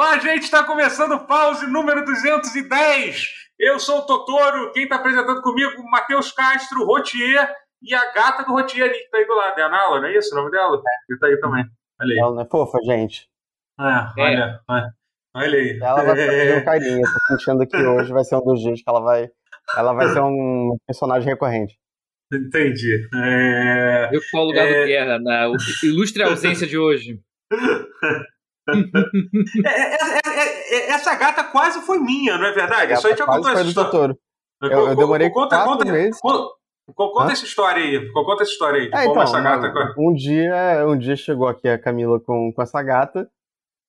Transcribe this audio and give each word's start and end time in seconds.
Olá, 0.00 0.16
gente, 0.16 0.44
está 0.44 0.64
começando 0.64 1.12
o 1.12 1.26
pause 1.26 1.66
número 1.66 2.02
210. 2.06 3.22
Eu 3.58 3.78
sou 3.78 3.98
o 3.98 4.06
Totoro, 4.06 4.72
quem 4.72 4.84
está 4.84 4.96
apresentando 4.96 5.42
comigo, 5.42 5.72
Matheus 5.90 6.32
Castro, 6.32 6.86
Rotier 6.86 7.54
e 7.82 7.94
a 7.94 8.10
gata 8.10 8.42
do 8.44 8.52
Rotier 8.52 8.88
ali, 8.88 8.94
que 8.94 9.04
está 9.04 9.18
aí 9.18 9.26
do 9.26 9.34
lado. 9.34 9.60
É 9.60 9.62
a 9.62 9.68
Nala, 9.68 10.00
não 10.00 10.08
é 10.08 10.16
isso 10.16 10.34
o 10.34 10.38
nome 10.38 10.50
dela? 10.52 10.80
Que 11.06 11.12
está 11.12 11.26
aí 11.26 11.38
também. 11.38 11.66
Olha 12.00 12.14
aí. 12.14 12.18
Ela 12.18 12.34
não 12.34 12.40
é 12.40 12.46
fofa, 12.46 12.78
gente. 12.82 13.28
É, 13.78 14.22
olha, 14.22 14.60
olha, 14.66 14.90
olha 15.36 15.58
aí. 15.58 15.78
Ela 15.78 16.02
vai 16.02 16.16
fazer 16.16 16.56
um 16.56 16.64
carinho. 16.64 17.00
Eu 17.00 17.12
tô 17.12 17.36
sentindo 17.36 17.66
que 17.66 17.76
hoje 17.76 18.10
vai 18.10 18.24
ser 18.24 18.36
um 18.36 18.42
dos 18.42 18.60
dias 18.62 18.80
que 18.82 18.88
ela 18.88 19.02
vai. 19.02 19.28
Ela 19.76 19.92
vai 19.92 20.08
ser 20.08 20.22
um 20.22 20.78
personagem 20.86 21.28
recorrente. 21.28 21.78
Entendi. 22.32 23.06
É... 23.14 24.08
Eu 24.10 24.20
qual 24.30 24.44
o 24.44 24.46
lugar 24.46 24.66
É. 24.66 24.80
do 24.80 24.86
Guerra, 24.86 25.18
na 25.18 25.52
ilustre 25.84 26.22
ausência 26.22 26.66
de 26.66 26.78
hoje. 26.78 27.20
É, 29.66 29.94
é, 29.94 30.88
é, 30.88 30.90
essa 30.90 31.14
gata 31.14 31.44
quase 31.44 31.80
foi 31.82 31.98
minha, 31.98 32.38
não 32.38 32.46
é 32.46 32.52
verdade? 32.52 32.92
Isso 32.92 33.06
aí 33.06 33.16
já 33.16 33.24
Quase 33.24 33.38
contou 33.40 33.52
foi 33.52 33.60
essa 33.60 33.68
história. 33.68 33.90
Totoro. 33.90 34.18
Eu- 34.62 34.88
eu 34.88 34.96
demorei 34.96 35.30
quatro 35.30 35.90
meses. 35.90 36.20
Conta, 36.20 36.48
conta 36.94 37.32
essa 37.32 37.44
história 37.44 37.82
aí. 37.82 38.12
Conta 38.12 38.42
essa 38.42 38.52
história 38.52 38.80
aí. 38.82 38.90
como 38.90 39.02
então, 39.10 39.22
essa 39.22 39.40
gata. 39.40 39.94
um 39.98 40.12
dia, 40.12 40.86
um 40.86 40.98
dia 40.98 41.16
chegou 41.16 41.48
aqui 41.48 41.68
a 41.68 41.78
Camila 41.78 42.20
com, 42.20 42.52
com 42.52 42.62
essa 42.62 42.82
gata, 42.82 43.28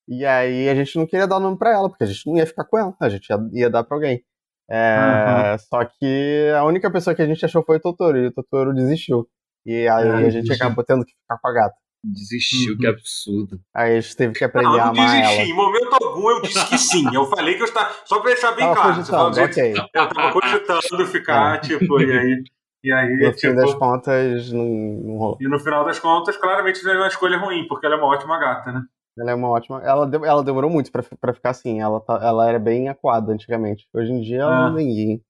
e 0.08 0.26
aí 0.26 0.70
a 0.70 0.76
gente 0.76 0.98
não 0.98 1.06
queria 1.06 1.28
dar 1.28 1.38
o 1.38 1.42
nome 1.42 1.58
pra 1.58 1.72
ela, 1.74 1.90
porque 1.90 2.04
a 2.04 2.08
gente 2.08 2.26
não 2.28 2.38
ia 2.38 2.46
ficar 2.46 2.64
com 2.66 2.78
ela, 2.78 2.96
a 3.02 3.10
gente 3.10 3.28
ia, 3.30 3.38
ia 3.54 3.70
dar 3.70 3.84
pra 3.84 3.98
alguém. 3.98 4.24
É, 4.70 5.58
Só 5.70 5.84
que 5.84 6.50
a 6.58 6.64
única 6.64 6.90
pessoa 6.90 7.14
que 7.14 7.22
a 7.22 7.26
gente 7.28 7.44
achou 7.44 7.64
foi 7.64 7.78
o 7.78 7.82
Totoro, 7.82 8.18
e 8.18 8.28
o 8.28 8.34
Totoro 8.34 8.74
desistiu. 8.74 9.28
E 9.66 9.88
aí 9.90 10.10
a 10.26 10.30
gente 10.30 10.48
acabou 10.54 10.84
tendo 10.84 11.04
que 11.06 11.12
ficar 11.12 11.38
com 11.40 11.48
a 11.50 11.54
gata. 11.54 11.76
Desistiu, 12.04 12.74
Uhum. 12.74 12.78
que 12.80 12.88
absurdo. 12.88 13.62
Aí 13.76 13.98
a 13.98 14.02
gente 14.02 14.16
teve 14.16 14.34
que 14.34 14.44
aprender 14.44 14.68
Não, 14.70 14.76
eu 14.76 14.82
a 14.82 14.86
não 14.86 14.92
amar 15.04 15.22
desisti. 15.22 15.34
ela. 15.40 15.50
Em 15.50 15.54
momento 15.54 15.94
algum 16.02 16.30
eu 16.32 16.42
disse 16.42 16.68
que 16.70 16.78
sim. 16.78 17.06
Eu 17.14 17.26
falei 17.28 17.56
que 17.56 17.62
eu 17.62 17.66
estava. 17.68 17.94
Só 18.06 18.20
pra 18.20 18.32
deixar 18.32 18.52
bem 18.54 18.66
claro. 18.74 18.96
Você 18.96 19.12
cogitando, 19.12 19.30
do 19.30 19.36
jeito- 19.36 19.52
ok. 19.52 19.74
Eu 19.94 20.08
tava 20.10 20.32
cogitando 20.34 21.08
ficar, 21.08 21.62
tipo, 21.62 22.02
e 22.02 22.12
aí. 22.18 22.44
E 22.84 22.92
aí, 22.92 23.16
No 23.28 23.34
fim 23.38 23.54
das 23.54 23.68
tipo. 23.68 23.80
contas, 23.80 24.52
não, 24.52 24.66
não 24.66 25.18
rolou. 25.18 25.38
E 25.40 25.48
no 25.48 25.60
final 25.60 25.86
das 25.86 26.00
contas, 26.00 26.36
claramente 26.38 26.80
foi 26.82 26.98
uma 26.98 27.08
escolha 27.08 27.38
ruim, 27.38 27.68
porque 27.68 27.86
ela 27.86 27.94
é 27.94 27.98
uma 28.00 28.08
ótima 28.08 28.40
gata, 28.40 28.72
né? 28.72 28.82
Ela 29.20 29.32
é 29.32 29.36
uma 29.36 29.50
ótima. 29.50 29.80
Ela, 29.84 30.08
de- 30.08 30.26
ela 30.26 30.44
demorou 30.44 30.72
muito 30.72 30.92
pra, 30.92 31.04
pra 31.20 31.34
ficar 31.36 31.52
assim. 31.52 31.80
Ela, 31.80 32.02
tá- 32.02 32.20
ela 32.24 32.50
era 32.50 32.58
bem 32.58 32.90
acuada 32.90 33.32
antigamente. 33.32 33.88
Hoje 33.94 34.12
em 34.12 34.22
dia 34.22 34.40
ela 34.42 34.56
Ah. 34.66 34.70
não 34.70 34.78
ninguém. 34.78 35.22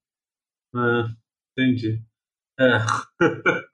Ah, 0.73 1.07
entendi. 1.57 2.01
É. 2.57 2.77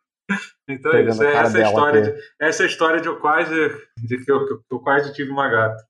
então 0.67 0.93
é 0.93 1.03
isso. 1.03 1.23
É 1.23 1.35
essa 1.35 1.61
história, 1.61 2.01
de, 2.01 2.21
essa 2.39 2.65
história 2.65 3.01
de 3.01 3.07
eu 3.07 3.19
quase. 3.19 3.53
de 3.97 4.23
que 4.23 4.31
eu, 4.31 4.45
que 4.45 4.63
eu 4.71 4.79
quase 4.79 5.13
tive 5.13 5.31
uma 5.31 5.47
gata. 5.49 5.81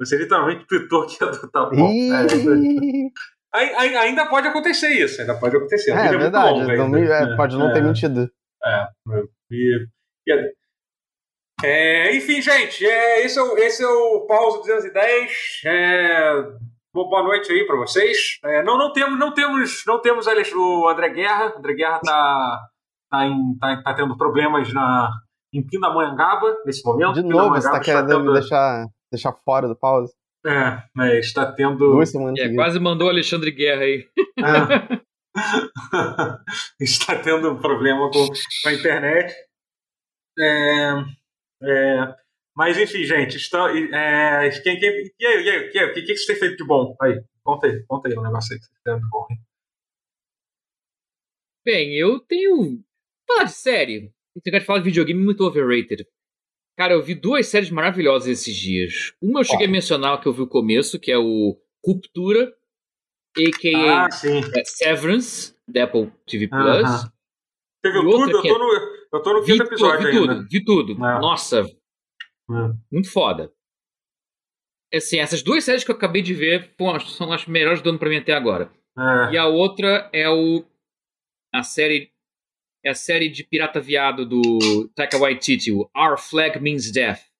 Você 0.00 0.16
literalmente 0.16 0.66
tweetou 0.66 1.06
que 1.06 1.22
ia 1.22 1.28
adotar 1.30 1.70
bom. 1.70 1.88
É, 1.92 3.74
ai- 3.76 3.96
ainda 3.96 4.26
pode 4.26 4.48
acontecer 4.48 4.88
isso, 4.88 5.20
ainda 5.20 5.38
pode 5.38 5.56
acontecer. 5.56 5.90
É, 5.92 6.08
muito 6.08 6.18
verdade. 6.18 6.52
longa 6.60 6.88
não 6.88 6.98
é, 6.98 7.36
pode 7.36 7.56
não 7.56 7.72
ter 7.72 7.78
é. 7.78 7.82
mentido. 7.82 8.30
É, 8.64 8.86
e- 9.50 9.86
e- 10.26 10.52
é, 11.64 12.16
enfim, 12.16 12.42
gente, 12.42 12.84
é, 12.84 13.24
esse, 13.24 13.38
é 13.38 13.42
o, 13.42 13.56
esse 13.58 13.84
é 13.84 13.86
o 13.86 14.26
Pause 14.26 14.58
210. 14.62 15.60
É, 15.64 16.32
bo- 16.92 17.08
boa 17.08 17.22
noite 17.22 17.52
aí 17.52 17.64
para 17.66 17.76
vocês. 17.76 18.38
É, 18.44 18.62
não, 18.64 18.76
não 18.76 18.92
temos, 18.92 19.16
não 19.18 19.32
temos, 19.32 19.84
não 19.86 20.00
temos 20.00 20.26
o 20.26 20.88
André 20.88 21.10
Guerra. 21.10 21.52
O 21.54 21.58
André 21.58 21.74
Guerra 21.74 22.00
tá, 22.00 22.60
tá, 23.12 23.26
em- 23.26 23.56
tá, 23.58 23.82
tá 23.82 23.94
tendo 23.94 24.16
problemas 24.16 24.72
na, 24.72 25.10
em 25.52 25.62
Pindamonhangaba 25.64 26.56
nesse 26.64 26.82
momento. 26.84 27.12
De 27.12 27.22
novo, 27.22 27.54
você 27.54 27.70
tá 27.70 27.78
querendo 27.78 28.08
tendo- 28.08 28.24
me 28.24 28.32
deixar, 28.32 28.86
deixar 29.12 29.32
fora 29.44 29.68
do 29.68 29.76
pause? 29.76 30.12
É, 30.44 30.82
mas 30.96 31.26
está 31.26 31.52
tendo. 31.52 31.76
Duas 31.92 32.10
semanas 32.10 32.40
É, 32.40 32.52
quase 32.54 32.80
mandou 32.80 33.06
o 33.06 33.10
Alexandre 33.10 33.52
Guerra 33.52 33.82
aí. 33.82 34.08
É. 34.38 35.02
está 36.80 37.16
tendo 37.20 37.52
um 37.52 37.60
problema 37.60 38.10
com, 38.10 38.26
com 38.26 38.68
a 38.68 38.72
internet. 38.72 39.32
É, 40.38 40.90
é, 41.62 42.14
mas 42.56 42.76
enfim, 42.76 43.04
gente, 43.04 43.36
está, 43.36 43.70
é, 43.70 44.50
quem, 44.62 44.80
quem, 44.80 44.90
e 45.20 45.26
aí, 45.26 45.44
e 45.44 45.50
aí, 45.50 45.70
e 45.72 45.78
aí, 45.78 45.90
o 45.90 45.94
que, 45.94 46.02
que 46.02 46.16
você 46.16 46.32
tem 46.32 46.40
feito 46.40 46.56
de 46.56 46.66
bom? 46.66 46.96
Aí, 47.00 47.22
conta 47.44 47.66
aí, 47.66 47.84
conta 47.86 48.08
aí 48.08 48.18
um 48.18 48.22
negócio 48.22 48.52
aí 48.54 48.58
que 48.58 48.64
você 48.66 48.72
tem 48.84 48.96
de 48.98 49.08
bom. 49.10 49.26
Bem, 51.64 51.94
eu 51.94 52.18
tenho. 52.18 52.82
Falar 53.34 53.44
de 53.44 53.52
série. 53.52 54.12
Negócio 54.44 54.60
de 54.60 54.66
falar 54.66 54.78
de 54.78 54.84
videogame 54.86 55.20
é 55.20 55.24
muito 55.24 55.44
overrated. 55.44 56.06
Cara, 56.78 56.94
eu 56.94 57.02
vi 57.02 57.14
duas 57.14 57.46
séries 57.46 57.70
maravilhosas 57.70 58.28
esses 58.28 58.56
dias. 58.56 59.12
Uma 59.20 59.40
eu 59.40 59.44
cheguei 59.44 59.66
a 59.66 59.70
mencionar 59.70 60.20
que 60.20 60.26
eu 60.26 60.32
vi 60.32 60.42
o 60.42 60.46
começo, 60.46 60.98
que 60.98 61.12
é 61.12 61.18
o 61.18 61.58
Ruptura, 61.84 62.52
a.k.a. 63.36 64.04
Ah, 64.06 64.08
é, 64.56 64.64
Severance, 64.64 65.54
da 65.68 65.84
Apple 65.84 66.10
TV 66.26 66.48
Plus. 66.48 66.62
Aham. 66.64 67.12
Você 67.84 67.92
viu 67.92 68.02
tudo? 68.10 68.30
Eu 68.30 68.42
tô 68.42 68.58
no, 68.58 68.72
eu 69.12 69.22
tô 69.22 69.32
no 69.34 69.42
Vi, 69.42 69.52
quinto 69.52 69.64
tu- 69.64 69.70
episódio 69.74 70.10
vi 70.10 70.16
ainda. 70.18 70.34
tudo, 70.36 70.48
vi 70.48 70.64
tudo. 70.64 70.92
É. 70.92 70.96
Nossa, 71.20 71.60
É. 71.60 72.54
muito 72.90 73.10
foda. 73.10 73.52
Assim, 74.94 75.18
essas 75.18 75.42
duas 75.42 75.64
séries 75.64 75.84
que 75.84 75.90
eu 75.90 75.94
acabei 75.96 76.22
de 76.22 76.32
ver 76.34 76.74
pô, 76.76 76.98
são 77.00 77.32
as 77.32 77.46
melhores 77.46 77.80
do 77.82 77.90
ano 77.90 77.98
pra 77.98 78.08
mim 78.08 78.16
até 78.18 78.32
agora. 78.32 78.70
É. 78.96 79.32
E 79.34 79.36
a 79.38 79.46
outra 79.46 80.08
é 80.12 80.28
o 80.28 80.64
a 81.54 81.62
série 81.62 82.11
é 82.84 82.90
a 82.90 82.94
série 82.94 83.28
de 83.28 83.44
pirata 83.44 83.80
viado 83.80 84.26
do 84.26 84.88
Taika 84.94 85.18
Waititi, 85.18 85.72
o 85.72 85.88
Our 85.96 86.18
Flag 86.18 86.60
Means 86.60 86.90
Death. 86.90 87.31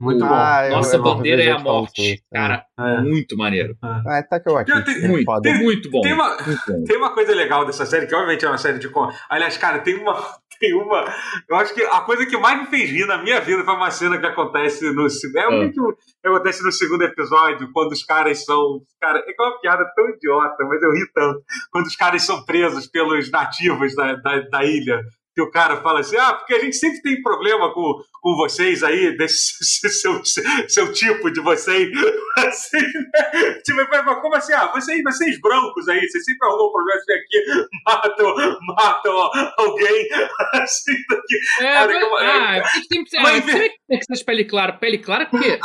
Muito 0.00 0.24
Ah, 0.24 0.66
eu- 0.66 0.70
Nossa 0.76 0.96
eu 0.96 1.02
bandeira 1.02 1.42
é 1.42 1.50
a 1.50 1.58
morte. 1.58 1.94
sobre 1.96 2.12
isso, 2.14 2.22
é. 2.32 2.36
Cara, 2.38 2.64
bom. 2.78 2.84
É. 2.86 3.00
muito 3.02 3.36
maneiro. 3.36 3.76
Ah, 3.82 4.22
tá 4.28 4.40
que 4.40 4.48
eu 4.48 4.56
aqui. 4.56 4.72
Tem- 4.84 5.04
é 5.04 5.08
Muito, 5.08 5.24
foda. 5.26 5.52
muito 5.54 5.90
bom. 5.90 6.00
Tem 6.00 6.12
uma, 6.14 6.36
bom. 6.38 6.84
Tem 6.84 6.96
uma 6.96 7.10
coisa 7.12 7.34
legal 7.34 7.66
dessa 7.66 7.84
série, 7.84 8.06
que 8.06 8.14
obviamente 8.14 8.44
é 8.44 8.48
uma 8.48 8.56
série 8.58 8.78
de. 8.78 8.88
com- 8.88 9.08
Aliás, 9.28 9.56
cara, 9.58 9.78
tem 9.80 9.96
uma. 9.96 10.14
Tem 10.60 10.74
uma. 10.74 11.06
Eu 11.48 11.56
acho 11.56 11.72
que 11.74 11.82
a 11.82 12.02
coisa 12.02 12.26
que 12.26 12.36
mais 12.36 12.60
me 12.60 12.66
fez 12.66 12.90
rir 12.90 13.06
na 13.06 13.16
minha 13.22 13.40
vida 13.40 13.64
foi 13.64 13.72
uma 13.72 13.90
cena 13.90 14.18
que 14.18 14.26
acontece 14.26 14.92
no. 14.92 15.06
É 15.38 15.48
o 15.48 15.62
Ah. 15.62 15.70
que 15.72 16.28
acontece 16.28 16.62
no 16.62 16.70
segundo 16.70 17.00
episódio, 17.02 17.70
quando 17.72 17.92
os 17.92 18.04
caras 18.04 18.44
são. 18.44 18.82
Cara, 19.00 19.20
é 19.20 19.32
que 19.32 19.42
é 19.42 19.46
uma 19.46 19.58
piada 19.58 19.90
tão 19.96 20.06
idiota, 20.10 20.62
mas 20.68 20.82
eu 20.82 20.92
ri 20.92 21.10
tanto. 21.14 21.40
Quando 21.72 21.86
os 21.86 21.96
caras 21.96 22.20
são 22.22 22.44
presos 22.44 22.86
pelos 22.86 23.30
nativos 23.30 23.94
da, 23.94 24.14
da, 24.16 24.40
da 24.40 24.62
ilha. 24.66 25.00
Que 25.34 25.40
o 25.42 25.50
cara 25.50 25.80
fala 25.80 26.00
assim: 26.00 26.16
ah, 26.16 26.34
porque 26.34 26.54
a 26.54 26.58
gente 26.58 26.76
sempre 26.76 27.00
tem 27.02 27.22
problema 27.22 27.72
com, 27.72 27.94
com 28.20 28.34
vocês 28.36 28.82
aí, 28.82 29.16
desse 29.16 29.52
seu, 29.90 30.20
seu 30.68 30.92
tipo 30.92 31.30
de 31.30 31.40
vocês. 31.40 31.88
Assim, 32.38 32.78
né? 32.80 33.52
Tipo, 33.64 33.86
mas 33.90 34.20
como 34.20 34.34
assim? 34.34 34.52
Ah, 34.52 34.66
vocês, 34.72 35.02
vocês 35.02 35.40
brancos 35.40 35.88
aí, 35.88 36.00
vocês 36.08 36.24
sempre 36.24 36.48
arrumam 36.48 36.72
problema 36.72 37.00
assim 37.00 37.12
aqui, 37.12 37.68
matam, 37.86 38.58
matam 38.62 39.30
alguém, 39.58 40.08
assim, 40.54 40.94
daqui. 41.08 41.36
É, 41.60 41.64
Cara, 41.74 41.86
mas- 41.86 41.98
que 41.98 42.04
uma- 42.04 42.20
ah, 42.20 42.50
a 42.54 42.62
gente 42.68 42.88
tem 42.88 43.04
que 43.04 43.20
Mas- 43.20 43.44
você 43.44 43.52
vê 43.58 43.68
que 43.68 43.76
tem 43.88 43.98
que 43.98 44.16
ser 44.16 44.24
pele 44.24 44.44
clara. 44.44 44.72
Pele 44.72 44.98
clara 44.98 45.26
por 45.26 45.40
quê? 45.40 45.58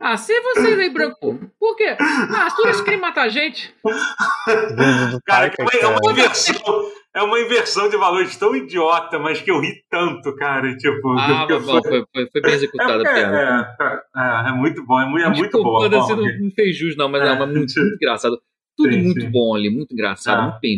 Ah, 0.00 0.16
se 0.16 0.38
vocês 0.40 0.78
aí, 0.78 0.90
branco. 0.90 1.38
Por 1.58 1.76
quê? 1.76 1.96
Ah, 1.98 2.46
as 2.46 2.54
tuas 2.54 2.80
querem 2.80 3.00
matar 3.00 3.22
a 3.24 3.28
gente. 3.28 3.74
Cara, 5.26 5.46
é 5.58 5.62
uma, 5.62 5.70
que 5.70 5.76
é 5.78 5.86
uma 5.86 5.98
é- 6.08 6.12
inversão. 6.12 6.90
É 7.16 7.22
uma 7.22 7.40
inversão 7.40 7.88
de 7.88 7.96
valores 7.96 8.36
tão 8.36 8.54
idiota, 8.54 9.18
mas 9.18 9.40
que 9.40 9.50
eu 9.50 9.58
ri 9.58 9.82
tanto, 9.88 10.36
cara. 10.36 10.76
Tipo, 10.76 11.12
Ah, 11.18 11.46
mas 11.48 11.64
bom, 11.64 11.82
foi, 11.82 12.04
foi, 12.12 12.26
foi 12.30 12.40
bem 12.42 12.52
executada 12.52 13.02
a 13.02 13.10
é, 13.10 13.14
piada. 13.14 13.76
é, 13.80 14.46
é, 14.46 14.48
é 14.50 14.52
muito 14.52 14.84
bom, 14.84 15.00
é 15.00 15.06
muito, 15.08 15.24
é 15.24 15.30
muito 15.30 15.56
a 15.58 15.62
você 15.62 15.88
forma 15.90 16.16
não, 16.16 16.38
não 16.40 16.50
fez 16.50 16.76
jus, 16.76 16.94
não, 16.94 17.08
mas 17.08 17.22
É. 17.22 17.28
é, 17.28 17.38
muito, 17.46 17.54
muito 17.80 17.94
engraçado. 17.94 18.38
Tudo 18.76 18.92
Sim, 18.92 19.02
muito 19.02 19.20
sim. 19.22 19.30
bom 19.30 19.54
ali, 19.54 19.70
muito 19.70 19.94
engraçado, 19.94 20.42
muito 20.42 20.60
bem. 20.60 20.76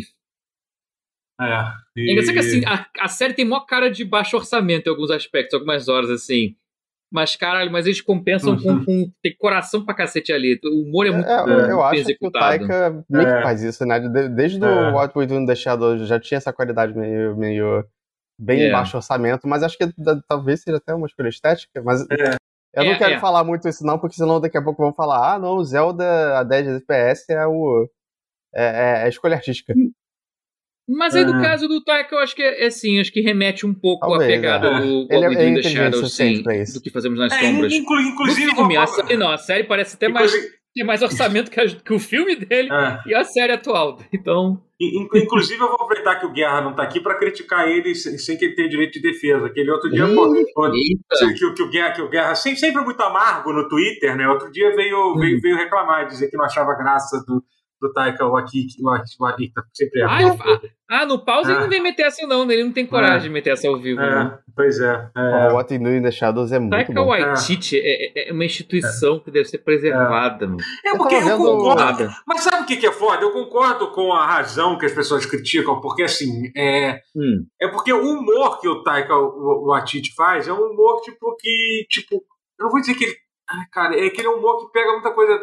É, 1.41 1.45
É 1.45 1.73
e- 1.97 2.11
engraçado 2.13 2.33
que 2.33 2.39
assim, 2.39 2.61
a, 2.65 2.85
a 2.99 3.07
série 3.09 3.33
tem 3.33 3.43
maior 3.45 3.65
cara 3.65 3.89
de 3.89 4.05
baixo 4.05 4.37
orçamento 4.37 4.87
em 4.87 4.89
alguns 4.89 5.11
aspectos, 5.11 5.53
algumas 5.53 5.89
horas 5.89 6.09
assim. 6.09 6.55
Mas, 7.11 7.35
caralho, 7.35 7.71
mas 7.71 7.85
eles 7.87 8.01
compensam 8.01 8.55
com, 8.55 8.69
Uhum. 8.69 8.85
com. 8.85 9.11
Tem 9.23 9.35
coração 9.37 9.83
pra 9.83 9.95
cacete 9.95 10.31
ali. 10.31 10.59
O 10.63 10.83
humor 10.87 11.07
é 11.07 11.11
muito 11.11 11.27
É, 11.27 11.43
bom, 11.43 11.49
eu 11.51 11.81
acho 11.83 11.91
que 11.95 11.97
o 11.97 12.01
executado. 12.01 12.67
Taika 12.67 13.05
meio 13.09 13.27
É. 13.27 13.37
que 13.37 13.43
faz 13.43 13.63
isso, 13.63 13.83
né? 13.85 13.99
De- 13.99 14.29
Desde 14.29 14.63
É. 14.63 14.67
o 14.67 14.93
What 14.93 15.17
We 15.17 15.25
Do 15.25 15.33
in 15.35 15.45
the 15.47 15.55
Shadows 15.55 16.07
já 16.07 16.19
tinha 16.19 16.37
essa 16.37 16.53
qualidade 16.53 16.93
meio, 16.95 17.35
meio 17.35 17.83
bem 18.39 18.61
É. 18.63 18.71
baixo 18.71 18.95
orçamento, 18.95 19.47
mas 19.47 19.63
acho 19.63 19.77
que 19.77 19.87
da- 19.97 20.21
talvez 20.29 20.61
seja 20.61 20.77
até 20.77 20.93
uma 20.93 21.07
escolha 21.07 21.29
estética, 21.29 21.81
mas 21.83 22.01
É. 22.11 22.35
eu 22.75 22.85
não 22.85 22.91
É, 22.91 22.97
quero 22.97 23.13
é. 23.15 23.19
falar 23.19 23.43
muito 23.43 23.67
isso 23.67 23.83
não, 23.85 23.97
porque 23.97 24.15
senão 24.15 24.39
daqui 24.39 24.57
a 24.57 24.61
pouco 24.63 24.81
vão 24.83 24.93
falar, 24.93 25.33
ah 25.33 25.39
não, 25.39 25.55
o 25.55 25.63
Zelda 25.63 26.37
a 26.37 26.43
10 26.43 26.67
FPS 26.67 27.25
é 27.33 27.45
o 27.47 27.89
é, 28.53 28.63
é- 28.63 29.01
é 29.01 29.03
a 29.03 29.09
escolha 29.09 29.35
artística. 29.35 29.73
Mas 30.97 31.15
aí, 31.15 31.23
no 31.23 31.33
Uhum. 31.33 31.41
caso 31.41 31.67
do 31.67 31.83
Taika, 31.83 32.15
eu 32.15 32.19
acho 32.19 32.35
que 32.35 32.41
é 32.41 32.65
assim, 32.65 32.99
acho 32.99 33.11
que 33.11 33.21
remete 33.21 33.65
um 33.65 33.73
pouco 33.73 34.07
Talvez, 34.07 34.29
à 34.29 34.33
pegada 34.33 34.67
é. 34.67 34.79
do 34.81 35.07
Ele 35.09 35.25
é- 35.25 35.27
ele 35.43 35.59
é 35.59 35.61
the 35.61 35.69
Shadows, 35.69 36.15
sim, 36.15 36.41
do 36.41 36.81
que 36.81 36.89
fazemos 36.89 37.19
nas 37.19 37.31
É, 37.31 37.39
sombras. 37.39 37.71
inclu- 37.73 37.95
No 38.01 38.09
inclusive, 38.09 38.51
filme, 38.55 38.73
vou- 38.75 38.83
a 38.83 38.87
série, 38.87 39.17
não, 39.17 39.31
a 39.31 39.37
série 39.37 39.63
parece 39.65 39.95
até 39.95 40.09
mais 40.09 40.31
tem 40.75 40.85
mais 40.85 41.01
orçamento 41.01 41.49
que, 41.49 41.59
a, 41.59 41.65
que, 41.67 41.93
o 41.93 41.99
filme 41.99 42.35
dele 42.35 42.69
é. 42.71 42.99
e 43.07 43.15
a 43.15 43.23
série 43.23 43.51
atual. 43.53 43.97
Então. 44.13 44.61
Inclusive, 45.13 45.59
eu 45.61 45.67
vou 45.67 45.75
aproveitar 45.75 46.15
que 46.19 46.25
o 46.25 46.31
Guerra 46.31 46.61
não 46.61 46.71
está 46.71 46.83
aqui 46.83 47.01
para 47.01 47.15
criticar 47.17 47.67
ele 47.67 47.93
sem 47.95 48.37
que 48.37 48.45
ele 48.45 48.55
tenha 48.55 48.69
direito 48.69 48.93
de 48.93 49.01
defesa. 49.01 49.45
Aquele 49.47 49.69
outro 49.71 49.89
dia, 49.89 50.07
pô, 50.07 50.31
que, 50.31 50.45
que, 51.53 51.63
o 51.63 51.69
Guerra, 51.69 51.91
que 51.91 52.01
o 52.01 52.07
Guerra 52.09 52.33
sempre, 52.35 52.59
sempre 52.59 52.81
muito 52.83 53.01
amargo 53.01 53.51
no 53.51 53.67
Twitter, 53.67 54.15
né? 54.15 54.27
Outro 54.29 54.49
dia 54.51 54.73
veio, 54.75 55.13
hum. 55.15 55.19
veio, 55.19 55.41
veio 55.41 55.57
reclamar, 55.57 56.07
dizer 56.07 56.29
que 56.29 56.37
não 56.37 56.45
achava 56.45 56.73
graça 56.75 57.21
do, 57.27 57.43
do 57.81 57.91
Taika 57.93 58.25
Waititi, 58.25 58.81
Waititi 58.81 59.53
sempre 59.73 60.01
ah, 60.01 60.35
ah, 60.39 60.59
ah, 60.89 61.05
no 61.05 61.23
pause 61.23 61.49
ah. 61.49 61.53
ele 61.53 61.61
não 61.61 61.69
vem 61.69 61.81
meter 61.81 62.03
assim 62.03 62.25
não, 62.25 62.45
né? 62.45 62.53
ele 62.53 62.63
não 62.63 62.73
tem 62.73 62.85
coragem 62.85 63.17
é. 63.17 63.21
de 63.23 63.29
meter 63.29 63.51
essa 63.51 63.67
ao 63.67 63.79
vivo. 63.79 64.01
É, 64.01 64.23
né? 64.23 64.39
Pois 64.55 64.79
é. 64.79 65.09
é. 65.15 65.47
O 65.49 65.55
What 65.55 65.73
in 65.73 66.01
the 66.01 66.11
Shadows 66.11 66.51
é 66.51 66.59
muito 66.59 66.71
Taika 66.71 66.93
bom. 66.93 67.07
Waititi 67.07 67.79
é. 67.79 68.25
é, 68.25 68.29
é 68.29 68.33
uma 68.33 68.43
instituição 68.43 69.19
que 69.19 69.31
deve 69.31 69.45
ser 69.45 69.59
preservada. 69.59 70.49
É, 70.85 70.97
porque 70.97 71.15
eu, 71.15 71.27
eu 71.27 71.37
concordo. 71.37 72.09
Mas 72.27 72.41
sabe 72.41 72.63
o 72.63 72.65
que 72.65 72.85
é 72.85 72.91
foda? 72.91 73.23
Eu 73.23 73.31
concordo 73.31 73.91
com 73.91 74.11
a 74.13 74.25
razão 74.25 74.77
que 74.77 74.85
as 74.85 74.93
pessoas 74.93 75.25
criticam, 75.25 75.79
porque 75.79 76.03
assim, 76.03 76.51
é, 76.55 77.01
hum. 77.15 77.45
é 77.61 77.67
porque 77.67 77.93
o 77.93 78.01
humor 78.01 78.59
que 78.59 78.67
o 78.67 78.83
Taika 78.83 79.15
Waititi 79.15 80.13
faz 80.15 80.47
é 80.47 80.53
um 80.53 80.71
humor 80.71 81.01
tipo 81.01 81.35
que, 81.39 81.85
tipo, 81.89 82.15
eu 82.59 82.65
não 82.65 82.69
vou 82.69 82.81
dizer 82.81 82.95
que 82.95 83.05
ele 83.05 83.15
ah, 83.49 83.65
cara, 83.71 83.99
é 83.99 84.05
aquele 84.05 84.27
humor 84.27 84.59
que 84.59 84.71
pega 84.71 84.91
muita 84.91 85.11
coisa 85.11 85.33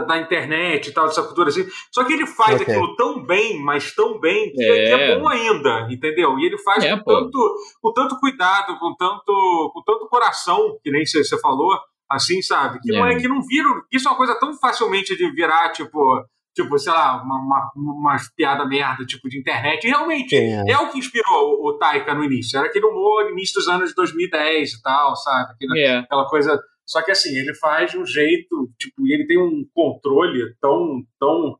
da, 0.00 0.06
da, 0.06 0.18
internet 0.18 0.88
e 0.88 0.92
tal, 0.92 1.06
dessa 1.06 1.22
cultura 1.22 1.48
assim. 1.48 1.66
Só 1.92 2.04
que 2.04 2.12
ele 2.12 2.26
faz 2.26 2.60
okay. 2.60 2.74
aquilo 2.74 2.96
tão 2.96 3.24
bem, 3.24 3.62
mas 3.62 3.94
tão 3.94 4.20
bem, 4.20 4.52
que 4.52 4.62
é, 4.62 4.86
que 4.86 5.02
é 5.02 5.18
bom 5.18 5.28
ainda, 5.28 5.88
entendeu? 5.90 6.38
E 6.38 6.46
ele 6.46 6.58
faz 6.58 6.84
é, 6.84 6.96
com, 6.96 7.04
tanto, 7.04 7.56
com 7.80 7.92
tanto 7.92 8.18
cuidado, 8.18 8.78
com 8.78 8.94
tanto, 8.94 9.70
com 9.74 9.82
tanto 9.84 10.08
coração, 10.08 10.78
que 10.82 10.90
nem 10.90 11.04
você, 11.04 11.24
falou, 11.40 11.78
assim, 12.10 12.42
sabe? 12.42 12.78
Que 12.80 12.94
é. 12.94 12.98
não 12.98 13.06
é 13.06 13.16
que 13.16 13.28
não 13.28 13.42
viram. 13.42 13.82
Isso 13.92 14.08
é 14.08 14.10
uma 14.10 14.16
coisa 14.16 14.38
tão 14.38 14.54
facilmente 14.54 15.16
de 15.16 15.30
virar, 15.32 15.70
tipo 15.70 16.24
tipo, 16.56 16.78
sei 16.78 16.90
lá, 16.90 17.22
uma, 17.22 17.36
uma, 17.36 17.70
uma, 17.76 18.16
piada 18.34 18.64
merda, 18.64 19.04
tipo, 19.04 19.28
de 19.28 19.38
internet. 19.38 19.84
E 19.84 19.90
realmente, 19.90 20.34
é. 20.34 20.64
é. 20.66 20.78
o 20.78 20.90
que 20.90 20.98
inspirou 20.98 21.60
o, 21.60 21.68
o 21.68 21.78
Taika 21.78 22.14
no 22.14 22.24
início. 22.24 22.58
Era 22.58 22.68
aquele 22.68 22.86
humor 22.86 23.24
no 23.24 23.32
início 23.32 23.56
dos 23.56 23.68
anos 23.68 23.94
2010 23.94 24.72
e 24.72 24.82
tal, 24.82 25.14
sabe? 25.16 25.52
Aquela, 25.52 25.78
é. 25.78 25.98
aquela 25.98 26.26
coisa 26.26 26.58
só 26.86 27.02
que 27.02 27.10
assim, 27.10 27.36
ele 27.36 27.54
faz 27.54 27.90
de 27.90 27.98
um 27.98 28.06
jeito, 28.06 28.70
tipo, 28.78 29.06
e 29.06 29.12
ele 29.12 29.26
tem 29.26 29.38
um 29.38 29.66
controle 29.74 30.54
tão, 30.60 31.02
tão, 31.18 31.58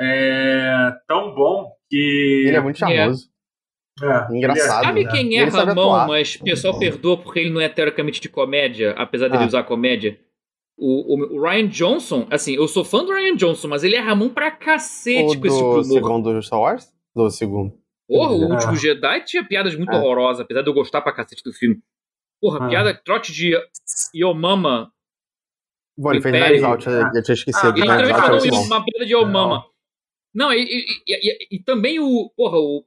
é, 0.00 0.90
tão 1.06 1.34
bom 1.34 1.70
que. 1.88 2.44
Ele 2.46 2.56
é 2.56 2.60
muito 2.60 2.78
charmoso. 2.78 3.28
É. 3.28 3.32
É, 4.00 4.36
Engraçado. 4.36 4.84
Sabe 4.84 5.04
né? 5.04 5.10
quem 5.10 5.38
é 5.38 5.44
Ramon, 5.44 6.06
mas 6.06 6.36
o 6.36 6.44
pessoal 6.44 6.78
perdoa 6.78 7.18
porque 7.18 7.40
ele 7.40 7.50
não 7.50 7.60
é 7.60 7.68
teoricamente 7.68 8.20
de 8.20 8.28
comédia, 8.28 8.92
apesar 8.92 9.28
dele 9.28 9.44
ah. 9.44 9.46
usar 9.46 9.62
comédia? 9.64 10.18
O, 10.78 11.14
o, 11.14 11.36
o, 11.36 11.42
Ryan 11.42 11.68
Johnson, 11.68 12.26
assim, 12.30 12.54
eu 12.54 12.66
sou 12.66 12.84
fã 12.84 13.04
do 13.04 13.12
Ryan 13.12 13.36
Johnson, 13.36 13.68
mas 13.68 13.84
ele 13.84 13.94
é 13.94 14.00
Ramon 14.00 14.30
pra 14.30 14.50
cacete 14.50 15.36
o 15.36 15.40
com 15.40 15.46
esse 15.46 15.62
Do 15.62 15.84
segundo 15.84 16.42
Star 16.42 16.58
Wars? 16.58 16.90
Do 17.14 17.30
segundo. 17.30 17.74
Porra, 18.08 18.32
o 18.32 18.50
Último 18.50 18.76
Jedi 18.76 19.24
tinha 19.24 19.44
piadas 19.44 19.76
muito 19.76 19.92
é. 19.92 19.96
horrorosas, 19.96 20.40
apesar 20.40 20.62
de 20.62 20.70
eu 20.70 20.74
gostar 20.74 21.02
pra 21.02 21.12
cacete 21.12 21.42
do 21.44 21.52
filme. 21.52 21.78
Porra, 22.42 22.66
ah. 22.66 22.68
piada 22.68 22.92
trote 22.92 23.32
de 23.32 23.56
Yomama. 24.12 24.92
Bom, 25.96 26.10
ele 26.10 26.20
fez 26.20 26.34
Knives 26.34 26.64
Out, 26.64 26.86
eu 26.88 27.22
tinha 27.22 27.34
esquecido. 27.34 27.68
Ah, 27.68 27.78
ele 27.78 27.86
também 27.86 28.14
falou 28.14 28.64
uma 28.64 28.84
piada 28.84 29.06
de 29.06 29.12
Yomama. 29.14 29.64
Não, 30.34 30.52
e, 30.52 30.62
e, 30.62 30.86
e, 31.06 31.56
e, 31.56 31.62
também 31.62 32.00
o. 32.00 32.28
Porra, 32.36 32.58
o. 32.58 32.84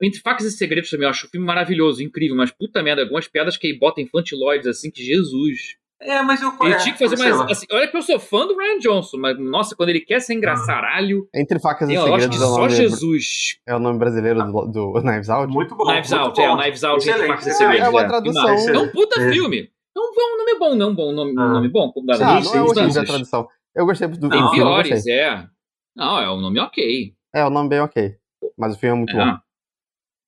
Entre 0.00 0.20
Facas 0.20 0.46
e 0.46 0.52
Segredos 0.52 0.90
também, 0.90 1.06
eu 1.06 1.10
acho 1.10 1.26
o 1.26 1.30
filme 1.30 1.46
maravilhoso, 1.46 2.02
incrível, 2.02 2.36
mas 2.36 2.50
puta 2.50 2.82
merda, 2.82 3.02
algumas 3.02 3.26
piadas 3.26 3.56
que 3.56 3.66
ele 3.68 3.78
bota 3.78 4.00
infantiloides 4.00 4.66
assim, 4.66 4.90
que 4.90 5.02
Jesus. 5.02 5.76
É, 6.04 6.22
mas 6.22 6.42
eu. 6.42 6.52
Ele 6.62 6.74
é, 6.74 6.76
tinha 6.78 6.92
que 6.92 6.98
fazer 6.98 7.16
mais. 7.16 7.40
Assim, 7.42 7.66
olha 7.70 7.88
que 7.88 7.96
eu 7.96 8.02
sou 8.02 8.18
fã 8.18 8.46
do 8.46 8.56
Ryan 8.56 8.78
Johnson, 8.78 9.18
mas 9.18 9.38
nossa, 9.38 9.76
quando 9.76 9.90
ele 9.90 10.00
quer 10.00 10.20
ser 10.20 10.34
engraçaralho. 10.34 11.28
Entre 11.34 11.58
facas 11.60 11.88
e 11.88 11.92
segredos. 11.92 12.08
Eu 12.08 12.14
acho 12.14 12.28
que 12.28 12.38
só 12.38 12.68
Jesus. 12.68 13.58
É 13.66 13.74
o 13.74 13.78
nome 13.78 13.98
brasileiro 13.98 14.42
do, 14.44 14.66
do 14.66 15.02
Knives 15.02 15.28
Out? 15.28 15.52
Muito 15.52 15.76
bom. 15.76 15.84
Knives 15.84 16.10
muito 16.10 16.22
Out, 16.22 16.40
bom. 16.40 16.42
é, 16.42 16.50
o 16.50 16.56
Knives 16.56 16.84
Out 16.84 17.08
entre 17.08 17.26
facas 17.26 17.46
e 17.46 17.52
segredos. 17.52 17.86
É 17.86 17.88
uma 17.88 18.04
tradução. 18.06 18.48
É, 18.48 18.66
é 18.66 18.78
um 18.78 18.88
puta 18.88 19.20
é. 19.20 19.30
filme. 19.30 19.70
É 19.94 20.00
um, 20.00 20.02
é 20.02 20.34
um 20.34 20.38
nome 20.38 20.58
bom, 20.58 20.74
não 20.74 20.90
um 20.90 20.94
bom 20.94 21.12
nome, 21.12 21.34
ah. 21.38 21.48
nome 21.48 21.68
bom. 21.68 21.92
Como 21.92 22.06
da 22.06 22.14
ah, 22.14 22.40
não 22.40 22.54
é 22.54 22.62
horrível 22.62 23.02
a 23.02 23.04
tradução. 23.04 23.48
Eu 23.74 23.86
gostei 23.86 24.08
do 24.08 24.28
Tem 24.28 24.50
piores, 24.50 25.06
é. 25.06 25.46
Não, 25.94 26.18
é 26.18 26.30
um 26.30 26.40
nome 26.40 26.58
ok. 26.60 27.14
É, 27.34 27.44
o 27.44 27.48
um 27.48 27.50
nome 27.50 27.68
bem 27.68 27.80
ok. 27.80 28.16
Mas 28.58 28.74
o 28.74 28.78
filme 28.78 28.96
é 28.96 28.98
muito 28.98 29.16
é. 29.16 29.24
bom. 29.24 29.38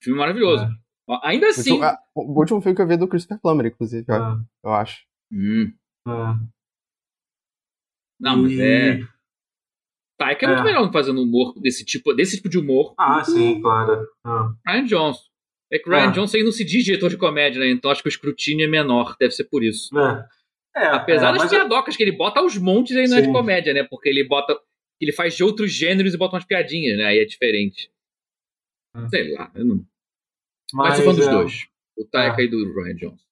Filme 0.02 0.18
maravilhoso. 0.18 0.68
Ainda 1.22 1.48
assim. 1.48 1.80
O, 2.14 2.32
o, 2.32 2.38
último 2.38 2.60
filme 2.60 2.76
que 2.76 2.82
eu 2.82 2.86
vi 2.86 2.94
é 2.94 2.96
do 2.96 3.08
Christopher 3.08 3.40
Plummer, 3.40 3.66
inclusive, 3.66 4.06
ah. 4.10 4.38
eu 4.62 4.72
acho. 4.72 5.04
Hum. 5.34 5.72
Ah. 6.06 6.38
Não, 8.20 8.42
mas 8.42 8.58
é. 8.58 9.00
Taika 10.16 10.46
é, 10.46 10.48
é 10.48 10.52
muito 10.52 10.64
melhor 10.64 10.92
fazendo 10.92 11.20
humor 11.20 11.60
desse 11.60 11.84
tipo, 11.84 12.14
desse 12.14 12.36
tipo 12.36 12.48
de 12.48 12.58
humor. 12.58 12.94
Ah, 12.96 13.24
sim, 13.24 13.60
claro. 13.60 14.06
Ah. 14.24 14.54
Ryan 14.66 14.84
Johnson. 14.84 15.24
É 15.72 15.78
que 15.78 15.90
Ryan 15.90 16.08
ah. 16.08 16.12
Johnson 16.12 16.36
aí 16.36 16.44
não 16.44 16.52
se 16.52 16.64
diz 16.64 16.84
diretor 16.84 17.10
de 17.10 17.16
comédia, 17.16 17.58
né? 17.58 17.68
Então 17.68 17.90
acho 17.90 18.00
que 18.00 18.08
o 18.08 18.10
escrutínio 18.10 18.64
é 18.64 18.68
menor, 18.68 19.16
deve 19.18 19.32
ser 19.32 19.44
por 19.44 19.64
isso. 19.64 19.96
É. 19.98 20.28
É, 20.76 20.86
Apesar 20.86 21.34
é, 21.34 21.38
das 21.38 21.50
piadocas 21.50 21.96
que 21.96 22.02
ele 22.02 22.12
bota 22.12 22.40
aos 22.40 22.56
montes 22.56 22.96
aí 22.96 23.06
não 23.06 23.18
é 23.18 23.22
de 23.22 23.32
comédia, 23.32 23.72
né? 23.72 23.84
Porque 23.84 24.08
ele 24.08 24.24
bota. 24.24 24.58
Ele 25.00 25.12
faz 25.12 25.36
de 25.36 25.42
outros 25.42 25.72
gêneros 25.72 26.14
e 26.14 26.16
bota 26.16 26.36
umas 26.36 26.44
piadinhas, 26.44 26.96
né? 26.96 27.04
Aí 27.04 27.18
é 27.18 27.24
diferente. 27.24 27.90
Sei 29.08 29.32
lá, 29.32 29.50
eu 29.54 29.64
não. 29.64 29.84
Mas, 30.72 30.90
Mas 30.90 30.98
eu 31.00 31.04
fã 31.04 31.14
dos 31.14 31.26
é. 31.26 31.30
dois. 31.30 31.66
O 31.96 32.04
Taika 32.04 32.40
é. 32.40 32.44
e 32.44 32.48
do 32.48 32.72
Ryan 32.72 32.96
Johnson. 32.96 33.24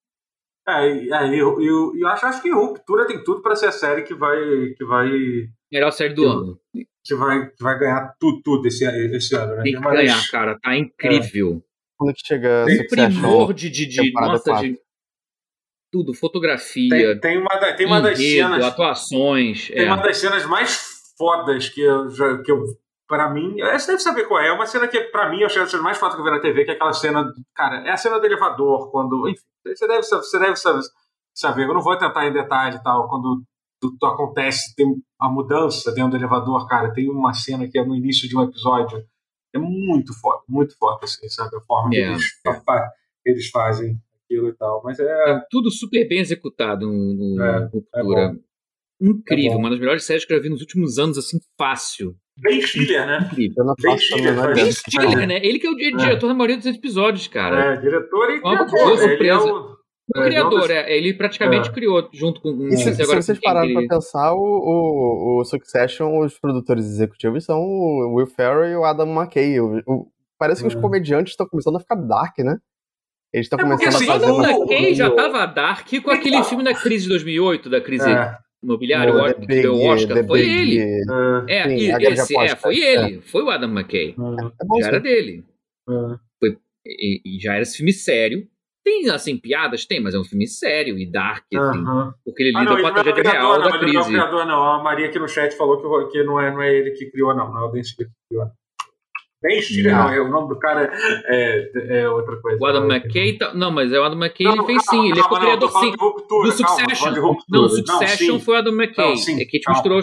É, 0.69 0.87
é 0.87 1.29
eu, 1.35 1.61
eu, 1.61 1.93
eu 1.97 2.09
acho, 2.09 2.27
acho 2.27 2.43
que 2.43 2.51
Ruptura 2.51 3.07
tem 3.07 3.23
tudo 3.25 3.43
para 3.43 3.57
ser 3.57 3.67
a 3.67 3.73
série 3.73 4.03
que 4.03 4.15
vai. 4.15 4.39
Que 4.77 4.85
vai 4.85 5.09
Melhor 5.73 5.91
série 5.91 6.15
do 6.15 6.23
que, 6.23 6.29
ano. 6.29 6.61
Que 7.05 7.15
vai, 7.15 7.47
que 7.49 7.63
vai 7.63 7.79
ganhar 7.79 8.15
tudo, 8.19 8.43
tudo 8.43 8.69
esse, 8.69 8.85
esse 8.85 9.35
ano, 9.35 9.57
né? 9.57 9.63
Tem 9.63 9.73
que 9.73 9.81
Mas, 9.81 9.95
ganhar, 9.95 10.31
cara. 10.31 10.59
Tá 10.61 10.77
incrível. 10.77 11.63
É. 11.65 11.73
Quando 11.97 12.15
que 12.15 12.27
chega 12.27 12.65
tem 12.67 12.87
primor 12.87 13.55
de, 13.55 13.71
de, 13.71 13.87
de 13.87 14.13
nossa, 14.13 14.61
de 14.61 14.79
tudo, 15.93 16.15
fotografia. 16.15 16.89
Tem, 16.89 17.21
tem 17.21 17.39
uma, 17.39 17.75
tem 17.75 17.87
uma 17.87 17.99
enredo, 17.99 18.09
das 18.11 18.19
cenas. 18.19 18.65
Atuações. 18.65 19.69
Tem 19.69 19.85
é. 19.85 19.93
uma 19.93 20.03
das 20.03 20.17
cenas 20.17 20.47
mais 20.47 21.13
fodas 21.19 21.69
que 21.69 21.81
eu, 21.81 22.43
que 22.43 22.51
eu 22.51 22.65
para 23.13 23.29
mim, 23.29 23.57
você 23.59 23.89
deve 23.89 23.99
saber 23.99 24.25
qual 24.25 24.41
é. 24.41 24.49
É 24.49 24.53
uma 24.53 24.65
cena 24.65 24.89
que, 24.89 24.99
para 24.99 25.29
mim, 25.29 25.41
eu 25.41 25.47
achei 25.47 25.61
a 25.61 25.67
cena 25.67 25.83
mais 25.83 25.99
foda 25.99 26.15
que 26.15 26.21
eu 26.23 26.25
vi 26.25 26.31
na 26.31 26.41
TV, 26.41 26.65
que 26.65 26.71
é 26.71 26.75
aquela 26.75 26.95
cena. 26.95 27.31
Cara, 27.55 27.87
é 27.87 27.91
a 27.91 27.97
cena 27.99 28.19
do 28.19 28.25
elevador, 28.25 28.91
quando. 28.91 29.29
Enfim, 29.29 29.43
você 29.67 29.87
deve, 29.87 30.03
você 30.03 30.39
deve 30.39 30.57
saber. 30.57 31.65
Eu 31.69 31.75
não 31.75 31.83
vou 31.83 31.99
tentar 31.99 32.27
em 32.27 32.33
detalhe 32.33 32.77
e 32.77 32.83
tal. 32.83 33.11
Quando 33.11 33.43
acontece, 34.03 34.75
tem 34.75 34.87
a 35.21 35.29
mudança 35.29 35.93
dentro 35.93 36.13
do 36.13 36.17
elevador, 36.17 36.67
cara. 36.67 36.91
Tem 36.95 37.11
uma 37.11 37.35
cena 37.35 37.69
que 37.69 37.79
é 37.79 37.85
no 37.85 37.95
início 37.95 38.27
de 38.27 38.35
um 38.35 38.45
episódio. 38.45 39.05
É 39.55 39.59
muito 39.59 40.19
foda, 40.19 40.41
muito 40.49 40.75
foda, 40.79 41.01
assim, 41.03 41.29
sabe? 41.29 41.55
A 41.55 41.61
forma 41.61 41.91
que 41.91 41.99
é, 41.99 42.13
eles, 42.13 42.25
é. 42.47 42.89
eles 43.27 43.51
fazem 43.51 44.01
aquilo 44.25 44.49
e 44.49 44.55
tal. 44.55 44.81
Mas 44.83 44.99
é. 44.99 45.05
é 45.05 45.47
tudo 45.51 45.71
super 45.71 46.09
bem 46.09 46.21
executado 46.21 46.87
no, 46.87 47.37
no 47.37 47.43
é, 47.43 47.59
Ruptura. 47.67 48.39
Incrível, 49.03 49.59
uma 49.59 49.71
das 49.71 49.81
melhores 49.81 50.05
séries 50.05 50.25
que 50.25 50.33
eu 50.33 50.41
vi 50.41 50.49
nos 50.49 50.61
últimos 50.61 50.99
anos, 50.99 51.19
assim, 51.19 51.39
fácil. 51.59 52.15
Ben 52.37 52.63
Stiller, 52.63 53.07
né? 53.07 53.29
Incrível. 53.31 53.75
Ben 53.81 53.99
Stiller, 53.99 54.55
ben 54.55 54.73
Stiller, 54.73 55.27
né? 55.27 55.41
Ele 55.43 55.59
que 55.59 55.67
é 55.67 55.71
o 55.71 55.77
diretor 55.77 56.29
da 56.29 56.35
maioria 56.35 56.57
dos 56.57 56.67
episódios, 56.67 57.27
cara. 57.27 57.75
É, 57.75 57.77
diretor 57.81 58.31
e 58.31 58.41
criador. 58.41 58.97
Né? 58.97 59.15
Ele 59.15 59.29
é 59.29 59.37
o... 59.37 59.73
O 60.15 60.21
é, 60.21 60.25
criador, 60.25 60.71
é, 60.71 60.97
ele 60.97 61.15
praticamente 61.15 61.71
é. 61.71 61.73
criou 61.73 62.09
junto 62.13 62.41
com 62.41 62.51
o. 62.51 62.71
Se, 62.73 62.95
se 62.95 63.05
vocês 63.05 63.41
pararam 63.41 63.73
pra 63.73 63.97
pensar, 63.97 64.35
o, 64.35 64.41
o, 64.41 65.41
o, 65.41 65.45
Succession, 65.45 66.19
os 66.19 66.39
produtores 66.39 66.85
executivos 66.85 67.45
são 67.45 67.59
o 67.59 68.17
Will 68.17 68.27
Ferrell 68.27 68.73
e 68.73 68.77
o 68.77 68.85
Adam 68.85 69.09
McKay. 69.09 69.61
O, 69.61 69.81
o 69.87 70.07
parece 70.39 70.61
que 70.61 70.69
os 70.69 70.75
comediantes 70.75 71.33
estão 71.33 71.47
começando 71.47 71.77
a 71.77 71.81
ficar 71.81 71.95
dark, 71.95 72.37
né? 72.41 72.59
Eles 73.33 73.47
estão 73.47 73.59
começando 73.59 73.95
assim, 73.95 74.05
a 74.05 74.13
fazer. 74.13 74.27
O 74.27 74.41
Adam 74.41 74.61
McKay 74.61 74.95
já 74.95 75.11
tava 75.11 75.47
dark 75.47 75.89
com 76.03 76.11
aquele 76.11 76.43
filme 76.45 76.65
da 76.65 76.75
crise 76.75 77.05
de 77.05 77.11
2008, 77.11 77.71
da 77.71 77.81
crise 77.81 78.05
imobiliário, 78.63 79.17
o 79.17 79.35
que 79.35 79.47
deu 79.47 79.75
o 79.75 79.87
Oscar, 79.87 80.25
foi 80.27 80.41
Big, 80.41 80.79
ele. 80.79 81.05
Uh, 81.05 81.45
é, 81.49 81.69
sim, 81.69 82.07
esse, 82.07 82.39
é, 82.39 82.57
foi 82.57 82.79
ele, 82.79 83.17
é. 83.17 83.21
foi 83.23 83.43
o 83.43 83.51
Adam 83.51 83.71
McKay. 83.71 84.15
Uh, 84.17 84.81
já 84.81 84.89
era 84.89 85.01
dele. 85.01 85.45
Uh. 85.89 86.19
Foi, 86.39 86.57
e, 86.87 87.21
e, 87.25 87.41
já 87.41 87.55
era 87.55 87.63
esse 87.63 87.77
filme 87.77 87.93
sério. 87.93 88.47
Tem, 88.85 89.09
assim, 89.11 89.37
piadas? 89.37 89.87
Tem, 89.87 90.01
mas 90.01 90.15
é 90.15 90.19
um 90.19 90.25
filme 90.25 90.47
sério 90.47 90.99
e 90.99 91.09
dark, 91.09 91.45
assim, 91.55 91.85
porque 92.25 92.43
ele 92.43 92.57
ah, 92.57 92.61
lida 92.61 92.81
com 92.81 92.87
a 92.89 92.93
tragédia 92.93 93.31
real 93.31 93.61
não, 93.61 93.71
da 93.71 93.79
crise. 93.79 93.95
Não 93.95 94.01
é 94.01 94.03
o 94.03 94.09
criador, 94.09 94.47
não. 94.47 94.73
A 94.73 94.83
Maria 94.83 95.07
aqui 95.07 95.21
no 95.21 95.29
chat 95.29 95.57
falou 95.57 95.77
que, 95.77 96.13
que 96.13 96.25
não, 96.25 96.41
é, 96.41 96.51
não 96.51 96.61
é 96.61 96.75
ele 96.75 96.91
que 96.91 97.09
criou, 97.11 97.33
não. 97.35 97.53
Não 97.53 97.61
é 97.61 97.65
o 97.65 97.69
Dente 97.69 97.95
que 97.97 98.05
criou. 98.29 98.51
Ben 99.43 99.61
Stiller, 99.61 99.93
não. 99.93 100.09
não, 100.09 100.25
o 100.25 100.29
nome 100.29 100.49
do 100.51 100.59
cara 100.59 100.89
é, 101.27 102.01
é 102.01 102.09
outra 102.09 102.41
coisa. 102.41 102.63
O 102.63 102.65
Adam 102.65 102.87
McKay, 102.87 103.37
tá, 103.37 103.53
não, 103.53 103.73
mas 103.73 103.93
é 103.93 103.99
o 103.99 104.05
Adam 104.05 104.19
McKay, 104.19 104.47
não, 104.47 104.55
ele 104.55 104.67
fez 104.67 104.87
calma, 104.87 105.03
sim, 105.03 105.11
ele 105.11 105.21
é 105.21 105.23
co-criador 105.23 105.71
sim. 105.73 105.93
Ruptura, 105.99 106.49
do 106.49 106.53
Succession. 106.53 107.15
Calma, 107.15 107.37
não, 107.49 107.69
Succession 107.69 108.39
foi 108.39 108.55
o 108.55 108.59
Adam 108.59 108.73
McKay, 108.73 109.09
não, 109.11 109.17
sim, 109.17 109.43
é 109.43 109.45
que 109.45 109.59
te 109.59 109.69
mostrou. 109.69 110.01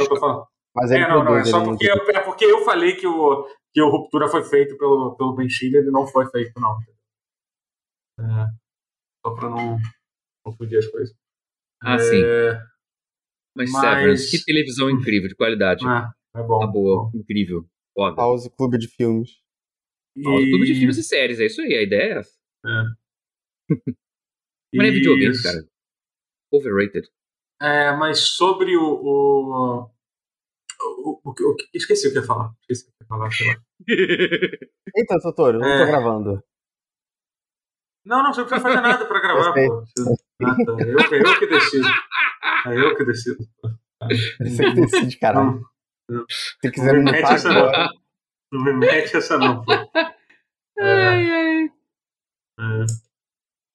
Mas 0.75 0.91
ele 0.91 1.03
é, 1.03 1.09
não, 1.09 1.23
não, 1.23 1.37
é 1.37 1.45
só 1.45 1.63
porque, 1.63 1.89
é 1.89 2.19
porque 2.19 2.45
eu 2.45 2.63
falei 2.65 2.95
que 2.95 3.07
o, 3.07 3.47
que 3.73 3.81
o 3.81 3.89
Ruptura 3.89 4.27
foi 4.27 4.43
feito 4.43 4.77
pelo, 4.77 5.15
pelo 5.15 5.35
Ben 5.35 5.49
Stiller 5.49 5.83
e 5.83 5.91
não 5.91 6.05
foi 6.05 6.29
feito, 6.29 6.51
não. 6.59 6.77
É, 8.19 8.45
só 9.25 9.33
pra 9.33 9.49
não 9.49 9.77
confundir 10.43 10.79
as 10.79 10.87
coisas. 10.87 11.15
Ah, 11.81 11.97
sim. 11.97 12.21
Mas, 13.55 13.71
mas... 13.71 13.81
Severance, 13.81 14.31
que 14.31 14.43
televisão 14.43 14.89
incrível, 14.89 15.29
de 15.29 15.35
qualidade. 15.35 15.85
Ah, 15.87 16.11
é 16.35 16.43
bom. 16.43 16.59
Tá 16.59 16.67
boa, 16.67 17.11
incrível. 17.15 17.65
Foda. 17.99 18.15
Pause 18.15 18.49
Clube 18.51 18.77
de 18.77 18.87
Filmes. 18.87 19.41
E... 20.15 20.23
Pause 20.23 20.49
Clube 20.49 20.65
de 20.65 20.75
Filmes 20.75 20.97
e 20.97 21.03
Séries, 21.03 21.39
é 21.41 21.47
isso 21.47 21.61
aí, 21.61 21.75
a 21.75 21.83
ideia 21.83 22.13
é 22.13 22.17
essa. 22.19 22.39
É. 22.65 22.83
mas 24.73 24.87
é 24.87 24.91
videogame, 24.91 25.43
cara. 25.43 25.67
Overrated. 26.49 27.09
É, 27.61 27.91
mas 27.97 28.19
sobre 28.19 28.77
o. 28.77 28.81
o, 28.81 29.91
o, 30.79 31.21
o, 31.25 31.31
o 31.31 31.55
esqueci 31.73 32.07
o 32.07 32.11
que 32.13 32.19
ia 32.19 32.23
falar. 32.23 32.53
Esqueci 32.61 32.83
o 32.83 32.85
que 32.87 33.03
ia 33.03 33.07
falar, 33.07 33.31
sei 33.31 33.47
lá. 33.47 33.61
Eita, 34.95 35.19
Totoro, 35.21 35.59
não 35.59 35.67
é... 35.67 35.79
tô 35.79 35.91
gravando. 35.91 36.41
Não, 38.05 38.23
não, 38.23 38.33
você 38.33 38.41
não 38.41 38.47
precisa 38.47 38.69
fazer 38.69 38.81
nada 38.81 39.05
pra 39.05 39.19
gravar, 39.19 39.51
pô. 39.67 39.83
Ah, 40.41 40.55
tá. 40.55 40.71
eu, 40.85 40.97
eu 40.97 41.39
que 41.39 41.47
decido. 41.47 41.87
É 42.65 42.79
eu 42.79 42.95
que 42.95 43.03
decido. 43.03 43.45
Você 44.39 44.63
que 44.63 44.73
decide, 44.73 45.17
caralho. 45.17 45.61
Se 46.61 46.71
quiser 46.71 46.93
me 46.93 47.11
mete 47.11 47.31
essa 47.31 47.49
não. 47.49 47.71
Não 48.51 48.63
me 48.63 48.73
mete 48.73 49.15
essa 49.15 49.37
não, 49.37 49.63
pô. 49.63 49.71
Ai, 50.81 51.29
ai. 51.29 51.71
É. 52.57 53.09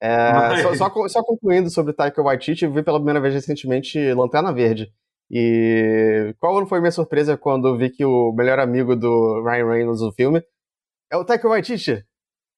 É, 0.01 0.33
Mas... 0.33 0.63
só, 0.63 0.75
só, 0.75 1.09
só, 1.09 1.23
concluindo 1.23 1.71
sobre 1.71 1.93
Taika 1.93 2.23
Waititi, 2.23 2.65
eu 2.65 2.73
vi 2.73 2.83
pela 2.83 2.99
primeira 2.99 3.21
vez 3.21 3.35
recentemente 3.35 3.99
Lanterna 4.13 4.53
Verde. 4.53 4.93
E 5.31 6.35
qual 6.39 6.67
foi 6.67 6.79
a 6.79 6.81
minha 6.81 6.91
surpresa 6.91 7.37
quando 7.37 7.77
vi 7.77 7.91
que 7.91 8.05
o 8.05 8.33
melhor 8.33 8.59
amigo 8.59 8.95
do 8.97 9.43
Ryan 9.43 9.71
Reynolds 9.71 10.03
no 10.03 10.13
filme 10.13 10.43
é 11.11 11.17
o 11.17 11.25
Taika 11.25 11.49
Waititi? 11.49 12.05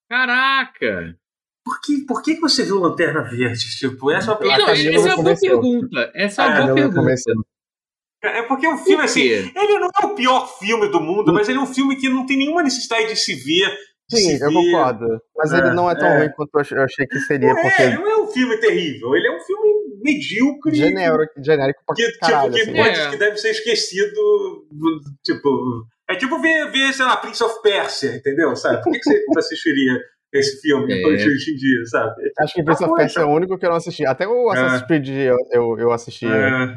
Caraca! 0.08 1.16
Por 1.64 1.80
que, 1.80 2.04
por 2.06 2.22
que 2.22 2.38
você 2.40 2.64
viu 2.64 2.78
Lanterna 2.78 3.22
Verde? 3.22 3.64
Tipo, 3.78 4.10
essa 4.10 4.30
é 4.30 4.34
uma 4.34 4.38
pergunta. 4.38 4.64
Não, 4.64 4.72
essa 4.72 4.88
é 4.88 5.14
uma 5.14 5.22
boa 5.22 5.36
pergunta. 5.36 6.12
Essa 6.14 6.42
é 6.42 6.46
uma 6.46 6.62
boa 6.62 6.74
pergunta. 6.74 7.46
É 8.22 8.42
porque 8.42 8.66
é 8.66 8.70
um 8.70 8.78
filme 8.78 9.04
assim. 9.04 9.22
Ele 9.22 9.78
não 9.78 9.88
é 10.02 10.06
o 10.06 10.14
pior 10.14 10.58
filme 10.58 10.88
do 10.88 11.00
mundo, 11.00 11.32
mas 11.32 11.48
ele 11.48 11.58
é 11.58 11.60
um 11.60 11.66
filme 11.66 11.96
que 11.96 12.08
não 12.08 12.26
tem 12.26 12.36
nenhuma 12.36 12.62
necessidade 12.62 13.08
de 13.08 13.16
se 13.16 13.34
ver. 13.34 13.76
Sim, 14.08 14.38
se 14.38 14.44
eu 14.44 14.48
ver. 14.48 14.54
concordo. 14.54 15.06
Mas 15.36 15.52
é, 15.52 15.58
ele 15.58 15.70
não 15.70 15.90
é 15.90 15.94
tão 15.94 16.08
é. 16.08 16.18
ruim 16.18 16.30
quanto 16.34 16.50
eu 16.54 16.82
achei 16.82 17.06
que 17.06 17.18
seria. 17.20 17.52
Não 17.52 17.62
porque... 17.62 17.82
é, 17.82 17.94
não 17.94 18.08
é 18.08 18.16
um 18.22 18.26
filme 18.28 18.56
terrível. 18.58 19.14
Ele 19.14 19.26
é 19.26 19.36
um 19.36 19.40
filme 19.40 19.68
medíocre. 20.02 20.74
Genérico, 20.74 21.32
genérico 21.42 21.80
pra 21.84 21.94
que, 21.94 22.18
caralho. 22.18 22.52
Tipo, 22.52 22.72
que, 22.72 22.80
assim. 22.80 22.90
pode, 22.90 23.00
é. 23.00 23.10
que 23.10 23.16
deve 23.16 23.36
ser 23.36 23.50
esquecido. 23.50 24.66
Tipo. 25.24 25.86
É 26.08 26.14
tipo 26.14 26.40
ver, 26.40 26.70
ver, 26.70 26.92
sei 26.92 27.04
lá, 27.04 27.16
Prince 27.16 27.42
of 27.42 27.60
Persia, 27.62 28.14
entendeu? 28.14 28.54
Sabe? 28.54 28.82
Por 28.82 28.92
que, 28.92 29.00
que 29.00 29.24
você 29.26 29.38
assistiria 29.38 30.00
esse 30.32 30.60
filme 30.60 30.92
é. 30.92 31.06
hoje, 31.06 31.28
hoje 31.28 31.52
em 31.52 31.56
dia, 31.56 31.84
sabe? 31.86 32.14
Acho 32.38 32.54
que 32.54 32.62
Prince 32.62 32.84
of 32.84 32.94
Persia 32.94 33.22
é 33.22 33.24
o 33.24 33.30
único 33.30 33.58
que 33.58 33.66
eu 33.66 33.70
não 33.70 33.76
assisti. 33.76 34.06
Até 34.06 34.28
o 34.28 34.50
Assassin's 34.50 34.82
é. 34.82 34.86
Creed 34.86 35.08
eu, 35.08 35.36
eu, 35.50 35.78
eu 35.78 35.92
assisti 35.92 36.26
é. 36.26 36.76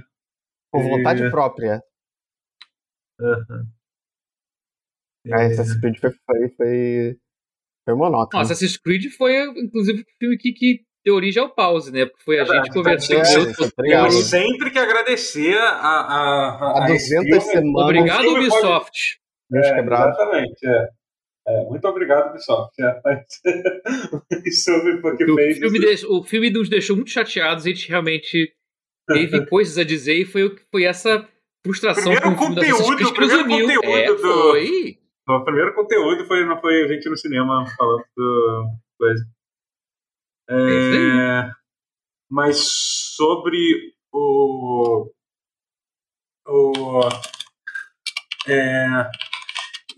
Por 0.71 0.83
vontade 0.83 1.23
é. 1.23 1.29
própria. 1.29 1.81
Uhum. 3.19 3.67
É. 5.25 5.45
Assassin's 5.45 5.79
Creed 5.79 5.99
foi, 5.99 6.11
foi, 6.11 6.49
foi, 6.49 7.17
foi 7.85 7.95
monótono. 7.95 8.41
Assassin's 8.41 8.77
Creed 8.77 9.09
foi, 9.17 9.43
inclusive, 9.59 10.01
o 10.01 10.05
filme 10.17 10.37
que, 10.37 10.53
que 10.53 10.81
deu 11.05 11.15
origem 11.15 11.41
ao 11.41 11.53
pause, 11.53 11.91
né? 11.91 12.05
Porque 12.05 12.23
foi 12.23 12.39
a 12.39 12.45
gente 12.45 12.71
conversando 12.71 13.19
é, 13.21 14.11
sempre 14.11 14.71
que 14.71 14.79
agradecer 14.79 15.57
a, 15.57 15.69
a, 15.69 16.81
a, 16.81 16.85
a 16.85 16.87
200 16.87 17.43
semanas. 17.43 17.83
Obrigado, 17.83 18.27
Ubisoft. 18.27 19.19
Pode... 19.49 19.65
É, 19.67 19.79
exatamente, 19.79 20.67
é. 20.67 20.89
É, 21.47 21.63
muito 21.65 21.87
obrigado, 21.87 22.29
Ubisoft. 22.29 22.73
É, 22.79 23.01
sobre 24.51 24.97
porque 25.01 25.23
o, 25.29 25.35
filme 25.35 25.79
o 26.07 26.23
filme 26.23 26.49
nos 26.51 26.69
deixou 26.69 26.95
muito 26.95 27.09
chateados, 27.09 27.65
a 27.65 27.69
gente 27.69 27.89
realmente 27.89 28.53
teve 29.13 29.45
coisas 29.47 29.77
a 29.77 29.83
dizer 29.83 30.15
e 30.15 30.25
foi, 30.25 30.55
foi 30.71 30.83
essa 30.83 31.27
frustração 31.63 32.13
primeiro 32.13 32.35
com 32.35 32.45
o 32.45 32.47
conteúdo, 32.47 33.07
o 33.07 33.13
primeiro 33.13 33.47
conteúdo 33.47 33.85
é, 33.85 34.07
do... 34.07 34.17
Foi... 34.17 34.99
O 35.27 35.43
primeiro 35.43 35.75
conteúdo 35.75 36.25
foi, 36.25 36.45
não 36.45 36.59
foi 36.59 36.83
a 36.83 36.87
gente 36.87 37.07
no 37.07 37.17
cinema 37.17 37.65
falando 37.77 38.03
do 38.17 38.65
coisa. 38.97 39.23
É, 40.49 40.55
é 40.55 41.51
mas 42.29 42.57
sobre 43.15 43.93
o... 44.11 45.11
o 46.47 47.01
é, 48.47 49.09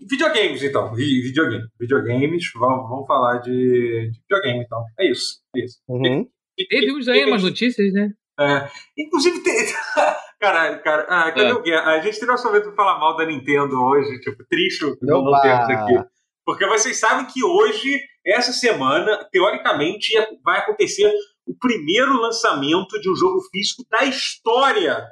Videogames, 0.08 0.62
então. 0.62 0.94
Videogame. 0.94 1.66
Videogames. 1.78 2.44
Vamos, 2.54 2.88
vamos 2.88 3.06
falar 3.06 3.38
de, 3.38 4.10
de 4.10 4.20
videogame, 4.20 4.64
então. 4.64 4.84
É 4.98 5.10
isso. 5.10 5.40
É 5.56 5.64
isso. 5.64 5.78
Uhum. 5.88 6.28
E, 6.58 6.66
Teve 6.66 6.92
uns 6.92 7.08
aí, 7.08 7.24
umas 7.24 7.42
notícias, 7.42 7.92
né? 7.92 8.12
É, 8.42 8.70
inclusive, 8.98 9.40
tem... 9.42 9.54
Caralho, 10.40 10.82
cara, 10.82 11.06
ah, 11.08 11.30
cadê 11.30 11.50
é. 11.50 11.54
o 11.54 11.62
Guerra? 11.62 11.92
A 11.92 12.00
gente 12.00 12.18
teria 12.18 12.34
orçamento 12.34 12.64
pra 12.64 12.74
falar 12.74 12.98
mal 12.98 13.16
da 13.16 13.24
Nintendo 13.24 13.80
hoje, 13.80 14.20
tipo, 14.20 14.44
triste 14.50 14.84
não, 15.00 15.22
não 15.22 15.40
termos 15.40 15.70
aqui. 15.70 16.04
Porque 16.44 16.66
vocês 16.66 16.98
sabem 16.98 17.26
que 17.26 17.44
hoje, 17.44 18.00
essa 18.26 18.52
semana, 18.52 19.24
teoricamente, 19.30 20.12
vai 20.44 20.58
acontecer 20.58 21.12
o 21.46 21.56
primeiro 21.56 22.20
lançamento 22.20 23.00
de 23.00 23.08
um 23.08 23.14
jogo 23.14 23.40
físico 23.52 23.84
da 23.88 24.04
história 24.04 25.06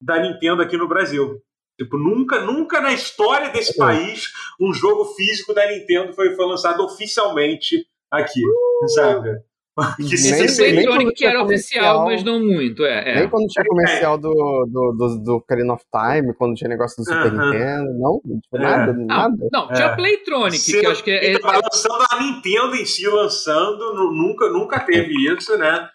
da 0.00 0.18
Nintendo 0.18 0.62
aqui 0.62 0.78
no 0.78 0.88
Brasil. 0.88 1.42
Tipo, 1.78 1.98
nunca, 1.98 2.40
nunca 2.40 2.80
na 2.80 2.92
história 2.92 3.50
desse 3.50 3.72
é. 3.72 3.76
país 3.76 4.28
um 4.60 4.72
jogo 4.72 5.04
físico 5.14 5.52
da 5.52 5.66
Nintendo 5.66 6.14
foi, 6.14 6.34
foi 6.34 6.46
lançado 6.46 6.84
oficialmente 6.84 7.84
aqui, 8.10 8.40
uh! 8.46 8.88
sabe? 8.88 9.30
Que 9.96 10.14
Esse 10.14 10.56
Playtronic 10.56 11.14
que 11.14 11.26
era 11.26 11.42
oficial, 11.42 12.04
mas 12.04 12.22
não 12.22 12.38
muito, 12.38 12.84
é, 12.84 13.10
é. 13.10 13.20
Nem 13.20 13.28
quando 13.28 13.46
tinha 13.48 13.64
comercial 13.66 14.16
do, 14.16 14.30
do, 14.30 14.92
do, 14.96 15.22
do 15.24 15.32
Ocarina 15.36 15.74
of 15.74 15.84
Time, 15.90 16.32
quando 16.34 16.54
tinha 16.54 16.68
negócio 16.68 16.96
do 16.96 17.04
Super 17.04 17.32
uh 17.32 17.36
-huh. 17.36 17.52
Nintendo, 17.52 17.98
não, 17.98 18.20
tipo, 18.40 18.56
é. 18.56 18.58
nada, 18.60 18.92
não, 18.92 19.06
nada. 19.06 19.48
Não, 19.52 19.66
tinha 19.72 19.88
é. 19.88 19.96
Playtronic, 19.96 20.58
Se, 20.58 20.80
que 20.80 20.86
eu 20.86 20.90
acho 20.92 21.02
que 21.02 21.10
é... 21.10 21.32
Então, 21.32 21.50
lançando 21.50 22.06
a 22.08 22.22
Nintendo 22.22 22.76
em 22.76 22.84
si, 22.84 23.06
lançando, 23.08 24.12
nunca, 24.12 24.48
nunca 24.50 24.80
teve 24.80 25.12
isso, 25.32 25.58
né? 25.58 25.88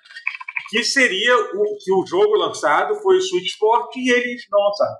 Que 0.69 0.83
seria 0.83 1.35
o, 1.35 1.77
que 1.77 1.93
o 1.93 2.05
jogo 2.05 2.37
lançado 2.37 2.95
foi 2.95 3.17
o 3.17 3.21
Switch 3.21 3.47
Sport 3.47 3.95
e 3.95 4.11
eles 4.11 4.43
não 4.51 4.59
lançaram. 4.59 4.97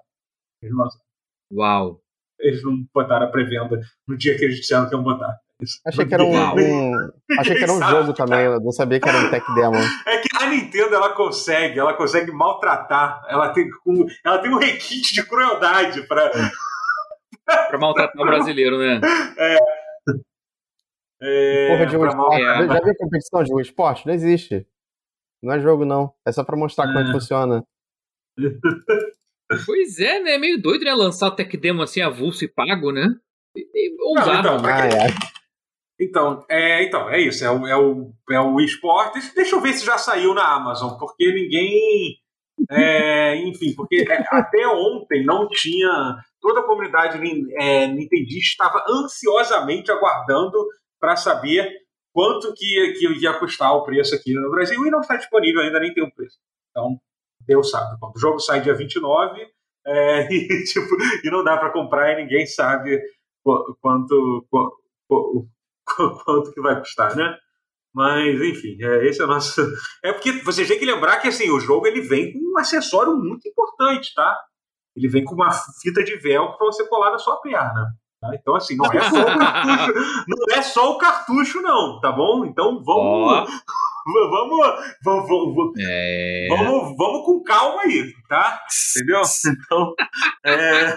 Eles 0.64 0.76
não 0.76 0.88
Uau! 1.52 2.02
Eles 2.40 2.64
não 2.64 2.78
botaram 2.94 3.28
a 3.28 3.30
pré-venda 3.30 3.80
no 4.08 4.18
dia 4.18 4.38
que 4.38 4.46
eles 4.46 4.58
disseram 4.58 4.88
que 4.88 4.96
iam 4.96 5.04
botar. 5.04 5.38
Achei 5.86 6.06
que 6.06 6.14
era 6.14 6.24
um, 6.24 6.32
um 6.32 7.12
achei 7.38 7.56
que 7.58 7.64
era 7.64 7.74
um 7.74 7.82
jogo 7.82 8.14
também, 8.14 8.46
eu 8.46 8.62
não 8.62 8.72
sabia 8.72 9.00
que 9.00 9.10
era 9.10 9.18
um 9.18 9.30
tech 9.30 9.46
demo. 9.54 9.76
É 10.08 10.18
que 10.20 10.30
a 10.38 10.50
Nintendo 10.50 10.96
ela 10.96 11.14
consegue, 11.14 11.78
ela 11.78 11.94
consegue 11.94 12.32
maltratar, 12.32 13.26
ela 13.28 13.50
tem, 13.50 13.70
ela 14.24 14.38
tem 14.38 14.52
um 14.52 14.58
requinte 14.58 15.14
de 15.14 15.26
crueldade 15.28 16.08
para 16.08 16.32
para 17.46 17.78
maltratar 17.78 18.22
o 18.22 18.26
brasileiro, 18.26 18.78
né? 18.78 19.02
É. 21.22 21.68
é 21.68 21.68
Porra 21.68 21.86
de 21.86 21.98
um 21.98 22.08
esporte. 22.08 22.42
É, 22.42 22.68
Já 22.68 22.80
viu 22.80 22.92
a 22.92 22.98
competição 22.98 23.44
de 23.44 23.54
um 23.54 23.60
esporte? 23.60 24.08
Não 24.08 24.14
existe. 24.14 24.66
Não 25.44 25.54
é 25.54 25.60
jogo, 25.60 25.84
não. 25.84 26.14
É 26.26 26.32
só 26.32 26.44
pra 26.44 26.56
mostrar 26.56 26.86
é. 26.86 26.88
como 26.88 27.00
é 27.00 27.04
que 27.06 27.12
funciona. 27.12 27.64
Pois 29.66 29.98
é, 29.98 30.20
né? 30.20 30.36
É 30.36 30.38
meio 30.38 30.62
doido, 30.62 30.86
né? 30.86 30.94
Lançar 30.94 31.28
o 31.28 31.32
tech 31.32 31.58
demo 31.58 31.82
assim, 31.82 32.02
avulso 32.02 32.46
e 32.46 32.48
pago, 32.48 32.92
né? 32.92 33.08
Ousado. 34.00 34.48
Não, 34.48 34.58
então, 34.60 34.70
ah, 34.70 34.86
é. 34.86 35.08
Então, 36.00 36.46
é, 36.50 36.84
então, 36.84 37.10
é 37.10 37.20
isso. 37.20 37.44
É 37.44 37.52
o, 37.52 37.68
é 37.68 37.76
o, 37.76 38.14
é 38.32 38.40
o 38.40 38.60
esporte. 38.62 39.20
Deixa 39.36 39.56
eu 39.56 39.62
ver 39.62 39.74
se 39.74 39.86
já 39.86 39.98
saiu 39.98 40.34
na 40.34 40.56
Amazon, 40.56 40.98
porque 40.98 41.32
ninguém. 41.32 42.18
É, 42.70 43.36
enfim, 43.44 43.74
porque 43.76 44.06
é, 44.08 44.26
até 44.32 44.68
ontem 44.68 45.26
não 45.26 45.48
tinha. 45.50 46.16
Toda 46.42 46.62
a 46.62 46.64
comunidade 46.64 47.20
é, 47.58 47.88
nintendista 47.88 48.64
estava 48.64 48.86
ansiosamente 48.90 49.92
aguardando 49.92 50.58
para 50.98 51.18
saber 51.18 51.70
quanto 52.14 52.54
que, 52.54 52.94
que 52.94 53.08
ia 53.22 53.38
custar 53.38 53.74
o 53.74 53.84
preço 53.84 54.16
aqui 54.16 54.34
no 54.34 54.50
Brasil 54.50 54.82
e 54.86 54.90
não 54.90 55.02
está 55.02 55.18
disponível 55.18 55.62
ainda, 55.62 55.82
nem 55.82 55.94
tem 55.94 56.04
um 56.04 56.10
preço. 56.10 56.38
Então, 56.72 56.98
Deus 57.46 57.70
sabe. 57.70 58.00
Quando 58.00 58.16
o 58.16 58.20
jogo 58.20 58.40
sai 58.40 58.62
dia 58.62 58.74
29 58.74 59.42
é, 59.86 60.28
e, 60.34 60.64
tipo, 60.64 60.96
e 61.24 61.30
não 61.30 61.44
dá 61.44 61.58
para 61.58 61.74
comprar 61.74 62.14
e 62.14 62.24
ninguém 62.24 62.46
sabe 62.46 63.02
quanto, 63.44 64.48
quanto, 64.50 65.50
quanto 66.26 66.52
que 66.52 66.62
vai 66.62 66.80
custar, 66.80 67.16
né? 67.16 67.38
Mas, 67.94 68.40
enfim, 68.42 68.78
é, 68.82 69.08
esse 69.08 69.22
é 69.22 69.26
o 69.26 69.28
nosso. 69.28 69.62
É 70.04 70.14
porque 70.14 70.32
você 70.44 70.66
tem 70.66 70.80
que 70.80 70.86
lembrar 70.86 71.18
que 71.18 71.28
assim, 71.28 71.50
o 71.50 71.60
jogo 71.60 71.88
ele 71.88 72.02
vem 72.02 72.32
com 72.32 72.40
um 72.40 72.58
acessório 72.58 73.16
muito 73.16 73.48
importante, 73.48 74.14
tá? 74.14 74.38
Ele 74.96 75.08
vem 75.08 75.24
com 75.24 75.36
uma 75.36 75.52
fita 75.82 76.04
de 76.04 76.16
velcro 76.18 76.58
para 76.58 76.68
você 76.68 76.88
colar 76.88 77.12
na 77.12 77.20
sua 77.20 77.40
perna. 77.42 77.88
Tá? 78.22 78.36
Então, 78.36 78.56
assim, 78.56 78.76
não 78.76 78.86
é 78.86 79.02
só 79.02 79.22
o 79.22 79.38
cartucho, 79.38 79.94
não 80.28 80.58
é 80.58 80.62
só 80.62 80.92
o 80.92 80.98
cartucho, 80.98 81.62
não, 81.62 82.00
tá 82.02 82.12
bom? 82.12 82.46
Então 82.46 82.84
vamos. 82.84 83.50
Oh. 83.50 83.80
Vamos, 84.12 84.32
vamos, 85.04 85.28
vamos, 85.28 85.74
é... 85.80 86.48
vamos, 86.50 86.96
vamos 86.98 87.26
com 87.26 87.44
calma 87.44 87.82
aí, 87.84 88.12
tá? 88.28 88.62
Entendeu? 88.96 89.22
Então. 89.46 89.94
É... 90.46 90.96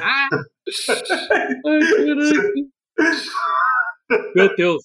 Meu 4.34 4.54
Deus. 4.56 4.82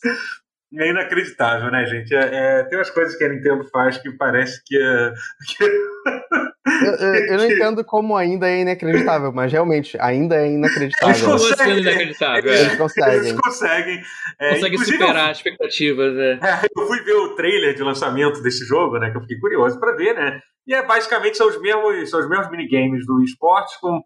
É 0.75 0.89
inacreditável, 0.89 1.71
né, 1.71 1.85
gente? 1.85 2.13
É, 2.13 2.59
é, 2.59 2.63
tem 2.63 2.77
umas 2.77 2.89
coisas 2.89 3.15
que 3.15 3.23
a 3.23 3.29
Nintendo 3.29 3.63
faz 3.69 3.97
que 3.97 4.11
parece 4.11 4.61
que, 4.65 4.77
é, 4.77 5.13
que, 5.47 5.63
Eu, 5.63 6.93
eu, 6.95 7.15
eu, 7.25 7.37
não 7.37 7.45
entendo 7.45 7.83
como 7.85 8.17
ainda 8.17 8.49
é 8.49 8.59
inacreditável, 8.59 9.31
mas 9.31 9.51
realmente, 9.51 9.97
ainda 10.01 10.35
é 10.35 10.51
inacreditável. 10.51 11.15
Eles 11.15 11.21
conseguem, 11.23 11.79
inacreditável. 11.79 12.53
Eles 12.53 12.75
conseguem. 12.75 13.15
Eles 13.15 13.31
conseguem. 13.33 14.01
É, 14.39 14.49
conseguem 14.55 14.77
superar 14.79 15.31
as 15.31 15.37
expectativas. 15.37 16.17
É. 16.17 16.31
é. 16.33 16.67
eu 16.75 16.87
fui 16.87 17.01
ver 17.01 17.13
o 17.13 17.35
trailer 17.35 17.73
de 17.73 17.83
lançamento 17.83 18.41
desse 18.41 18.65
jogo, 18.65 18.99
né? 18.99 19.09
Que 19.09 19.17
eu 19.17 19.21
fiquei 19.21 19.39
curioso 19.39 19.79
para 19.79 19.95
ver, 19.95 20.13
né? 20.13 20.41
E 20.67 20.73
é 20.73 20.85
basicamente 20.85 21.37
são 21.37 21.47
os 21.47 21.59
mesmos, 21.61 22.09
são 22.09 22.19
os 22.19 22.29
mesmos 22.29 22.51
minigames 22.51 23.05
do 23.05 23.23
esporte 23.23 23.79
com. 23.79 24.01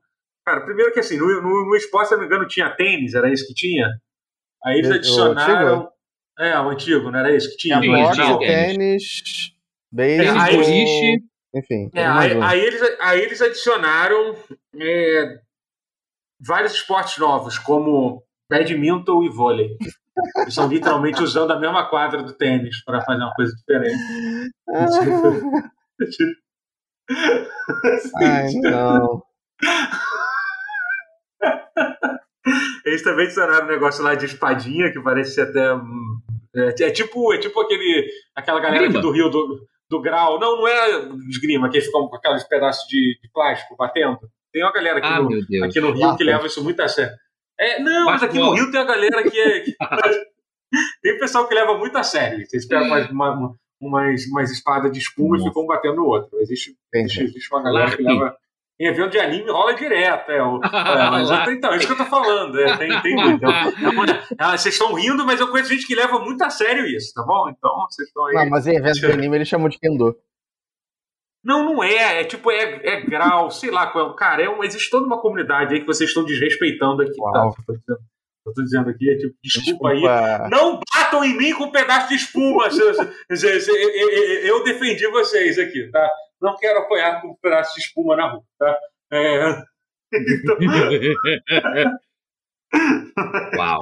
Cara, 0.45 0.61
primeiro 0.61 0.91
que 0.91 0.99
assim, 0.99 1.17
no, 1.17 1.25
no, 1.41 1.65
no 1.65 1.75
esporte, 1.75 2.09
se 2.09 2.13
não 2.13 2.21
me 2.21 2.27
engano, 2.27 2.47
tinha 2.47 2.69
tênis, 2.69 3.13
era 3.15 3.31
isso 3.31 3.47
que 3.47 3.53
tinha. 3.53 3.87
Aí 4.63 4.79
eles 4.79 4.91
adicionaram. 4.91 5.85
O 5.85 5.91
é, 6.39 6.59
o 6.59 6.69
antigo, 6.69 7.11
não 7.11 7.19
era 7.19 7.35
isso 7.35 7.49
que 7.51 7.57
tinha? 7.57 7.79
Tinha, 7.79 8.11
tinha 8.11 8.39
tênis, 8.39 9.53
beisebol, 9.91 10.41
enfim. 11.53 11.89
É, 11.93 12.05
aí, 12.05 12.41
aí, 12.41 12.59
eles, 12.59 12.81
aí 12.99 13.21
eles 13.21 13.41
adicionaram 13.41 14.35
é, 14.79 15.39
vários 16.39 16.73
esportes 16.73 17.17
novos, 17.17 17.59
como 17.59 18.23
badminton 18.49 19.23
e 19.23 19.29
vôlei. 19.29 19.77
Eles 20.37 20.47
estão 20.47 20.67
literalmente 20.67 21.21
usando 21.21 21.51
a 21.51 21.59
mesma 21.59 21.87
quadra 21.89 22.23
do 22.23 22.33
tênis 22.33 22.83
para 22.83 23.01
fazer 23.01 23.21
uma 23.21 23.33
coisa 23.33 23.53
diferente. 23.55 23.97
Ai, 28.15 28.53
não. 28.53 29.23
Eles 32.85 33.03
também 33.03 33.25
adicionaram 33.25 33.65
um 33.65 33.69
negócio 33.69 34.03
lá 34.03 34.15
de 34.15 34.25
espadinha, 34.25 34.91
que 34.91 35.01
parece 35.01 35.39
até. 35.39 35.69
É, 36.55 36.83
é, 36.83 36.91
tipo, 36.91 37.33
é 37.33 37.37
tipo 37.37 37.59
aquele, 37.61 38.07
aquela 38.35 38.59
galera 38.59 38.87
aqui 38.87 38.99
do 38.99 39.11
Rio 39.11 39.29
do, 39.29 39.67
do 39.89 40.01
Grau. 40.01 40.39
Não, 40.39 40.57
não 40.57 40.67
é 40.67 41.09
esgrima, 41.29 41.69
que 41.69 41.77
eles 41.77 41.85
ficam 41.85 42.07
com 42.07 42.15
aqueles 42.15 42.43
pedaços 42.43 42.87
de, 42.87 43.19
de 43.21 43.29
plástico 43.31 43.75
batendo. 43.77 44.19
Tem 44.51 44.63
uma 44.63 44.73
galera 44.73 44.99
aqui, 44.99 45.07
ah, 45.07 45.21
no, 45.21 45.65
aqui 45.65 45.79
no 45.79 45.91
Rio 45.91 46.17
que 46.17 46.23
leva 46.23 46.45
isso 46.45 46.63
muito 46.63 46.81
a 46.81 46.87
sério. 46.87 47.15
É, 47.59 47.79
não, 47.79 48.05
mas 48.05 48.23
aqui 48.23 48.37
no 48.37 48.53
Rio 48.53 48.71
tem 48.71 48.81
a 48.81 48.85
galera 48.85 49.23
que 49.29 49.39
é. 49.39 49.59
Que 49.61 49.75
tem 51.01 51.19
pessoal 51.19 51.47
que 51.47 51.55
leva 51.55 51.77
muito 51.77 51.97
a 51.97 52.03
sério. 52.03 52.45
Vocês 52.45 52.67
pegam 52.67 52.87
uma, 52.87 53.09
uma, 53.11 53.55
umas, 53.79 54.25
umas 54.25 54.51
espadas 54.51 54.91
de 54.91 54.99
espuma 54.99 55.37
Nossa. 55.37 55.45
e 55.45 55.47
ficam 55.47 55.65
batendo 55.65 55.95
no 55.97 56.05
outro. 56.05 56.39
Existe, 56.39 56.75
existe, 56.93 57.23
existe 57.23 57.53
uma 57.53 57.63
galera 57.63 57.95
que 57.95 58.03
leva 58.03 58.35
em 58.81 58.87
evento 58.87 59.11
de 59.11 59.19
anime 59.19 59.51
rola 59.51 59.75
direto. 59.75 60.31
É, 60.31 60.41
o, 60.41 60.55
é, 60.57 60.59
mas, 61.11 61.29
então, 61.49 61.71
é 61.71 61.77
isso 61.77 61.85
que 61.85 61.93
eu 61.93 61.97
tô 61.97 62.05
falando. 62.05 62.59
É, 62.59 62.77
tem, 62.77 63.01
tem 63.01 63.15
muito. 63.15 63.45
É, 63.45 64.57
vocês 64.57 64.73
estão 64.73 64.93
rindo, 64.93 65.23
mas 65.23 65.39
eu 65.39 65.47
conheço 65.49 65.69
gente 65.69 65.85
que 65.85 65.93
leva 65.93 66.19
muito 66.19 66.43
a 66.43 66.49
sério 66.49 66.85
isso, 66.87 67.13
tá 67.13 67.23
bom? 67.23 67.47
Então, 67.47 67.71
vocês 67.87 68.07
estão 68.07 68.25
aí. 68.25 68.33
Não, 68.33 68.49
mas 68.49 68.65
em 68.65 68.75
evento 68.75 68.99
de 68.99 69.05
anime 69.05 69.37
ele 69.37 69.45
chamou 69.45 69.69
de 69.69 69.77
Kendo. 69.77 70.17
Não, 71.43 71.63
não 71.63 71.83
é. 71.83 72.21
É 72.21 72.23
tipo, 72.23 72.49
é, 72.49 72.81
é 72.83 73.01
grau, 73.01 73.51
sei 73.51 73.69
lá. 73.69 73.91
Cara, 74.15 74.41
é 74.41 74.49
um, 74.49 74.63
existe 74.63 74.89
toda 74.89 75.05
uma 75.05 75.21
comunidade 75.21 75.75
aí 75.75 75.81
que 75.81 75.87
vocês 75.87 76.09
estão 76.09 76.25
desrespeitando 76.25 77.03
aqui. 77.03 77.15
Tá? 77.15 77.43
Uau. 77.43 77.53
Tá? 77.53 77.59
Eu, 77.59 77.65
tô 77.65 77.73
dizendo, 77.73 77.99
eu 78.47 78.53
tô 78.53 78.63
dizendo 78.63 78.89
aqui, 78.89 79.11
é 79.11 79.17
tipo, 79.17 79.35
desculpa, 79.43 79.93
desculpa, 79.93 80.43
aí. 80.43 80.49
Não 80.49 80.79
batam 80.91 81.23
em 81.23 81.37
mim 81.37 81.53
com 81.53 81.65
um 81.65 81.71
pedaço 81.71 82.09
de 82.09 82.15
espuma. 82.15 82.67
eu 84.43 84.63
defendi 84.63 85.07
vocês 85.07 85.59
aqui, 85.59 85.87
tá? 85.91 86.09
Não 86.41 86.57
quero 86.57 86.79
apoiar 86.79 87.21
com 87.21 87.29
um 87.29 87.35
pedaço 87.41 87.75
de 87.75 87.81
espuma 87.81 88.15
na 88.15 88.31
rua, 88.31 88.43
tá? 88.57 88.79
É... 89.11 89.63
Então... 90.13 90.57
Uau! 93.57 93.79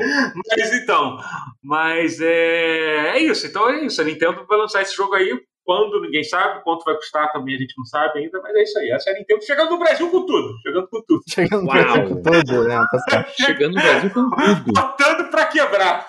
Mas 0.58 0.74
então, 0.74 1.18
mas 1.62 2.20
é, 2.20 3.18
é 3.18 3.20
isso. 3.20 3.46
Então 3.48 3.70
é 3.70 3.86
isso. 3.86 4.02
A 4.02 4.04
Nintendo 4.04 4.46
vai 4.48 4.58
lançar 4.58 4.82
esse 4.82 4.96
jogo 4.96 5.14
aí 5.14 5.32
quando 5.70 6.02
ninguém 6.02 6.24
sabe, 6.24 6.64
quanto 6.64 6.84
vai 6.84 6.96
custar 6.96 7.32
também 7.32 7.54
a 7.54 7.60
gente 7.60 7.76
não 7.78 7.86
sabe 7.86 8.18
ainda, 8.18 8.42
mas 8.42 8.56
é 8.56 8.64
isso 8.64 8.80
aí. 8.80 8.90
Essa 8.90 9.12
é 9.12 9.14
a 9.14 9.20
Nintendo 9.20 9.46
chegando 9.46 9.70
no 9.70 9.78
Brasil 9.78 10.10
com 10.10 10.26
tudo. 10.26 10.60
Chegando 10.64 10.88
com 10.88 11.04
tudo. 11.04 11.24
Chegando 11.30 11.62
no 11.62 11.68
Brasil 11.68 12.10
com 12.10 12.22
tudo, 12.24 12.68
né? 12.68 12.82
Tá 13.08 13.24
chegando 13.38 13.76
no 13.76 13.82
Brasil 13.82 14.10
com 14.10 14.30
tudo. 14.32 14.74
Botando 14.74 15.30
pra 15.30 15.46
quebrar. 15.46 16.08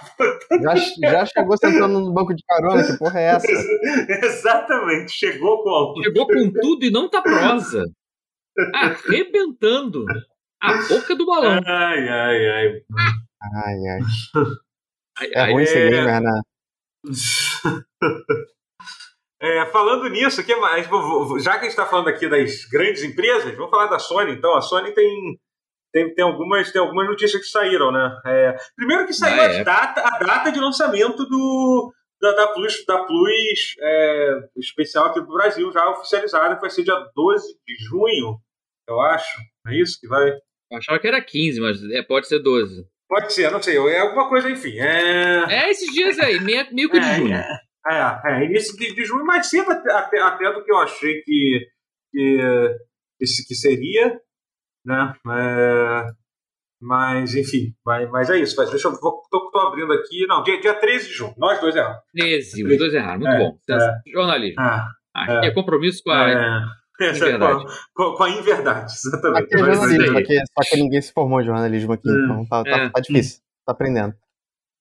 Já, 0.63 0.77
já 1.11 1.27
chegou 1.27 1.59
sentando 1.59 2.01
no 2.01 2.11
banco 2.11 2.35
de 2.35 2.43
carona, 2.43 2.87
que 2.87 2.97
porra 2.97 3.21
é 3.21 3.25
essa? 3.25 3.47
Exatamente, 4.25 5.13
chegou 5.13 5.63
com 5.63 6.03
Chegou 6.05 6.27
com 6.27 6.53
tudo 6.59 6.83
e 6.87 6.91
não 6.91 7.11
tá 7.11 7.21
prosa. 7.21 7.85
Arrebentando 8.73 10.07
a 10.59 10.89
boca 10.89 11.15
do 11.15 11.27
balão. 11.27 11.61
Ai, 11.67 12.09
ai, 12.09 12.49
ai. 12.49 12.83
Ai, 13.43 13.89
ai. 13.89 14.01
É 15.35 15.53
ruim 15.53 15.65
esse 15.65 15.75
gamer, 15.75 16.23
né? 16.23 16.41
É, 19.43 19.65
falando 19.67 20.07
nisso, 20.11 20.45
que 20.45 20.55
mais, 20.57 20.87
já 21.43 21.53
que 21.53 21.61
a 21.61 21.63
gente 21.63 21.71
está 21.71 21.87
falando 21.87 22.09
aqui 22.09 22.29
das 22.29 22.67
grandes 22.67 23.03
empresas, 23.03 23.57
vamos 23.57 23.71
falar 23.71 23.87
da 23.87 23.99
Sony. 23.99 24.33
Então, 24.33 24.55
a 24.55 24.61
Sony 24.61 24.93
tem, 24.93 25.41
tem, 25.91 26.15
tem, 26.15 26.25
algumas, 26.25 26.71
tem 26.71 26.81
algumas 26.81 27.09
notícias 27.09 27.41
que 27.41 27.49
saíram, 27.49 27.91
né? 27.91 28.21
É, 28.27 28.57
primeiro 28.77 29.07
que 29.07 29.15
saiu 29.15 29.41
ah, 29.41 29.45
é. 29.45 29.61
a, 29.61 29.65
data, 29.65 30.03
a 30.05 30.19
data 30.19 30.53
de 30.53 30.61
lançamento 30.61 31.25
do, 31.25 31.91
da, 32.21 32.33
da 32.33 32.49
Plus, 32.49 32.85
da 32.85 33.03
Plus 33.05 33.75
é, 33.81 34.41
especial 34.59 35.07
aqui 35.07 35.21
do 35.21 35.33
Brasil, 35.33 35.73
já 35.73 35.89
oficializada, 35.89 36.57
que 36.57 36.61
vai 36.61 36.71
ser 36.71 36.85
dia 36.85 37.03
12 37.15 37.47
de 37.67 37.77
junho, 37.87 38.39
eu 38.87 39.01
acho. 39.01 39.41
É 39.69 39.75
isso 39.75 39.99
que 39.99 40.07
vai. 40.07 40.33
Eu 40.71 40.79
achava 40.79 40.99
que 40.99 41.09
era 41.09 41.25
15, 41.25 41.61
mas 41.61 41.83
é, 41.83 42.03
pode 42.03 42.29
ser 42.29 42.41
12. 42.41 42.87
Pode 43.09 43.33
ser, 43.33 43.51
não 43.51 43.63
sei. 43.63 43.79
É 43.79 44.01
alguma 44.01 44.29
coisa, 44.29 44.51
enfim. 44.51 44.79
É, 44.79 45.45
é 45.49 45.71
esses 45.71 45.91
dias 45.93 46.19
aí, 46.19 46.39
meio, 46.41 46.67
meio 46.73 46.91
que 46.91 47.01
de 47.01 47.07
é, 47.07 47.17
junho. 47.17 47.43
É. 47.87 47.95
É, 47.95 48.43
é 48.43 48.45
início 48.45 48.77
de, 48.77 48.95
de 48.95 49.05
junho, 49.05 49.25
mais 49.25 49.49
cedo 49.49 49.71
até, 49.71 49.93
até, 49.93 50.21
até, 50.21 50.53
do 50.53 50.65
que 50.65 50.73
eu 50.73 50.79
achei 50.79 51.23
que, 51.23 51.67
que, 52.13 52.77
que, 53.19 53.55
seria, 53.55 54.21
né? 54.85 55.15
É, 55.29 56.07
mas, 56.81 57.35
enfim, 57.35 57.75
mas, 57.85 58.11
mas 58.11 58.31
é 58.31 58.39
isso. 58.39 58.55
Mas 58.57 58.71
deixa 58.71 58.89
eu. 58.89 58.93
Vou, 58.93 59.23
tô, 59.31 59.51
tô 59.51 59.59
abrindo 59.59 59.93
aqui. 59.93 60.27
Não, 60.27 60.43
dia, 60.43 60.61
dia 60.61 60.75
13 60.75 61.09
de 61.09 61.13
junho. 61.13 61.35
Nós 61.37 61.61
dois 61.61 61.77
erramos. 61.77 62.01
13, 62.15 62.65
os 62.65 62.79
dois 62.79 62.95
erraram. 62.95 63.21
Muito 63.21 63.33
é, 63.33 63.39
bom. 63.39 63.59
É, 63.69 64.11
Jornalismo. 64.11 64.63
É, 64.63 64.87
é, 65.17 65.47
é, 65.47 65.51
compromisso 65.51 66.03
com 66.03 66.11
a. 66.11 66.31
É, 66.31 66.81
inverdade. 67.17 67.65
Com, 67.95 68.15
com, 68.15 68.23
a 68.25 68.31
inverdade, 68.31 68.93
exatamente. 69.07 69.45
Aqui 69.45 69.55
é 69.55 69.59
jornalismo, 69.59 70.19
aqui, 70.19 70.37
só 70.39 70.71
que 70.71 70.77
ninguém 70.77 71.03
se 71.03 71.13
formou 71.13 71.41
em 71.41 71.45
jornalismo 71.45 71.93
aqui, 71.93 72.09
então 72.09 72.47
tá, 72.47 72.63
tá, 72.63 72.91
tá 72.91 73.01
difícil. 73.01 73.41
Tá 73.67 73.73
aprendendo. 73.73 74.15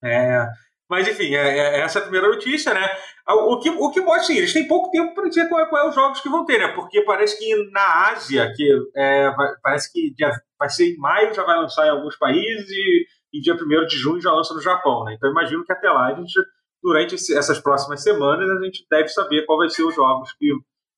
É. 0.04 0.48
Mas, 0.90 1.08
enfim, 1.08 1.36
é, 1.36 1.58
é, 1.58 1.80
essa 1.82 2.00
é 2.00 2.02
a 2.02 2.04
primeira 2.04 2.28
notícia, 2.28 2.74
né? 2.74 2.90
O 3.28 3.60
que, 3.60 3.70
o 3.70 3.92
que 3.92 4.02
mostra, 4.02 4.24
assim, 4.24 4.38
eles 4.38 4.52
têm 4.52 4.68
pouco 4.68 4.90
tempo 4.90 5.14
para 5.14 5.30
dizer 5.30 5.48
qual 5.48 5.62
é, 5.62 5.66
qual 5.68 5.86
é 5.86 5.90
os 5.90 5.94
jogos 5.94 6.20
que 6.20 6.30
vão 6.30 6.46
ter, 6.46 6.58
né? 6.58 6.70
Porque 6.70 7.02
parece 7.04 7.38
que 7.38 7.56
na 7.72 8.10
Ásia, 8.10 8.52
que 8.56 8.68
é, 8.96 9.30
vai, 9.30 9.54
parece 9.62 9.94
que 9.94 10.12
dia, 10.16 10.32
vai 10.58 10.68
ser 10.68 10.92
em 10.92 10.98
maio, 10.98 11.34
já 11.34 11.44
vai 11.44 11.58
lançar 11.58 11.86
em 11.86 11.92
alguns 11.92 12.18
países 12.18 12.68
e, 12.72 13.06
e 13.34 13.40
dia 13.40 13.54
1 13.54 13.86
de 13.86 13.98
junho 13.98 14.20
já 14.20 14.32
lança 14.32 14.54
no 14.56 14.62
Japão, 14.62 15.04
né? 15.04 15.14
Então, 15.14 15.30
imagino 15.30 15.64
que 15.64 15.72
até 15.72 15.92
lá, 15.92 16.08
a 16.08 16.16
gente, 16.16 16.34
durante 16.82 17.14
esse, 17.14 17.38
essas 17.38 17.60
próximas 17.60 18.02
semanas, 18.02 18.50
a 18.50 18.66
gente 18.66 18.84
deve 18.90 19.10
saber 19.10 19.46
qual 19.46 19.60
vai 19.60 19.70
ser 19.70 19.84
os 19.84 19.94
jogos 19.94 20.34
que, 20.34 20.52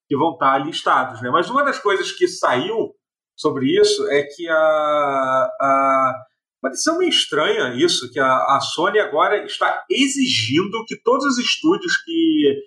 que 0.07 0.15
vão 0.15 0.31
estar 0.31 0.57
listados, 0.59 1.21
né? 1.21 1.29
Mas 1.29 1.49
uma 1.49 1.65
das 1.65 1.79
coisas 1.79 2.13
que 2.13 2.29
saiu 2.29 2.95
sobre 3.35 3.65
isso 3.77 4.09
é 4.09 4.23
que 4.23 4.47
a, 4.47 4.55
a 4.55 6.23
uma 6.61 6.69
decisão 6.69 6.97
meio 6.97 7.09
estranha 7.09 7.73
isso, 7.75 8.11
que 8.11 8.19
a, 8.19 8.27
a 8.55 8.59
Sony 8.61 8.99
agora 8.99 9.43
está 9.45 9.83
exigindo 9.89 10.85
que 10.85 10.95
todos 11.01 11.25
os 11.25 11.37
estúdios 11.39 11.97
que 12.03 12.61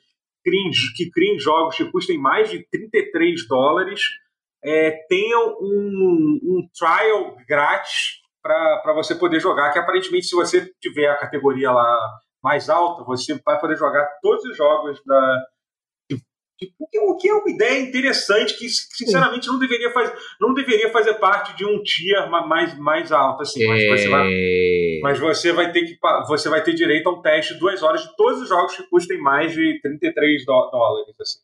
criem, 0.45 0.71
que 0.97 1.11
criem 1.11 1.39
jogos 1.39 1.77
que 1.77 1.91
custem 1.91 2.19
mais 2.19 2.51
de 2.51 2.67
33 2.71 3.47
dólares 3.47 4.01
é, 4.65 4.91
tenham 5.09 5.57
um, 5.61 6.41
um 6.43 6.69
trial 6.77 7.37
grátis 7.49 8.23
para 8.43 8.93
você 8.95 9.15
poder 9.15 9.41
jogar, 9.41 9.73
que 9.73 9.79
aparentemente 9.79 10.27
se 10.27 10.35
você 10.35 10.71
tiver 10.81 11.09
a 11.09 11.17
categoria 11.17 11.71
lá 11.71 11.99
mais 12.43 12.69
alta, 12.69 13.05
você 13.05 13.41
vai 13.45 13.59
poder 13.59 13.77
jogar 13.77 14.07
todos 14.21 14.45
os 14.45 14.57
jogos 14.57 15.01
da, 15.07 15.45
o 16.79 16.87
que, 16.87 16.99
o 16.99 17.17
que 17.17 17.29
é 17.29 17.35
uma 17.35 17.51
ideia 17.51 17.81
interessante 17.81 18.57
que, 18.59 18.69
sinceramente, 18.69 19.49
não 19.49 19.59
deveria, 19.59 19.91
fazer, 19.91 20.15
não 20.41 20.55
deveria 20.55 20.91
fazer 20.91 21.15
parte 21.15 21.57
de 21.57 21.65
um 21.65 21.83
tier 21.83 22.29
mais, 22.31 22.79
mais 22.79 23.13
alto, 23.13 23.43
assim. 23.43 23.67
Mas, 23.67 23.87
você 23.87 24.09
vai, 24.09 24.29
é. 24.31 25.01
mas 25.03 25.19
você 25.19 25.53
vai 25.53 25.73
ter 25.73 25.85
que 25.85 25.99
você 26.27 26.49
vai 26.49 26.63
ter 26.63 26.75
direito 26.75 27.09
a 27.09 27.13
um 27.13 27.23
teste 27.23 27.55
de 27.55 27.61
duas 27.61 27.83
horas 27.83 28.03
de 28.03 28.17
todos 28.17 28.43
os 28.43 28.49
jogos 28.49 28.77
que 28.77 28.83
custem 28.89 29.19
mais 29.19 29.53
de 29.53 29.81
33 29.83 30.45
dólares, 30.45 31.15
assim. 31.21 31.39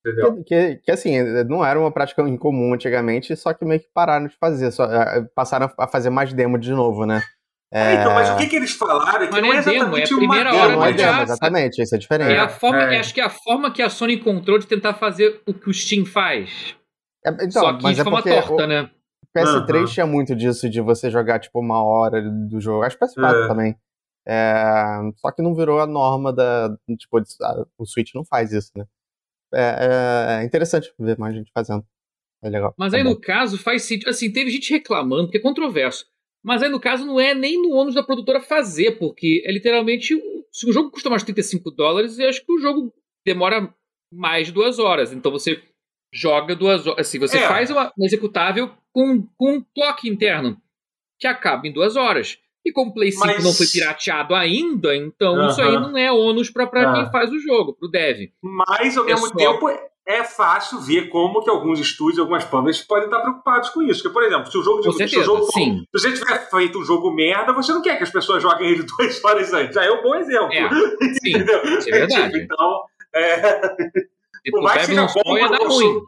Entendeu? 0.00 0.42
Que, 0.44 0.76
que, 0.76 0.90
assim, 0.90 1.20
não 1.44 1.64
era 1.64 1.78
uma 1.78 1.92
prática 1.92 2.22
incomum 2.22 2.72
antigamente, 2.74 3.36
só 3.36 3.52
que 3.52 3.64
meio 3.64 3.80
que 3.80 3.88
pararam 3.92 4.26
de 4.26 4.36
fazer, 4.38 4.70
só, 4.70 4.84
eh, 4.84 5.26
passaram 5.34 5.70
a 5.76 5.88
fazer 5.88 6.10
mais 6.10 6.32
demo 6.32 6.58
de 6.58 6.70
novo, 6.70 7.04
né? 7.04 7.20
É... 7.70 7.94
então, 7.94 8.14
mas 8.14 8.30
o 8.30 8.36
que, 8.38 8.46
que 8.46 8.56
eles 8.56 8.72
falaram 8.72 9.24
é 9.24 9.26
que 9.26 9.32
mas 9.32 9.42
não 9.42 9.52
é, 9.52 9.56
é 9.56 9.58
exatamente 9.58 9.84
demo, 9.84 9.96
é 9.98 10.02
a 10.02 10.16
primeira 10.16 10.54
hora 10.54 10.72
não 10.72 10.84
é 10.84 10.92
demo, 10.92 11.22
exatamente, 11.22 11.82
isso 11.82 11.94
é 11.94 11.98
diferente. 11.98 12.32
É 12.32 12.38
a 12.38 12.48
forma, 12.48 12.82
é. 12.82 12.98
Acho 12.98 13.12
que 13.12 13.20
é 13.20 13.24
a 13.24 13.30
forma 13.30 13.70
que 13.70 13.82
a 13.82 13.90
Sony 13.90 14.14
encontrou 14.14 14.58
de 14.58 14.66
tentar 14.66 14.94
fazer 14.94 15.42
o 15.46 15.52
que 15.52 15.68
o 15.68 15.74
Steam 15.74 16.06
faz. 16.06 16.74
É, 17.24 17.30
então, 17.30 17.62
Só 17.62 17.72
que 17.76 17.92
de 17.92 18.00
é 18.00 18.04
forma 18.04 18.22
torta, 18.22 18.64
o, 18.64 18.66
né? 18.66 18.90
O 19.22 19.38
PS3 19.38 19.80
uhum. 19.80 19.84
tinha 19.84 20.06
muito 20.06 20.34
disso, 20.34 20.70
de 20.70 20.80
você 20.80 21.10
jogar 21.10 21.38
tipo 21.40 21.60
uma 21.60 21.82
hora 21.82 22.22
do 22.22 22.60
jogo. 22.60 22.84
Acho 22.84 22.98
que 22.98 23.04
PS4 23.04 23.44
é. 23.44 23.48
também. 23.48 23.76
É, 24.26 25.00
só 25.16 25.30
que 25.30 25.42
não 25.42 25.54
virou 25.54 25.80
a 25.80 25.86
norma 25.86 26.32
da. 26.32 26.74
Tipo, 26.98 27.20
o 27.78 27.86
Switch 27.86 28.14
não 28.14 28.24
faz 28.24 28.52
isso, 28.52 28.70
né? 28.76 28.86
É, 29.54 30.40
é 30.40 30.44
interessante 30.44 30.92
ver 30.98 31.18
mais 31.18 31.34
gente 31.34 31.50
fazendo. 31.52 31.84
É 32.42 32.48
legal. 32.48 32.74
Mas 32.78 32.94
aí 32.94 33.02
bom. 33.02 33.10
no 33.10 33.20
caso 33.20 33.58
faz 33.58 33.82
sentido. 33.84 34.08
Assim, 34.08 34.32
teve 34.32 34.50
gente 34.50 34.70
reclamando, 34.70 35.24
porque 35.24 35.38
é 35.38 35.42
controverso. 35.42 36.06
Mas 36.44 36.62
aí 36.62 36.68
no 36.70 36.80
caso 36.80 37.04
não 37.04 37.18
é 37.20 37.34
nem 37.34 37.60
no 37.60 37.70
ônus 37.74 37.94
da 37.94 38.02
produtora 38.02 38.40
fazer, 38.40 38.98
porque 38.98 39.42
é 39.44 39.52
literalmente. 39.52 40.14
Se 40.52 40.68
o 40.68 40.72
jogo 40.72 40.90
custa 40.90 41.10
mais 41.10 41.22
de 41.22 41.26
35 41.26 41.70
dólares, 41.70 42.18
eu 42.18 42.28
acho 42.28 42.44
que 42.44 42.52
o 42.52 42.58
jogo 42.58 42.92
demora 43.26 43.72
mais 44.12 44.46
de 44.46 44.52
duas 44.52 44.78
horas. 44.78 45.12
Então 45.12 45.30
você 45.30 45.62
joga 46.12 46.56
duas 46.56 46.86
horas. 46.86 47.06
Assim, 47.06 47.18
você 47.18 47.38
É. 47.38 47.48
faz 47.48 47.70
uma, 47.70 47.92
um 47.98 48.04
executável 48.04 48.70
com, 48.92 49.22
com 49.36 49.56
um 49.56 49.64
toque 49.74 50.08
interno 50.08 50.56
que 51.20 51.26
acaba 51.26 51.66
em 51.66 51.72
duas 51.72 51.96
horas. 51.96 52.38
E 52.64 52.72
como 52.72 52.90
o 52.90 52.94
Play 52.94 53.12
5 53.12 53.26
Mas- 53.26 53.44
não 53.44 53.52
foi 53.52 53.66
pirateado 53.66 54.34
ainda, 54.34 54.94
então 54.96 55.48
isso 55.48 55.60
aí 55.60 55.72
não 55.72 55.96
é 55.96 56.10
ônus 56.12 56.50
pra, 56.50 56.66
pra 56.66 56.90
Ah. 56.90 56.94
quem 56.94 57.10
faz 57.12 57.30
o 57.30 57.38
jogo, 57.38 57.74
pro 57.74 57.88
dev. 57.88 58.30
Mas, 58.42 58.96
ao 58.96 59.04
É 59.04 59.08
mesmo 59.08 59.28
só- 59.28 59.34
tempo, 59.34 59.66
é 60.08 60.24
fácil 60.24 60.80
ver 60.80 61.10
como 61.10 61.42
que 61.44 61.50
alguns 61.50 61.78
estúdios, 61.78 62.18
algumas 62.18 62.42
publishers 62.44 62.86
podem 62.86 63.04
estar 63.04 63.20
preocupados 63.20 63.68
com 63.68 63.82
isso. 63.82 64.02
Porque, 64.02 64.14
por 64.14 64.22
exemplo, 64.24 64.50
se 64.50 64.56
o 64.56 64.62
jogo, 64.62 64.82
Com 64.82 64.92
se 64.92 65.04
o 65.18 65.22
jogo 65.22 65.44
sim. 65.52 65.80
se 65.80 65.86
você 65.92 66.12
tiver 66.12 66.50
feito 66.50 66.78
um 66.78 66.84
jogo 66.84 67.10
merda, 67.14 67.52
você 67.52 67.72
não 67.72 67.82
quer 67.82 67.96
que 67.98 68.04
as 68.04 68.10
pessoas 68.10 68.42
joguem 68.42 68.70
ele 68.70 68.84
duas 68.98 69.22
horas 69.22 69.52
antes. 69.52 69.74
Já 69.74 69.84
é 69.84 69.90
um 69.90 70.02
bom 70.02 70.14
exemplo. 70.14 70.50
É, 70.52 70.68
sim, 71.22 71.30
Entendeu? 71.36 71.62
isso 71.78 71.88
é 71.88 71.92
verdade. 71.92 72.32
Tipo, 72.32 72.44
então, 72.54 72.80
é, 73.14 73.60
Se 74.44 74.50
por 74.50 74.62
mais 74.62 74.80
que 74.80 74.86
seja 74.86 75.06
bom, 75.24 75.48
dá 75.48 75.56
eu 75.60 75.68
ruim. 75.68 76.00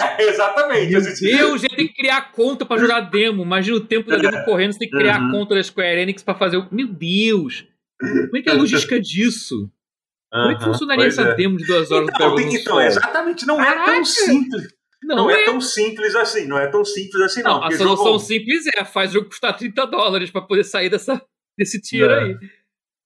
É, 0.00 0.22
exatamente. 0.28 0.90
Meu 0.92 1.02
Deus, 1.48 1.64
ele 1.64 1.76
tem 1.76 1.88
que 1.88 1.94
criar 1.94 2.32
conta 2.32 2.64
pra 2.64 2.78
jogar 2.78 3.00
demo. 3.00 3.42
Imagina 3.42 3.76
o 3.76 3.80
tempo 3.80 4.08
da 4.08 4.16
demo 4.16 4.44
correndo, 4.44 4.72
você 4.72 4.78
tem 4.78 4.88
que 4.88 4.96
criar 4.96 5.20
Uhum. 5.20 5.30
conta 5.32 5.54
da 5.56 5.62
Square 5.62 6.00
Enix 6.00 6.22
pra 6.22 6.34
fazer 6.36 6.56
o. 6.56 6.68
Meu 6.70 6.86
Deus! 6.86 7.66
Como 8.00 8.36
é 8.36 8.40
que 8.42 8.48
é 8.48 8.52
a 8.52 8.56
logística 8.56 8.98
disso? 9.00 9.68
Como 10.32 10.50
é 10.50 10.54
que 10.56 10.64
funcionaria 10.64 11.06
essa 11.06 11.22
é. 11.22 11.34
demo 11.34 11.56
de 11.58 11.66
duas 11.66 11.90
horas 11.90 12.06
do 12.06 12.12
Então, 12.14 12.34
tem- 12.36 12.54
então, 12.54 12.72
Sol? 12.74 12.80
exatamente, 12.82 13.46
não 13.46 13.60
é 13.60 13.64
Caraca! 13.66 13.92
tão 13.92 14.04
simples. 14.04 14.68
Não, 15.04 15.16
Não, 15.16 15.30
é. 15.30 15.42
é. 15.42 15.44
tão 15.44 15.60
simples 15.60 16.14
assim, 16.14 16.46
não 16.46 16.56
é 16.58 16.66
tão 16.68 16.84
simples 16.84 17.20
assim, 17.22 17.42
não. 17.42 17.60
Não, 17.60 17.64
a 17.66 17.70
solução 17.72 18.06
jogo- 18.06 18.18
simples 18.20 18.64
é 18.76 18.84
faz 18.84 19.10
o 19.10 19.14
jogo 19.14 19.28
custar 19.28 19.56
30 19.56 19.84
dólares 19.86 20.30
pra 20.30 20.40
poder 20.42 20.64
sair 20.64 20.88
dessa, 20.88 21.20
desse 21.58 21.80
tier 21.80 22.08
É. 22.08 22.18
aí. 22.22 22.36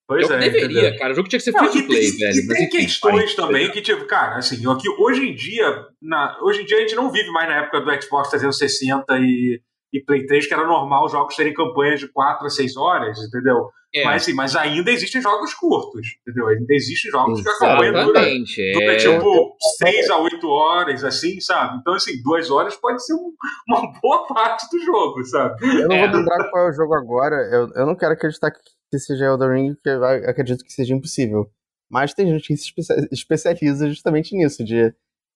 Pois 0.07 0.29
Eu 0.29 0.37
é, 0.37 0.39
deveria, 0.39 0.79
entendeu? 0.79 0.99
cara. 0.99 1.11
O 1.11 1.15
jogo 1.17 1.27
tinha 1.27 1.37
que 1.39 1.43
ser 1.43 1.51
free 1.51 1.67
to 1.69 1.85
play, 1.87 2.11
velho. 2.11 2.33
e 2.39 2.47
tem 2.47 2.63
enfim, 2.67 2.77
questões 2.77 3.35
também 3.35 3.69
que, 3.71 3.81
tipo, 3.81 4.05
cara, 4.05 4.37
assim, 4.37 4.65
ó, 4.65 4.75
que 4.75 4.87
hoje 4.87 5.27
em 5.27 5.35
dia, 5.35 5.85
na, 6.01 6.37
hoje 6.41 6.61
em 6.61 6.65
dia 6.65 6.77
a 6.77 6.79
gente 6.81 6.95
não 6.95 7.11
vive 7.11 7.29
mais 7.31 7.49
na 7.49 7.57
época 7.63 7.81
do 7.81 8.01
Xbox 8.01 8.29
360 8.29 9.03
e, 9.19 9.59
e 9.91 9.99
Play 10.05 10.25
3, 10.25 10.47
que 10.47 10.53
era 10.53 10.65
normal 10.65 11.03
os 11.07 11.11
jogos 11.11 11.35
terem 11.35 11.53
campanhas 11.53 11.99
de 11.99 12.07
4 12.07 12.45
a 12.47 12.49
6 12.49 12.77
horas, 12.77 13.17
entendeu? 13.19 13.69
É, 13.95 14.03
Mas, 14.03 14.23
assim, 14.23 14.33
mas 14.33 14.55
ainda 14.55 14.91
existem 14.91 15.21
jogos 15.21 15.53
curtos, 15.53 16.17
entendeu? 16.21 16.47
Ainda 16.47 16.73
existem 16.73 17.09
jogos 17.09 17.41
que 17.41 17.47
a 17.49 17.57
campanha 17.57 17.91
dura, 18.03 18.19
exatamente. 18.19 18.71
dura 18.73 18.93
É, 18.93 18.97
tipo 18.97 19.55
6 19.77 20.09
a 20.09 20.17
8 20.19 20.47
horas, 20.49 21.03
assim, 21.05 21.39
sabe? 21.39 21.77
Então, 21.79 21.93
assim, 21.93 22.21
2 22.21 22.51
horas 22.51 22.75
pode 22.75 23.03
ser 23.05 23.13
um- 23.13 23.33
uma 23.67 23.91
boa 24.01 24.27
parte 24.27 24.67
do 24.69 24.79
jogo, 24.83 25.23
sabe? 25.23 25.65
Eu 25.81 25.87
não 25.87 25.95
É. 25.95 26.07
vou 26.09 26.19
lembrar 26.19 26.49
qual 26.49 26.67
é 26.67 26.69
o 26.69 26.73
jogo 26.73 26.93
agora. 26.95 27.35
Eu, 27.51 27.69
eu 27.75 27.85
não 27.85 27.95
quero 27.95 28.13
acreditar 28.13 28.51
que 28.51 28.99
seja 28.99 29.25
Elden 29.25 29.49
Ring, 29.53 29.73
porque 29.75 29.89
eu 29.89 30.03
acredito 30.03 30.63
que 30.65 30.71
seja 30.73 30.93
impossível. 30.93 31.49
Mas 31.89 32.13
tem 32.13 32.27
gente 32.27 32.45
que 32.47 32.57
se 32.57 32.65
especia- 32.65 33.07
especializa 33.11 33.87
justamente 33.87 34.35
nisso, 34.35 34.63
de, 34.65 34.93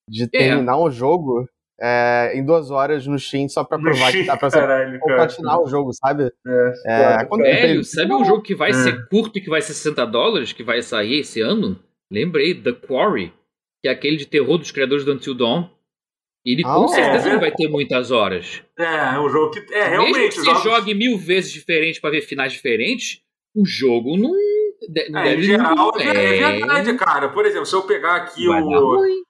de 0.09 0.27
terminar 0.27 0.77
um 0.77 0.91
jogo 0.91 1.47
é, 1.79 2.31
em 2.35 2.45
duas 2.45 2.69
horas 2.71 3.05
no 3.07 3.17
Steam 3.19 3.47
só 3.49 3.63
pra 3.63 3.79
provar 3.79 4.11
que 4.11 4.23
dá 4.23 4.37
pra 4.37 4.49
você 4.49 4.59
Caralho, 4.59 4.99
ou 5.01 5.15
platinar 5.15 5.59
o 5.61 5.67
jogo, 5.67 5.91
sabe? 5.93 6.31
É, 6.45 6.73
É, 6.85 6.97
claro, 6.97 7.27
quando- 7.29 7.41
cara. 7.43 7.53
Velho, 7.55 7.83
sabe 7.83 8.13
um 8.13 8.25
jogo 8.25 8.41
que 8.41 8.55
vai 8.55 8.69
É. 8.69 8.73
ser 8.73 9.07
curto 9.09 9.37
e 9.37 9.41
que 9.41 9.49
vai 9.49 9.61
ser 9.61 9.73
60 9.73 10.05
dólares, 10.05 10.53
que 10.53 10.63
vai 10.63 10.81
sair 10.81 11.19
esse 11.19 11.41
ano? 11.41 11.79
Lembrei, 12.11 12.53
The 12.53 12.73
Quarry, 12.73 13.33
que 13.81 13.87
é 13.87 13.91
aquele 13.91 14.17
de 14.17 14.25
terror 14.25 14.57
dos 14.57 14.71
criadores 14.71 15.03
do 15.05 15.13
Until 15.13 15.33
Dawn. 15.33 15.69
Ele 16.45 16.63
Ah, 16.65 16.73
com 16.73 16.85
é, 16.85 16.87
certeza 16.87 17.29
é. 17.29 17.33
não 17.33 17.39
vai 17.39 17.51
ter 17.51 17.67
muitas 17.67 18.09
horas. 18.09 18.63
É, 18.77 18.83
é 19.15 19.19
um 19.19 19.29
jogo 19.29 19.51
que. 19.51 19.59
É, 19.59 19.89
Mesmo 19.91 20.05
que 20.05 20.11
realmente. 20.11 20.33
você 20.35 20.39
os 20.41 20.45
jogos- 20.45 20.63
jogue 20.63 20.93
mil 20.95 21.17
vezes 21.17 21.51
diferente 21.51 22.01
pra 22.01 22.09
ver 22.09 22.21
finais 22.21 22.51
diferentes, 22.51 23.21
o 23.55 23.63
jogo 23.63 24.17
não, 24.17 24.31
de- 24.31 25.09
não 25.09 25.19
É, 25.19 25.27
em 25.27 25.29
deve 25.29 25.43
geral, 25.43 25.75
não 25.75 25.91
é, 25.99 26.03
é 26.07 26.51
verdade, 26.59 26.93
cara. 26.95 27.29
Por 27.29 27.45
exemplo, 27.45 27.65
se 27.67 27.75
eu 27.75 27.83
pegar 27.83 28.15
aqui 28.15 28.47
Vai 28.47 28.59
dar 28.59 28.67
o, 28.67 28.95
ruim. 28.97 29.11
o- 29.19 29.23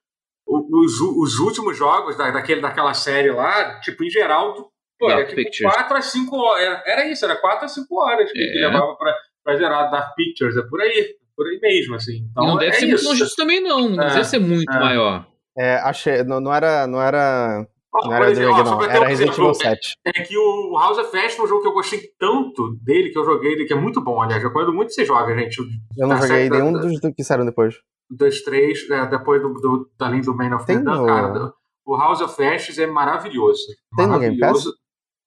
os, 0.51 0.99
os 1.01 1.39
últimos 1.39 1.77
jogos 1.77 2.15
da, 2.17 2.31
daquele, 2.31 2.61
daquela 2.61 2.93
série 2.93 3.31
lá, 3.31 3.79
tipo, 3.79 4.03
em 4.03 4.09
geral, 4.09 4.53
tu- 4.53 4.69
pô, 4.99 5.07
Dark 5.07 5.19
era 5.19 5.27
tipo 5.29 5.41
Pictures. 5.43 5.73
4 5.73 5.97
a 5.97 6.01
5 6.01 6.35
horas. 6.37 6.63
Era, 6.63 6.83
era 6.85 7.07
isso, 7.07 7.25
era 7.25 7.35
4 7.35 7.65
a 7.65 7.67
5 7.67 7.95
horas 8.03 8.31
que, 8.31 8.37
que 8.37 8.57
É. 8.59 8.67
levava 8.67 8.95
pra, 8.95 9.15
pra 9.43 9.55
gerar 9.57 9.85
Dark 9.87 10.15
Pictures. 10.15 10.57
É 10.57 10.61
por 10.63 10.79
aí. 10.81 11.15
Por 11.35 11.47
aí 11.47 11.59
mesmo, 11.61 11.95
assim. 11.95 12.27
Então, 12.29 12.45
não 12.45 12.57
deve 12.57 12.71
é 12.71 12.73
ser 12.73 12.85
muito 12.85 12.95
isso. 12.99 13.07
longe 13.09 13.23
disso 13.23 13.35
também, 13.35 13.61
não. 13.63 13.89
Não 13.89 14.03
É, 14.03 14.09
deve 14.09 14.23
ser 14.25 14.39
muito 14.39 14.71
é. 14.71 14.79
maior. 14.79 15.25
É, 15.57 15.75
achei. 15.77 16.23
Não, 16.23 16.39
não 16.39 16.53
era. 16.53 16.85
Não 16.85 17.01
era. 17.01 17.65
Não 18.05 18.13
era 18.13 18.31
exemplo, 18.31 18.63
não. 18.63 18.77
Resident 19.05 19.33
Evil 19.37 19.53
7. 19.53 19.95
É 20.05 20.11
que 20.13 20.37
o 20.37 20.77
House 20.79 20.97
of 20.97 21.11
Fast 21.11 21.35
foi 21.35 21.45
um 21.45 21.47
jogo 21.49 21.61
que 21.61 21.67
eu 21.67 21.73
gostei 21.73 21.99
tanto 22.17 22.77
dele, 22.81 23.09
que 23.09 23.17
eu 23.19 23.25
joguei 23.25 23.51
ele, 23.53 23.65
que 23.65 23.73
é 23.73 23.75
muito 23.75 24.01
bom, 24.01 24.21
aliás. 24.21 24.41
Eu 24.41 24.47
recomendo 24.49 24.71
muito 24.73 24.89
que 24.89 24.93
você 24.93 25.03
joga, 25.05 25.35
gente. 25.37 25.57
Eu 25.97 26.07
não 26.07 26.15
da 26.19 26.25
joguei 26.25 26.47
da- 26.49 26.55
nenhum 26.57 26.71
da- 26.73 26.79
dos 26.79 27.01
do 27.01 27.13
que 27.13 27.21
saíram 27.23 27.45
depois. 27.45 27.75
Dos 28.17 28.41
três, 28.43 28.89
é, 28.89 29.05
depois 29.07 29.41
do, 29.41 29.53
do, 29.53 29.89
além 29.99 30.21
do 30.21 30.35
Man 30.35 30.55
of 30.55 30.65
Tem 30.65 30.77
Medan, 30.77 30.95
no- 30.99 31.05
cara, 31.05 31.27
do- 31.29 31.53
o 31.85 31.97
House 31.97 32.21
of 32.21 32.43
Ashes 32.43 32.77
é 32.77 32.85
maravilhoso. 32.85 33.61
Tem 33.95 34.05
no 34.07 34.19
Game 34.19 34.37
maravilhoso. 34.37 34.73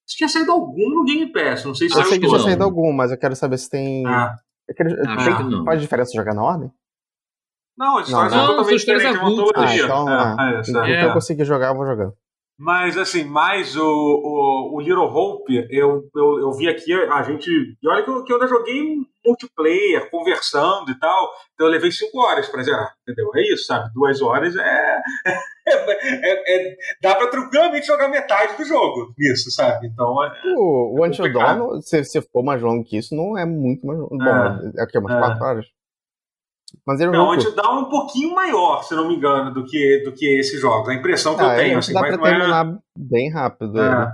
Se 0.06 0.16
tinha 0.18 0.28
saído 0.28 0.52
algum 0.52 0.90
no 0.90 1.04
Game 1.04 1.32
Pass, 1.32 1.64
não 1.64 1.74
sei 1.74 1.88
se 1.88 1.94
Eu 1.94 2.00
Acho 2.00 2.10
sei 2.10 2.18
saiu 2.20 2.30
que 2.30 2.36
não. 2.36 2.44
saído 2.44 2.62
algum, 2.64 2.92
mas 2.92 3.10
eu 3.10 3.18
quero 3.18 3.34
saber 3.34 3.56
se 3.58 3.70
tem. 3.70 4.06
Ah. 4.06 4.34
Eu 4.68 4.74
quero- 4.74 4.90
Acho 5.10 5.24
tem- 5.24 5.36
que 5.36 5.42
não. 5.44 5.64
Faz 5.64 5.80
diferença 5.80 6.12
jogar 6.14 6.34
na 6.34 6.42
ordem? 6.42 6.70
Não, 7.76 7.98
as 7.98 8.06
histórias 8.06 8.32
Não, 8.32 8.38
são 8.38 8.46
não, 8.48 8.56
totalmente 8.56 8.84
são 8.84 8.94
histórias 8.94 9.02
diferentes, 9.02 9.20
é 9.20 9.24
uma. 9.24 9.52
Ah, 9.56 9.74
então. 9.74 10.08
É, 10.08 10.14
ah, 10.38 10.52
é, 10.52 10.70
então, 10.70 10.84
é. 10.84 10.96
o 10.96 11.00
que 11.00 11.04
eu 11.06 11.12
conseguir 11.14 11.44
jogar, 11.44 11.68
eu 11.68 11.74
vou 11.76 11.86
jogando. 11.86 12.12
Mas, 12.58 12.96
assim, 12.96 13.24
mais 13.24 13.76
o, 13.76 13.84
o, 13.84 14.76
o 14.76 14.80
Little 14.80 15.06
Hope, 15.12 15.66
eu, 15.70 16.08
eu, 16.14 16.38
eu 16.40 16.52
vi 16.52 16.68
aqui, 16.68 16.92
a 16.92 17.22
gente. 17.22 17.50
E 17.50 17.88
olha 17.88 18.04
que 18.04 18.10
eu, 18.10 18.22
que 18.24 18.32
eu 18.32 18.36
ainda 18.36 18.46
joguei 18.48 18.96
multiplayer, 19.26 20.08
conversando 20.10 20.90
e 20.90 20.98
tal. 20.98 21.30
Então 21.54 21.66
eu 21.66 21.72
levei 21.72 21.90
cinco 21.90 22.20
horas 22.20 22.48
pra 22.48 22.62
zerar, 22.62 22.92
entendeu? 23.02 23.30
É 23.34 23.42
isso, 23.54 23.64
sabe? 23.64 23.90
Duas 23.92 24.20
horas 24.22 24.54
é. 24.56 24.98
é- 25.66 26.56
é- 26.68 26.76
dá 27.02 27.14
pra 27.16 27.26
tranquilamente 27.28 27.86
jogar 27.86 28.08
metade 28.08 28.56
do 28.56 28.64
jogo 28.64 29.12
nisso, 29.18 29.50
sabe? 29.50 29.86
Então 29.88 30.22
é. 30.22 30.30
O, 30.56 31.00
o 31.00 31.04
Until 31.04 31.24
complicado. 31.24 31.58
Dawn, 31.58 31.80
se, 31.80 32.04
se 32.04 32.20
for 32.22 32.42
mais 32.44 32.62
longo 32.62 32.84
que 32.84 32.98
isso, 32.98 33.14
não 33.16 33.36
é 33.36 33.44
muito 33.46 33.86
mais 33.86 33.98
longo. 33.98 34.22
É. 34.22 34.26
Bom, 34.26 34.72
é 34.78 34.84
o 34.84 34.86
que? 34.86 34.98
Umas 34.98 35.14
É. 35.16 35.18
4 35.18 35.44
horas? 35.44 35.66
Mas 36.86 37.00
ele 37.00 37.10
Não, 37.12 37.24
não. 37.24 37.28
onde 37.30 37.50
dá 37.54 37.70
um 37.70 37.84
pouquinho 37.88 38.34
maior, 38.34 38.82
se 38.82 38.94
não 38.94 39.06
me 39.08 39.16
engano, 39.16 39.52
do 39.52 39.64
que, 39.64 40.02
do 40.04 40.12
que 40.12 40.26
esses 40.38 40.60
jogos. 40.60 40.88
A 40.88 40.94
impressão 40.94 41.36
que 41.36 41.42
eu 41.42 41.46
Ah, 41.48 41.54
tenho, 41.56 41.78
assim, 41.78 41.92
dá 41.92 42.00
mas 42.00 42.10
pra 42.10 42.18
não 42.18 42.26
é- 42.26 42.30
terminar 42.38 42.78
bem 42.98 43.30
rápido. 43.30 43.78
É. 43.80 43.86
ele. 43.86 44.06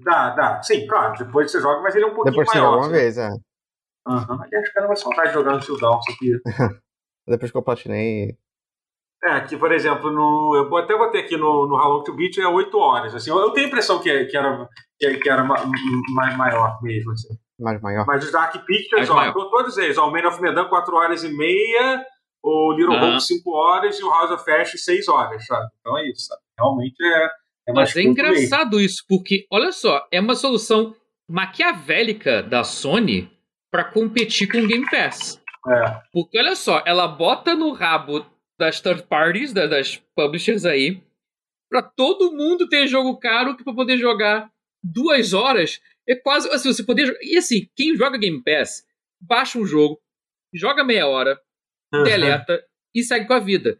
Dá, 0.00 0.30
dá. 0.30 0.62
Sim, 0.62 0.86
claro, 0.86 1.14
depois 1.18 1.50
você 1.50 1.60
joga, 1.60 1.82
mas 1.82 1.94
ele 1.94 2.04
é 2.04 2.06
um 2.08 2.14
pouquinho 2.14 2.32
Depois 2.32 2.48
você 2.50 2.58
maior. 2.58 2.70
joga 2.70 2.76
uma 2.78 2.86
assim. 2.86 2.94
vez, 2.94 3.18
é. 3.18 3.28
Aham. 4.06 4.42
Aliás, 4.42 4.72
cara, 4.72 4.86
vai 4.86 4.96
saudade 4.96 5.28
de 5.28 5.34
jogar 5.34 5.52
no 5.52 5.58
isso 5.58 5.72
aqui. 6.12 6.40
Depois 7.26 7.50
que 7.50 7.56
eu 7.58 7.62
platinei. 7.62 8.36
É, 9.24 9.40
que, 9.40 9.56
por 9.56 9.72
exemplo, 9.72 10.10
no, 10.12 10.54
eu 10.54 10.76
até 10.76 10.96
botei 10.96 11.22
aqui 11.22 11.36
no, 11.36 11.66
no 11.66 11.74
How 11.74 11.90
Long 11.94 12.04
to 12.04 12.14
Beat 12.14 12.38
é 12.38 12.46
8 12.46 12.78
horas. 12.78 13.12
Assim, 13.14 13.30
eu, 13.30 13.38
eu 13.38 13.50
tenho 13.50 13.66
a 13.66 13.68
impressão 13.68 13.98
que, 14.00 14.26
que 14.26 14.36
era, 14.36 14.68
que, 14.98 15.16
que 15.18 15.28
era 15.28 15.42
ma, 15.42 15.56
ma- 16.14 16.36
maior 16.36 16.78
mesmo. 16.80 17.10
Assim. 17.12 17.36
Mais 17.58 17.80
maior. 17.80 18.06
Mas 18.06 18.24
os 18.24 18.30
Dark 18.32 18.52
Pictures, 18.64 19.08
Mais 19.08 19.10
ó, 19.10 19.14
maior. 19.14 19.32
todos 19.32 19.76
eles. 19.78 19.98
Ó, 19.98 20.08
o 20.08 20.12
Man 20.12 20.26
of 20.28 20.40
Medan, 20.40 20.64
4 20.68 20.94
horas 20.96 21.24
e 21.24 21.28
meia. 21.28 22.04
O 22.42 22.72
Little 22.72 22.94
Aham. 22.94 23.10
Hope, 23.16 23.22
5 23.24 23.50
horas. 23.50 23.98
E 23.98 24.04
o 24.04 24.10
House 24.10 24.30
of 24.30 24.50
Ash, 24.50 24.72
6 24.80 25.08
horas, 25.08 25.44
sabe? 25.46 25.68
Então 25.80 25.98
é 25.98 26.08
isso, 26.08 26.26
sabe? 26.26 26.40
Realmente 26.58 27.02
é, 27.02 27.24
é 27.68 27.72
mais 27.72 27.88
Mas 27.94 27.96
é 27.96 28.02
curto 28.04 28.22
mesmo. 28.22 28.36
engraçado 28.36 28.80
isso, 28.80 29.04
porque, 29.08 29.46
olha 29.50 29.72
só, 29.72 30.06
é 30.12 30.20
uma 30.20 30.34
solução 30.36 30.94
maquiavélica 31.28 32.42
da 32.42 32.62
Sony 32.62 33.30
pra 33.70 33.84
competir 33.84 34.50
com 34.50 34.58
o 34.58 34.66
Game 34.66 34.88
Pass. 34.90 35.40
É. 35.66 36.00
Porque, 36.12 36.38
olha 36.38 36.54
só, 36.54 36.82
ela 36.86 37.08
bota 37.08 37.54
no 37.56 37.72
rabo 37.72 38.24
das 38.58 38.80
third 38.80 39.02
parties, 39.04 39.52
da- 39.52 39.66
das 39.66 39.96
publishers 40.14 40.64
aí, 40.64 41.02
pra 41.70 41.82
todo 41.82 42.32
mundo 42.32 42.68
ter 42.68 42.86
jogo 42.86 43.18
caro 43.18 43.56
que 43.56 43.64
pra 43.64 43.74
poder 43.74 43.98
jogar 43.98 44.50
duas 44.82 45.32
horas 45.32 45.80
é 46.08 46.16
quase 46.16 46.48
assim, 46.50 46.72
você 46.72 46.82
poder. 46.82 47.16
E 47.22 47.36
assim, 47.36 47.68
quem 47.76 47.94
joga 47.96 48.18
Game 48.18 48.42
Pass, 48.42 48.82
baixa 49.20 49.58
um 49.58 49.66
jogo, 49.66 50.00
joga 50.54 50.82
meia 50.84 51.06
hora, 51.06 51.38
deleta 52.04 52.60
e 52.94 53.02
segue 53.02 53.26
com 53.26 53.34
a 53.34 53.38
vida. 53.40 53.78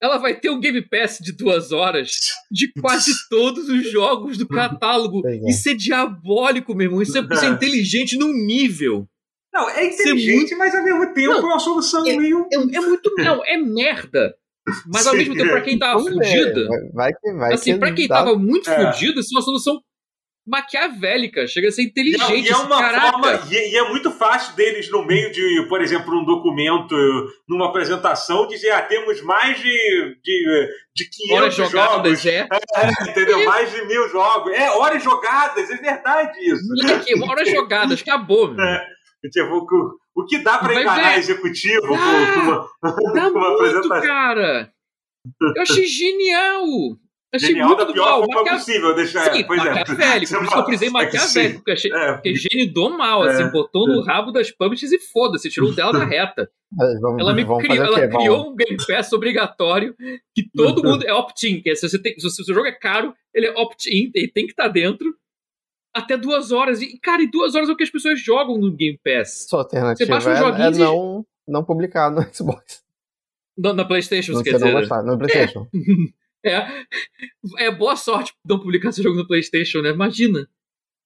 Ela 0.00 0.16
vai 0.18 0.38
ter 0.38 0.48
um 0.50 0.60
Game 0.60 0.80
Pass 0.82 1.18
de 1.20 1.32
duas 1.32 1.72
horas 1.72 2.12
de 2.50 2.72
quase 2.80 3.10
todos 3.28 3.68
os 3.68 3.90
jogos 3.90 4.38
do 4.38 4.46
catálogo. 4.46 5.22
Pois 5.22 5.42
é. 5.42 5.48
Isso 5.50 5.68
é 5.70 5.74
diabólico, 5.74 6.74
meu 6.74 6.86
irmão. 6.86 7.02
Isso 7.02 7.18
é, 7.18 7.20
isso 7.20 7.44
é 7.44 7.48
inteligente 7.50 8.16
num 8.16 8.32
nível. 8.32 9.08
Não, 9.52 9.68
é 9.70 9.84
é 9.84 9.92
inteligente, 9.92 10.54
mas 10.54 10.72
ao 10.74 10.84
mesmo 10.84 11.12
tempo 11.14 11.32
Não, 11.32 11.38
é 11.40 11.44
uma 11.46 11.58
solução 11.58 12.02
meio. 12.04 12.46
É, 12.52 12.56
é 12.76 12.80
muito. 12.80 13.12
Não, 13.18 13.44
é 13.44 13.56
merda. 13.56 14.36
Mas 14.86 15.06
ao 15.06 15.12
Sim. 15.14 15.18
mesmo 15.20 15.34
tempo, 15.34 15.50
pra 15.50 15.60
quem 15.62 15.78
tava 15.78 15.98
Vamos 15.98 16.16
ver, 16.18 16.26
fudido, 16.44 16.68
vai- 16.68 16.88
Vai 16.92 17.12
que 17.14 17.32
vai. 17.32 17.54
assim, 17.54 17.72
que 17.72 17.78
pra 17.78 17.92
quem 17.94 18.06
dá- 18.06 18.16
tava 18.16 18.38
muito 18.38 18.68
É. 18.70 18.92
fudido, 18.92 19.18
isso 19.18 19.30
é 19.34 19.38
uma 19.38 19.42
solução 19.44 19.80
maquiavélica, 20.48 21.46
chega 21.46 21.68
a 21.68 21.72
ser 21.72 21.82
inteligente. 21.82 22.30
E 22.30 22.34
é, 22.34 22.40
e 22.40 22.48
é 22.48 22.56
uma 22.56 22.78
Caraca. 22.78 23.12
forma, 23.12 23.40
e, 23.50 23.72
e, 23.72 23.76
é 23.76 23.88
muito 23.88 24.10
fácil 24.10 24.56
deles, 24.56 24.90
no 24.90 25.04
meio 25.04 25.30
de, 25.30 25.66
por 25.68 25.80
exemplo, 25.80 26.18
um 26.18 26.24
documento, 26.24 26.96
numa 27.48 27.68
apresentação, 27.68 28.48
dizer: 28.48 28.70
ah, 28.70 28.82
temos 28.82 29.20
mais 29.22 29.58
de, 29.60 30.16
de, 30.22 30.68
de 30.94 31.10
500 31.10 31.36
horas 31.36 31.54
jogadas, 31.54 32.22
jogos. 32.22 32.26
É. 32.26 32.48
é. 32.76 33.10
entendeu? 33.10 33.44
Mais 33.44 33.70
de 33.70 33.84
mil 33.84 34.08
jogos. 34.08 34.52
É, 34.52 34.70
horas 34.70 35.02
jogadas, 35.02 35.70
é 35.70 35.76
verdade 35.76 36.38
isso. 36.40 36.92
Aqui, 36.94 37.22
horas 37.22 37.50
jogadas, 37.50 38.00
acabou. 38.00 38.54
É. 38.58 38.98
Tipo, 39.30 39.54
o, 39.54 40.22
o 40.22 40.24
que 40.24 40.38
dá 40.38 40.58
para 40.58 40.80
enganar 40.80 41.12
ver. 41.12 41.18
executivo 41.18 41.94
ah, 41.94 42.34
com, 42.34 42.40
uma, 42.40 42.68
dá 43.14 43.30
com 43.30 43.38
uma 43.38 43.48
muito, 43.50 43.64
apresentação? 43.64 44.02
cara. 44.02 44.72
Eu 45.56 45.62
achei 45.62 45.86
genial. 45.86 46.64
Achei 47.34 47.48
Genial 47.48 47.68
muito 47.68 47.84
da 47.84 47.92
pior 47.92 48.06
mal. 48.06 48.18
forma 48.20 48.34
Maquia... 48.36 48.52
possível 48.54 48.94
deixar. 48.94 49.34
Sim, 49.34 49.44
pois 49.46 49.62
maquiavélico. 49.62 50.34
É. 50.34 50.36
Por 50.38 50.44
isso 50.44 50.52
que 50.54 50.58
eu 50.58 50.64
frisei 50.64 50.88
maquiavélico, 50.90 51.58
porque 51.58 51.70
achei 51.72 51.92
é. 51.92 52.18
que 52.18 52.34
gênio 52.34 52.72
do 52.72 52.88
mal, 52.96 53.22
assim, 53.22 53.42
É. 53.42 53.50
botou 53.50 53.86
no 53.86 54.00
rabo 54.02 54.32
das 54.32 54.50
publishers 54.50 54.92
e 54.92 54.98
foda-se, 54.98 55.50
tirou 55.50 55.74
dela 55.74 55.92
da 55.92 56.04
reta. 56.06 56.50
Vamos, 57.02 57.20
Ela 57.20 57.34
me 57.34 57.44
vamos 57.44 57.62
criou, 57.64 57.84
ela 57.84 58.08
criou 58.08 58.36
Vamos- 58.38 58.52
um 58.52 58.56
Game 58.56 58.76
Pass 58.86 59.12
obrigatório 59.12 59.94
que 60.34 60.48
todo 60.54 60.82
mundo 60.82 61.06
é 61.06 61.12
opt-in. 61.12 61.60
que 61.60 61.68
é, 61.70 61.74
Se, 61.74 61.86
você 61.88 62.00
tem, 62.00 62.18
se 62.18 62.26
o 62.26 62.30
seu 62.30 62.54
jogo 62.54 62.66
é 62.66 62.72
caro, 62.72 63.14
ele 63.34 63.46
é 63.46 63.52
opt-in, 63.52 64.10
ele 64.14 64.28
tem 64.32 64.46
que 64.46 64.52
estar 64.52 64.68
dentro 64.68 65.14
até 65.94 66.16
duas 66.16 66.50
horas. 66.50 66.80
E, 66.80 66.98
cara, 66.98 67.22
e 67.22 67.30
duas 67.30 67.54
horas 67.54 67.68
é 67.68 67.72
o 67.72 67.76
que 67.76 67.84
as 67.84 67.90
pessoas 67.90 68.18
jogam 68.22 68.56
no 68.56 68.70
Game 68.74 68.98
Pass. 69.04 69.46
Sua 69.48 69.60
alternativa 69.60 70.08
baixa 70.10 70.30
uns 70.30 70.58
é, 70.58 70.62
é 70.62 70.70
e- 70.70 70.78
não, 70.78 71.26
não 71.46 71.62
publicar 71.64 72.10
no 72.10 72.22
Xbox. 72.34 72.82
Na, 73.56 73.74
na 73.74 73.84
PlayStation, 73.84 74.32
Não 74.32 74.38
você 74.42 74.50
você 74.50 74.50
quer 74.52 74.60
não 74.60 74.66
dizer. 74.68 74.80
gostar. 74.80 75.02
No 75.02 75.18
PlayStation. 75.18 75.68
É. 75.74 76.18
É 77.58 77.70
boa 77.70 77.96
sorte 77.96 78.32
não 78.46 78.58
publicar 78.58 78.92
seu 78.92 79.02
jogo 79.04 79.16
no 79.18 79.26
PlayStation, 79.26 79.80
né? 79.82 79.90
Imagina. 79.90 80.46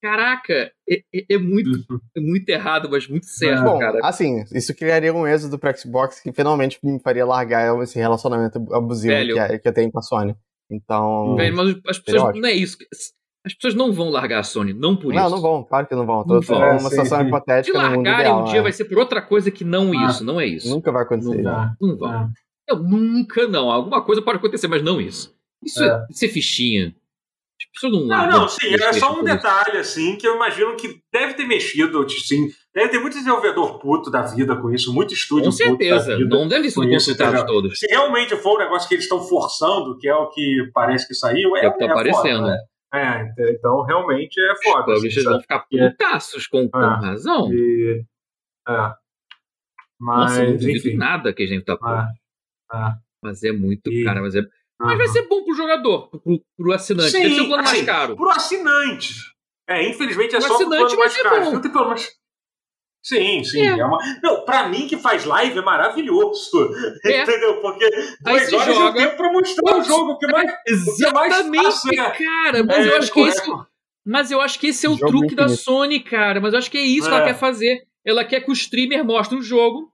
Caraca, 0.02 0.72
é, 0.90 0.96
é- 1.14 1.24
é 1.34 1.38
muito, 1.38 1.70
é 2.16 2.20
muito 2.20 2.48
errado, 2.48 2.88
mas 2.90 3.06
muito 3.06 3.26
certo, 3.26 3.62
Bom, 3.62 3.78
cara. 3.78 4.00
assim, 4.02 4.42
isso 4.52 4.74
criaria 4.74 5.14
um 5.14 5.24
êxodo 5.24 5.56
pro 5.60 5.78
Xbox 5.78 6.18
que 6.18 6.32
finalmente 6.32 6.76
me 6.82 6.98
faria 6.98 7.24
largar 7.24 7.80
esse 7.82 7.96
relacionamento 8.00 8.58
abusivo 8.74 9.14
Velho. 9.14 9.34
que, 9.34 9.38
é- 9.40 9.58
que 9.60 9.68
eu 9.68 9.72
tenho 9.72 9.92
com 9.92 10.00
a 10.00 10.02
Sony. 10.02 10.34
Então. 10.68 11.36
Velho, 11.36 11.56
mas 11.56 11.76
as 11.86 11.98
pessoas. 12.00 12.22
ótimo. 12.24 12.42
Não 12.42 12.48
é 12.48 12.52
isso. 12.52 12.78
As 13.46 13.54
pessoas 13.54 13.74
não 13.74 13.92
vão 13.92 14.08
largar 14.08 14.40
a 14.40 14.42
Sony, 14.44 14.72
não 14.72 14.96
por 14.96 15.12
não, 15.14 15.22
isso. 15.26 15.34
não 15.36 15.40
vão, 15.42 15.62
claro 15.64 15.86
que 15.86 15.94
não 15.94 16.04
vão. 16.06 16.24
Tô, 16.24 16.34
Não 16.34 16.40
tô 16.40 16.46
vão. 16.48 16.56
falando 16.58 16.68
É, 16.68 16.72
uma 16.72 16.80
sim, 16.80 16.88
situação 16.90 17.18
sim. 17.18 17.24
Se 17.24 17.28
hipotética 17.28 17.78
no 17.82 17.84
mundo 17.90 17.96
largarem 18.06 18.20
ideal. 18.26 18.40
um 18.40 18.44
dia 18.44 18.58
é. 18.58 18.62
vai 18.62 18.72
ser 18.72 18.84
por 18.86 18.98
outra 18.98 19.22
coisa 19.22 19.50
que 19.52 19.64
não 19.64 19.92
Ah. 19.92 20.06
isso, 20.10 20.24
não 20.24 20.40
é 20.40 20.46
isso. 20.46 20.68
Nunca 20.68 20.90
vai 20.90 21.02
acontecer. 21.04 21.42
Não 21.42 21.76
Não 21.80 21.96
vão. 21.96 22.30
Eu, 22.68 22.76
nunca 22.78 23.46
não. 23.48 23.70
Alguma 23.70 24.02
coisa 24.04 24.22
pode 24.22 24.38
acontecer, 24.38 24.68
mas 24.68 24.82
não 24.82 25.00
isso. 25.00 25.34
Isso 25.64 25.82
é, 25.82 25.88
É. 25.88 26.06
isso 26.10 26.24
é 26.24 26.28
fichinha. 26.28 26.94
Pessoas 27.74 27.92
não 27.92 28.06
Não, 28.06 28.26
não, 28.28 28.48
sim, 28.48 28.66
é 28.66 28.76
PlayStation 28.76 29.06
só 29.14 29.20
um 29.20 29.24
detalhe, 29.24 29.78
assim, 29.78 30.16
que 30.16 30.26
eu 30.26 30.34
imagino 30.34 30.74
que 30.76 31.00
deve 31.12 31.34
ter 31.34 31.46
mexido, 31.46 32.06
sim. 32.10 32.48
Deve 32.74 32.88
ter 32.90 32.98
muito 32.98 33.14
desenvolvedor 33.14 33.78
puto 33.78 34.10
da 34.10 34.22
vida 34.22 34.56
com 34.56 34.70
isso, 34.72 34.92
muito 34.92 35.14
estúdio 35.14 35.50
Com 35.50 35.56
puto 35.56 35.64
da 35.70 35.78
certeza. 36.00 36.16
vida. 36.16 36.36
Não 36.36 36.48
deve 36.48 36.70
ser 36.70 36.88
consultado 36.88 37.36
entendeu? 37.36 37.46
todos. 37.46 37.78
Se 37.78 37.86
realmente 37.86 38.36
for 38.36 38.56
um 38.56 38.58
negócio 38.58 38.88
que 38.88 38.94
eles 38.96 39.04
estão 39.04 39.20
forçando, 39.22 39.96
que 39.98 40.08
é 40.08 40.14
o 40.14 40.28
que 40.30 40.70
parece 40.74 41.06
que 41.06 41.14
saiu, 41.14 41.56
é, 41.56 41.64
É 41.64 41.68
o 41.68 41.72
que 41.72 41.78
tá 41.78 41.84
é 41.84 41.88
aparecendo. 41.90 42.40
Foda, 42.40 42.50
né? 42.50 42.58
É, 42.94 43.22
ent- 43.22 43.56
então 43.56 43.82
realmente 43.84 44.38
é 44.40 44.52
Os 44.52 44.62
foda. 44.62 44.78
assim, 44.80 44.94
publishers 44.94 45.22
sabe? 45.24 45.32
vão 45.34 45.40
ficar 45.42 45.66
É. 45.72 45.88
putaços 45.90 46.46
com, 46.48 46.68
com 46.68 46.78
Ah. 46.78 46.96
razão. 47.00 47.52
E- 47.54 48.04
é. 48.68 48.92
Mas, 50.00 50.32
Nossa, 50.32 50.44
não 50.44 50.70
enfim. 50.70 50.96
nada 50.96 51.32
que 51.32 51.42
a 51.44 51.46
gente 51.46 51.64
tá. 51.64 51.78
Ah, 51.80 52.08
ah. 52.72 52.94
Mas 53.22 53.42
é 53.44 53.52
muito, 53.52 53.90
E- 53.92 54.04
cara, 54.04 54.20
mas 54.20 54.34
é. 54.34 54.40
Mas 54.80 54.98
vai 54.98 55.06
ser 55.08 55.28
bom 55.28 55.44
pro 55.44 55.54
jogador, 55.54 56.08
pro, 56.08 56.40
pro 56.56 56.72
assinante. 56.72 57.10
Sim, 57.12 57.22
Deve 57.22 57.34
ser 57.36 57.40
um 57.42 57.46
plano 57.46 57.62
mais 57.62 57.76
assim, 57.76 57.86
caro. 57.86 58.16
Pro 58.16 58.30
assinante. 58.30 59.14
É, 59.68 59.88
infelizmente 59.88 60.34
é 60.34 60.38
Pro 60.40 60.48
só 60.48 60.56
pro 60.56 60.66
assinante 60.66 60.80
plano 60.96 60.98
mais 60.98 61.16
caro. 61.22 61.44
bom. 61.44 61.52
Não 61.52 61.60
tem 61.60 61.70
plano 61.70 61.88
mais. 61.90 62.10
Sim, 63.04 63.44
sim. 63.44 63.60
É. 63.62 63.78
É. 63.78 63.84
uma... 63.84 63.98
Não, 64.22 64.44
pra 64.44 64.68
mim 64.68 64.86
que 64.88 64.96
faz 64.96 65.24
live 65.24 65.58
é 65.58 65.62
maravilhoso. 65.62 66.68
É. 67.04 67.22
Entendeu? 67.22 67.60
Porque 67.60 67.88
duas 68.22 68.42
se 68.42 68.54
horas 68.56 68.74
joga. 68.76 68.88
eu 69.00 69.04
tenho 69.04 69.16
pra 69.16 69.32
mostrar 69.32 69.76
o 69.78 69.82
jogo. 69.82 70.12
O 70.12 70.18
que 70.18 70.26
mais. 70.26 70.52
Exatamente, 70.66 71.64
fácil 71.64 71.92
é- 72.00 72.10
cara. 72.10 72.64
Mas 72.64 72.86
eu 72.86 72.92
é, 72.94 72.98
acho 72.98 73.12
que 73.12 73.20
esse. 73.20 73.50
é- 73.50 73.54
Mas 74.04 74.30
eu 74.30 74.40
acho 74.40 74.58
que 74.58 74.66
esse 74.68 74.86
é 74.86 74.88
o 74.90 74.96
Jogo 74.96 75.06
truque 75.18 75.34
da. 75.36 75.48
Sony, 75.48 76.00
cara. 76.00 76.40
Mas 76.40 76.52
eu 76.54 76.58
acho 76.58 76.70
que 76.70 76.78
é 76.78 76.82
isso 76.82 77.08
que 77.08 77.14
É. 77.14 77.16
ela 77.18 77.24
quer 77.26 77.38
fazer. 77.38 77.82
Ela 78.04 78.24
quer 78.24 78.40
que 78.40 78.50
o 78.50 78.52
streamer 78.52 79.04
mostre 79.04 79.38
o 79.38 79.42
jogo 79.42 79.91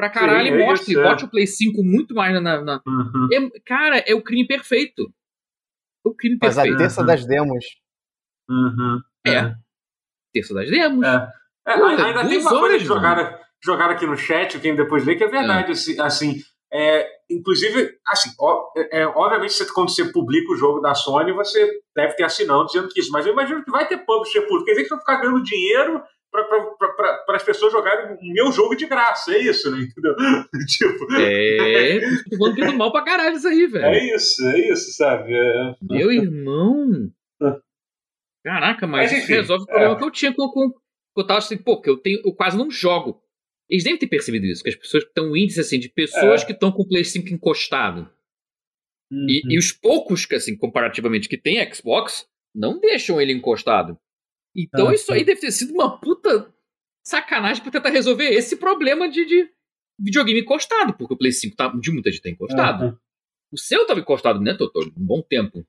pra 0.00 0.10
caralho 0.10 0.48
Sim, 0.48 0.54
e 0.58 0.62
é 0.62 0.66
mostre, 0.66 0.92
isso, 0.92 1.00
é. 1.00 1.04
bote 1.04 1.24
o 1.24 1.28
Play 1.28 1.46
5 1.46 1.82
muito 1.84 2.14
mais 2.14 2.32
na. 2.42 2.62
na- 2.62 2.80
Uhum. 2.86 3.28
É- 3.32 3.60
cara, 3.66 3.98
é 3.98 4.14
o 4.14 4.22
crime 4.22 4.46
perfeito. 4.46 5.12
É 6.04 6.08
o 6.08 6.14
crime 6.14 6.38
Mas 6.40 6.56
a 6.56 6.62
perfeito. 6.62 6.78
terça 6.78 7.04
das 7.04 7.26
demos. 7.26 7.64
Uhum. 8.48 9.00
É. 9.26 9.54
Terça 10.32 10.54
das 10.54 10.70
demos. 10.70 11.04
É. 11.06 11.28
É, 11.68 11.74
Porra, 11.76 12.06
ainda 12.06 12.26
tem 12.26 12.38
uma 12.38 12.50
coisa 12.50 12.64
horas, 12.64 12.78
que 12.82 12.88
jogaram, 12.88 13.38
jogaram 13.62 13.92
aqui 13.94 14.06
no 14.06 14.16
chat, 14.16 14.58
quem 14.58 14.74
depois 14.74 15.04
lê, 15.04 15.14
que 15.16 15.24
é 15.24 15.28
verdade. 15.28 15.72
Assim, 15.72 16.00
assim, 16.00 16.36
é, 16.72 17.06
inclusive, 17.30 17.90
assim, 18.06 18.30
ó, 18.40 18.70
é, 18.76 19.00
é, 19.02 19.06
obviamente, 19.06 19.52
você- 19.52 19.70
quando 19.72 19.90
você 19.90 20.10
publica 20.10 20.50
o 20.52 20.56
jogo 20.56 20.80
da 20.80 20.94
Sony, 20.94 21.32
você 21.32 21.70
deve 21.94 22.14
ter 22.14 22.24
assinando 22.24 22.66
dizendo 22.66 22.88
que 22.88 23.00
isso, 23.00 23.12
mas 23.12 23.26
eu 23.26 23.32
imagino 23.34 23.62
que 23.62 23.70
vai 23.70 23.86
ter 23.86 23.98
publisher 23.98 24.40
público. 24.42 24.64
Quer 24.64 24.72
dizer 24.72 24.82
que 24.84 24.88
você 24.88 24.94
vai 24.96 25.00
ficar 25.04 25.16
ganhando 25.20 25.42
dinheiro 25.42 26.02
para 26.30 27.36
as 27.36 27.42
pessoas 27.42 27.72
jogarem 27.72 28.16
o 28.16 28.32
meu 28.32 28.52
jogo 28.52 28.74
de 28.76 28.86
graça. 28.86 29.32
É 29.34 29.38
isso, 29.42 29.70
né? 29.70 29.78
Entendeu? 29.82 30.14
tipo, 30.66 31.12
É, 31.14 32.00
tô 32.38 32.54
que 32.54 32.64
do 32.64 32.72
mal 32.76 32.92
pra 32.92 33.02
caralho 33.04 33.36
isso 33.36 33.48
aí, 33.48 33.66
velho. 33.66 33.84
é 33.86 34.14
isso, 34.14 34.48
é 34.48 34.70
isso, 34.70 34.92
sabe? 34.92 35.32
É, 35.34 35.74
Meu 35.82 36.10
irmão. 36.12 37.10
Caraca, 38.44 38.86
mas, 38.86 39.10
Mas, 39.10 39.12
isso 39.12 39.22
enfim, 39.24 39.32
resolve 39.34 39.64
o 39.64 39.66
problema 39.66 39.94
é. 39.94 39.98
que 39.98 40.04
eu 40.04 40.10
tinha 40.10 40.32
com, 40.34 40.48
com. 40.50 40.72
Eu 41.16 41.26
tava 41.26 41.38
assim, 41.40 41.58
pô, 41.58 41.80
que 41.80 41.90
eu 41.90 41.98
tenho. 41.98 42.20
Eu 42.24 42.32
quase 42.32 42.56
não 42.56 42.70
jogo. 42.70 43.20
Eles 43.68 43.84
devem 43.84 43.98
ter 43.98 44.06
percebido 44.08 44.46
isso, 44.46 44.62
que 44.62 44.70
as 44.70 44.74
pessoas 44.76 45.04
estão 45.04 45.30
um 45.30 45.36
índice 45.36 45.60
assim 45.60 45.78
de 45.78 45.88
pessoas 45.88 46.42
É. 46.42 46.46
que 46.46 46.52
estão 46.52 46.72
com 46.72 46.82
o 46.82 46.88
Play 46.88 47.04
5 47.04 47.28
encostado. 47.28 48.10
E, 49.12 49.44
Uhum. 49.44 49.50
e 49.52 49.58
os 49.58 49.72
poucos 49.72 50.24
que, 50.24 50.34
assim, 50.36 50.56
comparativamente, 50.56 51.28
que 51.28 51.36
tem 51.36 51.58
Xbox, 51.72 52.26
não 52.54 52.80
deixam 52.80 53.20
ele 53.20 53.32
encostado. 53.32 53.98
Então 54.56 54.88
Ah, 54.88 54.94
isso 54.94 55.12
aí 55.12 55.24
deve 55.24 55.40
ter 55.40 55.50
sido 55.52 55.72
uma 55.74 55.98
puta 56.00 56.52
sacanagem 57.04 57.62
pra 57.62 57.72
tentar 57.72 57.90
resolver 57.90 58.28
esse 58.30 58.56
problema 58.56 59.08
de, 59.08 59.24
de 59.24 59.48
videogame 59.98 60.40
encostado, 60.40 60.92
porque 60.94 61.14
o 61.14 61.16
Play 61.16 61.32
5 61.32 61.56
tá, 61.56 61.68
de 61.68 61.90
muita 61.90 62.10
gente 62.10 62.22
tá 62.22 62.30
encostado. 62.30 62.84
Uhum. 62.86 62.96
O 63.52 63.58
seu 63.58 63.86
tava 63.86 64.00
encostado, 64.00 64.40
né, 64.40 64.54
Totoro? 64.54 64.92
Um 64.96 65.04
bom 65.06 65.22
tempo. 65.22 65.64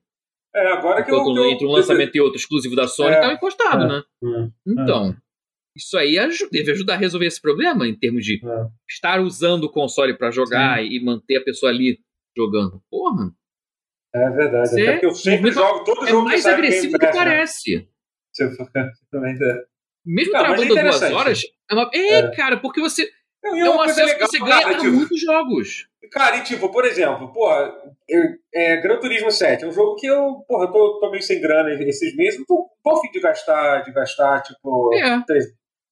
É, 0.54 0.72
agora 0.72 1.02
que 1.02 1.10
eu. 1.10 1.16
Eu- 1.16 1.46
entre 1.46 1.66
um 1.66 1.70
lançamento 1.72 2.14
e 2.14 2.20
outro 2.20 2.38
exclusivo 2.38 2.76
da 2.76 2.86
Sony, 2.86 3.14
É. 3.14 3.20
tava 3.20 3.32
encostado, 3.32 3.84
É. 3.84 3.88
né? 3.88 4.02
Hum, 4.22 4.52
Então, 4.68 5.16
isso 5.76 5.96
aí 5.96 6.18
aju- 6.18 6.48
deve 6.52 6.70
ajudar 6.72 6.94
a 6.94 6.98
resolver 6.98 7.26
esse 7.26 7.40
problema 7.40 7.88
em 7.88 7.94
termos 7.98 8.24
de 8.24 8.34
é. 8.44 8.66
estar 8.90 9.20
usando 9.20 9.64
o 9.64 9.70
console 9.70 10.16
pra 10.16 10.30
jogar 10.30 10.84
e 10.84 11.02
manter 11.02 11.36
a 11.38 11.44
pessoa 11.44 11.70
ali 11.72 11.98
jogando. 12.36 12.82
Porra, 12.90 13.32
É 14.14 14.28
verdade. 14.30 14.68
Você- 14.68 14.82
Até 14.82 14.92
porque 14.92 15.06
eu 15.06 15.14
sempre 15.14 15.50
jogo 15.52 15.84
todo 15.84 16.04
é 16.04 16.10
jogo 16.10 16.24
mais 16.26 16.42
sai 16.42 16.52
no 16.52 16.58
agressivo 16.58 16.92
do 16.92 16.98
que 16.98 17.06
Pass, 17.06 17.62
né? 17.66 17.86
é. 19.42 19.54
Mesmo 20.04 20.32
Não, 20.32 20.42
mas 20.42 20.60
é 20.62 20.66
travando 20.66 20.74
duas 20.74 21.02
horas, 21.12 21.42
é, 21.70 21.74
uma... 21.74 21.90
é, 21.94 22.08
É. 22.18 22.30
cara, 22.34 22.56
porque 22.56 22.80
você 22.80 23.08
Não, 23.42 23.56
e 23.56 23.60
é 23.60 23.70
um 23.70 23.76
coisa 23.76 23.92
acesso 23.92 24.18
que 24.18 24.26
você 24.26 24.38
ganha 24.40 24.62
cara, 24.62 24.74
tipo, 24.78 24.92
muitos 24.92 25.20
jogos. 25.20 25.86
Cara, 26.10 26.36
e 26.36 26.42
tipo, 26.42 26.68
por 26.70 26.84
exemplo, 26.84 27.32
porra, 27.32 27.72
eu- 28.08 28.34
é, 28.52 28.76
Gran 28.82 28.98
Turismo 28.98 29.30
7 29.30 29.64
é 29.64 29.66
um 29.68 29.72
jogo 29.72 29.94
que 29.96 30.06
eu, 30.06 30.44
porra, 30.48 30.64
eu 30.66 30.72
tô, 30.72 30.98
tô 31.00 31.10
meio 31.10 31.22
sem 31.22 31.40
grana 31.40 31.72
esses 31.84 32.14
meses, 32.16 32.38
não 32.40 32.46
tô, 32.46 32.68
a 32.90 33.00
fim 33.00 33.10
de 33.12 33.20
gastar, 33.20 33.80
de 33.84 33.92
gastar, 33.92 34.42
tipo. 34.42 34.90
É. 34.94 35.22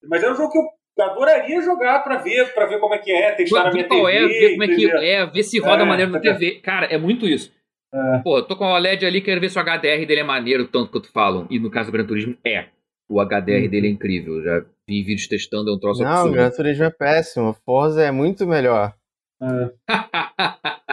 Mas 0.09 0.23
é 0.23 0.31
um 0.31 0.35
jogo 0.35 0.51
que 0.51 0.59
eu 0.59 1.05
adoraria 1.07 1.63
jogar 1.63 2.01
pra 2.01 2.17
ver, 2.19 2.53
pra 2.53 2.67
ver 2.67 2.79
como 2.81 2.95
é 2.95 2.99
que 2.99 3.11
é, 3.13 3.33
testar 3.33 3.65
na 3.65 3.71
Ver 3.71 3.75
minha 3.77 3.89
qual 3.89 4.05
TV. 4.07 4.17
é, 4.17 4.27
ver 4.29 4.51
como 4.51 4.65
é 4.65 4.67
que 4.67 4.73
entendeu? 4.75 4.99
é, 5.01 5.27
ver 5.27 5.43
se 5.45 5.59
roda 5.61 5.83
É, 5.83 5.87
maneiro 5.87 6.11
na. 6.11 6.21
TV. 6.21 6.61
Cara, 6.61 6.87
é 6.87 6.99
muito 6.99 7.27
isso. 7.27 7.53
É. 7.93 8.19
Pô, 8.19 8.39
eu 8.39 8.43
tô 8.45 8.57
com 8.57 8.65
o 8.65 8.73
OLED 8.75 9.05
ali, 9.05 9.21
quero 9.21 9.41
ver 9.41 9.49
se 9.51 9.59
o 9.59 9.63
HDR 9.63 10.07
dele 10.07 10.21
é 10.21 10.25
maneiro, 10.25 10.67
tanto 10.69 10.93
quanto 10.93 11.11
falam. 11.11 11.47
E 11.51 11.59
no 11.59 11.71
caso 11.71 11.91
do 11.91 11.93
Gran 11.93 12.07
Turismo, 12.07 12.37
é. 12.45 12.67
O 13.09 13.21
HDR 13.21 13.69
dele 13.69 13.89
é 13.89 13.91
incrível. 13.91 14.37
Eu 14.37 14.43
já 14.45 14.61
vi 14.89 15.03
vídeos 15.03 15.27
testando, 15.27 15.71
é 15.71 15.73
um 15.75 15.79
troço 15.79 16.01
Não, 16.03 16.09
o 16.09 16.13
absurdo. 16.13 16.33
Gran 16.35 16.51
Turismo 16.51 16.85
é 16.85 16.91
péssimo. 16.91 17.53
Forza 17.65 18.03
é 18.03 18.11
muito 18.13 18.47
melhor. 18.47 18.95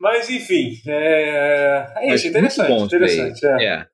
Mas 0.00 0.30
enfim, 0.30 0.80
é, 0.86 1.92
é 1.96 2.08
Mas 2.08 2.20
isso, 2.20 2.28
interessante. 2.28 2.68
muito 2.68 2.78
bom 2.80 2.86
interessante 2.86 3.44
é. 3.46 3.64
É. 3.64 3.86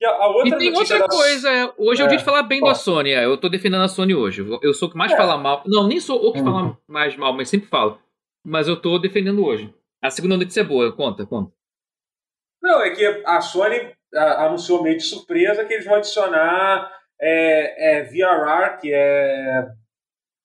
E 0.00 0.04
a, 0.06 0.10
a 0.10 0.26
outra 0.28 0.48
E 0.54 0.58
tem 0.58 0.72
outra 0.76 0.98
da- 0.98 1.08
coisa, 1.08 1.50
é, 1.50 1.72
hoje 1.78 2.02
é 2.02 2.04
o 2.04 2.06
É. 2.06 2.08
dia 2.08 2.18
de 2.18 2.24
falar 2.24 2.42
bem 2.42 2.60
Ó. 2.62 2.66
da 2.68 2.74
Sony, 2.74 3.10
é, 3.10 3.24
eu 3.24 3.36
tô 3.38 3.48
defendendo 3.48 3.82
a 3.82 3.88
Sony 3.88 4.14
hoje. 4.14 4.46
Eu 4.62 4.74
sou 4.74 4.88
o 4.88 4.90
que 4.92 4.96
mais 4.98 5.10
É. 5.12 5.16
fala 5.16 5.36
mal. 5.38 5.62
Não, 5.66 5.88
nem 5.88 5.98
sou 6.00 6.22
o 6.24 6.32
que 6.32 6.38
Uhum. 6.40 6.44
fala 6.44 6.78
mais 6.86 7.16
mal, 7.16 7.32
mas 7.32 7.48
sempre 7.48 7.66
falo. 7.68 7.98
Mas 8.46 8.68
eu 8.68 8.76
tô 8.76 8.98
defendendo 8.98 9.44
hoje. 9.44 9.72
A 10.02 10.10
segunda 10.10 10.36
notícia 10.36 10.60
é 10.60 10.64
boa, 10.64 10.94
conta, 10.94 11.26
conta. 11.26 11.52
Não, 12.62 12.82
é 12.82 12.90
que 12.90 13.04
a 13.26 13.40
Sony 13.40 13.92
a- 14.14 14.46
anunciou 14.46 14.82
meio 14.82 14.96
de 14.96 15.02
surpresa 15.04 15.64
que 15.64 15.74
eles 15.74 15.84
vão 15.86 15.94
adicionar 15.96 16.90
é, 17.20 17.98
é, 17.98 18.02
VRR, 18.04 18.78
que 18.80 18.92
é. 18.92 19.64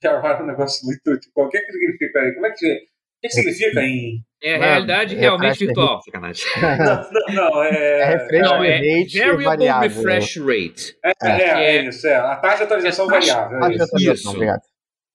VRR 0.02 0.26
é 0.40 0.42
um 0.42 0.46
negócio 0.46 0.84
muito. 0.86 1.18
Tipo, 1.20 1.44
o 1.44 1.48
que, 1.48 1.56
é 1.58 1.60
que 1.60 1.72
significa 1.72 2.20
aí? 2.20 2.34
Como 2.34 2.46
é 2.46 2.50
que. 2.52 2.80
que 3.22 3.30
significa 3.30 3.80
em. 3.80 4.22
É 4.42 4.56
realidade 4.58 5.14
realmente 5.14 5.64
virtual, 5.64 6.02
sacanagem. 6.02 6.44
Não, 6.60 7.10
não, 7.10 7.50
não, 7.52 7.62
é. 7.64 8.00
É 8.00 8.04
refresh 8.04 8.42
Não, 8.42 8.62
é 8.62 8.76
rate 8.76 9.18
Variable 9.18 9.44
variável. 9.44 9.88
Refresh 9.88 10.36
Rate. 10.36 10.98
É, 11.02 11.12
é, 11.22 11.30
é, 11.30 11.76
É. 11.78 11.84
isso, 11.88 12.06
é. 12.06 12.14
A 12.16 12.36
taxa 12.36 12.56
de 12.58 12.62
atualização 12.64 13.06
É 13.06 13.14
taxa- 13.14 13.34
variável. 13.34 13.58
Ah, 13.64 13.70
É 13.70 13.74
isso. 13.74 13.84
atualização, 13.84 14.12
Isso. 14.14 14.30
Obrigado. 14.30 14.60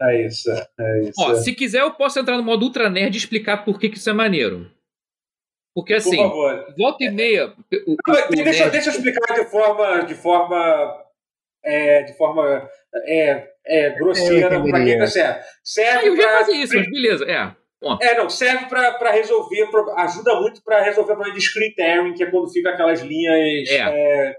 É 0.02 0.26
isso. 0.26 0.50
É 0.80 1.02
isso. 1.02 1.14
Ó, 1.20 1.32
é. 1.32 1.36
se 1.36 1.54
quiser, 1.54 1.82
eu 1.82 1.92
posso 1.92 2.20
entrar 2.20 2.38
no 2.38 2.44
modo 2.44 2.64
Ultra 2.66 2.90
Nerd 2.90 3.16
e 3.16 3.18
explicar 3.18 3.66
por 3.66 3.80
que, 3.80 3.90
que 3.90 3.98
isso 3.98 4.10
é 4.10 4.14
maneiro. 4.14 4.70
Porque 5.76 5.94
Por 5.94 5.98
assim, 6.00 6.18
favor. 6.18 6.74
volta 6.78 7.04
e 7.04 7.12
meia. 7.12 7.48
O, 7.48 7.94
o- 7.94 7.96
Não, 8.08 8.16
o 8.26 8.30
deixa, 8.44 8.60
nerd- 8.64 8.72
deixa 8.72 8.90
eu 8.90 8.94
explicar 8.94 9.34
de 9.36 9.46
forma. 9.50 10.02
De 10.04 10.16
forma. 10.16 11.04
É, 11.64 12.04
de 12.04 12.14
forma. 12.18 12.70
É, 13.06 13.48
é, 13.66 13.90
grosseira, 13.92 14.46
Eu 14.46 14.50
para 14.50 14.60
quem 14.62 14.70
entenderia. 14.70 15.00
não 15.00 15.08
serve. 15.08 15.40
Ah, 15.40 15.44
Serve 15.64 16.08
eu 16.08 16.16
já 16.16 16.24
pra- 16.24 16.38
fazia 16.40 16.64
isso, 16.64 16.76
mas 16.76 16.90
beleza. 16.90 17.26
É. 17.26 17.56
Ponto. 17.82 18.04
É, 18.04 18.18
não, 18.18 18.30
serve 18.30 18.66
para 18.66 19.12
resolver, 19.12 19.68
pro- 19.68 19.92
ajuda 19.98 20.36
muito 20.42 20.62
para 20.64 20.82
resolver 20.82 21.14
o 21.14 21.16
problema 21.16 21.34
de 21.34 21.42
screen 21.42 21.74
tearing, 21.76 22.14
que 22.14 22.24
é 22.24 22.30
quando 22.32 22.52
fica 22.52 22.72
aquelas 22.72 23.02
linhas. 23.02 23.70
É. 23.70 23.76
é, 23.78 24.38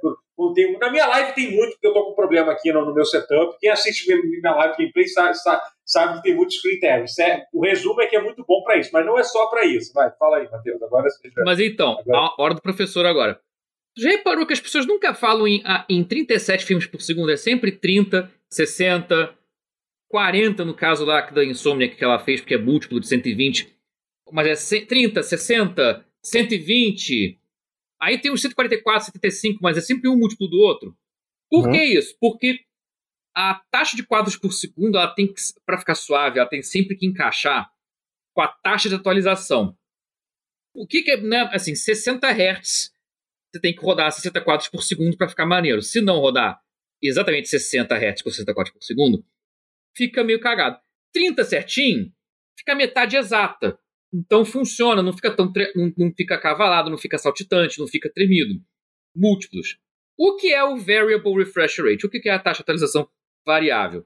tem- 0.55 0.79
na 0.79 0.91
minha 0.91 1.07
live 1.07 1.35
tem 1.35 1.51
muito, 1.55 1.73
porque 1.73 1.87
eu 1.87 1.93
tô 1.93 2.05
com 2.07 2.15
problema 2.15 2.53
aqui 2.53 2.73
no, 2.73 2.85
no 2.85 2.95
meu 2.95 3.05
setup. 3.05 3.57
Quem 3.61 3.71
assiste 3.71 4.07
minha, 4.15 4.55
live 4.55 4.77
gameplay 4.77 5.07
sabe, 5.09 5.35
sabe, 5.37 5.63
sabe 5.85 6.17
que 6.17 6.23
tem 6.23 6.35
muito 6.35 6.53
screen 6.55 6.79
tearing. 6.81 7.07
Serve- 7.07 7.45
O 7.53 7.63
resumo 7.65 8.01
é 8.01 8.07
que 8.07 8.17
é 8.17 8.23
muito 8.23 8.45
bom 8.47 8.63
para 8.65 8.77
isso, 8.79 8.91
mas 8.93 9.05
não 9.07 9.19
é 9.19 9.23
só 9.23 9.47
para 9.49 9.65
isso. 9.67 9.93
Vai, 9.93 10.11
fala 10.19 10.39
aí, 10.39 10.51
Matheus. 10.51 10.83
Agora. 10.83 11.07
Mas 11.45 11.61
então, 11.61 11.99
Agora- 12.01 12.19
a 12.19 12.43
hora 12.43 12.55
do 12.55 12.63
professor 12.63 13.05
agora. 13.07 13.41
Já 13.99 14.09
reparou 14.11 14.47
que 14.47 14.53
as 14.53 14.61
pessoas 14.61 14.87
nunca 14.87 15.13
falam 15.15 15.47
em, 15.49 15.63
ah, 15.65 15.85
em 15.89 16.03
37 16.05 16.65
filmes 16.65 16.87
por 16.87 17.01
segundo? 17.03 17.31
É 17.33 17.37
sempre 17.37 17.73
30, 17.73 18.31
60, 18.49 19.35
40 20.09 20.65
no 20.65 20.75
caso 20.75 21.05
lá 21.05 21.21
da 21.23 21.45
Insomniac 21.45 21.97
que 21.97 22.05
ela 22.05 22.19
fez, 22.19 22.41
porque 22.41 22.55
é 22.55 22.59
múltiplo 22.59 23.01
de 23.01 23.09
120. 23.09 23.69
Mas 24.33 24.47
é 24.47 24.55
ce- 24.55 24.87
30, 24.87 25.23
60, 25.25 26.05
120. 26.23 27.40
Aí 28.01 28.19
tem 28.21 28.33
os 28.33 28.41
144, 28.41 29.07
75, 29.07 29.59
mas 29.63 29.77
é 29.77 29.81
sempre 29.81 30.09
um 30.09 30.17
múltiplo 30.17 30.49
do 30.49 30.59
outro. 30.59 30.97
Por 31.51 31.67
Uhum. 31.67 31.73
que 31.73 31.85
isso? 31.85 32.17
Porque 32.21 32.61
a 33.37 33.61
taxa 33.71 33.97
de 33.97 34.05
quadros 34.05 34.37
por 34.37 34.53
segundo, 34.53 34.97
ela 34.97 35.13
tem 35.15 35.27
que, 35.27 35.41
para 35.67 35.79
ficar 35.79 35.95
suave, 35.95 36.39
ela 36.39 36.49
tem 36.49 36.63
sempre 36.63 36.97
que 36.97 37.07
encaixar 37.07 37.71
com 38.35 38.43
a 38.43 38.49
taxa 38.49 38.89
de 38.89 38.95
atualização. 38.95 39.77
O 40.75 40.87
que, 40.87 41.03
que 41.03 41.11
é, 41.11 41.21
né, 41.21 41.49
assim, 41.53 41.75
60 41.75 42.29
Hz, 42.31 42.93
você 43.53 43.61
tem 43.61 43.75
que 43.75 43.83
rodar 43.85 44.11
60 44.13 44.41
quadros 44.41 44.69
por 44.69 44.83
segundo 44.83 45.17
para 45.17 45.29
ficar 45.29 45.45
maneiro. 45.45 45.83
Se 45.83 46.01
não 46.01 46.19
rodar 46.21 46.61
exatamente 47.03 47.49
60 47.49 47.95
Hz 47.97 48.23
com 48.23 48.31
60 48.31 48.55
quadros 48.55 48.73
por 48.73 48.83
segundo, 48.83 49.25
fica 49.97 50.23
meio 50.23 50.41
cagado. 50.41 50.81
30 51.13 51.45
certinho, 51.45 52.13
fica 52.57 52.75
metade 52.75 53.17
exata. 53.17 53.79
Então 54.13 54.45
funciona, 54.45 55.03
não 55.03 55.13
fica 55.13 55.35
tão 55.35 55.53
não, 55.75 55.93
não 55.97 56.13
fica 56.15 56.39
cavalado, 56.39 56.91
não 56.91 56.99
fica 56.99 57.17
saltitante, 57.17 57.79
não 57.79 57.87
fica 57.87 58.11
tremido. 58.13 58.61
Múltiplos. 59.15 59.79
O 60.19 60.37
que 60.37 60.53
é 60.53 60.63
o 60.63 60.77
Variable 60.77 61.39
Refresh 61.39 61.79
Rate? 61.79 62.07
O 62.07 62.11
que 62.11 62.29
é 62.29 62.33
a 62.33 62.39
taxa 62.39 62.59
de 62.59 62.63
atualização 62.63 63.09
variável? 63.47 64.05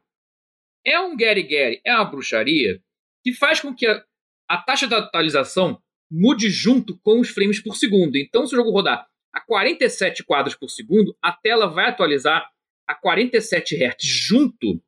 É 0.87 1.01
um 1.01 1.17
Gary-Gary, 1.17 1.81
é 1.85 1.95
uma 1.95 2.05
bruxaria 2.05 2.81
que 3.23 3.33
faz 3.33 3.61
com 3.61 3.75
que 3.75 3.87
a, 3.87 4.05
a 4.49 4.59
taxa 4.59 4.87
de 4.87 4.95
atualização 4.95 5.83
mude 6.11 6.51
junto 6.51 6.99
com 6.99 7.21
os 7.21 7.31
frames 7.31 7.61
por 7.61 7.75
segundo. 7.75 8.17
Então, 8.17 8.47
se 8.47 8.55
o 8.55 8.57
jogo 8.57 8.71
rodar 8.71 9.09
a 9.33 9.41
47 9.41 10.23
quadros 10.25 10.55
por 10.55 10.69
segundo, 10.69 11.17
a 11.21 11.33
tela 11.33 11.67
vai 11.67 11.89
atualizar 11.89 12.49
a 12.87 12.95
47 12.95 13.75
Hz 13.75 14.07
junto 14.07 14.81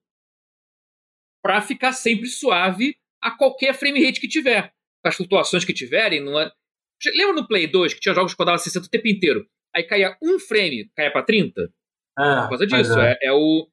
para 1.42 1.62
ficar 1.62 1.92
sempre 1.92 2.26
suave 2.26 2.96
a 3.20 3.30
qualquer 3.30 3.74
frame 3.74 4.04
rate 4.04 4.20
que 4.20 4.28
tiver. 4.28 4.75
Com 5.06 5.10
as 5.10 5.14
flutuações 5.14 5.64
que 5.64 5.72
tiverem, 5.72 6.20
não 6.20 6.38
é... 6.38 6.50
Lembra 7.14 7.34
no 7.34 7.46
Play 7.46 7.68
2 7.68 7.94
que 7.94 8.00
tinha 8.00 8.14
jogos 8.14 8.34
que 8.34 8.38
rodavam 8.38 8.58
60 8.58 8.86
o 8.86 8.90
tempo 8.90 9.06
inteiro? 9.06 9.46
Aí 9.74 9.84
caía 9.84 10.16
um 10.20 10.38
frame, 10.40 10.90
caía 10.96 11.12
para 11.12 11.22
30? 11.22 11.70
Ah, 12.18 12.42
Por 12.42 12.48
causa 12.48 12.66
disso. 12.66 12.98
É, 12.98 13.16
é 13.22 13.32
o, 13.32 13.68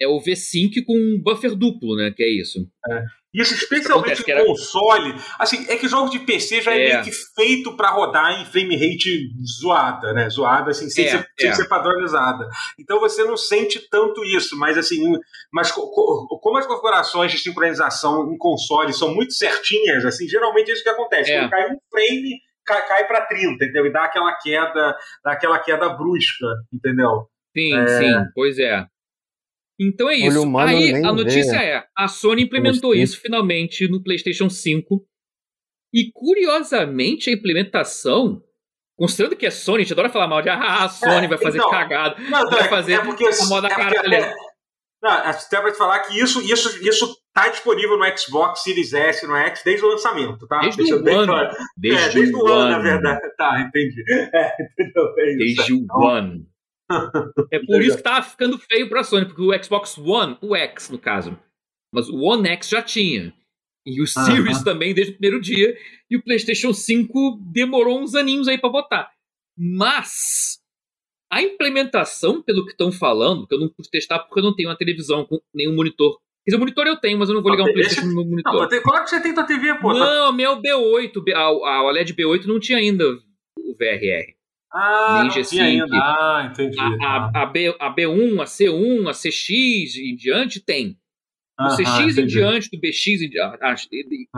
é 0.00 0.06
o 0.06 0.18
V-Sync 0.18 0.82
com 0.84 0.96
um 0.96 1.20
buffer 1.20 1.54
duplo, 1.54 1.96
né? 1.96 2.12
Que 2.16 2.22
é 2.22 2.28
isso. 2.30 2.66
Isso 3.32 3.54
especialmente 3.54 4.22
em 4.28 4.30
era- 4.32 4.44
console. 4.44 5.14
Assim, 5.38 5.64
é 5.68 5.76
que 5.76 5.86
jogos 5.86 6.10
de 6.10 6.18
PC 6.18 6.60
já 6.62 6.72
é, 6.74 6.82
É. 6.84 6.88
meio 6.92 7.04
que 7.04 7.12
feito 7.36 7.76
para 7.76 7.90
rodar 7.90 8.40
em 8.40 8.44
frame 8.44 8.74
rate 8.76 9.30
zoada, 9.60 10.12
né? 10.12 10.28
Zoada, 10.28 10.70
assim, 10.72 10.90
sem, 10.90 11.06
É, 11.06 11.10
ser, 11.10 11.26
sem 11.38 11.50
é. 11.50 11.54
ser 11.54 11.68
padronizada. 11.68 12.48
Então 12.78 12.98
você 12.98 13.22
não 13.24 13.36
sente 13.36 13.88
tanto 13.88 14.24
isso, 14.24 14.58
mas 14.58 14.76
assim, 14.76 15.00
mas 15.52 15.70
co- 15.70 15.90
co- 15.92 16.38
como 16.42 16.58
as 16.58 16.66
configurações 16.66 17.30
de 17.30 17.38
sincronização 17.38 18.32
em 18.32 18.36
console 18.36 18.92
são 18.92 19.14
muito 19.14 19.32
certinhas, 19.32 20.04
assim, 20.04 20.26
geralmente 20.28 20.70
é 20.70 20.74
isso 20.74 20.82
que 20.82 20.88
acontece. 20.88 21.30
É. 21.30 21.38
Quando 21.40 21.50
cai 21.50 21.70
um 21.70 21.78
frame, 21.90 22.40
cai, 22.66 22.86
cai 22.88 23.06
para 23.06 23.26
30, 23.26 23.64
entendeu? 23.64 23.86
E 23.86 23.92
dá 23.92 24.04
aquela 24.04 24.32
queda, 24.32 24.96
dá 25.24 25.32
aquela 25.32 25.58
queda 25.60 25.88
brusca, 25.90 26.46
entendeu? 26.72 27.26
Sim, 27.56 27.76
É. 27.76 27.86
sim, 27.98 28.24
pois 28.34 28.58
é. 28.58 28.84
Então 29.80 30.10
é 30.10 30.16
isso. 30.16 30.42
humano 30.42 30.68
Aí 30.68 30.92
a 30.94 31.12
notícia 31.12 31.58
vê. 31.58 31.64
é: 31.64 31.84
a 31.96 32.06
Sony 32.06 32.42
implementou 32.42 32.90
Gostei. 32.90 33.02
isso 33.02 33.18
finalmente 33.20 33.88
no 33.88 34.02
PlayStation 34.02 34.50
5. 34.50 35.02
E 35.92 36.10
curiosamente 36.12 37.30
a 37.30 37.32
implementação, 37.32 38.42
considerando 38.96 39.36
que 39.36 39.46
é 39.46 39.50
Sony, 39.50 39.78
a 39.78 39.82
gente 39.84 39.92
adora 39.92 40.10
falar 40.10 40.28
mal 40.28 40.42
de 40.42 40.48
ah, 40.50 40.84
a 40.84 40.88
Sony 40.88 41.24
É, 41.24 41.28
vai 41.28 41.38
fazer 41.38 41.58
então, 41.58 41.70
cagada. 41.70 42.16
Não, 42.28 42.50
Vai 42.50 42.68
fazer 42.68 42.92
é 42.92 43.00
porque, 43.04 43.24
a 43.26 43.46
moda 43.46 43.66
é 43.68 43.74
porque 43.74 43.94
caralho. 43.94 44.14
até, 44.24 44.34
não, 45.02 45.10
até 45.10 45.60
pra 45.62 45.72
te 45.72 45.78
falar 45.78 46.00
que 46.00 46.20
isso, 46.20 46.40
isso, 46.42 46.86
isso 46.86 47.16
tá 47.32 47.48
disponível 47.48 47.96
no 47.98 48.18
Xbox 48.18 48.62
Series 48.62 48.92
S, 48.92 49.26
no 49.26 49.34
X, 49.34 49.62
desde 49.64 49.84
o 49.84 49.88
lançamento, 49.88 50.46
tá? 50.46 50.60
Desde 50.60 50.76
Deixa 50.82 50.96
o 50.96 51.02
bem 51.02 51.16
ano. 51.16 51.26
claro. 51.26 51.56
Desde, 51.76 52.02
é, 52.02 52.08
desde 52.10 52.36
o 52.36 52.46
ano, 52.46 52.68
na 52.70 52.74
ano. 52.76 52.82
verdade. 52.82 53.20
Tá, 53.36 53.60
entendi. 53.62 54.04
É, 54.34 54.52
entendeu? 54.62 55.14
É 55.18 55.32
isso. 55.32 55.38
Desde 55.56 55.72
o 55.72 55.86
One. 55.98 56.46
É 57.52 57.58
por 57.60 57.82
isso 57.82 57.96
que 57.96 58.02
tava 58.02 58.22
ficando 58.22 58.58
feio 58.58 58.88
pra 58.88 59.02
Sony, 59.04 59.26
porque 59.26 59.42
o 59.42 59.62
Xbox 59.64 59.96
One, 59.98 60.36
o 60.40 60.54
X 60.56 60.90
no 60.90 60.98
caso, 60.98 61.38
mas 61.94 62.08
o 62.08 62.16
One 62.20 62.48
X 62.48 62.68
já 62.68 62.82
tinha. 62.82 63.32
E 63.86 64.00
o 64.02 64.06
Series 64.06 64.62
também 64.62 64.92
desde 64.94 65.12
o 65.12 65.16
primeiro 65.16 65.40
dia. 65.40 65.76
E 66.10 66.16
o 66.16 66.22
PlayStation 66.22 66.72
5 66.72 67.38
demorou 67.52 68.00
uns 68.00 68.14
aninhos 68.14 68.46
aí 68.46 68.58
pra 68.58 68.68
botar. 68.68 69.10
Mas 69.58 70.58
a 71.32 71.42
implementação, 71.42 72.42
pelo 72.42 72.64
que 72.66 72.72
estão 72.72 72.90
falando, 72.92 73.46
que 73.46 73.54
eu 73.54 73.60
não 73.60 73.68
pude 73.68 73.88
testar 73.90 74.18
porque 74.18 74.38
eu 74.40 74.44
não 74.44 74.54
tenho 74.54 74.68
uma 74.68 74.76
televisão 74.76 75.24
com 75.24 75.40
nenhum 75.54 75.74
monitor. 75.74 76.18
Quer 76.44 76.52
dizer, 76.52 76.58
monitor 76.58 76.86
eu 76.86 76.96
tenho, 76.96 77.18
mas 77.18 77.28
eu 77.28 77.34
não 77.34 77.42
vou 77.42 77.52
ligar 77.52 77.64
um 77.64 77.72
PlayStation 77.72 78.06
no 78.06 78.14
meu 78.14 78.24
Não, 78.24 78.30
monitor. 78.30 78.68
tem- 78.68 78.82
claro 78.82 79.04
que 79.04 79.10
você 79.10 79.20
tem 79.22 79.34
tua 79.34 79.44
TV, 79.44 79.74
pô. 79.78 79.92
tá- 79.92 79.98
Não, 79.98 80.32
meu 80.32 80.56
B8, 80.60 81.22
B- 81.22 81.34
a, 81.34 81.40
a 81.40 81.82
OLED 81.84 82.14
B8 82.14 82.46
não 82.46 82.58
tinha 82.58 82.78
ainda 82.78 83.04
o 83.58 83.74
VRR. 83.78 84.34
Ah, 84.72 85.28
G5. 85.34 85.48
tinha 85.48 85.64
ainda. 85.64 85.86
Ah, 85.96 86.48
entendi. 86.50 86.78
A, 86.78 86.86
a, 86.86 87.42
a, 87.42 87.46
B, 87.46 87.76
a 87.80 87.94
B1, 87.94 88.40
a 88.40 88.44
C1, 88.44 89.08
a 89.08 89.12
CX 89.12 89.96
e 89.96 90.10
em 90.12 90.16
diante 90.16 90.60
tem. 90.60 90.98
O 91.60 91.68
CX 91.76 91.98
em 91.98 92.08
entendi. 92.10 92.26
diante, 92.34 92.70
do 92.70 92.78
BX 92.80 93.06
em 93.22 93.28
diante, 93.28 93.58
ah, 93.62 93.74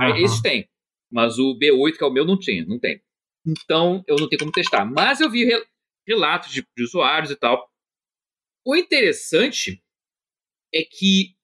Aham. 0.09 0.18
esses 0.18 0.40
tem. 0.40 0.68
Mas 1.11 1.38
o 1.38 1.57
B8, 1.59 1.99
que 1.99 2.03
é 2.05 2.07
o 2.07 2.11
meu, 2.12 2.25
não 2.25 2.38
tinha, 2.38 2.64
não 2.64 2.79
tem. 2.79 3.01
Então, 3.47 4.03
eu 4.09 4.16
não 4.16 4.29
tenho 4.29 4.40
como 4.40 4.51
testar. 4.53 4.85
Mas 4.85 5.21
eu 5.21 5.29
vi 5.31 5.45
re- 5.45 5.64
relatos 6.09 6.51
de, 6.51 6.66
de 6.77 6.83
usuários 6.83 7.31
e 7.31 7.37
tal. 7.37 7.68
O 8.64 8.75
interessante 8.75 9.83
é 10.75 10.83
que 10.83 11.35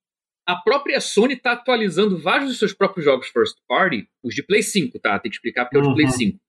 a 0.47 0.57
própria 0.57 1.01
Sony 1.01 1.35
está 1.35 1.53
atualizando 1.53 2.17
vários 2.19 2.49
dos 2.49 2.59
seus 2.59 2.73
próprios 2.73 3.05
jogos 3.05 3.29
first 3.29 3.59
party, 3.69 4.09
os 4.23 4.35
de 4.35 4.43
Play 4.43 4.63
5, 4.63 4.99
tá? 4.99 5.19
Tem 5.19 5.31
que 5.31 5.37
explicar 5.37 5.67
porque 5.67 5.77
é 5.77 5.81
o 5.81 5.89
de 5.89 5.95
Play 5.95 6.07
Uhum. 6.07 6.13
5. 6.13 6.41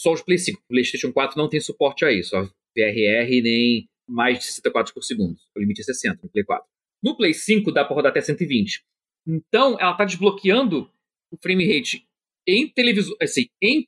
Só 0.00 0.14
os 0.14 0.22
Play 0.22 0.38
5. 0.38 0.58
O 0.58 0.66
PlayStation 0.66 1.12
4 1.12 1.36
não 1.36 1.46
tem 1.46 1.60
suporte 1.60 2.06
a 2.06 2.10
isso, 2.10 2.34
a 2.34 2.44
VRR 2.74 3.42
nem 3.42 3.86
mais 4.08 4.38
de 4.38 4.46
60 4.46 4.70
quadros 4.70 4.94
por 4.94 5.02
segundo. 5.02 5.36
O 5.54 5.60
limite 5.60 5.82
é 5.82 5.84
60 5.84 6.20
no 6.22 6.30
Play 6.30 6.42
4. 6.42 6.66
No 7.02 7.16
Play 7.18 7.34
5 7.34 7.70
dá 7.70 7.84
para 7.84 7.94
rodar 7.94 8.10
até 8.10 8.22
120. 8.22 8.82
Então, 9.28 9.78
ela 9.78 9.92
está 9.92 10.06
desbloqueando 10.06 10.90
o 11.30 11.36
frame 11.36 11.66
rate 11.70 12.08
em 12.48 12.66
televisor, 12.66 13.14
assim, 13.20 13.48
em 13.62 13.86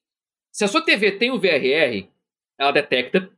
se 0.52 0.64
a 0.64 0.68
sua 0.68 0.84
TV 0.84 1.12
tem 1.12 1.30
o 1.30 1.40
VRR, 1.40 2.06
ela 2.60 2.72
detecta 2.72 3.34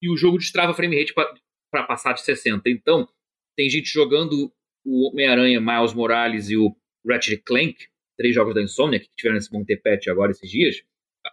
e 0.00 0.10
o 0.10 0.16
jogo 0.16 0.38
destrava 0.38 0.72
frame 0.72 0.98
rate 0.98 1.12
para 1.12 1.82
passar 1.84 2.14
de 2.14 2.22
60. 2.22 2.70
Então, 2.70 3.06
tem 3.54 3.68
gente 3.68 3.90
jogando 3.90 4.50
o 4.86 5.10
Homem-Aranha, 5.10 5.60
Miles 5.60 5.92
Morales 5.92 6.48
e 6.48 6.56
o 6.56 6.74
Ratchet 7.06 7.42
Clank, 7.44 7.88
três 8.16 8.34
jogos 8.34 8.54
da 8.54 8.62
Insomnia 8.62 9.00
que 9.00 9.10
tiveram 9.14 9.36
esse 9.36 9.50
patch 9.82 10.08
agora 10.08 10.30
esses 10.30 10.50
dias. 10.50 10.82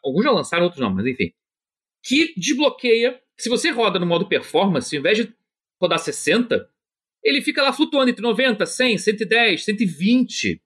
Alguns 0.03 0.23
já 0.23 0.31
lançaram, 0.31 0.63
outros 0.63 0.81
não, 0.81 0.93
mas 0.93 1.05
enfim. 1.05 1.33
Que 2.03 2.33
desbloqueia. 2.35 3.19
Se 3.37 3.49
você 3.49 3.69
roda 3.69 3.99
no 3.99 4.05
modo 4.05 4.27
performance, 4.27 4.95
ao 4.95 4.99
invés 4.99 5.17
de 5.17 5.33
rodar 5.81 5.99
60, 5.99 6.69
ele 7.23 7.41
fica 7.41 7.61
lá 7.61 7.71
flutuando 7.71 8.09
entre 8.09 8.21
90, 8.21 8.65
100, 8.65 8.97
110, 8.97 9.63
120. 9.63 10.61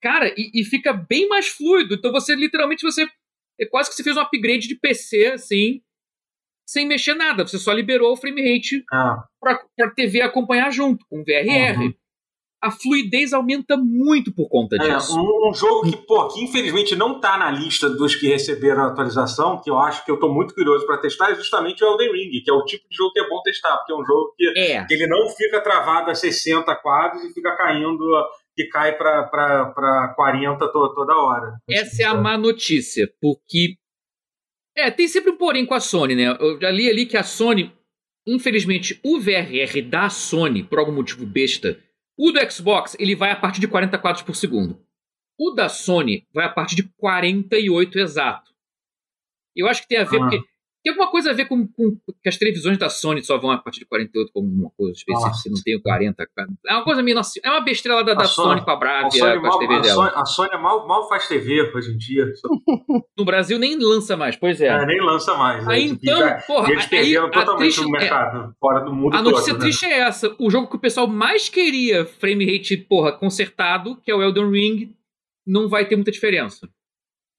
Cara, 0.00 0.34
e, 0.36 0.50
e 0.54 0.64
fica 0.64 0.92
bem 0.92 1.28
mais 1.28 1.48
fluido. 1.48 1.94
Então 1.94 2.10
você 2.10 2.34
literalmente 2.34 2.82
você 2.82 3.06
é 3.60 3.66
quase 3.66 3.90
que 3.90 3.96
você 3.96 4.04
fez 4.04 4.16
um 4.16 4.20
upgrade 4.20 4.68
de 4.68 4.76
PC 4.76 5.28
assim, 5.28 5.82
sem 6.66 6.86
mexer 6.86 7.14
nada. 7.14 7.46
Você 7.46 7.58
só 7.58 7.72
liberou 7.72 8.12
o 8.12 8.16
frame 8.16 8.42
rate 8.42 8.84
Ah, 8.92 9.24
para 9.40 9.90
TV 9.94 10.20
acompanhar 10.20 10.70
junto 10.70 11.06
com 11.08 11.20
o 11.20 11.24
VRR. 11.24 11.78
Uhum. 11.78 11.94
A 12.60 12.70
fluidez 12.70 13.32
aumenta 13.32 13.76
muito 13.76 14.34
por 14.34 14.48
conta 14.48 14.76
É, 14.76 14.78
disso. 14.96 15.16
um, 15.16 15.48
um 15.50 15.54
jogo 15.54 15.88
que, 15.90 15.96
pô, 15.96 16.26
que 16.28 16.42
infelizmente 16.42 16.96
não 16.96 17.20
tá 17.20 17.38
na 17.38 17.50
lista 17.50 17.88
dos 17.88 18.16
que 18.16 18.26
receberam 18.26 18.82
a 18.82 18.86
atualização, 18.88 19.60
que 19.62 19.70
eu 19.70 19.78
acho 19.78 20.04
que 20.04 20.10
eu 20.10 20.18
tô 20.18 20.28
muito 20.28 20.54
curioso 20.54 20.84
para 20.86 20.98
testar, 20.98 21.30
é 21.30 21.34
justamente 21.36 21.84
o 21.84 21.86
Elden 21.92 22.12
Ring, 22.12 22.42
que 22.42 22.50
é 22.50 22.52
o 22.52 22.64
tipo 22.64 22.88
de 22.88 22.96
jogo 22.96 23.12
que 23.12 23.20
é 23.20 23.28
bom 23.28 23.40
testar, 23.42 23.76
porque 23.76 23.92
é 23.92 23.96
um 23.96 24.04
jogo 24.04 24.34
que, 24.36 24.46
É, 24.58 24.84
que 24.84 24.94
ele 24.94 25.06
não 25.06 25.28
fica 25.30 25.60
travado 25.60 26.10
a 26.10 26.14
60 26.14 26.74
quadros 26.76 27.22
e 27.22 27.32
fica 27.32 27.54
caindo, 27.56 27.98
que 28.56 28.64
cai 28.66 28.96
para 28.98 30.12
40 30.16 30.58
to, 30.72 30.94
toda 30.94 31.14
hora. 31.16 31.58
essa 31.70 32.02
é 32.02 32.06
a 32.06 32.14
má 32.14 32.36
notícia, 32.36 33.08
porque. 33.20 33.76
É, 34.76 34.90
tem 34.90 35.08
sempre 35.08 35.30
um 35.32 35.36
porém 35.36 35.66
com 35.66 35.74
a 35.74 35.80
Sony, 35.80 36.14
né? 36.14 36.36
Eu 36.40 36.60
já 36.60 36.70
li 36.70 36.88
ali 36.88 37.04
que 37.06 37.16
a 37.16 37.22
Sony, 37.24 37.72
infelizmente, 38.26 38.98
o 39.04 39.18
VRR 39.18 39.82
da 39.82 40.08
Sony, 40.08 40.62
por 40.62 40.78
algum 40.78 40.92
motivo 40.92 41.26
besta, 41.26 41.78
o 42.18 42.32
do 42.32 42.50
Xbox, 42.52 42.96
ele 42.98 43.14
vai 43.14 43.30
a 43.30 43.36
partir 43.36 43.60
de 43.60 43.68
40 43.68 43.96
quadros 43.98 44.22
por 44.22 44.34
segundo. 44.34 44.84
O 45.38 45.52
da 45.52 45.68
Sony 45.68 46.26
vai 46.34 46.44
a 46.44 46.48
partir 46.48 46.74
de 46.74 46.82
48 46.98 47.98
exato. 47.98 48.50
Eu 49.54 49.68
acho 49.68 49.82
que 49.82 49.88
tem 49.88 49.98
a 49.98 50.04
ver, 50.04 50.16
Ah. 50.16 50.20
porque 50.28 50.40
tem 50.88 50.92
alguma 50.92 51.10
coisa 51.10 51.30
a 51.30 51.34
ver 51.34 51.46
com, 51.46 51.66
com 51.66 51.96
que 52.22 52.28
as 52.28 52.36
televisões 52.36 52.78
da 52.78 52.88
Sony 52.88 53.22
só 53.22 53.36
vão 53.38 53.50
a 53.50 53.58
partir 53.58 53.80
de 53.80 53.86
48 53.86 54.30
como 54.32 54.48
uma 54.48 54.70
coisa 54.76 54.92
específica, 54.96 55.34
se 55.34 55.50
não 55.50 55.60
tem 55.62 55.76
o 55.76 55.82
40. 55.82 56.26
É 56.66 56.74
uma 56.74 56.84
coisa 56.84 57.02
meio. 57.02 57.18
É 57.44 57.50
uma 57.50 57.60
besteira 57.60 57.96
lá 57.96 58.02
da, 58.02 58.14
da 58.14 58.22
A 58.24 58.26
Sony, 58.26 58.48
Sony- 58.48 58.64
com 58.64 58.70
a 58.70 58.74
A 58.74 58.76
Bravia, 58.76 59.10
Sony, 59.10 59.40
com 59.40 59.46
as 59.46 59.54
a, 59.54 59.80
dela. 59.80 59.94
Sony, 60.10 60.10
a 60.14 60.24
Sony 60.24 60.62
mal, 60.62 60.86
mal 60.86 61.08
faz 61.08 61.28
TV 61.28 61.70
hoje 61.74 61.92
em 61.92 61.96
dia, 61.98 62.26
No 63.18 63.24
Brasil 63.24 63.58
nem 63.58 63.76
lança 63.78 64.16
mais, 64.16 64.36
pois 64.36 64.60
é. 64.60 64.68
é, 64.68 64.86
nem 64.86 65.00
lança 65.00 65.34
mais. 65.36 65.66
né? 65.66 65.74
Aí 65.74 65.84
então, 65.88 66.18
já- 66.18 66.34
porra, 66.46 66.70
eles 66.70 66.84
aí 66.84 66.90
perderam 66.90 67.26
a 67.26 67.30
totalmente 67.30 67.58
triste- 67.74 67.80
o 67.84 67.96
é, 67.96 68.00
mercado, 68.00 68.54
fora 68.60 68.80
do 68.84 68.94
mundo 68.94 69.14
A 69.16 69.22
notícia 69.22 69.52
todo. 69.52 69.58
né? 69.58 69.60
triste 69.66 69.84
é 69.86 69.98
essa. 70.00 70.34
O 70.38 70.50
jogo 70.50 70.68
que 70.68 70.76
o 70.76 70.80
pessoal 70.80 71.06
mais 71.06 71.48
queria 71.48 72.06
frame 72.06 72.44
rate, 72.50 72.76
porra, 72.76 73.12
consertado, 73.12 73.96
que 74.02 74.10
é 74.10 74.14
o 74.14 74.22
Elden 74.22 74.50
Ring, 74.50 74.94
não 75.46 75.68
vai 75.68 75.86
ter 75.86 75.96
muita 75.96 76.10
diferença. 76.10 76.68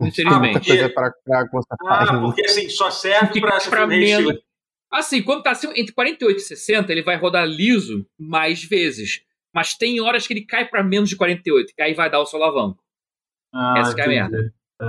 Infelizmente. 0.01 0.65
coisa 0.67 0.89
pra, 0.89 1.11
pra 1.23 1.49
constatar. 1.49 2.09
Ah, 2.09 2.13
né? 2.13 2.19
porque 2.21 2.45
assim, 2.45 2.69
só 2.69 2.89
serve 2.89 3.41
para 3.41 3.59
pra 3.69 3.87
menos. 3.87 4.39
Assim, 4.91 5.21
quando 5.21 5.43
tá 5.43 5.51
assim, 5.51 5.67
entre 5.75 5.93
48 5.93 6.37
e 6.37 6.41
60, 6.41 6.91
ele 6.91 7.03
vai 7.03 7.15
rodar 7.17 7.45
liso 7.45 8.05
mais 8.17 8.63
vezes. 8.63 9.21
Mas 9.53 9.75
tem 9.75 9.99
horas 9.99 10.25
que 10.25 10.33
ele 10.33 10.45
cai 10.45 10.67
pra 10.67 10.83
menos 10.83 11.09
de 11.09 11.15
48, 11.15 11.73
que 11.75 11.81
aí 11.81 11.93
vai 11.93 12.09
dar 12.09 12.19
o 12.19 12.25
solavanco. 12.25 12.81
Ah, 13.53 13.75
Essa 13.77 13.95
que 13.95 14.01
é 14.01 14.05
a 14.05 14.07
merda. 14.07 14.53
É. 14.81 14.85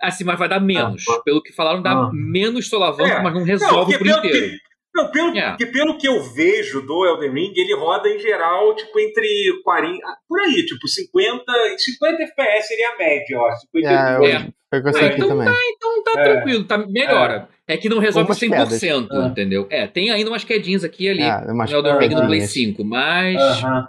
Assim, 0.00 0.24
mas 0.24 0.38
vai 0.38 0.48
dar 0.48 0.60
menos. 0.60 1.04
Ah, 1.08 1.20
Pelo 1.24 1.42
que 1.42 1.52
falaram, 1.52 1.82
dá 1.82 1.92
ah. 1.92 2.10
menos 2.12 2.68
solavanco, 2.68 3.10
É. 3.10 3.22
mas 3.22 3.32
não 3.34 3.40
Não, 3.40 3.46
resolve 3.46 3.98
porque 3.98 4.12
por 4.12 4.20
pelo, 4.22 4.26
inteiro. 4.34 4.56
Não, 5.02 5.10
pelo, 5.10 5.36
É. 5.36 5.48
porque 5.50 5.66
pelo 5.66 5.96
que 5.98 6.06
eu 6.08 6.22
vejo 6.22 6.82
do 6.82 7.06
Elden 7.06 7.30
Ring, 7.32 7.52
ele 7.56 7.74
roda 7.74 8.08
em 8.08 8.18
geral, 8.18 8.74
tipo, 8.74 8.98
entre 9.00 9.26
40. 9.64 10.06
ah, 10.06 10.16
Por 10.28 10.40
aí, 10.40 10.64
tipo, 10.66 10.86
50. 10.88 11.44
50 11.78 12.22
FPS 12.22 12.68
seria 12.68 12.90
a 12.90 12.96
média, 12.98 13.38
ó. 13.38 13.50
50, 13.56 13.88
É, 13.88 14.30
É. 14.32 14.80
Que 14.80 14.86
eu 14.88 14.92
sei 14.92 15.02
Ah, 15.02 15.06
aqui 15.06 15.16
então 15.16 15.28
também. 15.28 15.54
Então 15.76 16.02
tá 16.04 16.20
É. 16.20 16.22
tranquilo, 16.24 16.64
tá, 16.64 16.78
melhora. 16.78 17.48
É. 17.66 17.76
que 17.76 17.88
não 17.88 17.98
resolve 17.98 18.28
umas 18.28 18.38
100%, 18.38 19.08
quedas. 19.08 19.26
entendeu? 19.30 19.66
É, 19.70 19.86
tem 19.86 20.10
ainda 20.10 20.30
umas 20.30 20.44
quedinhas 20.44 20.84
aqui 20.84 21.04
e 21.04 21.08
ali 21.10 21.22
É, 21.22 21.52
umas 21.52 21.70
no 21.70 21.76
Elden 21.78 21.98
Ring 21.98 22.08
no 22.14 22.26
Play 22.26 22.40
quedinhas. 22.40 22.50
5, 22.52 22.84
mas 22.84 23.36
Aham. 23.36 23.88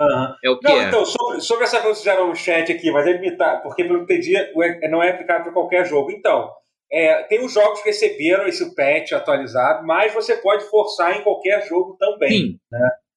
Aham. 0.00 0.36
é 0.44 0.50
o 0.50 0.58
que 0.58 0.68
Não, 0.68 0.80
é. 0.80 0.84
então, 0.88 1.04
sobre, 1.06 1.40
sobre 1.40 1.64
essa 1.64 1.80
coisa 1.80 1.98
que 1.98 2.04
fizeram 2.04 2.28
no 2.28 2.34
chat 2.34 2.70
aqui, 2.72 2.90
mas 2.90 3.06
é 3.06 3.12
limitar, 3.12 3.62
porque 3.62 3.84
pelo 3.84 4.04
que 4.06 4.12
eu 4.12 4.16
entendi, 4.18 4.36
é- 4.36 4.88
não 4.90 5.02
é 5.02 5.10
aplicado 5.10 5.44
para 5.44 5.52
qualquer 5.52 5.86
jogo. 5.86 6.10
Então, 6.10 6.50
é, 6.94 7.24
tem 7.24 7.44
os 7.44 7.52
jogos 7.52 7.80
que 7.82 7.88
receberam 7.88 8.46
esse 8.46 8.74
patch 8.74 9.12
atualizado, 9.12 9.84
mas 9.86 10.14
você 10.14 10.36
pode 10.36 10.64
forçar 10.70 11.18
em 11.18 11.24
qualquer 11.24 11.66
jogo 11.68 11.96
também. 11.98 12.30
Sim. 12.30 12.60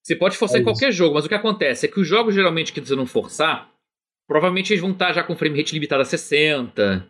Você 0.03 0.15
pode 0.15 0.35
forçar 0.35 0.57
É 0.57 0.61
em 0.61 0.63
qualquer 0.63 0.91
jogo, 0.91 1.13
mas 1.15 1.25
o 1.25 1.29
que 1.29 1.35
acontece 1.35 1.85
é 1.85 1.89
que 1.89 1.99
os 1.99 2.07
jogos 2.07 2.33
geralmente 2.33 2.73
que 2.73 2.79
você 2.81 2.95
não 2.95 3.05
forçar, 3.05 3.71
provavelmente 4.27 4.73
eles 4.73 4.81
vão 4.81 4.91
estar 4.91 5.13
já 5.13 5.23
com 5.23 5.35
frame 5.35 5.57
rate 5.59 5.73
limitado 5.73 6.01
a 6.01 6.05
60. 6.05 7.07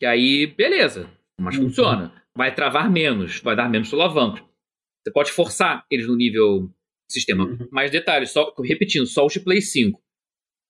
Que 0.00 0.06
aí, 0.06 0.46
beleza, 0.46 1.10
mas 1.38 1.56
Uhum. 1.56 1.64
funciona. 1.64 2.12
Vai 2.34 2.54
travar 2.54 2.90
menos, 2.90 3.40
vai 3.40 3.54
dar 3.54 3.68
menos 3.68 3.88
solavancos. 3.88 4.42
Você 5.04 5.12
pode 5.12 5.30
forçar 5.32 5.84
eles 5.90 6.06
no 6.06 6.16
nível 6.16 6.70
sistema. 7.10 7.44
Uhum. 7.44 7.68
Mais 7.70 7.90
detalhes, 7.90 8.30
só 8.30 8.54
repetindo, 8.64 9.04
só 9.04 9.26
os 9.26 9.32
de 9.32 9.40
Play 9.40 9.60
5. 9.60 10.00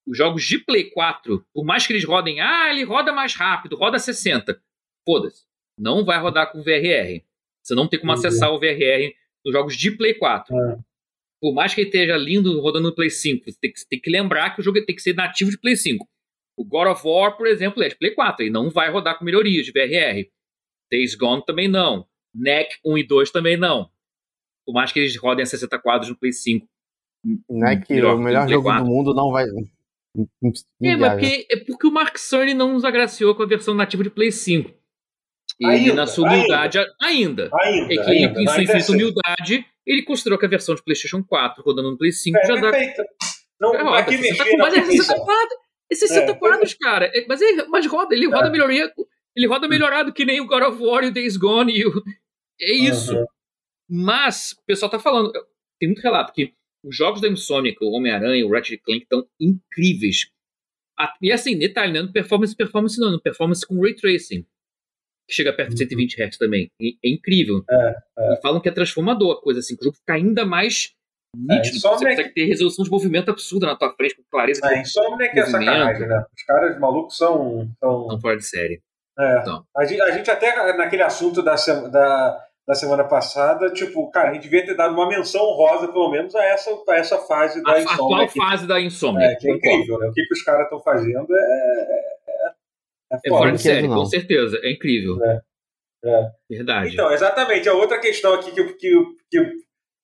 Os 0.06 0.18
jogos 0.18 0.42
de 0.42 0.58
Play 0.58 0.90
4, 0.90 1.46
por 1.54 1.64
mais 1.64 1.86
que 1.86 1.92
eles 1.92 2.04
rodem, 2.04 2.40
ah, 2.40 2.70
ele 2.70 2.82
roda 2.82 3.12
mais 3.12 3.34
rápido, 3.36 3.76
roda 3.76 3.98
60. 3.98 4.60
Foda-se. 5.04 5.44
Não 5.78 6.04
vai 6.04 6.20
rodar 6.20 6.52
com 6.52 6.62
VRR. 6.62 7.22
Você 7.62 7.74
não 7.74 7.88
tem 7.88 7.98
como 7.98 8.12
Entendi. 8.12 8.28
acessar 8.28 8.50
o 8.52 8.58
VRR 8.58 9.14
nos 9.44 9.52
jogos 9.52 9.76
de 9.76 9.90
Play 9.96 10.14
4 10.14 10.54
por 11.42 11.52
mais 11.52 11.74
que 11.74 11.80
ele 11.80 11.88
esteja 11.88 12.16
lindo 12.16 12.60
rodando 12.60 12.88
no 12.88 12.94
Play 12.94 13.10
5, 13.10 13.50
você 13.50 13.58
tem 13.60 13.72
que, 13.72 13.88
tem 13.88 14.00
que 14.00 14.08
lembrar 14.08 14.54
que 14.54 14.60
o 14.60 14.64
jogo 14.64 14.80
tem 14.84 14.94
que 14.94 15.02
ser 15.02 15.12
nativo 15.12 15.50
de 15.50 15.58
Play 15.58 15.74
5. 15.74 16.08
O 16.56 16.64
God 16.64 16.86
of 16.86 17.02
War, 17.04 17.36
por 17.36 17.48
exemplo, 17.48 17.82
é 17.82 17.88
de 17.88 17.96
Play 17.96 18.14
4, 18.14 18.44
ele 18.44 18.52
não 18.52 18.70
vai 18.70 18.88
rodar 18.92 19.18
com 19.18 19.24
melhorias 19.24 19.66
de 19.66 19.72
VRR. 19.72 20.30
Days 20.88 21.16
Gone 21.16 21.44
também 21.44 21.66
não. 21.66 22.06
NEC 22.32 22.76
1 22.86 22.96
e 22.96 23.02
2 23.04 23.32
também 23.32 23.56
não. 23.56 23.90
Por 24.64 24.72
mais 24.72 24.92
que 24.92 25.00
eles 25.00 25.16
rodem 25.16 25.42
a 25.42 25.46
60 25.46 25.76
quadros 25.80 26.10
no 26.10 26.16
Play 26.16 26.32
5. 26.32 26.64
Não 27.50 27.66
é 27.66 27.76
que 27.80 27.94
Melhor 27.94 28.14
o 28.14 28.20
melhor 28.20 28.42
o 28.42 28.46
Play 28.46 28.54
jogo 28.54 28.68
4. 28.68 28.84
do 28.84 28.88
mundo 28.88 29.12
não 29.12 29.32
vai. 29.32 29.44
É, 30.80 30.96
mas 30.96 31.12
porque, 31.14 31.46
é 31.50 31.56
porque 31.56 31.86
o 31.88 31.90
Mark 31.90 32.16
Cerny 32.18 32.54
não 32.54 32.74
nos 32.74 32.84
agraciou 32.84 33.34
com 33.34 33.42
a 33.42 33.46
versão 33.46 33.74
nativa 33.74 34.04
de 34.04 34.10
Play 34.10 34.30
5. 34.30 34.70
Ele, 35.62 35.70
Ainda, 35.90 35.94
na 35.94 36.06
sua 36.06 36.28
humildade, 36.28 36.78
ainda. 37.00 37.50
Ainda, 37.60 37.92
É 37.92 37.96
que 37.96 38.00
ainda, 38.10 38.12
ele, 38.12 38.42
em 38.42 38.46
sua 38.46 38.54
ainda 38.56 38.62
infinita 38.78 38.92
humildade, 38.92 39.66
ele 39.86 40.02
considerou 40.02 40.38
que 40.38 40.46
a 40.46 40.48
versão 40.48 40.74
de 40.74 40.82
PlayStation 40.82 41.22
4 41.22 41.62
rodando 41.62 41.90
no 41.90 41.98
Play 41.98 42.12
5 42.12 42.36
É, 42.38 42.46
já 42.46 42.54
dá 42.56 42.70
perfeito. 42.70 43.02
Não, 43.60 43.74
É, 43.74 43.82
roda, 43.82 43.98
aqui 43.98 44.16
60 44.18 44.44
mexer 44.44 44.56
na 44.56 44.64
mas 44.64 44.74
é 44.74 44.76
60 44.84 44.96
posição. 44.96 45.24
quadros, 45.24 45.58
é 45.90 45.94
60 45.94 46.30
É, 46.30 46.34
quadros, 46.34 46.74
cara. 46.74 47.10
É, 47.14 47.24
mas, 47.28 47.40
é, 47.42 47.66
mas 47.68 47.86
roda, 47.86 48.14
ele 48.14 48.26
roda 48.26 48.48
É. 48.48 48.50
melhoria. 48.50 48.92
Ele 49.36 49.46
roda 49.46 49.68
melhorado 49.68 50.12
que 50.12 50.24
nem 50.24 50.40
o 50.40 50.46
God 50.46 50.62
of 50.64 50.82
War 50.82 51.04
e 51.04 51.08
o 51.08 51.12
Days 51.12 51.36
Gone. 51.36 51.72
E 51.76 51.86
o, 51.86 52.02
é 52.60 52.72
isso. 52.72 53.12
Aham. 53.16 53.26
Mas 53.88 54.52
o 54.52 54.64
pessoal 54.66 54.90
tá 54.90 54.98
falando. 54.98 55.32
Tem 55.78 55.88
muito 55.88 56.00
relato 56.02 56.32
que 56.32 56.52
os 56.84 56.96
jogos 56.96 57.20
da 57.20 57.28
Insomniac, 57.28 57.76
o 57.82 57.90
Homem-Aranha, 57.90 58.44
o 58.46 58.50
Ratchet 58.50 58.80
Clank, 58.82 59.02
estão 59.02 59.26
incríveis. 59.40 60.26
E 61.20 61.32
assim, 61.32 61.58
detalhe, 61.58 61.92
não 61.92 62.00
é 62.00 62.02
no 62.04 62.12
performance 62.12 62.54
performance, 62.56 63.00
não, 63.00 63.08
é 63.08 63.12
no 63.12 63.20
performance 63.20 63.66
com 63.66 63.80
ray 63.80 63.94
tracing. 63.94 64.44
Que 65.28 65.34
chega 65.34 65.52
perto 65.52 65.70
de 65.70 65.78
120 65.78 66.20
Hz 66.22 66.36
também. 66.38 66.68
E- 66.80 66.96
é 67.04 67.08
incrível. 67.10 67.56
Uhum. 67.56 67.64
É, 67.70 68.34
E 68.34 68.40
falam 68.42 68.60
que 68.60 68.68
é 68.68 68.72
transformador 68.72 69.32
a 69.38 69.40
coisa, 69.40 69.60
assim, 69.60 69.76
que 69.76 69.82
o 69.82 69.84
jogo 69.84 69.96
fica 69.96 70.14
ainda 70.14 70.44
mais 70.44 70.90
nítido. 71.34 71.76
Insomniac- 71.76 71.98
você 71.98 72.04
consegue 72.10 72.34
ter 72.34 72.44
resolução 72.46 72.84
de 72.84 72.90
movimento 72.90 73.30
absurda 73.30 73.66
na 73.66 73.76
tua 73.76 73.94
frente, 73.94 74.16
com 74.16 74.22
clareza. 74.30 74.60
É, 74.64 74.80
Insomniac 74.80 75.38
é 75.38 75.40
Movimento. 75.42 75.50
sacanagem, 75.64 76.08
né? 76.08 76.24
Os 76.36 76.42
caras 76.44 76.78
malucos 76.80 77.16
são. 77.16 77.68
são 77.80 78.06
Não 78.08 78.20
fora 78.20 78.36
de 78.36 78.44
série. 78.44 78.80
é. 79.18 79.38
Então. 79.40 79.64
a, 79.76 79.84
gente, 79.84 80.02
a 80.02 80.10
gente 80.10 80.30
até 80.30 80.76
naquele 80.76 81.02
assunto 81.02 81.40
da, 81.42 81.54
da, 81.90 82.38
da 82.66 82.74
semana 82.74 83.04
passada, 83.04 83.70
tipo, 83.72 84.10
cara, 84.10 84.30
a 84.30 84.34
gente 84.34 84.42
devia 84.42 84.64
ter 84.66 84.74
dado 84.74 84.92
uma 84.94 85.08
menção 85.08 85.40
honrosa, 85.42 85.88
pelo 85.90 86.10
menos, 86.10 86.34
a 86.34 86.44
essa, 86.44 86.70
a 86.88 86.94
essa 86.96 87.16
fase 87.18 87.62
da 87.62 87.70
A, 87.72 87.74
a 87.76 87.78
atual 87.82 88.10
Insomniac. 88.24 88.34
fase 88.38 88.66
da 88.66 88.80
Insomnia. 88.80 89.26
É, 89.28 89.34
que 89.36 89.48
é 89.48 89.54
incrível, 89.54 89.98
né? 90.00 90.08
O 90.08 90.12
que, 90.12 90.22
que 90.26 90.34
os 90.34 90.42
caras 90.42 90.64
estão 90.64 90.80
fazendo 90.80 91.26
é. 91.34 92.12
É, 93.12 93.16
é, 93.16 93.20
É 93.26 93.28
fora 93.28 93.52
de 93.52 93.58
série, 93.62 93.86
não. 93.88 93.96
com 93.98 94.06
certeza. 94.06 94.58
É 94.62 94.70
incrível. 94.72 95.22
É, 95.24 95.40
é. 96.04 96.30
Verdade. 96.50 96.92
Então, 96.92 97.10
exatamente. 97.12 97.68
A 97.68 97.74
outra 97.74 97.98
questão 98.00 98.34
aqui 98.34 98.50
que, 98.52 98.64
que, 98.74 99.04
que, 99.30 99.52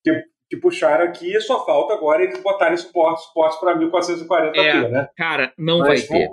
que, 0.04 0.24
que 0.50 0.56
puxaram 0.58 1.04
aqui, 1.04 1.40
só 1.40 1.64
falta 1.64 1.94
agora 1.94 2.22
eles 2.22 2.42
botarem 2.42 2.76
suporte, 2.76 3.22
suporte 3.24 3.58
para 3.60 3.76
1440p, 3.78 4.56
É. 4.56 4.88
né? 4.88 5.08
Cara, 5.16 5.52
não 5.58 5.78
Mas 5.80 6.06
vai 6.08 6.18
ter. 6.20 6.30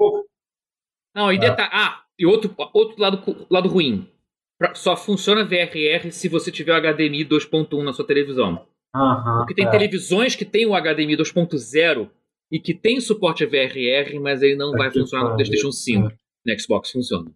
Não, 1.16 1.32
e 1.32 1.38
É. 1.38 1.40
detalhe. 1.40 1.70
Ah, 1.72 2.02
e 2.20 2.26
outro, 2.26 2.54
outro 2.74 3.02
lado, 3.02 3.48
lado 3.50 3.70
ruim. 3.70 4.10
Pra- 4.58 4.74
Só 4.74 4.96
funciona 4.96 5.44
VRR 5.44 6.12
se 6.12 6.30
você 6.30 6.50
tiver 6.52 6.72
o 6.74 6.76
HDMI 6.82 7.26
2.1 7.26 7.84
na 7.84 7.92
sua 7.94 8.06
televisão. 8.08 8.66
Aham, 8.96 9.40
Porque 9.40 9.54
tem 9.54 9.66
é. 9.68 9.70
televisões 9.70 10.36
que 10.36 10.46
tem 10.46 10.66
o 10.66 10.74
HDMI 10.74 11.18
2.0 11.18 12.10
e 12.50 12.58
que 12.60 12.74
tem 12.74 13.02
suporte 13.02 13.44
a 13.44 13.48
VRR, 13.48 14.18
mas 14.22 14.42
ele 14.42 14.56
não 14.56 14.72
vai 14.72 14.88
Aqui 14.88 15.00
funcionar 15.00 15.24
no 15.24 15.30
fala, 15.32 15.36
PlayStation 15.38 15.72
5. 15.74 16.10
No 16.46 16.60
Xbox 16.60 16.92
funciona. 16.92 17.32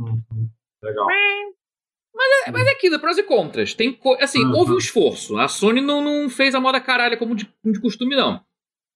Uhum. 0.00 0.50
Legal. 0.82 1.06
É, 1.10 2.50
mas 2.52 2.66
é 2.66 2.70
aquilo, 2.70 2.98
prós 3.00 3.18
e 3.18 3.22
contras. 3.22 3.74
Tem 3.74 3.92
co- 3.92 4.16
assim, 4.20 4.42
Uhum. 4.44 4.52
houve 4.56 4.72
um 4.72 4.78
esforço. 4.78 5.36
A 5.36 5.48
Sony 5.48 5.80
não, 5.80 6.02
não 6.02 6.30
fez 6.30 6.54
a 6.54 6.60
moda 6.60 6.80
caralho 6.80 7.18
como 7.18 7.34
de, 7.34 7.52
de 7.64 7.80
costume, 7.80 8.14
não. 8.16 8.42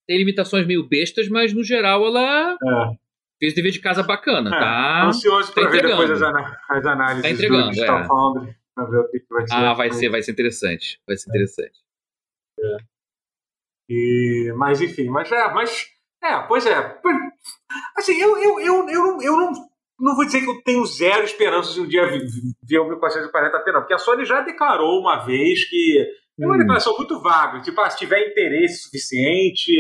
Tem 0.07 0.17
limitações 0.19 0.67
meio 0.67 0.89
bestas, 0.89 1.29
mas 1.29 1.53
no 1.53 1.63
geral 1.63 2.05
ela 2.07 2.53
É. 2.55 2.97
fez 3.39 3.55
dever 3.55 3.71
de 3.73 3.81
casa 3.81 4.03
bacana, 4.03 4.49
É, 4.55 4.59
tá? 4.59 5.07
Ansioso 5.07 5.53
para 5.53 5.65
tá 5.65 5.71
ver 5.71 5.77
entregando. 5.79 6.03
depois 6.03 6.23
as, 6.23 6.29
ana- 6.29 6.61
as 6.69 6.87
análises 6.87 7.23
Tá 7.23 7.31
entregando, 7.31 7.65
do 7.65 7.71
Digital 7.71 7.99
é. 8.01 8.07
Foundry, 8.07 8.57
ver 8.91 8.99
o 8.99 9.11
que, 9.11 9.25
vai 9.31 9.47
ser. 9.49 9.55
Ah, 9.55 9.75
vai 9.75 9.91
ser, 9.93 10.09
vai 10.09 10.23
ser 10.23 10.33
interessante. 10.33 11.01
Vai 11.07 11.15
É. 11.15 11.19
ser 11.19 11.29
interessante. 11.31 11.79
E, 13.89 14.53
mas 14.57 14.81
enfim, 14.81 15.09
mas 15.09 15.31
é, 15.33 15.53
mas 15.53 15.89
é, 16.23 16.39
pois 16.49 16.67
é. 16.67 17.01
Assim, 17.97 18.21
eu, 18.21 18.37
eu, 18.39 18.61
eu, 18.61 18.89
eu, 18.89 19.03
não, 19.05 19.23
eu 19.23 19.37
não, 19.37 19.53
não 20.01 20.17
vou 20.17 20.25
dizer 20.25 20.41
que 20.41 20.51
eu 20.51 20.63
tenho 20.63 20.85
zero 20.87 21.25
esperança 21.25 21.73
de 21.73 21.81
um 21.81 21.87
dia 21.89 22.07
ver 22.63 22.79
o 22.79 22.89
1440p, 22.89 23.73
não, 23.73 23.81
porque 23.81 23.95
a 23.95 23.99
Sony 23.99 24.25
já 24.25 24.41
declarou 24.41 25.01
uma 25.01 25.25
vez 25.25 25.69
que 25.69 25.99
é 26.41 26.47
uma 26.47 26.55
Hum. 26.55 26.59
declaração 26.59 26.97
muito 26.97 27.21
vaga, 27.21 27.61
tipo, 27.61 27.79
ah, 27.81 27.91
se 27.91 27.99
tiver 27.99 28.29
interesse 28.31 28.85
suficiente, 28.85 29.73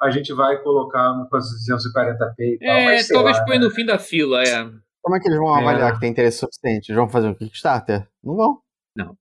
a 0.00 0.10
gente 0.10 0.32
vai 0.32 0.62
colocar 0.62 1.12
no 1.14 1.28
240p 1.28 2.34
e 2.38 2.58
tal. 2.58 2.68
É, 2.76 3.02
talvez 3.04 3.38
lá, 3.38 3.44
põe 3.44 3.58
né? 3.58 3.64
no 3.64 3.70
fim 3.70 3.84
da 3.84 3.98
fila, 3.98 4.42
é. 4.42 4.64
Como 5.02 5.14
é 5.16 5.20
que 5.20 5.28
eles 5.28 5.38
vão 5.38 5.54
avaliar 5.54 5.90
É. 5.90 5.92
que 5.94 6.00
tem 6.00 6.10
interesse 6.10 6.38
suficiente? 6.38 6.88
Eles 6.90 6.96
vão 6.96 7.08
fazer 7.08 7.28
um 7.28 7.34
Kickstarter? 7.34 8.08
Não 8.24 8.34
vão. 8.36 8.60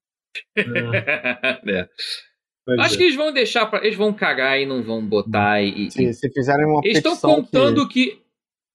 É. 0.57 1.89
Pois 2.65 2.79
Acho 2.79 2.95
é. 2.95 2.97
que 2.97 3.03
eles 3.03 3.15
vão 3.15 3.31
deixar 3.31 3.65
pra. 3.67 3.85
Eles 3.85 3.95
vão 3.97 4.11
cagar 4.13 4.59
e 4.59 4.65
não 4.65 4.81
vão 4.83 5.05
botar 5.05 5.61
e. 5.61 5.85
e- 5.87 5.91
Se, 5.91 6.13
se 6.13 6.31
fizerem 6.31 6.65
uma 6.65 6.81
Eles 6.83 6.97
estão 6.97 7.15
contando 7.17 7.87
que... 7.87 8.21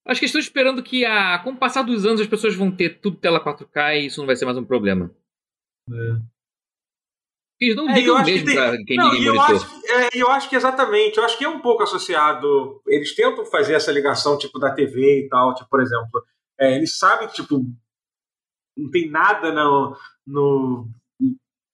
Acho 0.07 0.19
que 0.19 0.25
eles 0.25 0.29
estão 0.31 0.39
esperando 0.41 0.81
que, 0.81 1.05
a, 1.05 1.37
com 1.39 1.51
o 1.51 1.55
passar 1.57 1.83
dos 1.83 2.05
anos, 2.05 2.21
as 2.21 2.27
pessoas 2.27 2.55
vão 2.55 2.71
ter 2.71 2.99
tudo 3.01 3.17
tela 3.17 3.39
4K 3.43 3.97
e 4.01 4.05
isso 4.07 4.19
não 4.19 4.25
vai 4.25 4.35
ser 4.35 4.45
mais 4.45 4.57
um 4.57 4.63
problema. 4.63 5.11
Eles 7.59 7.75
não 7.75 7.87
É, 7.89 7.93
ligam 7.93 8.15
eu 8.15 8.17
acho 8.17 8.25
que 8.25 8.31
mesmo 8.31 8.45
tem- 8.47 8.55
pra 8.55 8.83
quem 8.85 8.97
Não, 8.97 9.11
liga 9.11 9.23
em 9.23 9.27
eu 9.27 9.35
monitor. 9.35 9.55
acho, 9.55 9.85
é, 9.85 10.09
eu 10.15 10.31
acho 10.31 10.49
que 10.49 10.55
exatamente, 10.55 11.17
eu 11.17 11.23
acho 11.23 11.37
que 11.37 11.45
é 11.45 11.49
um 11.49 11.59
pouco 11.61 11.83
associado. 11.83 12.81
Eles 12.87 13.13
tentam 13.13 13.45
fazer 13.45 13.73
essa 13.75 13.91
ligação, 13.91 14.37
tipo, 14.37 14.57
da 14.57 14.73
TV 14.73 15.25
e 15.25 15.29
tal, 15.29 15.53
tipo, 15.53 15.69
por 15.69 15.79
exemplo, 15.81 16.23
é, 16.59 16.75
eles 16.75 16.97
sabem 16.97 17.27
que, 17.27 17.35
tipo, 17.35 17.63
não 18.75 18.89
tem 18.89 19.09
nada 19.11 19.51
no, 19.53 19.95
no, 20.25 20.89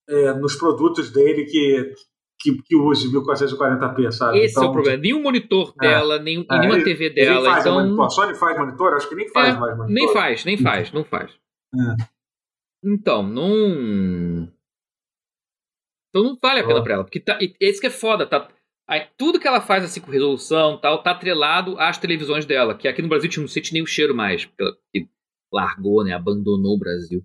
é, 0.10 0.34
nos 0.34 0.56
produtos 0.56 1.12
dele 1.12 1.46
que, 1.46 1.94
que, 2.40 2.62
que 2.64 2.76
use 2.76 3.12
1440p, 3.12 4.12
sabe? 4.12 4.40
Esse 4.40 4.58
é 4.58 4.62
o 4.66 4.72
problema. 4.72 4.98
Nenhum 5.02 5.22
monitor 5.22 5.74
É. 5.82 5.88
dela, 5.88 6.20
nenhum, 6.20 6.46
É, 6.50 6.60
nenhuma 6.60 6.76
ele- 6.78 6.84
TV 6.86 7.10
dela. 7.10 7.50
faz 7.52 7.66
Então, 7.66 7.76
monitor. 7.84 8.06
A 8.06 8.10
Sony 8.10 8.36
faz 8.36 8.58
monitor? 8.58 8.94
Acho 8.94 9.10
que 9.10 9.16
nem 9.16 9.30
faz 9.30 9.56
É, 9.56 9.60
mais 9.60 9.78
monitor. 9.78 9.94
nem 9.94 10.14
faz, 10.14 10.46
nem 10.46 10.58
faz, 10.58 10.92
não 10.92 11.04
faz. 11.04 11.32
É. 11.76 12.04
Então, 12.86 13.24
não. 13.24 14.48
Então 16.10 16.24
não 16.24 16.38
vale 16.42 16.62
a 16.62 16.66
pena 16.68 16.80
Ó. 16.80 16.84
pra 16.84 16.94
ela. 16.96 17.04
Porque 17.04 17.20
tá, 17.20 17.38
esse 17.60 17.80
que 17.82 17.88
é 17.88 17.92
foda, 17.92 18.26
tá? 18.26 18.50
aí 18.90 19.06
tudo 19.18 19.38
que 19.40 19.46
ela 19.48 19.60
faz 19.60 19.84
assim 19.84 20.00
com 20.00 20.10
resolução 20.10 20.76
e 20.76 20.82
tal, 20.82 21.04
tá 21.04 21.12
atrelado 21.12 21.78
às 21.78 21.98
televisões 21.98 22.46
dela. 22.46 22.74
Que 22.78 22.88
aqui 22.88 23.02
no 23.02 23.10
Brasil 23.10 23.28
a 23.28 23.30
gente 23.30 23.42
não 23.42 23.48
sente 23.48 23.74
nem 23.74 23.82
o 23.84 23.86
cheiro 23.88 24.16
mais. 24.16 24.46
Porque 24.46 25.08
largou, 25.52 26.04
né? 26.06 26.14
Abandonou 26.14 26.76
o 26.76 26.80
Brasil. 26.80 27.22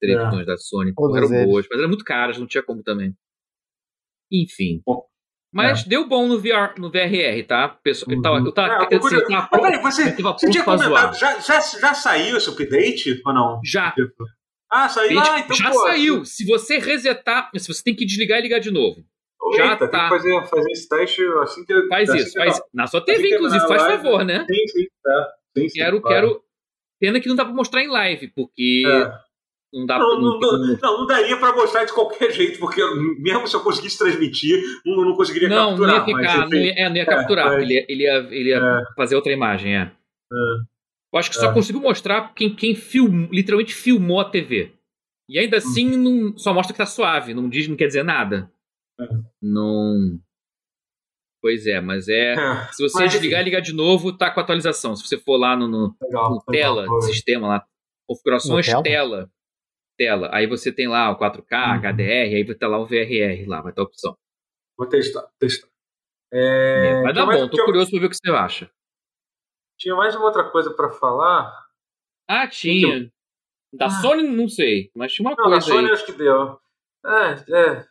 Televisões 0.00 0.46
da 0.46 0.56
Sony. 0.56 0.94
Todos 0.94 1.16
eram 1.16 1.32
eles. 1.34 1.46
boas, 1.46 1.66
mas 1.70 1.78
eram 1.78 1.88
muito 1.88 2.04
caras, 2.04 2.38
não 2.38 2.46
tinha 2.46 2.62
como 2.62 2.82
também. 2.82 3.14
Enfim. 4.32 4.80
Bom, 4.86 5.04
Mas 5.52 5.82
deu 5.84 6.06
bom 6.08 6.28
no, 6.28 6.38
VR, 6.38 6.78
no 6.78 6.90
VRR, 6.90 7.42
tá? 7.46 7.68
Pessoal, 7.68 8.12
eu 8.16 8.22
tava, 8.22 8.38
eu 8.38 8.52
tava, 8.52 8.68
É, 8.68 8.76
eu 8.76 8.78
assim, 8.82 8.88
procuro- 8.90 9.14
eu 9.16 9.26
tava 9.26 9.48
Mas 9.50 9.60
peraí, 9.62 9.82
você, 9.82 10.22
você 10.22 10.50
tinha 10.50 10.64
comentado, 10.64 11.18
já, 11.18 11.38
já, 11.40 11.60
já 11.60 11.92
saiu 11.94 12.36
esse 12.36 12.48
update 12.48 13.20
ou 13.26 13.34
não? 13.34 13.60
Já. 13.64 13.90
Tipo, 13.92 14.24
Ah, 14.72 14.88
saiu? 14.88 15.08
Gente, 15.18 15.28
Ah, 15.28 15.40
então, 15.40 15.56
já 15.56 15.70
pô, 15.70 15.78
saiu. 15.80 16.24
Se 16.24 16.46
você 16.46 16.78
resetar, 16.78 17.50
se 17.56 17.66
você 17.66 17.82
tem 17.82 17.96
que 17.96 18.06
desligar 18.06 18.38
e 18.38 18.42
ligar 18.42 18.60
de 18.60 18.70
novo. 18.70 19.04
Já 19.56 19.72
Eita, 19.72 19.78
tem 19.78 19.90
tá. 19.90 20.04
que 20.04 20.08
fazer, 20.10 20.46
fazer 20.46 20.70
esse 20.70 20.88
teste 20.88 21.22
assim 21.42 21.64
que 21.64 21.88
Faz 21.88 22.08
assim 22.08 22.18
isso, 22.20 22.32
que 22.32 22.38
faz 22.38 22.58
tá. 22.58 22.64
na 22.72 22.86
sua 22.86 23.00
Assim 23.00 23.06
TV, 23.06 23.28
que 23.28 23.34
inclusive, 23.34 23.66
faz 23.66 23.82
live- 23.82 24.02
favor, 24.04 24.24
né? 24.24 24.46
Sim, 24.48 24.66
sim, 24.68 24.86
tá. 25.02 25.28
Sim, 25.58 25.68
sim, 25.68 25.78
Quero, 25.80 26.00
claro. 26.00 26.28
quero. 26.28 26.44
Pena 27.00 27.18
que 27.18 27.28
não 27.28 27.34
dá 27.34 27.44
pra 27.44 27.54
mostrar 27.54 27.82
em 27.82 27.88
live, 27.88 28.28
porque 28.28 28.82
É. 28.86 29.12
não 29.72 29.86
dá 29.86 29.98
Não, 29.98 30.08
pra. 30.10 30.18
não, 30.20 30.40
não, 30.40 30.76
não, 30.82 30.98
não 30.98 31.06
daria 31.06 31.36
pra 31.36 31.54
mostrar 31.54 31.84
de 31.84 31.92
qualquer 31.92 32.30
jeito, 32.32 32.58
porque 32.58 32.82
mesmo 33.18 33.46
se 33.46 33.54
eu 33.54 33.60
conseguisse 33.62 33.98
transmitir, 33.98 34.60
não, 34.84 35.04
não 35.04 35.16
conseguiria 35.16 35.48
Não, 35.48 35.76
não 35.76 35.86
capturar. 35.86 35.94
ia 35.96 36.04
ficar, 36.04 36.20
mas, 36.22 36.36
não 36.38 36.46
enfim, 36.58 36.66
ia, 36.66 36.74
é, 36.76 36.88
não 36.88 36.96
ia 36.96 37.06
capturar, 37.06 37.46
mas- 37.46 37.54
porque 37.58 37.72
ele 37.72 37.74
ia, 37.74 37.84
ele 37.88 38.02
ia, 38.02 38.16
ele 38.34 38.48
ia 38.50 38.58
É. 38.58 38.94
fazer 38.96 39.14
outra 39.16 39.32
imagem, 39.32 39.76
é. 39.76 39.92
Eu 41.12 41.18
acho 41.18 41.30
que 41.30 41.36
só 41.36 41.50
É. 41.50 41.54
consigo 41.54 41.80
mostrar 41.80 42.32
quem, 42.34 42.54
quem 42.54 42.74
film, 42.74 43.26
literalmente 43.32 43.74
filmou 43.74 44.20
a 44.20 44.24
TV. 44.30 44.72
E 45.28 45.38
ainda 45.38 45.58
assim 45.58 45.86
não, 45.96 46.36
só 46.36 46.52
mostra 46.52 46.72
que 46.72 46.78
tá 46.78 46.86
suave, 46.86 47.34
não 47.34 47.48
diz, 47.48 47.66
não 47.68 47.76
quer 47.76 47.86
dizer 47.86 48.02
nada. 48.04 48.50
É. 49.00 49.04
Não. 49.40 50.18
Pois 51.42 51.66
é, 51.66 51.80
mas 51.80 52.06
é. 52.08 52.34
É, 52.34 52.68
Se 52.72 52.82
você 52.82 52.98
Mas, 53.04 53.12
desligar 53.12 53.40
e 53.40 53.44
ligar 53.44 53.60
de 53.60 53.72
novo, 53.72 54.12
tá 54.12 54.30
com 54.30 54.40
atualização. 54.40 54.94
Se 54.94 55.06
você 55.06 55.16
for 55.18 55.36
lá 55.38 55.56
no, 55.56 55.66
no, 55.66 55.96
legal, 56.02 56.30
no 56.30 56.42
legal, 56.48 56.74
tela, 56.76 56.86
foi. 56.86 57.02
sistema 57.02 57.48
lá, 57.48 57.64
configurações 58.06 58.66
tela? 58.66 58.82
tela. 58.82 59.30
Tela. 60.00 60.30
Aí 60.32 60.46
você 60.46 60.72
tem 60.72 60.88
lá 60.88 61.10
o 61.10 61.18
4K, 61.18 61.52
Uhum. 61.52 61.74
HDR, 61.80 62.34
aí 62.34 62.44
vai 62.44 62.54
estar 62.54 62.68
lá 62.68 62.78
o 62.78 62.86
VRR 62.86 63.44
lá, 63.46 63.60
vai 63.60 63.72
ter 63.72 63.80
a 63.82 63.84
opção. 63.84 64.16
Vou 64.78 64.88
testar, 64.88 65.28
testar. 65.38 65.68
É, 66.32 67.02
vai 67.02 67.12
tinha 67.12 67.26
dar 67.26 67.32
bom, 67.32 67.48
tô 67.48 67.64
curioso 67.66 67.90
pra 67.90 68.00
ver 68.00 68.06
o 68.06 68.10
que 68.10 68.16
você 68.16 68.30
acha. 68.30 68.70
Tinha 69.78 69.94
mais 69.94 70.14
uma 70.14 70.24
outra 70.26 70.44
coisa 70.50 70.72
pra 70.74 70.90
falar. 70.90 71.52
Ah, 72.28 72.46
tinha. 72.48 73.10
Da 73.72 73.86
Ah. 73.86 73.90
Sony, 73.90 74.22
não 74.22 74.48
sei, 74.48 74.90
mas 74.96 75.12
tinha 75.12 75.28
uma 75.28 75.36
Não, 75.36 75.44
coisa 75.44 75.60
Sony 75.60 75.86
aí. 75.88 75.92
acho 75.92 76.06
que 76.06 76.12
deu. 76.12 76.58
É, 77.04 77.52
é. 77.54 77.86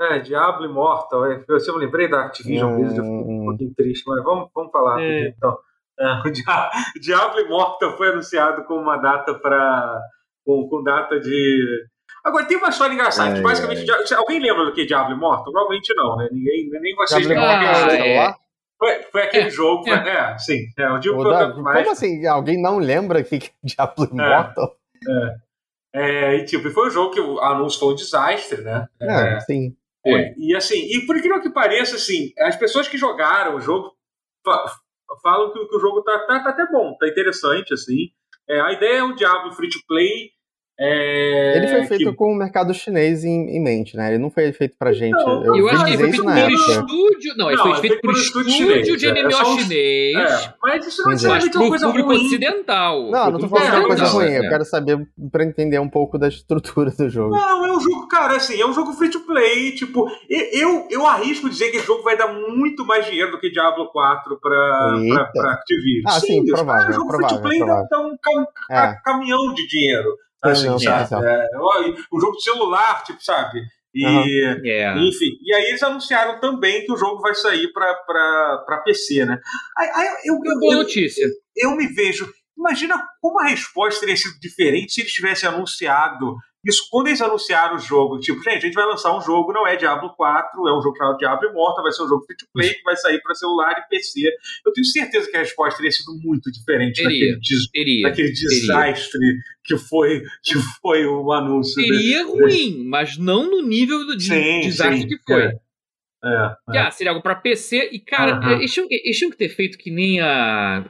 É, 0.00 0.18
Diablo 0.20 0.64
Immortal. 0.66 1.26
É. 1.26 1.44
Eu 1.48 1.60
sempre 1.60 1.84
lembrei 1.84 2.08
da 2.08 2.24
Activision 2.24 2.72
Hum. 2.72 2.76
Blizzard, 2.76 2.98
eu 2.98 3.04
fico 3.04 3.30
um 3.30 3.44
pouquinho 3.44 3.74
triste, 3.74 4.04
mas 4.08 4.24
vamos, 4.24 4.50
vamos 4.54 4.72
falar 4.72 5.00
É. 5.00 5.04
rapidinho, 5.04 5.34
então. 5.36 5.58
É, 5.98 6.04
o 6.28 6.32
Dia- 6.32 6.70
Diablo 7.00 7.40
Immortal 7.40 7.96
foi 7.96 8.08
anunciado 8.08 8.64
com 8.64 8.74
uma 8.74 8.96
data 8.96 9.34
para. 9.34 10.00
Com, 10.44 10.68
com 10.68 10.82
data 10.82 11.18
de. 11.20 11.84
Agora 12.24 12.44
tem 12.46 12.56
uma 12.56 12.68
história 12.68 12.94
engraçada. 12.94 13.30
que 13.32 13.36
Ai, 13.38 13.42
basicamente. 13.42 13.84
Dia- 13.84 14.18
alguém 14.18 14.38
lembra 14.40 14.64
do 14.64 14.72
que 14.72 14.82
é 14.82 14.84
Diablo 14.84 15.14
Immortal? 15.14 15.44
Provavelmente 15.44 15.94
não, 15.94 16.16
né? 16.16 16.28
Ninguém, 16.32 16.68
nem 16.70 16.94
vocês 16.94 17.26
Diablo 17.26 17.44
nem 17.44 17.64
Immortal 17.64 17.74
Ah, 17.82 17.84
no 17.86 17.90
é. 17.92 17.96
celular? 17.96 18.36
Foi, 18.78 19.02
foi 19.04 19.22
aquele 19.22 19.46
É, 19.46 19.50
jogo. 19.50 19.88
é. 19.88 20.00
foi- 20.02 20.10
É, 20.10 20.38
sim. 20.38 20.58
É, 20.78 20.88
o 20.90 20.98
dia 20.98 21.12
Ô, 21.12 21.18
que 21.20 21.26
eu 21.26 21.30
Davi, 21.30 21.46
lembro 21.48 21.62
mais. 21.62 21.78
Como 21.78 21.90
assim? 21.92 22.26
Alguém 22.26 22.60
não 22.60 22.78
lembra 22.78 23.22
que 23.22 23.38
que 23.38 23.46
é 23.48 23.52
Diablo 23.64 24.08
Immortal? 24.12 24.76
É, 25.94 26.36
e 26.36 26.44
tipo, 26.44 26.70
foi 26.70 26.88
um 26.88 26.90
jogo 26.90 27.12
que 27.12 27.20
o 27.20 27.38
anúncio 27.40 27.78
foi 27.78 27.92
um 27.92 27.94
desastre, 27.96 28.62
né? 28.62 28.86
É, 29.00 29.40
sim. 29.40 29.76
É, 30.06 30.34
e 30.38 30.56
assim, 30.56 30.78
e 30.78 31.06
por 31.06 31.16
incrível 31.16 31.40
que 31.40 31.50
pareça, 31.50 31.96
assim, 31.96 32.32
as 32.40 32.56
pessoas 32.56 32.88
que 32.88 32.96
jogaram 32.98 33.54
o 33.56 33.60
jogo 33.60 33.92
fa- 34.44 34.64
falam 35.22 35.52
que, 35.52 35.64
que 35.66 35.76
o 35.76 35.80
jogo 35.80 36.02
tá, 36.02 36.18
tá, 36.20 36.40
tá 36.40 36.50
até 36.50 36.66
bom, 36.72 36.96
tá 36.98 37.06
interessante, 37.06 37.72
assim. 37.74 38.08
É, 38.52 38.60
a 38.60 38.72
ideia 38.72 38.98
é 38.98 39.02
um 39.02 39.14
Diablo 39.14 39.50
free 39.52 39.70
to 39.70 39.78
play. 39.88 40.30
É, 40.84 41.56
Ele 41.58 41.68
foi 41.68 41.84
feito 41.84 42.10
que- 42.10 42.16
com 42.16 42.32
o 42.32 42.36
mercado 42.36 42.72
chinês 42.74 43.24
em, 43.24 43.56
em 43.56 43.62
mente, 43.62 43.96
né? 43.96 44.08
Ele 44.10 44.18
não 44.18 44.30
foi 44.30 44.52
feito 44.52 44.76
pra 44.78 44.92
gente. 44.92 45.12
Não, 45.12 45.44
eu 45.44 45.56
Eu 45.56 45.68
acho 45.68 45.84
que 45.84 45.90
ele 45.90 45.98
foi 45.98 46.10
feito 46.10 46.22
por 46.24 46.36
época. 46.36 46.52
estúdio. 46.72 47.34
Não, 47.36 47.48
ele 47.48 47.56
Não, 47.56 47.62
foi 47.64 47.72
é 47.72 47.74
feito 47.80 47.92
feito 47.92 48.00
por 48.02 48.12
estúdio 48.12 48.50
chinês, 48.52 48.98
de 48.98 49.06
é, 49.06 49.10
é 49.10 49.22
MMO 49.22 49.32
só 49.32 49.52
um- 49.54 49.58
chinês. 49.58 50.16
É, 50.16 50.54
mas 50.62 50.86
isso 50.86 51.02
não 51.02 51.10
necessariamente 51.12 51.56
é 51.56 51.60
uma 51.60 51.68
coisa 51.68 51.86
público 51.86 52.08
ruim. 52.08 52.26
ocidental. 52.26 53.10
Não, 53.10 53.30
não 53.30 53.38
tô 53.40 53.48
falando 53.48 53.70
que 53.70 53.76
é 53.76 53.78
uma 53.78 53.86
coisa 53.88 54.02
não, 54.04 54.12
ruim. 54.12 54.32
Eu 54.32 54.44
é. 54.44 54.48
quero 54.48 54.64
saber 54.64 54.98
pra 55.30 55.44
entender 55.44 55.78
um 55.78 55.88
pouco 55.88 56.18
da 56.18 56.28
estrutura 56.28 56.90
do 56.90 57.08
jogo. 57.08 57.34
Não, 57.36 57.64
é 57.66 57.72
um 57.72 57.80
jogo, 57.80 58.08
cara, 58.08 58.36
assim, 58.36 58.60
é 58.60 58.66
um 58.66 58.72
jogo 58.72 58.92
free 58.92 59.10
to 59.10 59.20
play. 59.20 59.72
Tipo, 59.72 60.06
eu, 60.28 60.86
eu 60.90 61.06
arrisco 61.06 61.48
dizer 61.48 61.70
que 61.70 61.76
esse 61.78 61.86
jogo 61.86 62.02
vai 62.02 62.16
dar 62.16 62.28
muito 62.32 62.84
mais 62.84 63.06
dinheiro 63.06 63.30
do 63.30 63.38
que 63.38 63.50
Diablo 63.50 63.90
4 63.92 64.38
pra, 64.40 64.96
Eita. 65.00 65.14
pra, 65.14 65.24
pra 65.26 65.52
Activision. 65.52 66.02
Ah, 66.06 66.20
sim, 66.20 66.44
Deus, 66.44 66.58
provável, 66.58 66.82
cara, 66.82 66.92
o 66.92 66.94
jogo 66.94 67.10
free 67.12 67.20
to 67.20 67.26
provável, 67.28 67.42
play 67.48 67.58
dá, 67.60 67.84
provável. 67.86 68.08
um 68.08 68.42
É. 68.70 68.76
ca- 68.76 69.00
caminhão 69.04 69.54
de 69.54 69.66
dinheiro. 69.66 70.08
Assim, 70.42 70.66
não. 70.66 70.76
É, 70.76 71.48
o 72.10 72.20
jogo 72.20 72.36
de 72.36 72.42
celular, 72.42 73.02
tipo, 73.04 73.22
sabe? 73.22 73.60
E, 73.94 74.04
Aham. 74.06 74.60
É. 74.64 74.98
enfim, 75.06 75.36
e 75.42 75.54
aí 75.54 75.64
eles 75.66 75.82
anunciaram 75.82 76.40
também 76.40 76.84
que 76.84 76.92
o 76.92 76.96
jogo 76.96 77.20
vai 77.20 77.34
sair 77.34 77.70
pra 77.72 78.82
PC, 78.84 79.24
né? 79.26 79.38
Aí, 79.78 79.90
aí 79.94 80.06
eu, 80.24 80.34
eu, 80.42 80.58
Boa 80.60 80.74
eu, 80.74 80.78
notícia. 80.78 81.28
eu 81.56 81.76
me 81.76 81.86
vejo. 81.88 82.26
Imagina 82.62 82.94
como 83.20 83.40
a 83.40 83.48
resposta 83.48 84.00
teria 84.00 84.16
sido 84.16 84.38
diferente 84.40 84.92
se 84.92 85.00
eles 85.00 85.12
tivessem 85.12 85.48
anunciado 85.48 86.36
isso 86.64 86.86
quando 86.92 87.08
eles 87.08 87.20
anunciaram 87.20 87.74
o 87.74 87.78
jogo. 87.80 88.20
Tipo, 88.20 88.40
gente, 88.40 88.58
a 88.58 88.60
gente 88.60 88.74
vai 88.74 88.86
lançar 88.86 89.16
um 89.16 89.20
jogo, 89.20 89.52
não 89.52 89.66
é 89.66 89.74
Diablo 89.74 90.14
4, 90.16 90.68
é 90.68 90.78
um 90.78 90.80
jogo 90.80 90.96
chamado 90.96 91.16
Diablo 91.16 91.50
Immortal, 91.50 91.82
vai 91.82 91.90
ser 91.92 92.04
um 92.04 92.08
jogo 92.08 92.24
free 92.24 92.36
to 92.36 92.46
play 92.54 92.72
que 92.72 92.82
vai 92.84 92.96
sair 92.96 93.20
para 93.20 93.34
celular 93.34 93.74
e 93.84 93.88
PC. 93.88 94.20
Eu 94.64 94.72
tenho 94.72 94.84
certeza 94.84 95.28
que 95.28 95.36
a 95.36 95.40
resposta 95.40 95.76
teria 95.78 95.90
sido 95.90 96.12
muito 96.22 96.52
diferente 96.52 97.02
Teria. 97.02 97.10
daquele, 97.34 97.40
des- 97.40 97.70
Teria. 97.72 98.02
daquele 98.08 98.32
desastre 98.32 99.18
que 99.64 99.76
foi, 99.76 100.22
que 100.44 100.54
foi 100.80 101.04
o 101.04 101.32
anúncio. 101.32 101.74
Seria 101.82 102.24
ruim, 102.24 102.84
mas 102.86 103.16
não 103.18 103.50
no 103.50 103.60
nível 103.66 104.06
do 104.06 104.16
de 104.16 104.22
Sim, 104.28 104.60
desastre 104.60 105.00
sim, 105.00 105.08
que 105.08 105.18
foi. 105.26 105.42
é. 105.42 105.52
É, 106.24 106.54
Que, 106.70 106.78
ah, 106.78 106.90
seria 106.92 107.10
algo 107.10 107.20
pra 107.24 107.34
PC 107.34 107.88
e, 107.92 107.98
cara, 107.98 108.36
Aham. 108.36 108.52
eles, 108.52 108.72
tinham, 108.72 108.86
eles 108.88 109.18
tinham 109.18 109.32
que 109.32 109.36
ter 109.36 109.48
feito 109.48 109.76
que 109.76 109.90
nem 109.90 110.20
a. 110.20 110.88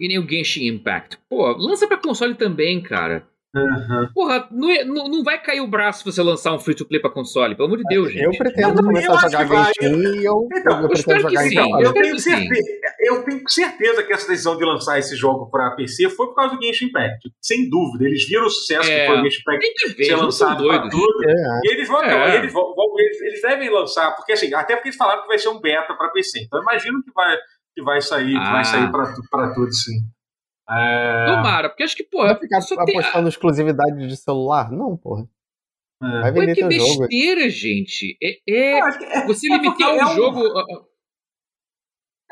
Que 0.00 0.08
nem 0.08 0.18
o 0.18 0.26
Genshin 0.26 0.66
Impact. 0.66 1.18
Pô, 1.28 1.46
lança 1.58 1.86
pra 1.86 1.98
console 1.98 2.34
também, 2.34 2.80
cara. 2.82 3.28
Aham. 3.54 4.08
Porra, 4.14 4.46
não, 4.52 4.70
é- 4.70 4.84
não, 4.84 5.08
não 5.08 5.24
vai 5.24 5.42
cair 5.42 5.60
o 5.60 5.66
braço 5.66 5.98
se 5.98 6.04
você 6.04 6.22
lançar 6.22 6.54
um 6.54 6.58
free 6.60 6.74
to 6.74 6.86
play 6.86 7.00
pra 7.00 7.10
console, 7.10 7.56
pelo 7.56 7.66
amor 7.66 7.78
de 7.78 7.84
Deus, 7.88 8.12
gente. 8.12 8.22
Eu 8.22 8.30
pretendo 8.30 8.78
Eu 8.78 8.84
começar 8.84 9.12
acho 9.12 9.26
a 9.26 9.28
jogar. 9.44 9.64
Genshin 9.82 10.20
e 10.20 10.24
eu, 10.24 10.48
Então, 10.56 10.76
eu 10.76 10.82
eu 10.84 10.88
pretendo 10.88 11.20
jogar 11.20 11.42
sim, 11.42 11.58
em 11.58 11.82
eu 11.82 11.92
tenho, 11.92 12.14
que 12.14 12.20
sim. 12.20 12.30
certeza, 12.30 12.70
eu 13.00 13.24
tenho 13.24 13.42
certeza 13.48 14.02
que 14.04 14.12
essa 14.12 14.28
decisão 14.28 14.56
de 14.56 14.64
lançar 14.64 15.00
esse 15.00 15.16
jogo 15.16 15.50
para 15.50 15.72
PC 15.72 16.08
foi 16.10 16.28
por 16.28 16.36
causa 16.36 16.54
do 16.56 16.62
Genshin 16.64 16.86
Impact. 16.86 17.28
Sem 17.42 17.68
dúvida. 17.68 18.04
Eles 18.06 18.24
viram 18.26 18.46
o 18.46 18.50
sucesso 18.50 18.88
É. 18.88 19.00
que 19.00 19.06
foi 19.08 19.20
o 19.20 19.22
Genshin 19.24 19.40
Impact 19.40 19.60
Tem 19.60 19.74
que 19.74 19.88
ver, 19.96 20.04
ser 20.04 20.14
lançado 20.16 20.64
para 20.64 20.78
doidos. 20.78 20.90
tudo. 21.00 21.28
É, 21.28 21.60
E 21.64 21.72
eles 21.74 21.88
vão, 21.88 22.04
É. 22.04 22.36
eles, 22.38 22.52
vão, 22.52 22.72
vão- 22.74 22.94
eles, 23.00 23.20
eles 23.20 23.42
devem 23.42 23.68
lançar, 23.68 24.14
porque 24.14 24.32
assim, 24.32 24.54
até 24.54 24.76
porque 24.76 24.90
eles 24.90 24.96
falaram 24.96 25.22
que 25.22 25.28
vai 25.28 25.38
ser 25.40 25.48
um 25.48 25.60
beta 25.60 25.92
para 25.94 26.08
PC. 26.10 26.42
Então 26.46 26.60
eu 26.60 26.62
imagino 26.62 27.02
que 27.02 27.10
vai, 27.12 27.36
que 27.80 27.84
vai 27.84 28.00
sair, 28.02 28.32
que 28.32 28.36
Ah. 28.38 28.52
vai 28.52 28.64
sair 28.64 28.90
para 28.92 29.54
tudo, 29.54 29.72
sim. 29.72 30.00
É, 30.68 31.26
Tomara, 31.26 31.68
porque 31.68 31.82
acho 31.82 31.96
que, 31.96 32.04
porra, 32.04 32.28
Vai 32.28 32.38
ficar 32.38 32.60
só 32.60 32.84
tem. 32.84 32.96
apostando 32.96 33.28
exclusividade 33.28 34.06
de 34.06 34.16
celular? 34.16 34.70
Não, 34.70 34.96
porra. 34.96 35.26
é. 36.02 36.20
Vai 36.20 36.30
Ué, 36.30 36.32
vender 36.32 36.54
que 36.54 36.60
teu 36.68 36.70
jogo. 36.72 37.00
besteira, 37.00 37.48
gente. 37.50 38.16
É, 38.22 38.30
é- 38.78 38.98
que 38.98 39.04
é- 39.04 39.26
você 39.26 39.52
é 39.52 39.56
limitar 39.56 39.88
é 39.90 40.04
o 40.04 40.08
um- 40.08 40.14
jogo. 40.14 40.58
a- 40.58 40.64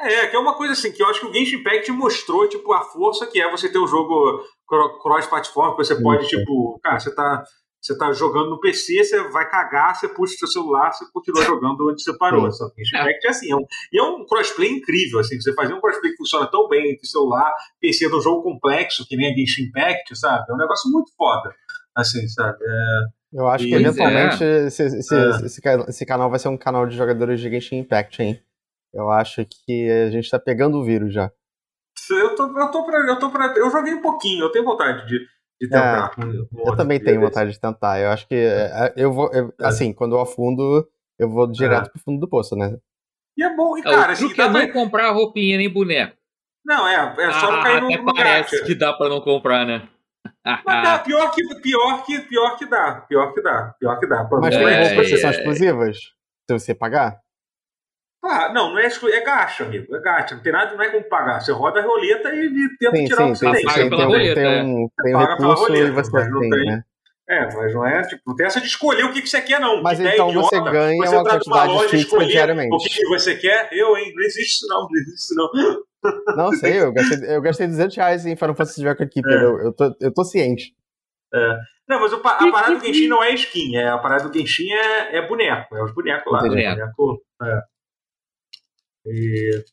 É, 0.00 0.28
que 0.28 0.36
é 0.36 0.38
uma 0.38 0.54
coisa 0.56 0.72
assim, 0.74 0.92
que 0.92 1.02
eu 1.02 1.06
acho 1.08 1.20
que 1.20 1.26
o 1.26 1.32
Genshin 1.34 1.56
Impact 1.56 1.90
mostrou, 1.90 2.48
tipo, 2.48 2.72
a 2.72 2.82
força 2.82 3.26
que 3.26 3.40
é 3.40 3.50
você 3.50 3.68
ter 3.70 3.78
um 3.78 3.86
jogo 3.86 4.44
cross-platform, 5.02 5.72
que 5.72 5.84
você 5.84 6.00
pode, 6.00 6.28
tipo, 6.28 6.78
cara, 6.84 7.00
você 7.00 7.12
tá, 7.12 7.42
você 7.80 7.96
tá 7.96 8.12
jogando 8.12 8.50
no 8.50 8.60
PC, 8.60 9.04
você 9.04 9.28
vai 9.30 9.48
cagar, 9.48 9.94
você 9.94 10.08
puxa 10.08 10.34
o 10.34 10.38
seu 10.38 10.48
celular, 10.48 10.92
você 10.92 11.04
continua 11.12 11.42
jogando 11.44 11.88
onde 11.88 12.02
você 12.02 12.16
parou. 12.16 12.50
Só 12.50 12.68
que 12.70 12.84
Genshin 12.84 12.96
Impact 12.96 13.26
é 13.26 13.30
assim, 13.30 13.52
é 13.52 13.56
um, 13.56 13.64
e 13.92 13.98
é 13.98 14.02
um 14.02 14.26
crossplay 14.26 14.68
incrível, 14.70 15.20
assim, 15.20 15.40
você 15.40 15.52
fazer 15.54 15.74
um 15.74 15.80
crossplay 15.80 16.10
que 16.10 16.18
funciona 16.18 16.46
tão 16.48 16.68
bem 16.68 16.92
entre 16.92 17.06
celular, 17.06 17.52
PC 17.80 18.08
de 18.08 18.16
um 18.16 18.20
jogo 18.20 18.42
complexo, 18.42 19.06
que 19.06 19.16
nem 19.16 19.32
a 19.32 19.36
Genshin 19.36 19.64
Impact, 19.64 20.18
sabe? 20.18 20.44
É 20.50 20.54
um 20.54 20.58
negócio 20.58 20.90
muito 20.90 21.12
foda, 21.16 21.54
assim, 21.94 22.26
sabe? 22.28 22.58
É... 22.62 23.18
Eu 23.30 23.46
acho 23.46 23.66
que 23.66 23.74
eventualmente 23.74 24.42
esse, 24.42 24.84
esse, 24.84 25.14
É. 25.14 25.30
esse, 25.44 25.60
esse 25.88 26.06
canal 26.06 26.30
vai 26.30 26.38
ser 26.38 26.48
um 26.48 26.56
canal 26.56 26.86
de 26.86 26.96
jogadores 26.96 27.40
de 27.40 27.50
Genshin 27.50 27.78
Impact, 27.80 28.22
hein? 28.22 28.42
Eu 28.92 29.10
acho 29.10 29.44
que 29.44 29.90
a 29.90 30.10
gente 30.10 30.30
tá 30.30 30.38
pegando 30.38 30.78
o 30.78 30.84
vírus 30.84 31.12
já. 31.12 31.30
Eu 32.10 32.34
tô, 32.34 32.58
eu 32.58 32.70
tô 32.70 32.86
pra. 32.86 32.98
Eu 33.06 33.18
tô 33.18 33.30
pra. 33.30 33.52
Eu 33.56 33.70
joguei 33.70 33.92
um 33.92 34.00
pouquinho, 34.00 34.44
eu 34.44 34.50
tenho 34.50 34.64
vontade 34.64 35.06
de, 35.06 35.18
de 35.60 35.68
tentar. 35.68 36.12
um- 36.18 36.48
um 36.52 36.66
Eu 36.68 36.76
também 36.76 36.98
tenho 36.98 37.20
desse. 37.20 37.28
vontade 37.30 37.50
de 37.52 37.60
tentar. 37.60 38.00
Eu 38.00 38.10
acho 38.10 38.26
que 38.28 38.34
é, 38.34 38.92
eu 38.96 39.12
vou. 39.12 39.30
eu- 39.32 39.52
É. 39.60 39.66
assim, 39.66 39.92
quando 39.92 40.14
eu 40.16 40.20
afundo, 40.20 40.88
eu 41.18 41.28
vou 41.28 41.46
direto 41.50 41.90
pro 41.90 42.00
fundo 42.02 42.20
do 42.20 42.28
poço, 42.28 42.54
né? 42.56 42.76
E 43.36 43.42
é 43.44 43.54
bom, 43.54 43.76
e 43.76 43.80
É, 43.80 43.84
cara, 43.84 44.08
o 44.08 44.12
assim, 44.12 44.26
truque 44.26 44.40
é 44.40 44.44
dá 44.46 44.50
não 44.52 44.60
pra- 44.64 44.72
comprar 44.72 45.10
roupinha 45.12 45.56
nem 45.58 45.72
boneco. 45.72 46.16
Não, 46.64 46.86
é, 46.86 46.94
é 47.18 47.32
só 47.32 47.50
não 47.52 47.60
Ah, 47.60 47.62
cair 47.62 47.80
no, 47.80 47.86
até 47.86 47.96
no 47.98 48.14
parece 48.14 48.52
gacha. 48.56 48.66
que 48.66 48.74
dá 48.74 48.92
pra 48.92 49.08
não 49.08 49.20
comprar, 49.20 49.64
né? 49.64 49.88
Mas 50.44 50.64
dá, 50.82 50.98
pior 50.98 51.30
que, 51.32 51.42
pior, 51.60 52.04
que, 52.04 52.20
pior 52.20 52.56
que 52.56 52.66
dá. 52.66 53.00
Pior 53.08 53.32
que 53.32 53.40
dá. 53.42 53.74
Pior 53.78 53.98
que 53.98 54.06
dá. 54.06 54.28
Mas 54.40 54.56
tem 54.56 54.66
É, 54.66 54.88
roupas 54.88 55.06
que 55.08 55.14
é, 55.14 55.18
são 55.18 55.30
é. 55.30 55.32
exclusivas? 55.32 55.96
Se 56.50 56.58
você 56.58 56.74
pagar? 56.74 57.18
Ah, 58.24 58.52
não, 58.52 58.70
não 58.72 58.78
é, 58.78 58.86
exclu- 58.86 59.08
é 59.10 59.20
gacha, 59.20 59.64
amigo. 59.64 59.94
É 59.94 60.00
gacha. 60.00 60.34
Não 60.34 60.42
tem 60.42 60.52
nada, 60.52 60.74
não 60.74 60.82
é 60.82 60.88
como 60.90 61.04
pagar. 61.08 61.40
Você 61.40 61.52
roda 61.52 61.80
a 61.80 61.84
roleta 61.84 62.30
e, 62.34 62.46
e 62.46 62.76
tenta 62.78 62.96
Sim, 62.96 63.04
tirar 63.04 63.24
o 63.24 63.26
sim, 63.28 63.32
que 63.32 63.38
você 63.38 63.44
tem, 63.44 63.54
tem. 63.54 63.64
paga 63.64 63.88
pela 63.90 64.02
um- 64.02 64.06
roleta, 64.08 64.34
tem 64.34 64.44
é. 64.44 64.62
um, 64.62 64.88
tem 65.02 65.14
um 65.14 65.18
Paga 65.18 65.36
pela 65.36 65.48
recurso 65.54 65.72
e 65.72 65.76
roleta, 65.78 65.92
você 66.02 66.10
mas 66.12 66.30
não 66.30 66.40
tem, 66.40 66.50
tem. 66.50 66.66
né? 66.66 66.82
É, 67.30 67.44
mas 67.54 67.74
não 67.74 67.86
é, 67.86 68.02
tipo, 68.02 68.22
não 68.26 68.34
tem 68.34 68.46
essa 68.46 68.60
de 68.60 68.66
escolher 68.66 69.04
o 69.04 69.12
que, 69.12 69.20
que 69.22 69.28
você 69.28 69.40
quer, 69.42 69.60
não. 69.60 69.82
Mas 69.82 70.00
ideia 70.00 70.14
então 70.14 70.30
idiota. 70.30 70.48
você 70.48 70.70
ganha 70.70 70.96
você 71.06 71.14
uma 71.14 71.24
quantidade 71.24 71.72
loja 71.72 71.84
e 71.84 71.88
fixa 71.90 72.04
escolher 72.04 72.26
diariamente. 72.28 72.74
O 72.74 72.78
que, 72.78 72.88
que 72.88 73.06
você 73.06 73.36
quer? 73.36 73.68
Eu, 73.70 73.96
hein? 73.98 74.12
Não 74.16 74.24
existe 74.24 74.56
isso, 74.56 74.66
não. 74.66 74.80
Não 74.80 74.96
existe 74.98 75.14
isso, 75.14 75.34
não. 75.36 76.36
Não 76.36 76.52
sei, 76.58 76.80
eu 76.80 76.92
gastei, 76.92 77.36
eu 77.36 77.42
gastei 77.42 77.66
200 77.66 77.96
reais 77.96 78.24
em 78.26 78.34
Final 78.34 78.54
Fantasy 78.54 78.82
Record 78.82 79.10
Keeper. 79.10 79.32
É. 79.32 79.44
Eu, 79.44 79.58
eu, 79.60 79.72
tô, 79.74 79.94
eu 80.00 80.12
tô 80.14 80.24
ciente. 80.24 80.72
Não, 81.86 82.00
mas 82.00 82.12
o 82.12 82.16
a 82.16 82.20
parada 82.20 82.74
do 82.76 82.84
Genshin 82.84 83.08
não 83.08 83.22
é 83.22 83.32
skin. 83.34 83.76
É, 83.76 83.88
a 83.88 83.98
parada 83.98 84.28
do 84.28 84.32
Genshin 84.36 84.70
é, 84.72 85.18
é 85.18 85.26
boneco. 85.28 85.76
É 85.76 85.82
os 85.84 85.92
bonecos 85.94 86.32
lá. 86.32 86.42
Né? 86.42 86.48
Boneco, 86.48 87.22
é. 87.42 87.60
E, 89.08 89.64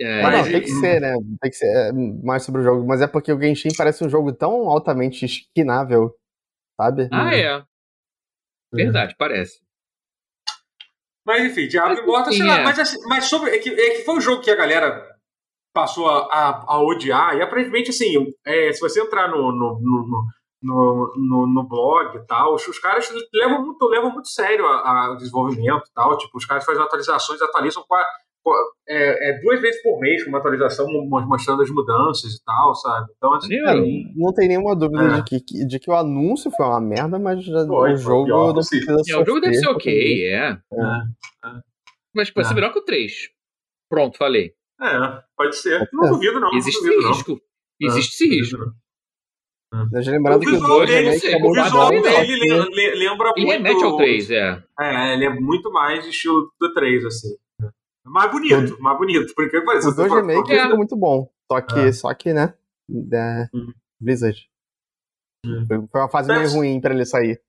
É, 0.00 0.22
Mas 0.22 0.36
não, 0.36 0.52
tem 0.52 0.60
que 0.60 0.70
ser, 0.70 1.00
né? 1.00 1.12
Tem 1.40 1.50
que 1.50 1.56
ser 1.56 1.66
é, 1.66 1.92
mais 1.92 2.44
sobre 2.44 2.60
o 2.60 2.64
jogo. 2.64 2.86
Mas 2.86 3.00
é 3.00 3.06
porque 3.06 3.32
o 3.32 3.40
Genshin 3.40 3.70
parece 3.76 4.04
um 4.04 4.08
jogo 4.08 4.32
tão 4.32 4.68
altamente 4.68 5.24
esquinável, 5.24 6.14
sabe? 6.76 7.08
Ah, 7.12 7.34
é. 7.34 7.62
Verdade, 8.72 9.14
parece. 9.18 9.60
Mas 11.26 11.44
enfim, 11.44 11.66
Diablo 11.66 11.94
Mas, 11.94 12.04
Immortal, 12.04 12.32
sei 12.32 12.46
lá, 12.46 12.60
é. 12.60 12.64
mas, 12.64 12.78
assim, 12.78 12.96
mas 13.08 13.24
sobre. 13.24 13.50
É 13.50 13.58
que, 13.58 13.70
é 13.70 13.96
que 13.96 14.04
foi 14.04 14.16
um 14.16 14.20
jogo 14.20 14.42
que 14.42 14.50
a 14.50 14.56
galera 14.56 15.04
passou 15.74 16.08
a, 16.08 16.26
a, 16.32 16.64
a 16.74 16.82
odiar, 16.82 17.36
e 17.36 17.42
aparentemente, 17.42 17.90
assim, 17.90 18.32
é, 18.44 18.72
se 18.72 18.80
você 18.80 19.00
entrar 19.00 19.28
no, 19.28 19.52
no, 19.52 19.78
no, 19.80 20.26
no, 20.62 21.12
no, 21.16 21.46
no- 21.46 21.68
blog 21.68 22.16
e 22.16 22.26
tal, 22.26 22.54
os, 22.54 22.66
os 22.66 22.78
caras 22.78 23.08
levam 23.32 23.64
muito, 23.64 23.86
levam 23.86 24.10
muito 24.12 24.28
sério 24.28 24.66
a- 24.66 25.06
a- 25.06 25.12
o 25.12 25.16
desenvolvimento 25.16 25.82
e 25.88 25.92
tal. 25.94 26.16
Tipo, 26.18 26.36
os 26.38 26.44
caras 26.46 26.64
fazem 26.64 26.82
atualizações, 26.82 27.40
atualizam 27.40 27.84
com 27.86 27.94
a- 27.94 28.06
com 28.42 28.50
a- 28.52 28.70
é, 28.88 29.30
é 29.30 29.40
duas 29.40 29.60
vezes 29.60 29.82
por 29.82 30.00
mês 30.00 30.22
com 30.24 30.30
uma 30.30 30.38
atualização 30.38 30.86
mo- 30.86 31.06
mostrando 31.26 31.62
as 31.62 31.70
mudanças 31.70 32.32
e 32.32 32.42
tal, 32.44 32.74
sabe? 32.74 33.12
Então, 33.16 33.34
assim, 33.34 33.48
Cara, 33.62 33.76
Maneiro. 33.76 34.10
não 34.16 34.32
tem 34.32 34.48
nenhuma 34.48 34.74
dúvida 34.74 35.04
É. 35.04 35.20
de, 35.20 35.22
que, 35.44 35.66
de 35.66 35.78
que 35.78 35.90
o 35.90 35.94
anúncio 35.94 36.50
foi 36.50 36.66
uma 36.66 36.80
merda, 36.80 37.18
mas 37.18 37.44
já- 37.44 37.66
Foi, 37.66 37.92
o 37.92 37.96
jogo 37.96 38.24
pior 38.24 38.46
não 38.48 38.54
precisa 38.54 38.92
É, 38.92 39.16
o 39.16 39.24
jogo 39.24 39.40
deve 39.40 39.54
ser 39.54 39.68
ok, 39.68 40.24
é. 40.34 40.50
é, 40.50 40.58
Mas 42.14 42.30
vai 42.30 42.44
ser 42.44 42.52
É. 42.52 42.54
melhor 42.54 42.72
que 42.72 42.78
o 42.78 42.84
3. 42.84 43.28
Pronto, 43.88 44.16
falei. 44.18 44.52
é, 44.80 45.22
pode 45.36 45.56
ser. 45.56 45.78
Pode 45.78 45.90
Não 45.92 46.10
duvido, 46.12 46.40
não. 46.40 46.52
Existe 46.54 46.82
não 46.82 46.90
duvido, 46.90 47.00
esse 47.00 47.08
não. 47.08 47.14
risco. 47.34 47.40
Existe 47.80 48.24
É, 48.24 48.26
esse 48.28 48.28
não 48.56 48.64
risco. 48.64 48.74
Não. 49.72 49.88
Mas 49.92 50.06
lembrando 50.06 50.36
O 50.36 50.40
que 50.40 50.48
o 50.48 50.52
visual 50.52 50.78
2 50.78 50.90
dele, 50.90 51.08
remake 51.10 51.26
é 51.26 51.36
o 51.36 51.38
O 51.38 51.42
muito 51.42 51.62
visual 51.64 51.84
bom, 51.84 51.90
dele 52.02 52.38
que- 52.38 52.48
lem- 52.48 52.74
lem- 52.74 52.94
lembra 52.98 53.32
Ele 53.36 53.46
muito. 53.46 53.62
remete 53.62 53.84
ao 53.84 53.96
3, 53.96 54.30
é. 54.30 54.62
É, 54.80 55.14
ele 55.14 55.24
é 55.26 55.30
muito 55.30 55.70
mais 55.72 56.06
estilo 56.06 56.50
do 56.60 56.72
3, 56.74 57.04
assim. 57.04 57.36
Mais 58.06 58.30
bonito, 58.30 58.80
mais 58.80 58.96
bonito. 58.98 59.34
Por 59.34 59.50
que 59.50 59.60
pareça. 59.60 59.88
O 59.90 59.94
2 59.94 60.12
remake 60.12 60.52
É. 60.52 60.62
ficou 60.62 60.76
muito 60.78 60.96
bom. 60.96 61.30
Só 61.50 61.60
que, 61.60 61.78
É. 61.80 61.92
só 61.92 62.14
que 62.14 62.32
né? 62.32 62.54
É, 63.12 63.48
Hum. 63.54 63.72
Blizzard. 64.00 64.48
Hum. 65.44 65.66
Foi, 65.68 66.00
uma 66.00 66.08
fase 66.08 66.28
meio 66.28 66.40
Deve- 66.42 66.54
ruim 66.54 66.80
pra 66.80 66.94
ele 66.94 67.04
sair. 67.04 67.40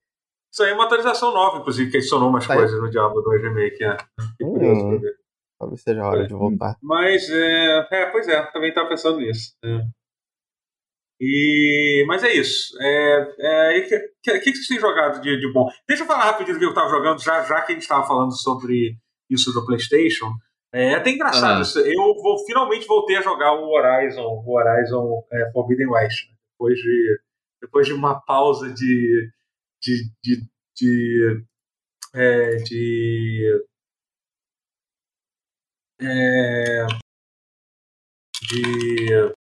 Isso 0.51 0.63
aí 0.63 0.71
é 0.71 0.73
uma 0.73 0.85
atualização 0.85 1.31
nova, 1.33 1.59
inclusive, 1.59 1.89
que 1.91 1.97
adicionou 1.97 2.29
umas 2.29 2.45
Tá 2.45 2.53
aí. 2.53 2.59
coisas 2.59 2.79
no 2.81 2.89
Diablo 2.89 3.21
2 3.21 3.41
Remake. 3.41 3.83
É. 3.83 3.97
Fiquei 4.31 4.47
Hum. 4.47 4.51
curioso 4.53 4.87
pra 4.89 4.97
ver. 4.97 5.15
Talvez 5.59 5.81
seja 5.81 6.01
a 6.01 6.07
hora 6.07 6.23
É. 6.23 6.27
de 6.27 6.33
voltar. 6.33 6.75
Mas, 6.81 7.29
é, 7.29 7.87
é, 7.91 8.05
pois 8.07 8.27
é, 8.27 8.41
também 8.51 8.73
tava 8.73 8.89
pensando 8.89 9.19
nisso. 9.19 9.53
é. 9.63 9.81
E, 11.19 12.05
mas 12.07 12.23
é 12.23 12.33
isso. 12.33 12.77
É, 12.81 13.35
é, 13.39 13.79
o 13.79 13.87
que, 13.87 13.99
que, 14.23 14.39
que 14.39 14.53
vocês 14.53 14.67
têm 14.67 14.79
jogado 14.79 15.21
de, 15.21 15.37
de 15.37 15.51
bom? 15.51 15.69
Deixa 15.87 16.03
eu 16.03 16.07
falar 16.07 16.25
rapidinho 16.25 16.55
do 16.55 16.59
que 16.59 16.65
eu 16.65 16.73
tava 16.73 16.89
jogando, 16.89 17.21
já, 17.21 17.43
já 17.43 17.61
que 17.61 17.71
a 17.71 17.75
gente 17.75 17.83
estava 17.83 18.07
falando 18.07 18.31
sobre 18.31 18.95
isso 19.29 19.51
do 19.51 19.65
PlayStation. 19.65 20.31
É 20.71 20.95
até 20.95 21.09
engraçado. 21.09 21.59
Ah. 21.59 21.61
isso. 21.61 21.79
Eu 21.79 22.15
vou, 22.21 22.45
finalmente 22.45 22.87
voltei 22.87 23.17
a 23.17 23.21
jogar 23.21 23.53
o 23.53 23.69
Horizon, 23.69 24.43
o 24.45 24.55
Horizon 24.55 25.23
é, 25.31 25.51
Forbidden 25.51 25.89
West. 25.89 26.29
né? 26.29 26.35
Depois 26.53 26.77
de, 26.77 27.19
depois 27.61 27.87
de 27.87 27.93
uma 27.93 28.21
pausa 28.21 28.71
de. 28.71 29.29
de, 29.81 30.11
de, 30.23 30.43
de, 30.75 31.43
é, 32.13 32.55
de 32.57 33.65
é, 36.01 36.85
de, 38.49 39.38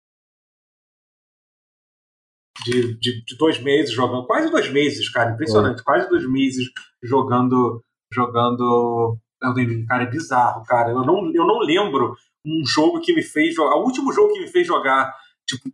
de, 2.65 2.99
de, 2.99 3.25
de 3.25 3.37
dois 3.37 3.61
meses 3.61 3.93
jogando, 3.93 4.27
quase 4.27 4.51
dois 4.51 4.71
meses, 4.71 5.09
cara, 5.09 5.33
impressionante, 5.33 5.83
quase 5.83 6.09
dois 6.09 6.29
meses 6.29 6.67
jogando, 7.03 7.83
jogando 8.13 9.19
Elden 9.43 9.67
Ring, 9.67 9.87
cara, 9.87 10.05
é 10.05 10.11
bizarro, 10.11 10.65
cara, 10.65 10.91
eu 10.91 11.05
não, 11.05 11.33
eu 11.35 11.47
não 11.47 11.59
lembro 11.61 12.17
um 12.45 12.63
jogo 12.67 13.01
que 13.01 13.15
me 13.15 13.23
fez 13.23 13.55
jogar, 13.55 13.77
o 13.77 13.85
último 13.85 14.13
jogo 14.13 14.33
que 14.33 14.41
me 14.41 14.49
fez 14.49 14.67
jogar, 14.67 15.15
tipo, 15.47 15.71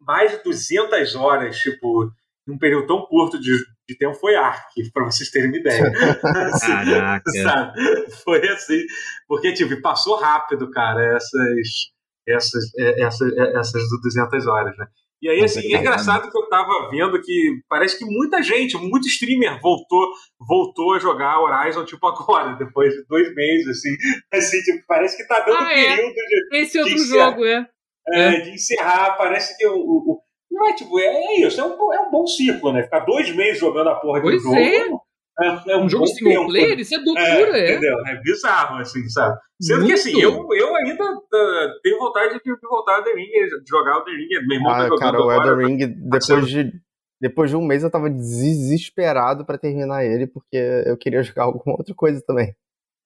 mais 0.00 0.30
de 0.30 0.42
200 0.42 1.14
horas, 1.16 1.58
tipo, 1.58 2.10
num 2.46 2.58
período 2.58 2.86
tão 2.86 3.04
curto 3.06 3.38
de, 3.38 3.52
de 3.88 3.98
tempo 3.98 4.14
foi 4.14 4.36
Ark, 4.36 4.90
pra 4.92 5.04
vocês 5.04 5.30
terem 5.30 5.48
uma 5.48 5.58
ideia. 5.58 5.82
Assim, 6.52 6.66
Caraca. 6.66 7.30
sabe? 7.42 8.10
Foi 8.24 8.48
assim, 8.48 8.82
porque 9.26 9.52
tipo, 9.52 9.80
passou 9.82 10.16
rápido, 10.16 10.70
cara, 10.70 11.16
essas 11.16 11.90
essas 12.26 12.64
é, 12.78 13.02
essas 13.02 13.32
é, 13.32 13.58
essas 13.58 13.82
200 14.02 14.46
horas, 14.46 14.76
né? 14.78 14.86
E 15.22 15.28
aí 15.30 15.42
assim, 15.42 15.74
é 15.74 15.78
engraçado 15.80 16.30
que 16.30 16.36
eu 16.38 16.48
tava 16.48 16.90
vendo 16.90 17.18
que 17.22 17.60
parece 17.68 17.98
que 17.98 18.04
muita 18.04 18.42
gente, 18.42 18.76
muito 18.76 19.08
streamer 19.08 19.58
voltou 19.62 20.06
voltou 20.46 20.94
a 20.94 20.98
jogar 20.98 21.40
Horizon 21.40 21.84
tipo 21.84 22.06
agora, 22.06 22.54
depois 22.60 22.92
de 22.92 23.04
dois 23.08 23.34
meses 23.34 23.66
assim, 23.68 23.96
assim 24.32 24.60
tipo, 24.62 24.84
parece 24.86 25.16
que 25.16 25.26
tá 25.26 25.40
dando 25.40 25.58
Ah, 25.58 25.72
é? 25.72 25.96
período 25.96 26.14
de, 26.14 26.56
Esse 26.58 26.78
outro 26.78 26.98
jogo, 26.98 27.44
é. 27.46 27.66
é, 28.12 28.40
de 28.40 28.50
encerrar, 28.50 29.16
parece 29.16 29.56
que 29.56 29.66
o, 29.66 29.74
o- 29.76 30.12
o- 30.12 30.20
não 30.50 30.68
é 30.68 30.74
tipo, 30.74 30.98
é, 30.98 31.04
é 31.06 31.40
isso, 31.46 31.60
é 31.60 31.64
um, 31.64 31.92
é 31.94 32.00
um 32.00 32.10
bom 32.10 32.26
ciclo, 32.26 32.72
né? 32.72 32.82
Ficar 32.82 33.00
dois 33.00 33.34
meses 33.34 33.58
jogando 33.58 33.88
a 33.90 33.94
porra 33.96 34.20
de 34.20 34.26
um 34.26 34.30
Pois 34.30 34.42
jogo. 34.42 35.00
É. 35.40 35.46
É, 35.46 35.72
é 35.72 35.76
Um 35.78 35.88
jogo 35.88 36.06
single 36.06 36.32
tempo, 36.32 36.46
player, 36.48 36.78
isso 36.80 36.94
é 36.94 36.98
é, 36.98 37.00
loucura, 37.00 37.58
é. 37.58 37.70
entendeu? 37.72 38.06
É 38.06 38.20
bizarro, 38.22 38.76
assim, 38.78 39.08
sabe? 39.08 39.38
Sendo 39.60 39.86
que, 39.86 39.92
assim, 39.92 40.12
Muito. 40.12 40.54
eu, 40.54 40.68
eu 40.68 40.76
ainda 40.76 41.12
uh, 41.12 41.80
tenho 41.82 41.98
vontade 41.98 42.34
de, 42.34 42.40
de 42.42 42.68
voltar 42.68 42.98
a 42.98 43.02
The 43.02 43.12
Ring, 43.12 43.30
de 43.30 43.68
jogar 43.68 43.98
o 43.98 44.04
The 44.04 44.10
Ring. 44.10 44.28
Meu 44.46 44.56
irmão 44.56 44.72
tá 44.72 44.78
Ah, 44.84 44.88
jogando 44.88 45.00
cara, 45.00 45.22
o. 45.22 45.32
Elden 45.32 45.66
Ring, 45.66 45.86
depois 46.10 46.48
de, 46.48 46.72
depois 47.20 47.50
de 47.50 47.56
um 47.56 47.64
mês 47.66 47.82
eu 47.82 47.90
tava 47.90 48.10
desesperado 48.10 49.44
pra 49.44 49.58
terminar 49.58 50.04
ele, 50.04 50.26
porque 50.26 50.56
eu 50.86 50.96
queria 50.96 51.22
jogar 51.22 51.44
alguma 51.44 51.76
outra 51.76 51.94
coisa 51.94 52.22
também. 52.26 52.54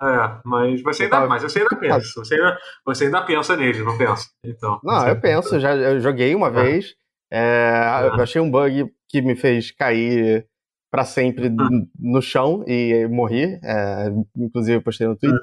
É, 0.02 0.40
mas 0.44 0.82
você 0.82 1.04
ainda, 1.04 1.16
tava- 1.16 1.28
mas 1.28 1.42
você 1.42 1.58
ainda 1.58 1.76
pensa. 1.76 2.00
Você 2.16 2.34
ainda, 2.34 2.58
você 2.86 3.04
ainda 3.04 3.22
pensa 3.22 3.56
nele, 3.56 3.82
não 3.82 3.98
pensa? 3.98 4.24
Então, 4.44 4.80
Não, 4.82 5.06
eu 5.06 5.20
penso, 5.20 5.60
já 5.60 5.76
eu 5.76 6.00
joguei 6.00 6.34
uma 6.34 6.50
vez, 6.50 6.94
é, 7.30 8.08
eu 8.14 8.14
achei 8.22 8.40
um 8.40 8.50
bug 8.50 8.90
que 9.08 9.20
me 9.20 9.36
fez 9.36 9.70
cair 9.70 10.46
pra 10.90 11.04
sempre 11.04 11.46
n- 11.48 11.88
no 11.98 12.20
chão 12.20 12.64
e 12.66 13.06
morri, 13.08 13.60
é, 13.62 14.08
inclusive 14.36 14.78
eu 14.78 14.82
postei 14.82 15.06
no 15.06 15.16
Twitter. 15.16 15.40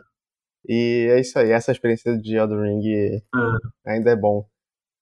E 0.67 1.07
é 1.11 1.19
isso 1.19 1.39
aí, 1.39 1.51
essa 1.51 1.71
experiência 1.71 2.17
de 2.17 2.35
Elden 2.35 2.61
Ring 2.61 3.21
ainda 3.85 4.11
é 4.11 4.15
bom. 4.15 4.45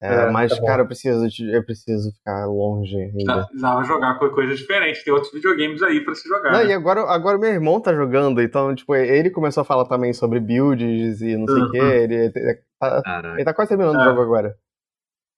É, 0.01 0.13
é, 0.13 0.29
mas, 0.29 0.55
tá 0.55 0.63
cara, 0.63 0.83
eu 0.83 0.85
preciso, 0.85 1.25
eu 1.49 1.65
preciso 1.65 2.11
ficar 2.11 2.45
longe 2.45 2.95
ainda. 2.95 3.45
Precisava 3.45 3.83
jogar 3.83 4.19
com 4.19 4.29
coisas 4.29 4.59
diferentes. 4.59 5.03
Tem 5.03 5.11
outros 5.13 5.31
videogames 5.31 5.81
aí 5.81 6.03
pra 6.03 6.13
se 6.13 6.27
jogar. 6.27 6.51
Não, 6.51 6.59
né? 6.59 6.67
E 6.67 6.73
agora, 6.73 7.01
agora 7.09 7.37
meu 7.37 7.49
irmão 7.49 7.79
tá 7.79 7.93
jogando, 7.93 8.41
então, 8.41 8.75
tipo, 8.75 8.93
ele 8.93 9.31
começou 9.31 9.61
a 9.61 9.65
falar 9.65 9.85
também 9.85 10.13
sobre 10.13 10.39
builds 10.39 11.21
e 11.21 11.37
não 11.37 11.47
sei 11.47 11.55
o 11.55 11.65
uhum. 11.65 11.71
quê. 11.71 11.77
Ele, 11.77 12.15
ele, 12.15 12.59
tá, 12.79 13.33
ele 13.35 13.45
tá 13.45 13.53
quase 13.53 13.69
terminando 13.69 13.95
é. 13.95 14.01
o 14.01 14.03
jogo 14.03 14.21
agora. 14.21 14.55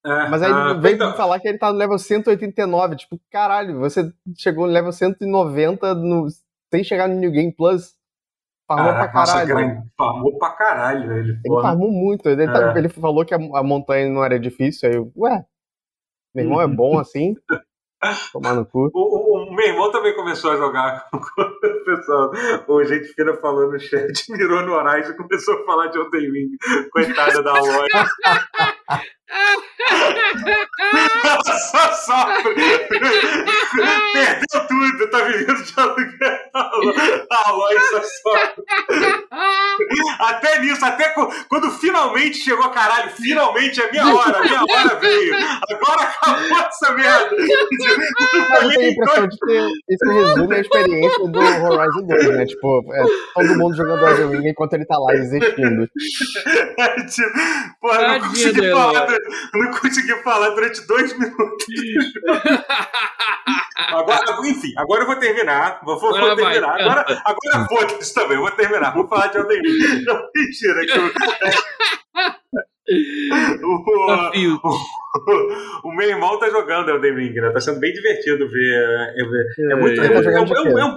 É, 0.08 0.30
Mas 0.30 0.42
aí 0.42 0.52
uh, 0.52 0.80
veio 0.80 0.96
então... 0.96 1.12
me 1.12 1.18
falar 1.18 1.38
que 1.40 1.48
ele 1.50 1.58
tá 1.58 1.72
no 1.72 1.78
level 1.78 2.00
189. 2.00 2.96
Tipo, 2.96 3.20
caralho, 3.30 3.78
você 3.78 4.10
chegou 4.38 4.66
no 4.66 4.72
level 4.72 4.92
190 4.94 5.96
no, 5.96 6.28
sem 6.74 6.84
chegar 6.84 7.10
no 7.10 7.16
New 7.16 7.32
Game 7.32 7.52
Plus. 7.52 7.98
Farmou 8.66 8.94
pra 8.94 9.08
caralho. 9.10 9.56
Nossa, 9.56 9.84
farmou 9.98 10.38
pra 10.38 10.50
caralho 10.52 11.14
ele. 11.14 11.32
Ele 11.32 11.42
porra. 11.44 11.62
farmou 11.62 11.92
muito. 11.92 12.30
Ele, 12.30 12.46
tá, 12.46 12.74
é. 12.74 12.78
ele, 12.78 12.90
falou 12.90 13.26
que 13.26 13.34
a, 13.34 13.38
a, 13.38 13.64
montanha 13.64 14.10
não 14.10 14.24
era 14.24 14.40
difícil. 14.40 14.90
Aí 14.90 14.96
eu, 14.96 15.12
ué, 15.16 15.46
meu 16.34 16.46
irmão 16.46 16.62
é 16.62 16.68
bom 16.68 17.00
assim? 17.00 17.36
Tomar 18.32 18.54
no 18.54 18.66
cu. 18.66 18.92
O, 18.94 19.00
o, 19.00 19.50
o, 19.50 19.56
meu 19.56 19.68
irmão 19.68 19.92
também 19.92 20.16
começou 20.16 20.52
a 20.52 20.58
jogar 20.58 21.08
com 21.12 21.18
o 21.18 21.86
pessoal. 21.86 22.32
O 22.68 22.84
gente 22.84 23.08
fina 23.14 23.34
falou 23.38 23.72
no 23.72 23.80
chat, 23.80 24.24
mirou 24.32 24.62
no 24.64 24.74
Horizon 24.74 25.12
e 25.12 25.18
começou 25.18 25.56
a 25.56 25.66
falar 25.66 25.88
de 25.88 25.98
Elden 25.98 26.32
Ring. 26.32 26.50
Coitada 26.92 27.42
da 27.42 27.54
loja. 27.54 28.06
Só 31.58 31.92
sofre. 31.94 32.56
Perdeu 34.14 34.68
tudo, 34.68 35.10
tá 35.10 35.22
vivendo 35.24 35.64
de 35.64 35.74
aluguel. 35.78 36.40
A 36.54 37.52
loja 37.52 37.80
só 37.92 38.02
sofre. 38.02 38.64
Até 40.20 40.60
nisso, 40.60 40.86
até 40.86 41.14
quando 41.50 41.72
finalmente 41.72 42.38
chegou, 42.38 42.70
caralho, 42.70 43.12
finalmente 43.12 43.82
é 43.82 43.92
minha 43.92 44.08
hora, 44.14 44.42
minha 44.42 44.62
hora 44.62 44.96
veio. 44.96 45.36
Agora 45.70 46.02
acabou 46.04 46.60
essa 46.60 46.94
merda. 46.94 47.36
Eu 47.36 47.68
tenho 48.70 48.82
a 48.82 48.90
impressão 48.90 49.28
de 49.28 49.38
que 49.38 49.70
isso 49.90 50.06
resume 50.06 50.56
a 50.56 50.60
experiência 50.60 51.28
do 51.28 51.40
Horizon 51.40 52.08
2, 52.08 52.30
né? 52.30 52.46
Tipo, 52.46 52.94
é 52.94 53.04
todo 53.34 53.58
mundo 53.58 53.76
jogando 53.76 54.08
Elden 54.08 54.40
Ring 54.40 54.50
enquanto 54.50 54.74
ele 54.74 54.86
tá 54.86 54.98
lá 54.98 55.14
existindo. 55.16 55.90
É, 56.80 57.04
tipo, 57.06 57.30
porra, 57.82 58.02
eu 58.02 58.08
não 58.08 58.20
consegui 58.28 58.72
falar 58.72 59.17
não 59.54 59.72
consegui 59.72 60.14
falar 60.24 60.50
durante 60.50 60.86
dois 60.88 61.18
minutos. 61.18 61.66
agora, 63.90 64.48
enfim, 64.48 64.74
agora 64.78 65.04
eu 65.04 65.08
vou 65.08 65.16
terminar. 65.18 65.80
Vou, 65.84 66.00
vou, 66.00 66.12
vou 66.18 66.36
terminar. 66.36 66.74
Vai. 66.74 66.82
Agora, 66.82 67.06
agora 67.26 67.68
foda-se 67.68 68.14
também, 68.14 68.38
vou 68.38 68.52
terminar. 68.52 68.94
Vou 68.94 69.08
falar 69.08 69.28
de 69.28 69.38
Elden 69.38 69.62
Ring. 69.62 70.04
Não, 70.06 70.22
mentira. 70.36 70.86
Que 70.86 70.98
eu... 70.98 71.12
o, 73.64 73.84
o, 74.48 75.90
o, 75.90 75.92
meu 75.92 76.10
irmão 76.10 76.40
tá 76.40 76.50
jogando 76.50 76.90
Elden 76.90 77.16
Ring, 77.16 77.34
né? 77.34 77.50
Tá 77.50 77.60
sendo 77.60 77.80
bem 77.80 77.92
divertido 77.92 78.50
ver. 78.50 78.74
É, 78.74 79.16
é, 79.18 79.72
é 79.72 79.76
muito. 79.76 80.02
É, 80.02 80.06
é, 80.06 80.10
é, 80.10 80.34
é, 80.34 80.86
um, 80.86 80.96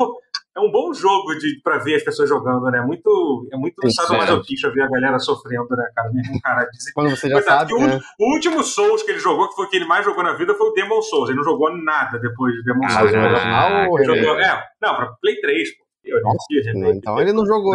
é 0.57 0.61
um 0.61 0.71
bom 0.71 0.93
jogo 0.93 1.35
de, 1.35 1.61
pra 1.63 1.79
ver 1.79 1.95
as 1.97 2.03
pessoas 2.03 2.29
jogando, 2.29 2.71
né? 2.71 2.81
Muito, 2.81 3.49
é 3.53 3.57
muito 3.57 3.89
sadomasoquista 3.91 4.71
ver 4.71 4.83
a 4.83 4.89
galera 4.89 5.19
sofrendo, 5.19 5.69
né, 5.77 5.89
cara? 5.95 6.11
Mesmo 6.13 6.41
cara 6.41 6.67
Quando 6.95 7.11
você 7.11 7.29
já 7.29 7.41
sabe, 7.43 7.73
o, 7.73 7.79
né? 7.79 8.01
o, 8.19 8.35
último 8.35 8.63
Souls 8.65 9.03
que 9.03 9.13
ele 9.13 9.21
jogou, 9.21 9.49
que 9.49 9.55
foi 9.55 9.67
o 9.67 9.69
que 9.69 9.77
ele 9.77 9.87
mais 9.87 10.05
jogou 10.05 10.25
na 10.25 10.33
vida, 10.35 10.55
foi 10.55 10.69
o 10.69 10.73
Demon 10.73 11.01
Souls. 11.03 11.29
Ele 11.29 11.39
não 11.39 11.45
jogou 11.45 11.75
nada 11.77 12.19
depois 12.19 12.53
de 12.55 12.65
Demon 12.65 12.85
ah, 12.85 12.91
Souls. 12.91 13.15
Ah, 13.15 13.85
ah, 13.85 14.05
jogou, 14.05 14.41
é, 14.41 14.65
não, 14.83 14.97
pra 14.97 15.07
Play 15.21 15.41
3, 15.41 15.77
pô. 15.77 15.90
Nossa, 16.23 16.93
então 16.95 17.21
ele 17.21 17.33
não 17.33 17.45
jogou 17.45 17.75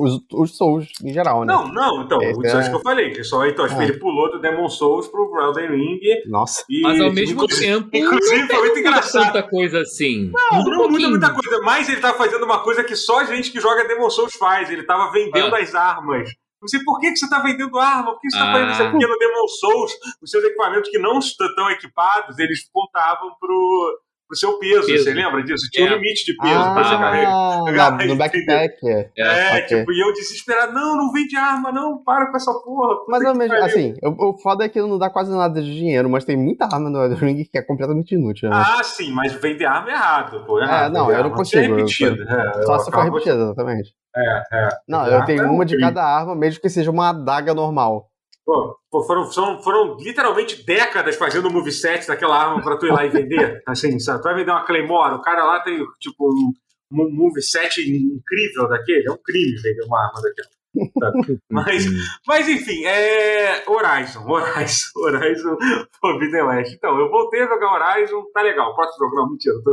os, 0.00 0.20
os 0.32 0.56
Souls 0.56 0.88
em 1.04 1.12
geral, 1.12 1.44
né? 1.44 1.52
Não, 1.52 1.68
não, 1.72 2.02
então, 2.02 2.20
é, 2.22 2.30
isso 2.30 2.56
é... 2.56 2.68
que 2.68 2.74
eu 2.74 2.80
falei. 2.80 3.06
Ele 3.10 3.24
só, 3.24 3.46
então, 3.46 3.66
ah. 3.66 3.84
ele 3.84 3.98
pulou 3.98 4.30
do 4.30 4.40
Demon 4.40 4.68
Souls 4.68 5.06
pro 5.08 5.30
Elden 5.38 5.70
Ring. 5.70 6.00
Nossa. 6.26 6.64
E, 6.70 6.80
mas 6.80 7.00
ao 7.00 7.12
mesmo 7.12 7.44
inclusive, 7.44 7.66
tempo. 7.66 7.90
Inclusive, 7.92 8.46
foi 8.46 8.58
muito 8.60 8.78
engraçado. 8.78 9.24
muita 9.24 9.42
coisa 9.42 9.80
assim. 9.80 10.30
Não, 10.32 10.64
não 10.64 10.88
muda 10.88 11.08
muita 11.08 11.34
coisa. 11.34 11.60
Mas 11.62 11.88
ele 11.88 12.00
tava 12.00 12.16
fazendo 12.16 12.44
uma 12.44 12.62
coisa 12.62 12.82
que 12.82 12.96
só 12.96 13.24
gente 13.24 13.52
que 13.52 13.60
joga 13.60 13.86
Demon 13.86 14.08
Souls 14.08 14.34
faz. 14.34 14.70
Ele 14.70 14.82
tava 14.82 15.12
vendendo 15.12 15.54
ah. 15.54 15.58
as 15.58 15.74
armas. 15.74 16.30
Não 16.60 16.68
sei 16.68 16.80
por 16.82 16.98
que, 16.98 17.10
que 17.10 17.18
você 17.18 17.26
está 17.26 17.40
vendendo 17.40 17.78
arma, 17.78 18.12
por 18.12 18.20
que 18.20 18.30
você 18.30 18.36
está 18.36 18.48
ah. 18.48 18.52
fazendo 18.52 18.72
isso 18.72 18.82
aqui 18.82 19.06
no 19.06 19.18
Demon 19.18 19.48
Souls? 19.48 19.92
Os 20.22 20.30
seus 20.30 20.42
equipamentos 20.44 20.90
que 20.90 20.98
não 20.98 21.18
estão 21.18 21.70
equipados, 21.70 22.38
eles 22.38 22.68
contavam 22.72 23.30
pro 23.38 24.00
pro 24.26 24.36
seu 24.36 24.58
peso, 24.58 24.86
peso. 24.86 25.04
Você 25.04 25.14
lembra 25.14 25.42
disso? 25.42 25.68
Tinha 25.70 25.88
é. 25.88 25.90
um 25.90 25.94
limite 25.96 26.24
de 26.24 26.36
peso 26.36 26.60
ah, 26.60 26.74
pra 26.74 26.84
você 26.84 26.96
carregar. 26.96 28.06
No 28.06 28.16
backpack. 28.16 28.74
É, 28.86 29.10
é 29.16 29.64
okay. 29.64 29.78
tipo, 29.78 29.92
e 29.92 30.00
eu 30.00 30.12
desesperado, 30.12 30.72
não, 30.72 30.96
não 30.96 31.12
vende 31.12 31.36
arma, 31.36 31.72
não, 31.72 32.02
para 32.02 32.30
com 32.30 32.36
essa 32.36 32.52
porra. 32.52 32.96
Mas 33.08 33.22
eu 33.22 33.34
mesmo, 33.34 33.54
assim, 33.56 33.94
o, 34.02 34.30
o 34.30 34.38
foda 34.38 34.64
é 34.64 34.68
que 34.68 34.80
não 34.80 34.98
dá 34.98 35.10
quase 35.10 35.30
nada 35.30 35.62
de 35.62 35.74
dinheiro, 35.74 36.08
mas 36.08 36.24
tem 36.24 36.36
muita 36.36 36.64
arma 36.64 36.90
no 36.90 37.02
Elden 37.02 37.18
Ring 37.18 37.44
que 37.44 37.58
é 37.58 37.62
completamente 37.62 38.14
inútil. 38.14 38.50
Né? 38.50 38.56
Ah, 38.56 38.82
sim, 38.82 39.12
mas 39.12 39.32
vender 39.32 39.66
arma 39.66 39.90
é 39.90 39.94
errado, 39.94 40.44
pô. 40.44 40.60
É, 40.60 40.64
errado, 40.64 40.90
é 40.90 40.98
não, 40.98 41.10
eu 41.10 41.22
não 41.24 41.30
consigo. 41.30 41.62
É 41.62 41.76
repetido. 41.76 42.22
Eu, 42.22 42.28
é, 42.28 42.62
só 42.66 42.78
se 42.78 42.90
for 42.90 43.04
repetido, 43.04 43.42
exatamente. 43.42 43.94
É, 44.16 44.42
é. 44.52 44.68
Não, 44.88 45.06
eu 45.06 45.24
tenho 45.24 45.50
uma 45.50 45.64
de 45.64 45.78
cada 45.78 46.02
arma, 46.02 46.34
mesmo 46.34 46.60
que 46.60 46.70
seja 46.70 46.90
uma 46.90 47.10
adaga 47.10 47.54
normal. 47.54 48.08
Pô, 48.46 48.78
foram, 49.04 49.24
são, 49.32 49.60
foram 49.60 49.96
literalmente 49.96 50.64
décadas 50.64 51.16
fazendo 51.16 51.50
moveset 51.50 52.06
daquela 52.06 52.40
arma 52.40 52.62
pra 52.62 52.76
tu 52.76 52.86
ir 52.86 52.92
lá 52.92 53.04
e 53.04 53.08
vender. 53.08 53.60
Assim, 53.66 53.98
sabe? 53.98 54.20
Tu 54.20 54.24
vai 54.24 54.36
vender 54.36 54.52
uma 54.52 54.64
Claymore, 54.64 55.16
o 55.16 55.20
cara 55.20 55.44
lá 55.44 55.60
tem 55.60 55.84
tipo 55.98 56.28
um, 56.28 56.52
um 56.92 57.10
moveset 57.10 57.80
incrível 57.80 58.68
daquele. 58.68 59.08
É 59.08 59.10
um 59.10 59.18
crime 59.18 59.60
vender 59.60 59.84
uma 59.84 60.06
arma 60.06 60.22
daquela. 60.22 60.48
Mas, 61.50 61.86
mas 62.26 62.46
enfim, 62.50 62.84
é 62.84 63.64
Horizon, 63.66 64.28
Horizon, 64.28 64.90
Horizon 65.00 65.56
Forbidden 65.98 66.42
West. 66.42 66.74
Então, 66.74 67.00
eu 67.00 67.08
voltei 67.08 67.40
a 67.40 67.46
jogar 67.46 67.72
Horizon, 67.72 68.22
tá 68.34 68.42
legal. 68.42 68.74
Próximo 68.74 69.06
jogo, 69.06 69.16
não, 69.16 69.30
mentira, 69.30 69.54
tô. 69.64 69.72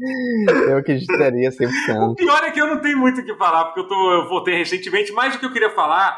Eu 0.00 0.78
acreditaria 0.78 1.50
100%. 1.50 2.12
O 2.12 2.14
pior 2.14 2.42
é 2.44 2.50
que 2.50 2.60
eu 2.60 2.66
não 2.66 2.80
tenho 2.80 2.98
muito 2.98 3.20
o 3.20 3.24
que 3.24 3.34
falar, 3.34 3.66
porque 3.66 3.80
eu, 3.80 3.88
tô, 3.88 4.12
eu 4.12 4.28
voltei 4.28 4.56
recentemente, 4.56 5.12
mas 5.12 5.34
o 5.34 5.40
que 5.40 5.46
eu 5.46 5.52
queria 5.52 5.70
falar 5.70 6.16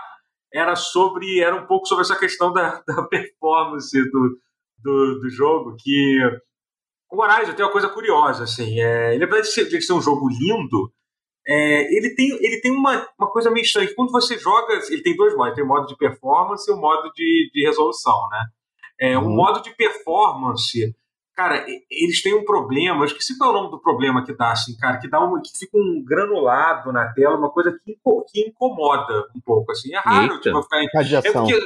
era 0.52 0.76
sobre 0.76 1.40
era 1.40 1.54
um 1.54 1.66
pouco 1.66 1.86
sobre 1.86 2.02
essa 2.02 2.18
questão 2.18 2.52
da, 2.52 2.82
da 2.86 3.02
performance 3.04 3.98
do, 4.10 4.38
do, 4.78 5.20
do, 5.20 5.30
jogo, 5.30 5.76
que 5.78 6.18
o 7.10 7.22
Horizon 7.22 7.54
tem 7.54 7.64
uma 7.64 7.72
coisa 7.72 7.88
curiosa, 7.88 8.44
assim, 8.44 8.80
é, 8.80 9.14
ele 9.14 9.24
apesar 9.24 9.42
de 9.42 9.52
ser, 9.52 9.68
de 9.68 9.80
ser 9.80 9.92
um 9.92 10.02
jogo 10.02 10.28
lindo, 10.28 10.92
é, 11.46 11.96
ele 11.96 12.14
tem, 12.14 12.30
ele 12.44 12.60
tem 12.60 12.70
uma, 12.70 13.08
uma 13.18 13.30
coisa 13.30 13.50
meio 13.50 13.64
estranha, 13.64 13.92
quando 13.94 14.10
você 14.10 14.38
joga, 14.38 14.74
ele 14.90 15.02
tem 15.02 15.16
dois 15.16 15.34
modos, 15.34 15.54
tem 15.54 15.64
o 15.64 15.68
modo 15.68 15.86
de 15.86 15.96
performance 15.96 16.70
e 16.70 16.74
o 16.74 16.76
modo 16.76 17.10
de, 17.14 17.50
de 17.52 17.64
resolução, 17.64 18.28
né? 18.30 18.44
É, 19.00 19.18
uhum. 19.18 19.26
O 19.26 19.36
modo 19.36 19.62
de 19.62 19.74
performance 19.74 20.94
Cara, 21.40 21.64
eles 21.90 22.22
têm 22.22 22.34
um 22.34 22.44
problema, 22.44 23.00
eu 23.00 23.06
esqueci 23.06 23.38
qual 23.38 23.48
é 23.48 23.52
o 23.54 23.56
nome 23.56 23.70
do 23.70 23.80
problema 23.80 24.22
que 24.22 24.36
dá, 24.36 24.52
assim, 24.52 24.76
cara, 24.76 24.98
que 24.98 25.08
dá 25.08 25.24
um, 25.24 25.40
que 25.40 25.58
fica 25.58 25.74
um 25.74 26.04
granulado 26.06 26.92
na 26.92 27.10
tela, 27.14 27.38
uma 27.38 27.48
coisa 27.48 27.72
que, 27.82 27.96
que 28.30 28.40
incomoda 28.46 29.26
um 29.34 29.40
pouco, 29.40 29.72
assim. 29.72 29.90
É 29.94 29.98
raro, 30.00 30.34
Eita. 30.34 30.40
tipo, 30.42 30.62
ficar. 30.62 30.82
É 31.24 31.32
porque, 31.32 31.58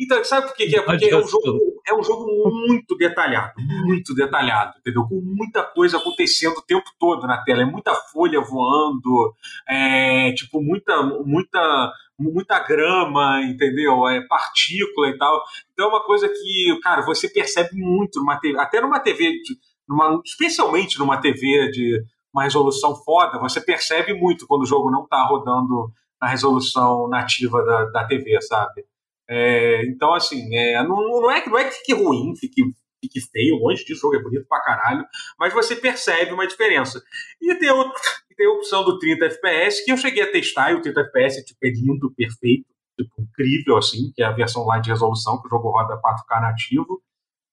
então, 0.00 0.24
sabe 0.24 0.48
por 0.48 0.56
que, 0.56 0.64
é? 0.76 0.82
Porque 0.82 1.04
é 1.04 1.16
um, 1.16 1.28
jogo, 1.28 1.60
é 1.86 1.94
um 1.94 2.02
jogo 2.02 2.26
muito 2.66 2.96
detalhado, 2.96 3.52
muito 3.84 4.12
detalhado, 4.16 4.78
entendeu? 4.80 5.04
Com 5.04 5.20
muita 5.22 5.62
coisa 5.62 5.98
acontecendo 5.98 6.56
o 6.56 6.62
tempo 6.62 6.90
todo 6.98 7.24
na 7.24 7.40
tela. 7.44 7.62
É 7.62 7.66
muita 7.66 7.94
folha 7.94 8.40
voando, 8.40 9.32
é, 9.68 10.32
tipo, 10.32 10.60
muita, 10.60 11.00
muita 11.24 11.92
muita 12.18 12.60
grama, 12.60 13.42
entendeu? 13.42 14.06
É 14.08 14.20
partícula 14.26 15.08
e 15.08 15.18
tal. 15.18 15.42
Então 15.72 15.86
é 15.86 15.88
uma 15.88 16.04
coisa 16.04 16.28
que, 16.28 16.78
cara, 16.82 17.02
você 17.02 17.28
percebe 17.28 17.70
muito 17.74 18.20
numa 18.20 18.38
TV, 18.38 18.58
até 18.58 18.80
numa 18.80 19.00
TV, 19.00 19.32
de, 19.42 19.56
numa, 19.88 20.20
especialmente 20.24 20.98
numa 20.98 21.20
TV 21.20 21.70
de 21.70 22.04
uma 22.32 22.42
resolução 22.42 22.96
foda, 22.96 23.38
você 23.38 23.60
percebe 23.60 24.12
muito 24.12 24.46
quando 24.46 24.62
o 24.62 24.66
jogo 24.66 24.90
não 24.90 25.04
está 25.04 25.22
rodando 25.24 25.92
na 26.20 26.28
resolução 26.28 27.08
nativa 27.08 27.64
da, 27.64 27.84
da 27.86 28.04
TV, 28.06 28.40
sabe? 28.42 28.84
É, 29.28 29.86
então, 29.86 30.12
assim, 30.12 30.54
é, 30.54 30.82
não, 30.82 30.96
não, 30.96 31.30
é, 31.30 31.46
não 31.46 31.58
é 31.58 31.64
que 31.64 31.76
fique 31.76 31.94
ruim, 31.94 32.34
fique, 32.36 32.62
fique 33.04 33.20
feio, 33.20 33.56
longe 33.56 33.84
disso, 33.84 34.06
o 34.06 34.12
jogo 34.12 34.16
é 34.16 34.22
bonito 34.22 34.46
pra 34.48 34.60
caralho, 34.60 35.04
mas 35.38 35.52
você 35.52 35.76
percebe 35.76 36.32
uma 36.32 36.46
diferença. 36.46 37.02
E 37.40 37.54
tem 37.56 37.70
outro, 37.70 37.92
tem 38.36 38.46
a 38.46 38.50
opção 38.50 38.84
do 38.84 38.98
30 38.98 39.26
FPS, 39.26 39.84
que 39.84 39.92
eu 39.92 39.96
cheguei 39.96 40.22
a 40.22 40.30
testar, 40.30 40.72
e 40.72 40.74
o 40.74 40.82
30 40.82 41.00
FPS 41.00 41.44
tipo, 41.44 41.58
é 41.62 41.68
lindo, 41.68 42.14
perfeito, 42.14 42.66
tipo, 42.98 43.12
incrível, 43.18 43.76
assim, 43.76 44.12
que 44.14 44.22
é 44.22 44.26
a 44.26 44.32
versão 44.32 44.64
lá 44.64 44.78
de 44.78 44.90
resolução, 44.90 45.40
que 45.40 45.46
o 45.46 45.50
jogo 45.50 45.70
roda 45.70 46.00
4K 46.00 46.40
nativo, 46.40 47.02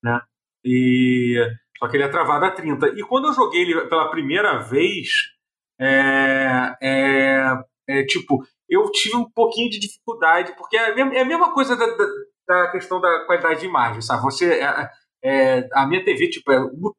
né? 0.03 0.21
E... 0.63 1.37
Só 1.77 1.87
que 1.87 1.97
ele 1.97 2.03
é 2.03 2.09
travado 2.09 2.45
a 2.45 2.51
30. 2.51 2.89
E 2.89 3.01
quando 3.01 3.27
eu 3.27 3.33
joguei 3.33 3.63
ele 3.63 3.87
pela 3.87 4.11
primeira 4.11 4.59
vez, 4.59 5.07
é, 5.79 6.75
é, 6.79 7.63
é 7.89 8.05
tipo, 8.05 8.45
eu 8.69 8.89
tive 8.91 9.17
um 9.17 9.29
pouquinho 9.29 9.69
de 9.69 9.79
dificuldade, 9.79 10.55
porque 10.55 10.77
é 10.77 10.91
a 10.91 10.95
mesma, 10.95 11.13
é 11.13 11.21
a 11.21 11.25
mesma 11.25 11.53
coisa 11.53 11.75
da, 11.75 11.85
da, 11.85 12.05
da, 12.47 12.71
questão 12.71 13.01
da 13.01 13.25
qualidade 13.25 13.59
de 13.59 13.65
imagem, 13.65 14.01
sabe? 14.01 14.21
Você, 14.21 14.61
é, 15.23 15.59
é, 15.59 15.69
a 15.73 15.87
minha 15.87 16.03
TV, 16.03 16.29
tipo, 16.29 16.51
é, 16.51 16.57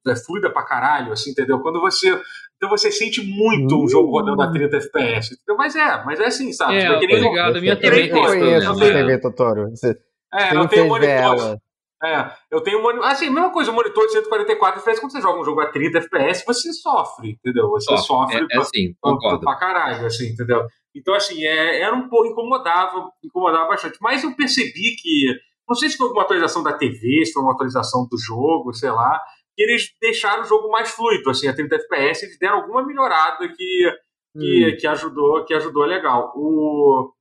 é, 0.08 0.16
fluida 0.16 0.50
pra 0.50 0.64
caralho, 0.64 1.12
assim, 1.12 1.30
entendeu? 1.30 1.60
Quando 1.60 1.80
você. 1.80 2.08
Então 2.56 2.70
você 2.70 2.92
sente 2.92 3.20
muito 3.20 3.82
um 3.82 3.88
jogo 3.88 4.10
rodando 4.10 4.40
a 4.40 4.50
30 4.50 4.76
FPS. 4.76 5.34
Entendeu? 5.34 5.56
Mas 5.56 5.74
é, 5.74 6.04
mas 6.04 6.20
é 6.20 6.26
assim, 6.26 6.52
sabe? 6.52 6.76
É, 6.76 6.98
tipo, 6.98 7.12
é 7.12 7.18
eu 7.18 7.22
tô 7.22 7.28
ligado, 7.28 7.58
a 7.58 7.60
minha 7.60 7.76
também 7.76 8.10
tem 8.10 8.22
isso. 8.22 8.34
Eu 8.34 8.40
conheço 8.40 8.70
a 8.70 8.74
TV, 8.76 9.18
Totoro. 9.18 9.70
Você 9.70 9.98
é, 10.32 10.56
eu 10.56 10.66
tenho 10.66 10.88
monitor. 10.88 11.58
É, 12.02 12.32
eu 12.50 12.60
tenho 12.62 12.78
um 12.78 12.82
monitor. 12.82 13.06
Assim, 13.06 13.30
mesma 13.30 13.52
coisa, 13.52 13.70
o 13.70 13.74
monitor 13.74 14.06
de 14.06 14.12
144 14.12 14.80
FPS, 14.80 15.00
quando 15.00 15.12
você 15.12 15.20
joga 15.20 15.40
um 15.40 15.44
jogo 15.44 15.60
a 15.60 15.70
30 15.70 15.98
FPS, 15.98 16.44
você 16.44 16.72
sofre, 16.72 17.32
entendeu? 17.32 17.68
Você 17.70 17.96
sofre, 17.98 18.38
é, 18.38 18.56
é 18.56 18.58
assim, 18.58 18.94
pra, 19.00 19.38
pra 19.38 19.56
caralho, 19.56 20.06
assim, 20.06 20.30
entendeu? 20.30 20.66
Então, 20.94 21.14
assim, 21.14 21.44
é, 21.44 21.80
era 21.80 21.94
um 21.94 22.08
pouco, 22.08 22.26
incomodava, 22.26 23.08
incomodava 23.22 23.68
bastante. 23.68 23.98
Mas 24.00 24.24
eu 24.24 24.34
percebi 24.34 24.96
que, 24.96 25.38
não 25.68 25.74
sei 25.74 25.88
se 25.88 25.96
foi 25.96 26.06
alguma 26.06 26.24
atualização 26.24 26.62
da 26.62 26.72
TV, 26.72 27.24
se 27.24 27.32
foi 27.32 27.42
uma 27.42 27.52
atualização 27.52 28.06
do 28.10 28.18
jogo, 28.18 28.72
sei 28.72 28.90
lá, 28.90 29.20
que 29.56 29.62
eles 29.62 29.90
deixaram 30.00 30.42
o 30.42 30.46
jogo 30.46 30.70
mais 30.70 30.90
fluido, 30.90 31.30
assim, 31.30 31.48
a 31.48 31.54
30 31.54 31.76
FPS, 31.76 32.24
eles 32.24 32.38
deram 32.38 32.58
alguma 32.58 32.84
melhorada 32.84 33.48
que, 33.48 33.92
que, 34.38 34.66
hum. 34.66 34.76
que 34.78 34.86
ajudou, 34.86 35.44
que 35.44 35.54
ajudou 35.54 35.84
legal. 35.84 36.32
O, 36.34 37.12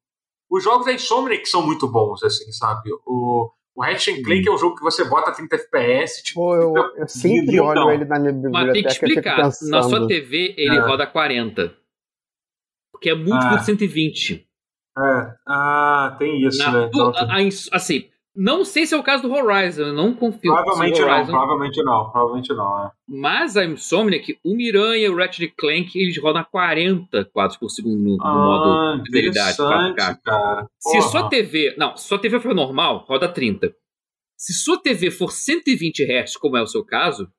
os 0.50 0.64
jogos 0.64 0.86
da 0.86 0.94
Insomniac 0.94 1.48
são 1.48 1.66
muito 1.66 1.88
bons, 1.88 2.24
assim, 2.24 2.52
sabe? 2.52 2.90
O, 3.06 3.52
o 3.76 3.84
Ratchet 3.84 4.22
Clank 4.22 4.48
é 4.48 4.52
um 4.52 4.58
jogo 4.58 4.76
que 4.76 4.84
você 4.84 5.06
bota 5.06 5.32
30 5.32 5.56
FPS, 5.56 6.24
tipo... 6.24 6.42
Pô, 6.42 6.56
eu, 6.56 6.76
eu 6.96 7.08
sempre 7.08 7.60
olho 7.60 7.90
ele 7.90 8.06
na 8.06 8.20
minha 8.20 8.34
biblioteca 8.34 8.66
Mas 8.66 8.74
tem 8.74 8.84
que 8.84 8.90
explicar, 8.90 9.38
na 9.38 9.84
sua 9.84 10.08
TV 10.08 10.54
ele 10.58 10.78
é. 10.78 10.82
roda 10.82 11.08
40. 11.08 11.74
Porque 12.92 13.10
é 13.10 13.16
múltiplo 13.16 13.56
ah. 13.56 13.58
de 13.58 13.66
120. 13.66 14.48
É, 14.98 15.36
ah, 15.48 16.16
tem 16.20 16.46
isso, 16.46 16.60
na, 16.60 16.72
né? 16.72 16.90
Então, 16.94 17.14
a, 17.16 17.38
a, 17.38 17.78
assim, 17.78 18.11
não 18.34 18.64
sei 18.64 18.86
se 18.86 18.94
é 18.94 18.98
o 18.98 19.04
caso 19.04 19.24
do 19.24 19.34
Horizon, 19.34 19.88
eu 19.88 19.94
não 19.94 20.16
confio. 20.16 20.54
Provavelmente 20.54 21.02
não, 21.02 21.26
provavelmente 21.26 21.84
não, 21.84 22.12
provavelmente 22.12 22.54
não, 22.54 22.86
é. 22.86 22.92
Mas 23.06 23.58
a 23.58 23.66
Insomniac, 23.66 24.40
o 24.44 24.56
Miranha 24.56 25.06
e 25.06 25.10
o 25.10 25.16
Ratchet 25.16 25.54
Clank, 25.58 26.00
eles 26.00 26.18
rodam 26.18 26.42
a 26.42 26.46
40 26.46 27.26
quadros 27.26 27.58
por 27.58 27.70
segundo 27.70 27.98
no, 27.98 28.18
no 28.18 28.24
ah, 28.24 28.34
modo 28.34 29.06
fidelidade 29.06 29.58
4K. 29.58 30.20
Cara. 30.24 30.68
Se 30.80 31.02
sua 31.02 31.28
TV, 31.28 31.76
não, 31.78 31.98
se 31.98 32.08
sua 32.08 32.20
TV 32.20 32.40
for 32.40 32.56
normal, 32.56 33.06
roda 33.08 33.28
30. 33.28 33.76
Se 34.38 34.54
sua 34.54 34.82
TV 34.82 35.12
for 35.12 35.32
120 35.32 36.04
Hz, 36.04 36.38
como 36.38 36.56
é 36.56 36.62
o 36.62 36.68
seu 36.68 36.86
caso, 36.86 37.30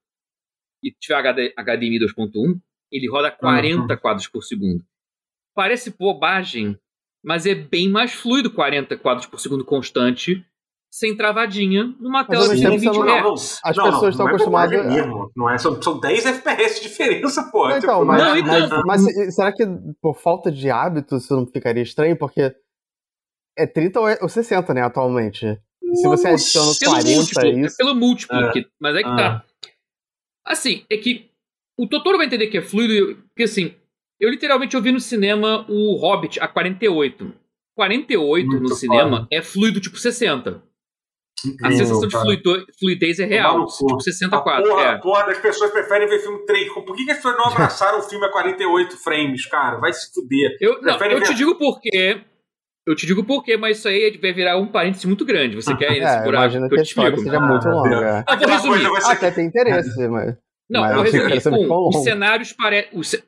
e 0.82 0.92
tiver 0.92 1.14
HD, 1.14 1.54
HDMI 1.56 2.00
2.1, 2.00 2.60
ele 2.90 3.08
roda 3.08 3.30
40 3.30 3.80
uhum. 3.80 3.98
quadros 3.98 4.28
por 4.28 4.42
segundo. 4.42 4.84
Parece 5.54 5.96
bobagem, 5.98 6.78
mas 7.24 7.46
é 7.46 7.54
bem 7.54 7.88
mais 7.88 8.12
fluido 8.12 8.50
40 8.50 8.96
quadros 8.98 9.26
por 9.26 9.40
segundo 9.40 9.64
constante 9.64 10.44
sem 10.92 11.16
travadinha 11.16 11.96
numa 11.98 12.22
tela 12.22 12.54
de 12.54 12.60
120 12.60 12.86
Hz. 12.86 13.60
As 13.64 13.76
não, 13.78 13.84
pessoas 13.86 14.10
estão 14.10 14.26
não 14.26 14.32
é 14.32 14.34
acostumadas. 14.34 14.78
É 14.78 14.84
mesmo, 14.84 15.32
não 15.34 15.48
é, 15.48 15.56
são, 15.56 15.80
são 15.80 15.98
10 15.98 16.26
FPS 16.26 16.82
de 16.82 16.88
diferença, 16.88 17.50
pô. 17.50 17.66
Não, 17.66 17.78
então, 17.78 17.94
tipo, 18.00 18.04
mas, 18.04 18.22
não, 18.22 18.36
então... 18.36 18.82
Mas, 18.84 19.02
mas, 19.02 19.34
será 19.34 19.50
que 19.52 19.64
por 20.02 20.14
falta 20.14 20.52
de 20.52 20.68
hábito 20.70 21.16
isso 21.16 21.34
não 21.34 21.46
ficaria 21.46 21.82
estranho? 21.82 22.14
Porque 22.14 22.54
é 23.56 23.66
30 23.66 24.00
ou 24.20 24.28
60, 24.28 24.74
né, 24.74 24.82
atualmente. 24.82 25.58
Se 25.94 26.06
você 26.06 26.28
adiciona 26.28 26.72
40 26.84 27.08
múltiplo, 27.08 27.42
é 27.42 27.50
isso... 27.50 27.74
É 27.74 27.84
pelo 27.84 27.94
múltiplo, 27.94 28.36
é. 28.36 28.52
Que, 28.52 28.66
mas 28.78 28.94
é 28.94 28.98
que 28.98 29.04
tá. 29.04 29.14
ah. 29.14 29.38
tá. 29.40 29.44
Assim, 30.44 30.84
é 30.90 30.96
que 30.98 31.30
o 31.78 31.86
Totoro 31.86 32.18
vai 32.18 32.26
entender 32.26 32.48
que 32.48 32.58
é 32.58 32.62
fluido, 32.62 33.16
porque 33.28 33.44
assim, 33.44 33.74
eu 34.20 34.28
literalmente 34.28 34.76
ouvi 34.76 34.92
no 34.92 35.00
cinema 35.00 35.64
o 35.70 35.96
Hobbit 35.96 36.38
a 36.38 36.46
48. 36.46 37.32
48 37.74 38.46
Muito 38.46 38.62
no 38.62 38.74
cinema 38.74 39.26
é 39.32 39.40
fluido 39.40 39.80
tipo 39.80 39.96
60. 39.96 40.70
Incrível, 41.44 41.66
a 41.66 41.72
sensação 41.72 42.08
de 42.08 42.16
fluidez, 42.16 42.64
fluidez 42.78 43.18
é 43.18 43.24
real. 43.24 43.66
Tipo 43.66 44.00
64. 44.00 44.64
A 44.64 44.68
porra, 44.68 44.82
é. 44.82 44.98
porra 44.98 45.26
das 45.26 45.38
pessoas 45.38 45.70
preferem 45.70 46.08
ver 46.08 46.20
filme 46.20 46.44
3. 46.46 46.72
Por 46.72 46.94
que, 46.94 47.04
que 47.04 47.10
as 47.10 47.16
pessoas 47.16 47.36
não 47.36 47.46
abraçaram 47.46 47.98
o 47.98 48.02
filme 48.02 48.24
a 48.26 48.30
48 48.30 48.96
frames, 48.96 49.46
cara? 49.46 49.78
Vai 49.78 49.92
se 49.92 50.12
fuder. 50.12 50.56
Eu, 50.60 50.80
não, 50.82 50.94
eu 50.94 51.18
ver... 51.18 51.26
te 51.26 51.34
digo 51.34 51.56
por 51.56 51.80
quê. 51.80 52.20
Eu 52.86 52.96
te 52.96 53.06
digo 53.06 53.24
por 53.24 53.44
quê, 53.44 53.56
mas 53.56 53.78
isso 53.78 53.88
aí 53.88 54.18
vai 54.20 54.32
virar 54.32 54.58
um 54.58 54.66
parênteses 54.66 55.04
muito 55.04 55.24
grande. 55.24 55.56
Você 55.56 55.74
quer 55.76 55.96
é, 55.96 56.18
segurar 56.18 56.40
imagina 56.40 56.68
que, 56.68 56.74
que 56.74 56.80
a 56.80 56.84
história 56.84 57.16
seja 57.16 57.40
muito 57.40 57.68
ah, 57.68 57.72
longa. 57.72 58.24
Ah, 58.26 58.36
vou 58.36 58.48
resumir. 58.48 59.02
Ser... 59.02 59.10
Até 59.10 59.30
tem 59.30 59.46
interesse, 59.46 59.96
mas... 60.08 60.36
Não, 60.70 60.80
mas 60.80 60.94
vou 60.94 61.02
resumir. 61.02 61.68
Um, 61.68 61.88
os 61.88 62.02
cenários 62.02 62.52
parecem... 62.52 63.22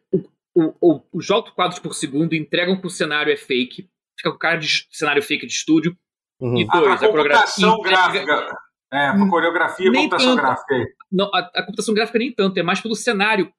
Os 1.12 1.30
altos 1.30 1.52
quadros 1.52 1.80
por 1.80 1.94
segundo 1.94 2.32
entregam 2.32 2.80
que 2.80 2.86
o 2.86 2.90
cenário 2.90 3.32
é 3.32 3.36
fake. 3.36 3.88
Fica 4.16 4.30
com 4.30 4.38
cara 4.38 4.57
de 4.57 4.86
cenário 4.90 5.20
fake 5.20 5.46
de 5.46 5.52
estúdio 5.52 5.96
Uhum. 6.41 6.59
E 6.59 6.66
dois, 6.66 7.03
a, 7.03 7.07
a, 7.07 7.09
a 7.09 7.12
computação 7.12 7.80
gráfica. 7.80 8.57
É, 8.93 9.09
a 9.09 9.28
coreografia 9.28 9.89
e 9.89 9.93
computação 9.93 10.37
tanto, 10.37 10.43
gráfica. 10.43 10.74
Não, 11.11 11.30
a, 11.35 11.39
a, 11.39 11.62
computação 11.62 11.95
gráfica 11.95 12.18
nem 12.18 12.32
tanto, 12.32 12.59
é 12.59 12.62
mais 12.62 12.80
pelo 12.80 12.95
cenário, 12.95 13.53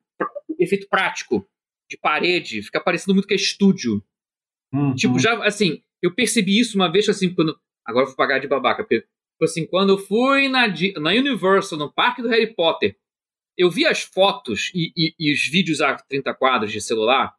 efeito 0.59 0.87
prático, 0.89 1.45
de 1.89 1.97
parede, 1.97 2.61
fica 2.63 2.79
parecendo 2.79 3.13
muito 3.13 3.27
que 3.27 3.33
é 3.33 3.37
estúdio. 3.37 4.01
Uhum. 4.73 4.95
Tipo, 4.95 5.19
já, 5.19 5.43
assim, 5.43 5.81
eu 6.01 6.13
percebi 6.13 6.59
isso 6.59 6.77
uma 6.77 6.91
vez, 6.91 7.07
assim, 7.09 7.33
quando. 7.33 7.57
Agora 7.85 8.03
eu 8.03 8.07
vou 8.07 8.15
pagar 8.15 8.39
de 8.39 8.47
babaca, 8.47 8.83
porque, 8.83 9.01
tipo 9.01 9.43
assim, 9.43 9.65
quando 9.67 9.89
eu 9.89 9.97
fui 9.97 10.47
na, 10.47 10.67
na 10.67 11.11
Universal, 11.11 11.77
no 11.77 11.91
parque 11.93 12.21
do 12.21 12.29
Harry 12.29 12.53
Potter, 12.53 12.97
eu 13.57 13.69
vi 13.69 13.85
as 13.85 14.01
fotos 14.01 14.71
e, 14.73 14.91
e, 14.95 15.15
e 15.19 15.33
os 15.33 15.47
vídeos 15.47 15.81
a 15.81 15.95
30 15.95 16.33
quadros 16.33 16.71
de 16.71 16.81
celular, 16.81 17.33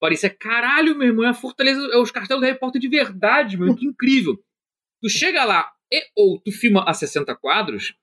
parecia, 0.00 0.30
caralho, 0.30 0.96
meu 0.96 1.08
irmão, 1.08 1.24
é 1.24 1.28
a 1.28 1.34
Fortaleza, 1.34 1.80
é 1.92 1.98
os 1.98 2.10
cartelos 2.10 2.40
do 2.40 2.46
Harry 2.46 2.58
Potter 2.58 2.80
de 2.80 2.88
verdade, 2.88 3.56
meu, 3.56 3.74
que 3.74 3.86
incrível. 3.86 4.42
Tu 5.02 5.10
chega 5.10 5.44
lá 5.44 5.68
e 5.92 6.00
ou 6.16 6.40
tu 6.40 6.52
filma 6.52 6.84
a 6.86 6.94
60 6.94 7.34
quadros, 7.36 7.94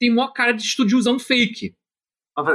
tem 0.00 0.12
maior 0.12 0.32
cara 0.32 0.52
de 0.52 0.62
estúdiozão 0.62 1.18
fake. 1.18 1.74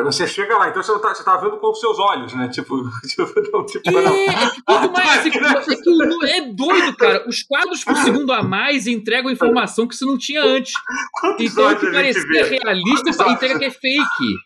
Você 0.06 0.26
chega 0.26 0.58
lá, 0.58 0.70
então 0.70 0.82
você, 0.82 0.98
tá, 0.98 1.14
você 1.14 1.26
tá 1.26 1.36
vendo 1.36 1.58
com 1.58 1.70
os 1.70 1.80
seus 1.80 2.00
olhos, 2.00 2.34
né? 2.34 2.48
Tipo, 2.48 2.90
tipo, 3.06 3.52
não, 3.52 3.66
tipo 3.66 3.90
é, 3.90 4.02
não. 4.02 4.16
É, 4.16 4.50
que 4.50 4.62
tudo 4.64 4.92
mais, 4.94 6.32
é, 6.32 6.38
é, 6.38 6.54
doido, 6.54 6.96
cara. 6.96 7.28
Os 7.28 7.44
quadros 7.44 7.84
por 7.84 7.98
segundo 7.98 8.32
a 8.32 8.42
mais 8.42 8.88
entregam 8.88 9.30
informação 9.30 9.86
que 9.86 9.94
você 9.94 10.06
não 10.06 10.18
tinha 10.18 10.42
antes. 10.42 10.74
Quantos 11.20 11.52
então 11.52 11.70
o 11.70 11.78
que 11.78 11.92
parecia 11.92 12.46
realista 12.46 13.30
entrega 13.30 13.60
que 13.60 13.66
é 13.66 13.72
fake. 13.72 14.38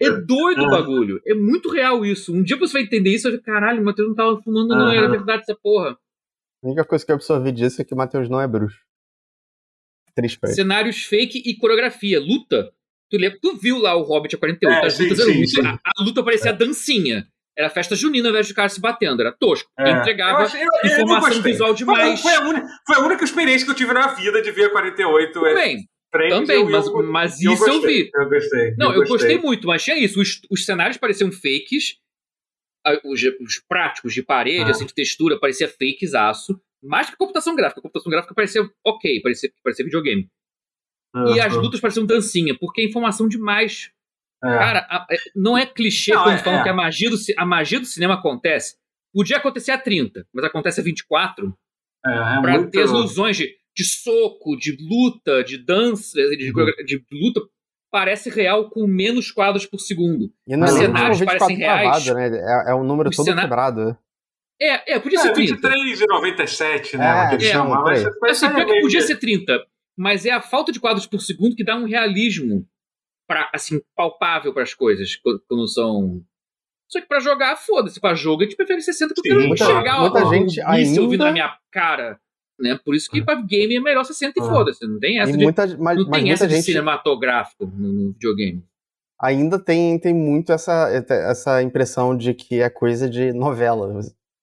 É 0.00 0.10
doido 0.10 0.62
o 0.62 0.66
é. 0.66 0.70
bagulho. 0.70 1.20
É 1.26 1.34
muito 1.34 1.70
real 1.70 2.06
isso. 2.06 2.34
Um 2.34 2.42
dia 2.42 2.58
você 2.58 2.72
vai 2.72 2.82
entender 2.82 3.14
isso 3.14 3.28
e 3.28 3.32
vai 3.32 3.40
caralho, 3.40 3.82
o 3.82 3.84
Matheus 3.84 4.08
não 4.08 4.14
tava 4.14 4.40
fumando, 4.42 4.68
não, 4.68 4.90
era 4.90 5.10
verdade 5.10 5.42
essa 5.42 5.54
porra. 5.62 5.98
A 6.62 6.66
única 6.66 6.84
coisa 6.84 7.04
que 7.04 7.10
eu 7.10 7.16
absorvi 7.16 7.52
disso 7.52 7.80
é 7.80 7.84
que 7.84 7.94
o 7.94 7.96
Matheus 7.96 8.28
não 8.28 8.40
é 8.40 8.46
bruxo. 8.46 8.78
Triste 10.14 10.38
Cenários 10.48 11.04
fake 11.04 11.42
e 11.44 11.56
coreografia. 11.56 12.20
Luta. 12.20 12.70
Tu, 13.10 13.16
lembra, 13.16 13.38
tu 13.40 13.56
viu 13.56 13.78
lá 13.78 13.96
o 13.96 14.02
Hobbit 14.02 14.36
a 14.36 14.38
48? 14.38 14.74
É, 14.74 14.86
as 14.86 14.92
sim, 14.94 15.08
lutas 15.08 15.24
sim, 15.24 15.46
sim. 15.46 15.66
A, 15.66 15.72
a, 15.72 16.04
luta 16.04 16.22
parecia 16.22 16.50
é. 16.50 16.52
dancinha. 16.52 17.26
Era 17.56 17.70
festa 17.70 17.96
junina 17.96 18.28
ao 18.28 18.30
invés 18.30 18.46
de 18.46 18.54
cara 18.54 18.68
se 18.68 18.80
batendo. 18.80 19.20
Era 19.20 19.32
tosco. 19.32 19.70
É. 19.78 19.90
Entregava 19.90 20.44
eu 20.44 20.60
eu, 20.60 20.92
informação 20.92 21.36
eu 21.36 21.42
visual 21.42 21.74
demais. 21.74 22.20
Foi, 22.20 22.30
foi, 22.32 22.40
a 22.40 22.48
única, 22.48 22.66
foi, 22.86 22.96
a 22.96 23.00
única, 23.00 23.24
experiência 23.24 23.64
que 23.64 23.70
eu 23.70 23.76
tive 23.76 23.92
na 23.92 24.08
vida 24.08 24.42
de 24.42 24.50
ver 24.50 24.66
a 24.66 24.70
48. 24.70 25.32
Também. 25.32 25.88
Também, 26.12 26.64
mas, 26.68 26.88
mas 27.08 27.40
isso 27.40 27.68
eu, 27.68 27.82
vi. 27.82 28.10
Eu 28.12 28.28
gostei. 28.28 28.74
Não, 28.76 28.92
eu 28.92 29.00
gostei. 29.00 29.16
gostei 29.16 29.38
muito, 29.38 29.66
mas 29.66 29.82
tinha 29.82 29.96
isso. 29.96 30.20
Os, 30.20 30.40
os 30.50 30.64
cenários 30.64 30.96
pareciam 30.96 31.30
fakes 31.30 31.96
os, 33.04 33.20
os 33.40 33.58
práticos 33.68 34.14
de 34.14 34.22
parede, 34.22 34.64
ah. 34.64 34.70
assim, 34.70 34.86
de 34.86 34.94
textura, 34.94 35.38
parecia 35.38 35.68
fakezaço. 35.68 36.60
Mais 36.82 37.08
que 37.08 37.14
a 37.14 37.18
computação 37.18 37.54
gráfica. 37.54 37.80
A 37.80 37.82
computação 37.82 38.10
gráfica 38.10 38.34
parecia 38.34 38.68
ok, 38.84 39.20
parecia, 39.20 39.52
parecia 39.62 39.84
videogame. 39.84 40.28
Uhum. 41.14 41.34
E 41.34 41.40
as 41.40 41.54
lutas 41.54 41.80
pareciam 41.80 42.06
dancinha, 42.06 42.56
porque 42.58 42.80
é 42.80 42.84
informação 42.84 43.28
demais. 43.28 43.90
É. 44.42 44.48
Cara, 44.48 44.86
a, 44.88 45.06
é, 45.10 45.16
não 45.36 45.58
é 45.58 45.66
clichê 45.66 46.12
não, 46.14 46.22
quando 46.22 46.36
é, 46.36 46.38
falam 46.38 46.60
é. 46.60 46.62
que 46.62 46.68
a 46.68 46.74
magia, 46.74 47.10
do, 47.10 47.16
a 47.36 47.44
magia 47.44 47.80
do 47.80 47.86
cinema 47.86 48.14
acontece. 48.14 48.76
Podia 49.12 49.36
acontecer 49.36 49.72
a 49.72 49.78
30, 49.78 50.26
mas 50.32 50.44
acontece 50.44 50.80
a 50.80 50.84
24. 50.84 51.54
É, 52.06 52.10
é 52.10 52.40
pra 52.40 52.66
ter 52.68 52.82
as 52.82 52.90
ilusões 52.90 53.36
de, 53.36 53.54
de 53.76 53.84
soco, 53.84 54.56
de 54.56 54.76
luta, 54.80 55.44
de 55.44 55.58
dança, 55.58 56.14
de, 56.14 56.52
uhum. 56.54 56.84
de 56.86 57.04
luta 57.12 57.40
parece 57.90 58.30
real 58.30 58.70
com 58.70 58.86
menos 58.86 59.30
quadros 59.30 59.66
por 59.66 59.78
segundo. 59.78 60.32
E 60.46 60.56
não, 60.56 60.66
Os 60.66 60.74
cenários 60.74 61.20
parecem 61.22 61.56
reais. 61.56 62.04
Travado, 62.04 62.14
né? 62.14 62.38
é, 62.38 62.70
é 62.70 62.74
um 62.74 62.84
número 62.84 63.10
todo 63.10 63.24
cenário... 63.24 63.48
quebrado. 63.48 63.98
É, 64.60 64.94
é, 64.94 64.98
podia 64.98 65.18
é, 65.18 65.22
ser 65.22 65.32
30. 65.32 65.68
23,97, 65.68 66.98
né? 66.98 67.30
É, 67.32 67.34
é, 67.34 67.40
chamam, 67.40 67.82
mas, 67.82 68.04
assim, 68.04 68.54
que 68.54 68.80
podia 68.82 69.00
ser 69.00 69.16
30, 69.16 69.58
mas 69.96 70.26
é 70.26 70.30
a 70.30 70.40
falta 70.40 70.70
de 70.70 70.78
quadros 70.78 71.06
por 71.06 71.20
segundo 71.20 71.56
que 71.56 71.64
dá 71.64 71.76
um 71.76 71.86
realismo 71.86 72.66
pra, 73.26 73.50
assim, 73.54 73.80
palpável 73.96 74.52
para 74.52 74.62
as 74.62 74.74
coisas 74.74 75.16
quando 75.48 75.66
são. 75.66 76.22
Só 76.90 77.00
que 77.00 77.06
pra 77.06 77.20
jogar, 77.20 77.56
foda-se. 77.56 78.00
Pra 78.00 78.14
jogo, 78.14 78.42
a 78.42 78.44
gente 78.44 78.56
prefere 78.56 78.82
60 78.82 79.14
porque 79.14 79.30
eu 79.32 79.40
muita, 79.40 79.64
enxergar 79.64 80.00
muita 80.00 80.26
o, 80.26 80.34
gente 80.34 80.60
o 80.60 80.68
ainda... 80.68 81.00
ouvindo 81.00 81.24
na 81.24 81.32
minha 81.32 81.56
cara. 81.70 82.20
Né? 82.60 82.78
Por 82.84 82.94
isso 82.94 83.10
que 83.10 83.24
para 83.24 83.40
game 83.40 83.76
é 83.76 83.80
melhor 83.80 84.04
60 84.04 84.34
e 84.36 84.42
foda-se. 84.42 84.86
Não 84.86 84.98
tem 84.98 85.18
essa, 85.18 85.32
de, 85.32 85.42
muita, 85.42 85.66
mas, 85.78 85.96
não 85.98 86.10
tem 86.10 86.30
essa 86.30 86.48
gente... 86.48 86.58
de 86.58 86.64
cinematográfico 86.64 87.66
no, 87.66 87.92
no, 87.92 88.12
videogame. 88.12 88.62
Ainda 89.20 89.58
tem, 89.58 89.98
tem 89.98 90.14
muito 90.14 90.52
essa, 90.52 90.88
essa 91.08 91.62
impressão 91.62 92.16
de 92.16 92.34
que 92.34 92.60
é 92.60 92.68
coisa 92.68 93.08
de 93.08 93.32
novela. 93.32 94.00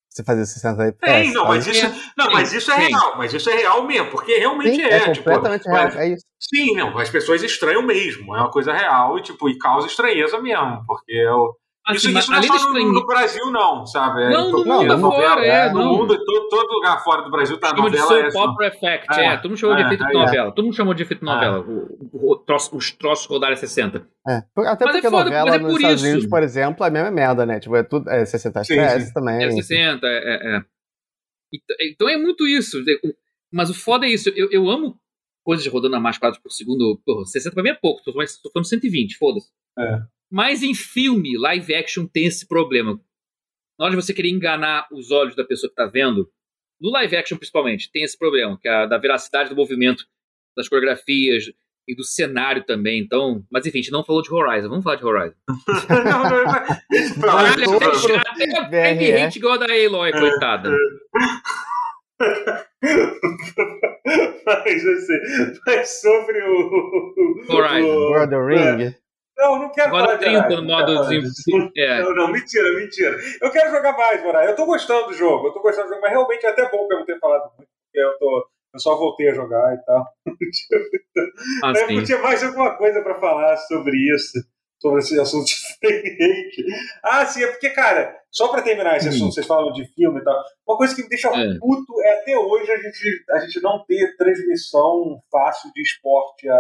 você 0.10 0.24
fazer 0.24 0.46
60 0.46 0.84
FPS. 0.84 1.24
Tem, 1.24 1.34
não, 1.34 1.48
mas 1.48 1.68
isso, 1.68 1.86
não, 2.18 2.32
mas 2.32 2.54
isso 2.54 2.72
é 2.72 2.78
real, 2.78 3.18
mas 3.18 3.34
isso 3.34 3.50
é 3.50 3.56
real 3.56 3.86
mesmo, 3.86 4.12
porque 4.12 4.38
realmente 4.38 4.76
Sim, 4.76 4.82
é. 4.84 4.94
é 4.94 5.12
tipo, 5.12 5.26
completamente 5.26 5.68
real, 5.68 5.88
é 5.90 6.10
isso. 6.10 6.26
Sim, 6.40 6.76
não, 6.76 6.98
as 6.98 7.10
pessoas 7.10 7.44
estranham 7.44 7.82
mesmo, 7.82 8.36
é 8.36 8.40
uma 8.40 8.52
coisa 8.52 8.72
real 8.72 9.18
e, 9.18 9.22
tipo, 9.22 9.50
e 9.50 9.58
causa 9.58 9.88
estranheza 9.88 10.40
mesmo, 10.40 10.84
porque 10.86 11.12
eu, 11.14 11.56
Assim, 11.88 12.10
isso, 12.10 12.20
isso 12.20 12.32
não 12.32 12.38
é 12.38 12.44
só 12.44 12.74
no, 12.74 12.94
no, 12.94 13.06
Brasil, 13.06 13.50
não, 13.50 13.86
sabe? 13.86 14.24
É, 14.24 14.30
não, 14.30 14.52
no 14.52 14.58
mundo 14.66 14.98
não, 14.98 15.08
afora, 15.08 15.46
é. 15.46 15.72
No 15.72 15.80
não. 15.80 15.98
mundo, 15.98 16.18
todo, 16.26 16.50
todo 16.50 16.74
lugar 16.74 17.02
fora 17.02 17.22
do 17.22 17.32
Brasil 17.32 17.58
tá 17.58 17.70
Chama 17.70 17.90
de 17.90 17.98
novela. 17.98 18.30
soap 18.30 18.46
é, 18.46 18.52
opera 18.52 18.68
effect, 18.68 19.20
É, 19.20 19.26
é. 19.26 19.38
Todo 19.38 19.50
mundo 19.52 19.58
chamou 19.58 19.76
de 19.78 19.82
é, 19.82 19.86
efeito 19.86 20.06
de 20.06 20.10
é, 20.10 20.14
novela. 20.14 20.52
Todo 20.52 20.66
mundo 20.66 20.76
chamou 20.76 20.94
de 20.94 21.04
efeito 21.04 21.20
de 21.22 21.26
novela. 21.26 21.66
Os 22.74 22.92
troços 22.92 23.26
rodaram 23.28 23.56
60. 23.56 24.06
É, 24.28 24.34
Até 24.36 24.46
Mas 24.58 24.70
é 24.70 24.76
porque 24.76 25.10
foda, 25.10 25.24
novela 25.24 25.46
mas 25.46 25.56
é 25.56 25.60
nos 25.60 25.72
por 25.72 25.78
Estados 25.80 26.02
isso. 26.02 26.12
Unidos, 26.12 26.30
por 26.30 26.44
exemplo, 26.44 26.84
é 26.84 26.88
a 26.90 26.92
mesma 26.92 27.12
merda, 27.12 27.46
né? 27.46 27.60
Tipo, 27.62 27.76
é 27.78 27.84
tudo 27.84 28.10
é 28.10 28.26
60 28.26 28.64
Sim, 28.66 28.74
FPS 28.74 29.08
sim. 29.08 29.14
também. 29.14 29.46
É 29.46 29.52
60, 29.52 30.08
é, 30.08 30.10
é, 30.10 30.58
é. 30.58 30.62
Então- 31.54 31.78
Então 31.82 32.10
é 32.10 32.18
muito 32.18 32.46
isso. 32.46 32.84
Mas 33.50 33.70
o 33.70 33.74
foda 33.74 34.06
é 34.06 34.10
isso. 34.10 34.28
Eu, 34.36 34.50
eu 34.52 34.70
amo 34.70 35.00
coisas 35.42 35.66
rodando 35.68 35.96
a 35.96 36.00
mais 36.02 36.18
quadros 36.18 36.42
por 36.44 36.52
segundo. 36.52 37.02
Porra, 37.06 37.24
60 37.26 37.54
pra 37.54 37.64
mim 37.64 37.70
é 37.70 37.74
pouco. 37.74 38.04
Tô 38.04 38.12
falando 38.12 38.68
120, 38.68 39.16
foda-se. 39.18 39.48
É. 39.80 40.02
Mas 40.32 40.62
em 40.64 40.74
filme, 40.74 41.38
live 41.38 41.74
action 41.76 42.06
tem 42.06 42.26
esse 42.26 42.48
problema. 42.48 43.00
Na 43.80 43.86
hora 43.86 43.96
de 43.96 44.02
você 44.02 44.14
querer 44.14 44.30
enganar 44.30 44.88
os 44.92 45.12
olhos 45.12 45.36
da 45.36 45.44
pessoa 45.46 45.70
que 45.70 45.76
tá 45.76 45.86
vendo, 45.86 46.30
no 46.82 46.90
live 46.92 47.16
action 47.16 47.38
principalmente, 47.38 47.90
tem 47.92 48.04
esse 48.04 48.18
problema, 48.18 48.58
que 48.60 48.68
é 48.68 48.72
a 48.72 48.86
da 48.86 48.98
veracidade 48.98 49.50
do 49.50 49.56
movimento, 49.56 50.04
das 50.56 50.68
coreografias 50.68 51.46
e 51.88 51.96
do 51.96 52.04
cenário 52.04 52.64
também. 52.66 53.00
Então, 53.00 53.46
mas 53.52 53.66
enfim, 53.66 53.80
a 53.80 53.82
gente 53.82 53.92
não 53.92 54.04
falou 54.04 54.22
de 54.22 54.34
Horizon. 54.34 54.68
Vamos 54.70 54.84
falar 54.84 54.96
de 54.98 55.06
Horizon. 55.06 55.36
não, 55.48 56.24
não, 56.30 56.46
Mas 56.46 57.16
Caralho, 57.16 58.16
até, 58.18 58.58
a 58.60 58.64
VRE. 58.70 58.78
Amy 58.90 59.12
hate 59.14 59.38
igual 59.38 59.54
a 59.54 59.58
da 59.58 59.66
Aloy, 59.74 60.12
coitada. 60.12 60.76
mas, 64.46 64.86
assim, 64.86 65.14
mas 65.66 66.02
sobre 66.02 66.42
o. 66.44 67.46
Horizon. 67.50 67.88
o- 67.88 68.10
World 68.12 68.36
of 68.36 68.46
Ring. 68.48 68.96
Não, 69.38 69.60
não 69.60 69.72
quero 69.72 69.88
Agora 69.90 70.04
falar 70.06 70.16
de 70.18 70.26
30 70.26 70.40
Horizon, 70.46 70.62
no 70.62 70.68
modo 70.68 70.86
quero 70.86 70.98
falar 70.98 71.10
desenvol- 71.10 71.30
disso. 71.30 71.72
É. 71.78 72.02
Não, 72.02 72.16
não, 72.16 72.32
mentira, 72.32 72.74
mentira. 72.76 73.18
Eu 73.42 73.52
quero 73.52 73.72
jogar 73.72 73.96
mais, 73.96 74.24
Moraes. 74.24 74.50
Eu 74.50 74.56
tô 74.56 74.66
gostando 74.66 75.08
do 75.08 75.14
jogo, 75.14 75.48
eu 75.48 75.54
tô 75.54 75.62
gostando 75.62 75.88
do 75.88 75.90
jogo, 75.94 76.02
mas 76.02 76.12
realmente 76.12 76.46
é 76.46 76.50
até 76.50 76.70
bom 76.72 76.88
que 76.88 76.94
eu 76.94 77.00
não 77.00 77.06
tenha 77.06 77.20
falado 77.20 77.52
muito, 77.58 77.70
porque 77.86 78.00
eu, 78.00 78.18
tô, 78.18 78.48
eu 78.74 78.80
só 78.80 78.96
voltei 78.98 79.30
a 79.30 79.34
jogar 79.36 79.74
e 79.76 79.86
tal. 79.86 80.06
Assim. 81.64 81.96
Eu 81.98 82.04
tinha 82.04 82.18
mais 82.22 82.44
alguma 82.44 82.76
coisa 82.78 83.02
pra 83.02 83.20
falar 83.20 83.56
sobre 83.58 83.96
isso, 84.14 84.40
sobre 84.82 85.00
esse 85.00 85.20
assunto 85.20 85.46
diferente. 85.46 86.66
Ah, 87.04 87.26
sim, 87.26 87.44
é 87.44 87.48
porque, 87.48 87.70
cara, 87.70 88.14
só 88.32 88.50
pra 88.50 88.62
terminar 88.62 88.98
esse 88.98 89.08
Hum. 89.08 89.12
assunto, 89.12 89.34
vocês 89.34 89.46
falam 89.48 89.72
de 89.72 89.86
filme 89.94 90.20
e 90.20 90.24
tal, 90.24 90.36
uma 90.68 90.78
coisa 90.78 90.94
que 90.96 91.02
me 91.04 91.10
deixa 91.10 91.30
É. 91.30 91.58
puto 91.60 92.02
é 92.02 92.20
até 92.20 92.38
hoje 92.38 92.70
a 92.72 92.78
gente, 92.78 93.24
a 93.32 93.40
gente 93.40 93.62
não 93.62 93.84
ter 93.86 94.16
transmissão 94.18 95.22
fácil 95.32 95.72
de 95.74 95.82
esporte 95.82 96.50
a, 96.50 96.56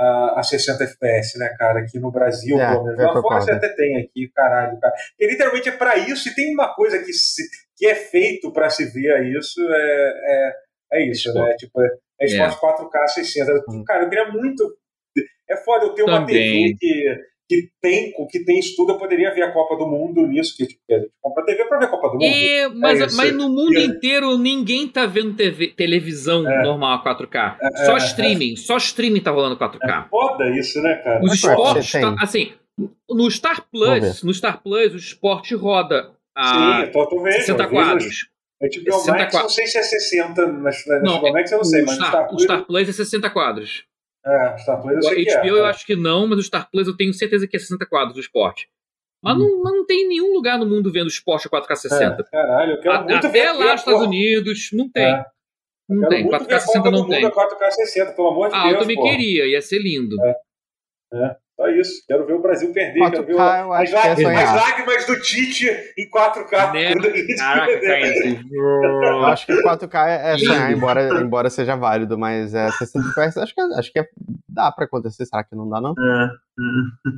a, 0.00 0.40
a 0.40 0.42
60 0.42 0.82
FPS, 0.84 1.38
né, 1.38 1.54
cara? 1.58 1.80
Aqui 1.80 1.98
no 1.98 2.10
Brasil, 2.10 2.58
É, 2.60 2.70
pelo 2.70 2.84
menos. 2.84 2.98
Lá 2.98 3.20
fora 3.22 3.40
você 3.40 3.52
até 3.52 3.68
tem 3.68 3.98
aqui, 3.98 4.28
caralho, 4.34 4.78
cara. 4.80 4.94
E 5.18 5.26
literalmente 5.26 5.68
é 5.68 5.72
pra 5.72 5.96
isso, 5.98 6.28
e 6.28 6.34
tem 6.34 6.52
uma 6.54 6.74
coisa 6.74 6.98
que, 7.02 7.12
se, 7.12 7.42
que 7.76 7.86
é 7.86 7.94
feito 7.94 8.52
pra 8.52 8.70
se 8.70 8.86
ver 8.86 9.12
a 9.12 9.22
isso, 9.22 9.60
é, 9.70 10.12
é, 10.24 10.52
é 10.94 11.06
isso, 11.10 11.28
Esporte. 11.28 11.48
né? 11.50 11.56
Tipo, 11.56 11.82
é, 11.82 11.88
é 12.20 12.24
esporte 12.26 12.60
4K 12.60 13.06
60. 13.08 13.50
Eu- 13.52 13.62
Hum. 13.68 13.84
Cara, 13.84 14.04
eu 14.04 14.08
queria 14.08 14.30
muito. 14.32 14.64
É 15.48 15.56
foda 15.56 15.84
eu 15.86 15.94
ter 15.94 16.02
uma 16.04 16.20
Também. 16.20 16.76
TV 16.76 16.76
que, 16.78 17.16
que, 17.50 17.68
tem, 17.82 18.12
que 18.30 18.44
tem 18.44 18.60
isso 18.60 18.76
tudo. 18.76 18.92
Eu 18.92 18.98
poderia 18.98 19.34
ver 19.34 19.42
a 19.42 19.50
Copa 19.52 19.76
do 19.76 19.88
Mundo 19.88 20.24
nisso, 20.24 20.56
que 20.56 20.66
tipo, 20.68 20.80
a 20.88 20.94
gente 20.94 21.10
compra 21.20 21.44
TV 21.44 21.64
pra 21.64 21.78
ver 21.80 21.86
a 21.86 21.88
Copa 21.88 22.06
do 22.10 22.12
Mundo. 22.14 22.22
É, 22.24 22.68
mas, 22.68 23.00
É 23.00 23.16
mas 23.16 23.32
no 23.34 23.48
mundo 23.48 23.76
É. 23.76 23.82
inteiro 23.82 24.38
ninguém 24.38 24.86
tá 24.86 25.04
vendo 25.04 25.34
TV, 25.34 25.68
televisão 25.68 26.48
É. 26.48 26.62
normal 26.62 27.02
4K. 27.02 27.58
É, 27.60 27.84
Só 27.86 27.94
é, 27.96 27.98
streaming. 27.98 28.54
Só 28.54 28.76
streaming 28.76 29.20
tá 29.20 29.32
rolando 29.32 29.56
4K. 29.56 30.06
Foda 30.08 30.48
isso, 30.56 30.80
né, 30.80 30.94
cara? 31.02 31.20
Os 31.22 31.28
Mas, 31.30 31.38
esportes, 31.44 31.90
tá- 31.92 32.14
assim, 32.20 32.52
no 33.10 33.28
Star 33.30 33.66
Plus, 33.70 34.22
no 34.22 34.32
Star 34.32 34.62
Plus, 34.62 34.94
o 34.94 34.96
esporte 34.96 35.54
roda 35.56 36.12
a 36.36 36.84
Sim, 36.86 36.92
tô, 36.92 37.06
tô 37.08 37.20
vendo. 37.22 37.32
60 37.32 37.64
eu 37.64 37.68
vejo- 37.68 37.82
quadros. 37.82 38.30
A 38.62 38.66
HBO 38.66 38.92
60 38.92 39.12
Max, 39.18 39.34
não 39.34 39.48
sei 39.48 39.66
se 39.66 39.78
é 39.78 39.82
60. 39.82 40.46
Nas, 40.46 40.86
na 40.86 41.00
Não, 41.00 41.22
Max 41.32 41.50
eu 41.50 41.58
não 41.58 41.64
sei, 41.64 41.82
o 41.82 41.86
mas 41.86 41.98
no 41.98 42.04
Star, 42.04 42.10
Star 42.10 42.24
o 42.24 42.28
Plus. 42.28 42.42
Star 42.42 42.64
Plus 42.66 42.88
é 42.88 42.92
60 42.92 43.30
quadros. 43.30 43.84
É, 44.24 44.58
Star 44.58 44.80
Plus 44.82 45.04
eu 45.06 45.14
que 45.14 45.24
HBO 45.24 45.46
é. 45.56 45.60
eu 45.60 45.64
acho 45.66 45.86
que 45.86 45.96
não, 45.96 46.26
mas 46.26 46.38
o 46.38 46.42
Star 46.42 46.70
Plus 46.70 46.86
eu 46.86 46.96
tenho 46.96 47.12
certeza 47.14 47.46
que 47.46 47.56
é 47.56 47.60
60 47.60 47.86
quadros 47.86 48.14
do 48.14 48.20
esporte. 48.20 48.68
Mas 49.22 49.36
Hum. 49.36 49.40
não, 49.40 49.62
mas 49.62 49.72
não 49.74 49.86
tem 49.86 50.08
nenhum 50.08 50.32
lugar 50.32 50.58
no 50.58 50.66
mundo 50.66 50.90
vendo 50.92 51.08
esporte 51.08 51.46
a 51.46 51.50
4K 51.50 51.76
60. 51.76 52.22
É, 52.22 52.24
caralho, 52.30 52.72
eu 52.72 52.80
quero 52.80 52.94
A- 52.94 53.02
muito 53.02 53.14
Até 53.26 53.28
ver. 53.28 53.52
lá 53.52 53.72
nos 53.72 53.80
Estados 53.80 53.84
porra. 54.00 54.06
Unidos, 54.06 54.70
não 54.72 54.90
tem. 54.90 55.04
É. 55.04 55.24
Não 55.88 56.08
tem. 56.08 56.20
muito 56.24 56.30
4K 56.32 56.48
ver 56.48 56.54
a 56.54 56.60
60 56.60 56.78
Copa 56.78 56.90
não 56.90 56.98
do 56.98 57.02
Mundo 57.04 57.16
tem. 57.16 57.24
a 57.26 57.30
4K 57.30 57.70
60, 57.70 58.12
pelo 58.12 58.28
amor 58.28 58.48
de 58.48 58.54
Ah, 58.54 58.62
Deus. 58.62 58.72
eu 58.74 58.78
também 58.80 58.96
pô. 58.96 59.02
queria, 59.02 59.46
ia 59.46 59.60
ser 59.62 59.78
lindo. 59.78 60.16
Só 61.60 61.68
isso. 61.68 62.02
Quero 62.08 62.26
ver 62.26 62.32
o 62.32 62.40
Brasil 62.40 62.72
perder. 62.72 63.10
Quero 63.10 63.26
ver 63.26 63.34
4K, 63.34 63.60
eu 63.60 63.72
as, 63.74 63.80
acho 63.82 63.92
que 63.92 63.98
é 63.98 64.08
lágrimas, 64.08 64.48
as 64.48 64.54
lágrimas 64.54 65.06
do 65.06 65.20
Tite 65.20 65.66
em 65.98 66.08
4K. 66.08 66.72
Né? 66.72 66.94
Caraca. 67.36 67.70
Eu 69.02 69.26
acho 69.26 69.46
que 69.46 69.52
4K 69.62 70.08
é, 70.08 70.32
é 70.32 70.38
sonhar, 70.38 70.72
embora, 70.72 71.20
embora 71.20 71.50
seja 71.50 71.76
válido, 71.76 72.16
mas 72.16 72.54
é 72.54 72.70
60 72.70 73.08
FPS, 73.10 73.38
acho 73.38 73.54
que, 73.54 73.60
acho 73.60 73.92
que 73.92 73.98
é- 73.98 74.08
dá 74.48 74.72
pra 74.72 74.86
acontecer. 74.86 75.26
Será 75.26 75.44
que 75.44 75.54
não 75.54 75.68
dá, 75.68 75.82
não? 75.82 75.90
É. 75.90 76.30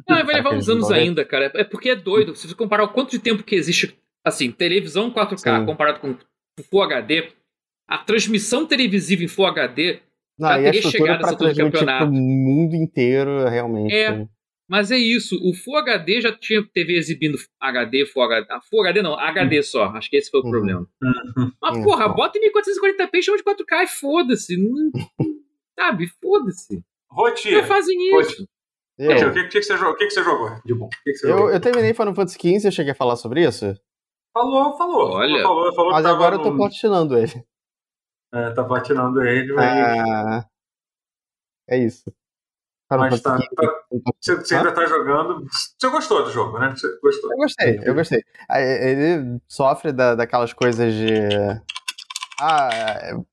Não, 0.09 0.26
vai 0.26 0.34
levar 0.34 0.55
uns 0.55 0.68
anos 0.68 0.88
ver? 0.88 0.97
ainda, 0.97 1.24
cara. 1.24 1.53
É 1.55 1.62
porque 1.62 1.90
é 1.90 1.97
doido. 1.97 2.34
Se 2.34 2.49
você 2.49 2.55
comparar 2.57 2.82
o 2.82 2.88
quanto 2.88 3.12
de 3.12 3.20
tempo 3.20 3.45
que 3.45 3.55
existe, 3.55 3.97
assim, 4.24 4.51
televisão 4.51 5.09
4K 5.09 5.61
Sim. 5.61 5.66
comparado 5.66 6.01
com 6.01 6.16
Full 6.68 6.82
HD, 6.82 7.28
a 7.88 7.99
transmissão 7.99 8.66
televisiva 8.66 9.22
em 9.22 9.28
Full 9.28 9.47
HD, 9.47 10.01
Não, 10.39 10.49
Já 10.49 10.61
e 10.61 10.66
a 10.68 10.72
teria 10.72 10.91
chegado 10.91 11.18
do 11.20 11.37
transmitir 11.37 11.70
pro 11.70 11.72
campeonato. 11.80 12.12
mundo 12.12 12.74
inteiro, 12.74 13.49
realmente. 13.49 13.95
É. 13.95 14.26
mas 14.68 14.91
é 14.91 14.97
isso. 14.97 15.37
O 15.37 15.55
Full 15.55 15.76
HD 15.76 16.20
já 16.22 16.33
tinha 16.33 16.62
TV 16.72 16.95
exibindo 16.97 17.37
HD, 17.61 18.07
Full 18.07 18.22
HD. 18.22 18.47
ah, 18.51 18.61
Full 18.70 18.80
HD 18.80 19.03
não, 19.03 19.18
HD 19.18 19.62
só. 19.62 19.85
Acho 19.87 20.09
que 20.09 20.16
esse 20.16 20.30
foi 20.30 20.41
o 20.41 20.45
Uhum. 20.45 20.51
problema. 20.51 20.87
Mas, 21.61 21.76
Uhum. 21.76 21.85
porra, 21.85 22.09
bota 22.09 22.39
em 22.39 22.41
1440p 22.43 23.18
e 23.18 23.22
chama 23.22 23.37
de 23.37 23.45
4K 23.45 23.83
e 23.85 23.87
foda-se. 23.87 24.57
Não- 24.57 24.91
Sabe, 25.78 26.07
foda-se. 26.22 26.83
Roti, 27.11 27.51
Já 27.51 27.64
fazem 27.64 27.97
isso. 28.20 28.47
Eu, 28.99 29.11
Roti, 29.12 29.24
o 29.24 29.33
que, 29.33 29.43
que, 29.45 29.49
que, 29.59 29.62
você 29.62 29.76
jogou? 29.76 29.93
o 29.93 29.97
que, 29.97 30.07
que 30.07 30.11
você 30.12 30.22
jogou 30.22 30.51
de 30.64 30.74
bom? 30.74 30.87
O 30.87 30.89
que, 30.89 31.12
que 31.12 31.16
você 31.18 31.26
eu, 31.26 31.30
jogou? 31.30 31.51
eu 31.51 31.61
terminei 31.61 31.93
Final 31.95 32.14
Fantasy 32.14 32.39
XV, 32.39 32.68
eu 32.68 32.72
cheguei 32.72 32.93
a 32.93 32.97
falar 32.97 33.16
sobre 33.16 33.45
isso, 33.47 33.74
Falou, 34.33 34.76
falou. 34.78 35.11
Olha. 35.12 35.43
falou, 35.43 35.74
falou 35.74 35.91
que 35.91 35.97
mas 35.97 36.07
agora 36.07 36.37
eu 36.37 36.43
tô 36.43 36.51
no- 36.51 36.57
platinando 36.57 37.18
ele. 37.18 37.33
É, 38.35 38.51
tá 38.51 38.64
patinando 38.64 39.22
ele, 39.22 39.53
mas, 39.53 39.66
Ah, 39.66 40.47
é 41.68 41.76
isso. 41.78 42.05
Final 42.91 43.09
mas 43.11 43.20
tá, 43.22 43.37
tá- 43.39 43.43
XV. 43.91 44.03
você, 44.20 44.37
você 44.37 44.55
ainda 44.57 44.72
tá 44.72 44.87
jogando. 44.87 45.47
Você 45.78 45.89
gostou 45.91 46.24
do 46.24 46.30
jogo, 46.30 46.59
né? 46.59 46.70
Você 46.70 46.87
gostou. 47.03 47.30
Eu 47.33 47.37
gostei, 47.39 47.80
eu 47.85 47.95
gostei. 47.95 48.22
Ele 48.51 49.41
sofre 49.49 49.93
da, 49.93 50.14
daquelas 50.14 50.53
coisas 50.53 50.93
de. 50.93 51.09
Ah, 52.41 52.68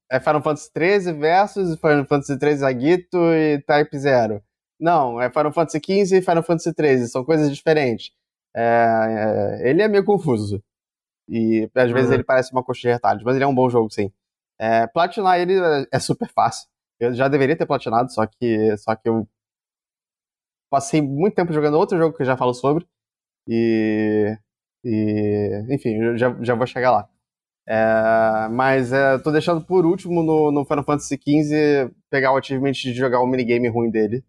é 0.09 0.19
Final 0.19 0.41
Fantasy 0.41 0.69
XIII 0.77 1.13
versus 1.13 1.75
Final 1.79 2.05
Fantasy 2.05 2.37
XIII 2.37 2.63
Agito 2.65 3.17
e 3.33 3.59
Type 3.65 3.97
Zero. 3.97 4.41
Não, 4.79 5.19
é 5.21 5.29
Final 5.29 5.51
Fantasy 5.51 5.79
XV 5.79 6.17
e 6.17 6.21
Final 6.21 6.43
Fantasy 6.43 6.71
XIII, 6.77 7.07
são 7.07 7.25
coisas 7.25 7.53
diferentes. 7.53 8.11
É, 8.55 9.57
é, 9.63 9.69
ele 9.69 9.81
é 9.81 9.87
meio 9.87 10.05
confuso. 10.05 10.61
E 11.27 11.69
às 11.75 11.91
vezes 11.91 12.09
Uhum. 12.09 12.15
ele 12.15 12.23
parece 12.23 12.51
uma 12.51 12.63
coxa 12.63 12.81
de 12.81 12.93
retalhos, 12.93 13.23
mas 13.23 13.35
ele 13.35 13.43
é 13.43 13.47
um 13.47 13.53
bom 13.53 13.69
jogo, 13.69 13.89
sim. 13.91 14.11
É, 14.59 14.87
platinar 14.87 15.39
ele 15.39 15.53
é- 15.59 15.85
é 15.93 15.99
super 15.99 16.29
fácil. 16.29 16.67
Eu 16.99 17.13
já 17.13 17.27
deveria 17.27 17.57
ter 17.57 17.65
platinado, 17.65 18.11
só 18.11 18.25
que, 18.27 18.77
só 18.77 18.95
que 18.95 19.07
eu 19.09 19.27
passei 20.69 21.01
muito 21.01 21.35
tempo 21.35 21.53
jogando 21.53 21.77
outro 21.77 21.97
jogo 21.97 22.15
que 22.15 22.21
eu 22.23 22.25
já 22.27 22.37
falo 22.37 22.53
sobre. 22.53 22.85
E. 23.49 24.37
e 24.85 25.65
enfim, 25.71 26.17
já, 26.17 26.35
já 26.41 26.55
vou 26.55 26.67
chegar 26.67 26.91
lá. 26.91 27.09
É, 27.67 28.49
mas 28.49 28.93
é, 28.93 29.17
tô 29.19 29.31
deixando 29.31 29.63
por 29.65 29.85
último 29.85 30.23
no, 30.23 30.51
no 30.51 30.65
Final 30.65 30.83
Fantasy 30.85 31.17
XV 31.17 31.91
pegar 32.09 32.33
o 32.33 32.37
achievement 32.37 32.73
de 32.73 32.93
jogar 32.93 33.21
o 33.21 33.27
minigame 33.27 33.69
ruim 33.69 33.89
dele. 33.91 34.23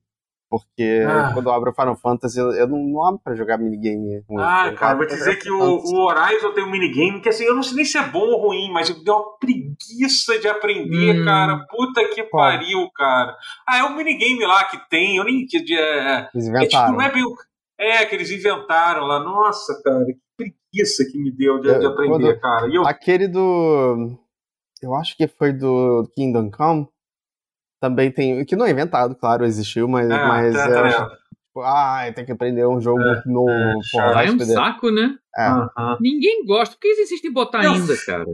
Porque 0.50 1.04
Ah. 1.08 1.30
quando 1.32 1.46
eu 1.46 1.52
abro 1.52 1.70
o 1.70 1.74
Final 1.74 1.94
Fantasy, 1.96 2.40
eu, 2.40 2.50
eu 2.52 2.66
não, 2.66 2.78
não 2.78 3.04
abro 3.06 3.20
pra 3.22 3.36
jogar 3.36 3.56
minigame. 3.56 4.24
Ah, 4.36 4.66
Eu 4.66 4.74
cara, 4.74 4.96
vou 4.96 5.06
te 5.06 5.14
dizer 5.14 5.36
que 5.36 5.48
o, 5.48 5.56
o 5.78 6.00
Horizon 6.08 6.52
tem 6.52 6.64
um 6.64 6.70
minigame 6.70 7.20
que 7.20 7.28
assim, 7.28 7.44
eu 7.44 7.54
não 7.54 7.62
sei 7.62 7.76
nem 7.76 7.84
se 7.84 7.96
é 7.96 8.02
bom 8.02 8.18
ou 8.26 8.48
ruim, 8.48 8.68
mas 8.72 8.88
eu 8.90 8.96
dei 9.04 9.14
uma 9.14 9.38
preguiça 9.38 10.40
de 10.40 10.48
aprender, 10.48 11.20
Hum. 11.20 11.24
cara. 11.24 11.64
Puta 11.70 12.04
que 12.08 12.24
Qual? 12.24 12.42
pariu, 12.42 12.90
cara. 12.96 13.36
Ah, 13.68 13.78
é 13.78 13.84
um 13.84 13.94
minigame 13.96 14.44
lá 14.44 14.64
que 14.64 14.76
tem, 14.90 15.18
eu 15.18 15.24
nem. 15.24 15.46
Que, 15.46 15.62
de- 15.62 15.78
é, 15.78 16.28
Eles 16.34 16.48
é 16.48 16.48
tipo, 16.48 16.48
inventaram. 16.48 16.92
não 16.94 17.02
é 17.02 17.12
bem. 17.12 17.24
É, 17.78 18.04
que 18.04 18.14
eles 18.16 18.30
inventaram 18.32 19.06
lá. 19.06 19.20
Nossa, 19.20 19.80
cara, 19.84 20.04
que 20.04 20.18
preguiça 20.36 21.04
que 21.10 21.16
me 21.16 21.30
deu 21.30 21.60
de, 21.60 21.78
de 21.78 21.84
Eu- 21.84 21.90
aprender, 21.92 22.18
quando- 22.34 22.40
cara. 22.40 22.68
E 22.68 22.74
eu, 22.74 22.82
Aquele 22.86 23.28
do. 23.28 24.18
Eu 24.82 24.94
acho 24.96 25.16
que 25.16 25.28
foi 25.28 25.52
do 25.52 26.10
Kingdom 26.16 26.50
Come. 26.50 26.88
Também 27.80 28.10
tem. 28.10 28.44
Que 28.44 28.54
não 28.56 28.66
é 28.66 28.70
inventado, 28.70 29.14
claro, 29.14 29.44
existiu, 29.44 29.88
mas. 29.88 30.06
é, 30.10 30.14
mas 30.26 30.54
tá, 30.54 30.64
é, 30.64 30.72
tá, 30.72 30.86
é. 30.88 30.90
Tipo, 30.92 31.60
ah, 31.62 32.12
tem 32.14 32.24
que 32.26 32.32
aprender 32.32 32.66
um 32.66 32.80
jogo 32.80 33.00
É, 33.00 33.22
novo. 33.26 33.50
é, 33.50 33.74
porra, 33.90 34.24
É 34.24 34.30
um 34.30 34.38
saco, 34.40 34.90
né? 34.90 35.14
É. 35.36 35.48
Ninguém 36.00 36.44
gosta. 36.46 36.74
Por 36.74 36.80
que 36.82 36.88
eles 36.88 37.00
insistem 37.00 37.30
em 37.30 37.34
botar 37.34 37.64
Eu- 37.64 37.72
ainda, 37.72 37.96
cara? 38.06 38.24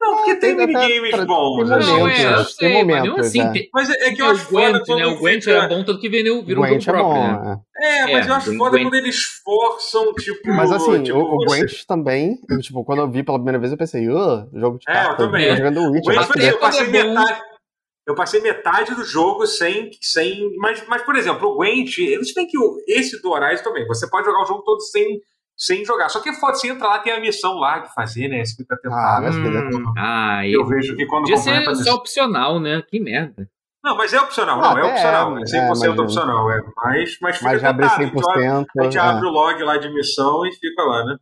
Não, 0.00 0.16
porque 0.16 0.34
tem, 0.36 0.54
tem 0.56 0.64
até 0.64 0.86
minigames 0.86 1.10
pra- 1.12 1.24
bons. 1.24 1.68
tem 1.68 1.78
assim. 1.78 1.86
Não, 1.90 2.08
é, 2.08 2.18
eu 2.18 2.20
momentos, 2.28 2.56
tem 2.56 2.68
sei, 2.72 2.84
mas 2.84 2.98
momentos, 3.04 3.26
assim, 3.26 3.40
é. 3.40 3.52
tem, 3.52 3.70
Mas 3.72 3.88
é, 3.88 3.92
é 3.92 3.96
que 4.10 4.16
tem 4.16 4.18
eu 4.26 4.30
acho 4.32 4.44
foda 4.44 4.70
Gwent, 4.72 4.84
quando 4.86 4.98
né? 4.98 5.06
O 5.06 5.18
Gwent 5.18 5.46
era 5.46 5.68
bom, 5.68 5.84
tanto 5.84 5.98
que 6.00 6.08
virou, 6.10 6.44
virou 6.44 6.64
um 6.64 6.66
Gwent 6.68 6.82
jogo 6.82 6.98
é 6.98 7.00
próprio, 7.00 7.22
bom, 7.22 7.44
né? 7.44 7.56
é. 7.80 7.98
É, 8.10 8.12
mas 8.12 8.26
É, 8.26 8.30
eu 8.30 8.34
acho 8.34 8.56
foda 8.58 8.70
Gwent- 8.72 8.82
quando 8.84 8.94
eles 8.94 9.22
forçam, 9.44 10.12
tipo. 10.14 10.48
Mas 10.48 10.72
assim, 10.72 11.02
tipo, 11.04 11.18
o, 11.18 11.22
o 11.22 11.36
você- 11.44 11.46
Gwent 11.60 11.84
também, 11.86 12.38
eu, 12.50 12.60
tipo, 12.60 12.84
quando 12.84 12.98
eu 13.02 13.10
vi 13.10 13.22
pela 13.22 13.38
primeira 13.38 13.58
vez, 13.58 13.72
eu 13.72 13.78
pensei, 13.78 14.06
uh, 14.10 14.46
jogo 14.52 14.78
de 14.78 14.84
É, 14.88 14.92
eu 14.92 14.94
carta, 15.06 15.16
também. 15.24 15.56
jogando 15.56 15.80
O 15.80 15.92
Witcher. 15.92 16.14
Gwent, 16.14 16.28
exemplo, 16.36 16.42
eu 16.42 16.58
passei 16.58 16.86
é 16.86 16.90
metade. 16.90 17.40
Eu 18.06 18.14
passei 18.14 18.40
metade 18.40 18.94
do 18.94 19.02
jogo 19.04 19.46
sem. 19.46 19.90
sem 20.00 20.54
mas, 20.58 20.86
mas, 20.86 21.02
por 21.02 21.16
exemplo, 21.16 21.48
o 21.48 21.56
Gwent, 21.56 21.98
eles 21.98 22.34
têm 22.34 22.46
que. 22.46 22.58
o- 22.58 22.76
Esse 22.86 23.20
do 23.22 23.30
Horizon 23.30 23.62
também. 23.64 23.86
Você 23.86 24.08
pode 24.08 24.26
jogar 24.26 24.42
o 24.42 24.46
jogo 24.46 24.62
todo 24.62 24.80
sem, 24.82 25.20
sem 25.56 25.84
jogar. 25.84 26.08
Só 26.10 26.20
que 26.20 26.28
é 26.28 26.34
foda, 26.34 26.54
você 26.54 26.68
entra 26.68 26.86
lá, 26.86 26.98
tem 26.98 27.12
a 27.12 27.20
missão 27.20 27.54
lá 27.54 27.78
de 27.78 27.94
fazer, 27.94 28.28
né? 28.28 28.44
Você 28.44 28.56
fica 28.56 28.74
Ah, 28.74 28.78
tentado. 28.78 29.22
vai 29.22 29.32
se 29.32 29.42
fuder. 29.42 29.64
Hum, 29.80 29.92
ah, 29.96 30.46
eu 30.46 30.66
vejo 30.66 30.94
que 30.96 31.06
quando 31.06 31.26
ser 31.28 31.58
missão- 31.60 31.74
só 31.76 31.94
opcional, 31.94 32.60
né? 32.60 32.82
Que 32.86 33.00
merda. 33.00 33.48
Não, 33.82 33.96
mas 33.96 34.12
é 34.14 34.20
opcional, 34.20 34.62
Ah, 34.64 34.70
não, 34.74 34.78
é 34.78 34.84
opcional. 34.92 35.38
é, 35.38 35.42
É 35.42 35.46
100% 35.46 35.84
é, 35.84 35.88
mas- 35.88 35.98
opcional, 35.98 36.50
é. 36.50 36.60
Mas, 36.76 37.18
mas 37.20 37.36
fica 37.36 37.50
Mas 37.50 37.60
já 37.62 37.68
abri 37.70 37.82
tentado, 37.86 38.00
a 38.02 38.04
gente 38.04 38.16
abre- 38.18 38.32
100%. 38.42 38.66
A 38.78 38.82
gente 38.84 38.96
é, 38.96 39.00
abre 39.00 39.26
o 39.26 39.30
log 39.30 39.62
lá 39.62 39.76
de 39.78 39.92
missão 39.94 40.46
e 40.46 40.52
fica 40.52 40.82
lá, 40.82 41.04
né? 41.06 41.16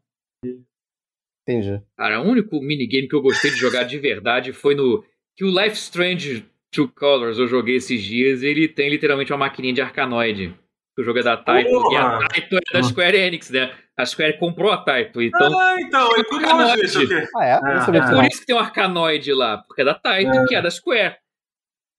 entendi. 1.49 1.83
Cara, 1.97 2.21
o 2.21 2.25
único 2.25 2.61
minigame 2.61 3.09
que 3.09 3.15
eu 3.17 3.23
gostei 3.23 3.51
de 3.51 3.57
jogar 3.57 3.85
de 3.85 3.99
verdade 3.99 4.53
foi 4.53 4.75
no. 4.75 5.05
Que 5.37 5.45
o 5.45 5.49
Life 5.49 5.77
Strange 5.77 6.47
True 6.73 6.89
Colors 6.89 7.39
eu 7.39 7.47
joguei 7.47 7.77
esses 7.77 8.03
dias. 8.03 8.43
Ele 8.43 8.67
tem 8.69 8.89
literalmente 8.89 9.33
uma 9.33 9.39
maquininha 9.39 9.75
de 9.75 9.81
Arcanoid. 9.83 10.55
O 10.99 11.03
jogo 11.03 11.19
é 11.19 11.23
da 11.23 11.37
Taito. 11.37 11.71
E 11.71 11.97
a 11.97 12.11
Porra! 12.11 12.29
Taito 12.29 12.57
é 12.57 12.73
da 12.73 12.83
Square 12.83 13.17
Enix, 13.17 13.51
né? 13.51 13.73
A 13.97 14.05
Square 14.07 14.39
comprou 14.39 14.71
a 14.73 14.79
Taito. 14.79 15.21
Então. 15.23 15.59
ah, 15.59 15.77
então, 15.81 16.09
é 16.17 16.25
curioso 16.25 16.83
isso 16.83 16.99
aqui. 17.03 17.29
Ah, 17.37 17.45
é? 17.45 17.61
Não 17.61 17.69
É, 17.71 17.99
é 17.99 18.11
por 18.15 18.25
isso 18.25 18.41
que 18.41 18.47
tem 18.47 18.57
um 18.57 18.59
Arcanoid 18.59 19.33
lá. 19.33 19.59
Porque 19.59 19.83
é 19.83 19.85
da 19.85 19.95
Taito, 19.95 20.45
que 20.47 20.55
é 20.55 20.63
da 20.63 20.71
Square. 20.71 21.17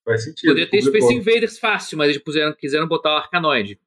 Faz 0.06 0.24
sentido. 0.24 0.50
Poderia 0.50 0.70
ter. 0.70 0.82
Space 0.82 1.14
Invaders 1.14 1.58
fácil, 1.60 1.98
mas 1.98 2.10
eles 2.10 2.22
puseram, 2.22 2.54
quiseram 2.54 2.88
botar 2.88 3.14
o 3.14 3.18
Arcanoid. 3.18 3.80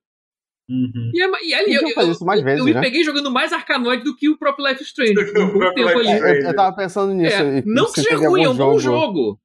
Uhum. 0.68 1.12
E, 1.14 1.22
é- 1.22 1.44
e 1.46 1.54
ali 1.54 1.74
eu, 1.74 1.82
eu, 1.82 2.10
isso 2.10 2.24
mais 2.24 2.40
eu- 2.40 2.44
vezes, 2.44 2.58
eu 2.60 2.64
me 2.64 2.74
né? 2.74 2.80
peguei 2.80 3.04
jogando 3.04 3.30
mais 3.30 3.52
Arcanoid 3.52 4.02
do 4.02 4.16
que 4.16 4.28
o 4.28 4.36
próprio 4.38 4.66
Life 4.66 4.82
Strange. 4.82 5.14
Um 5.38 5.74
tempo 5.74 5.78
Life 5.88 5.94
ali. 6.00 6.12
Strange. 6.14 6.40
Eu, 6.40 6.48
eu 6.48 6.56
tava 6.56 6.74
pensando 6.76 7.12
nisso. 7.14 7.36
É, 7.36 7.58
e 7.58 7.62
não 7.64 7.84
que 7.86 8.00
se 8.00 8.02
seja 8.02 8.28
ruim, 8.28 8.42
é 8.42 8.46
algum 8.46 8.62
um 8.64 8.72
bom 8.72 8.78
jogo. 8.78 9.40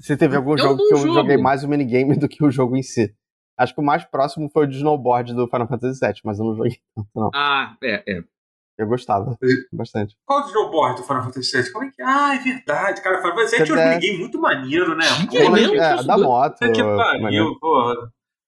Se 0.00 0.16
teve 0.16 0.36
algum 0.36 0.52
É 0.52 0.54
um 0.54 0.58
jogo 0.58 0.76
que 0.88 0.94
eu 0.94 0.98
jogo. 0.98 1.14
joguei 1.14 1.36
mais 1.36 1.64
o 1.64 1.68
minigame 1.68 2.16
do 2.16 2.28
que 2.28 2.44
o 2.44 2.50
jogo 2.50 2.76
em 2.76 2.82
si. 2.82 3.12
Acho 3.58 3.74
que 3.74 3.80
o 3.80 3.84
mais 3.84 4.04
próximo 4.04 4.48
foi 4.48 4.64
o 4.64 4.68
de 4.68 4.76
snowboard 4.76 5.34
do 5.34 5.48
Final 5.48 5.66
Fantasy 5.66 5.98
VII, 6.00 6.20
mas 6.24 6.38
eu 6.38 6.44
não 6.44 6.54
joguei 6.54 6.78
tanto, 6.94 7.08
não. 7.14 7.30
Ah, 7.34 7.76
é, 7.82 8.04
é. 8.18 8.22
Eu 8.78 8.86
gostava 8.86 9.36
bastante. 9.72 10.16
Qual 10.24 10.44
o 10.44 10.46
snowboard 10.46 11.00
do 11.00 11.06
Final 11.06 11.24
Fantasy 11.24 11.60
VII? 11.62 11.72
Como 11.72 11.84
é 11.84 11.90
que. 11.90 12.00
Ah, 12.00 12.36
é 12.36 12.38
verdade, 12.38 13.02
cara. 13.02 13.18
Final 13.18 13.34
Fantasy 13.34 13.56
VII 13.56 13.64
tinha 13.66 13.76
um 13.78 13.88
minigame 13.88 14.18
muito 14.18 14.40
maneiro, 14.40 14.94
né? 14.96 15.04
Tinha 15.28 15.44
Pô, 15.46 15.50
mesmo? 15.50 15.74
é, 15.74 15.94
posso 15.96 16.06
da 16.06 16.16
do- 16.16 16.22
moto. 16.22 16.58
que 16.58 16.66
maneiro. 16.82 16.96
pariu, 17.20 17.58
porra. 17.58 17.94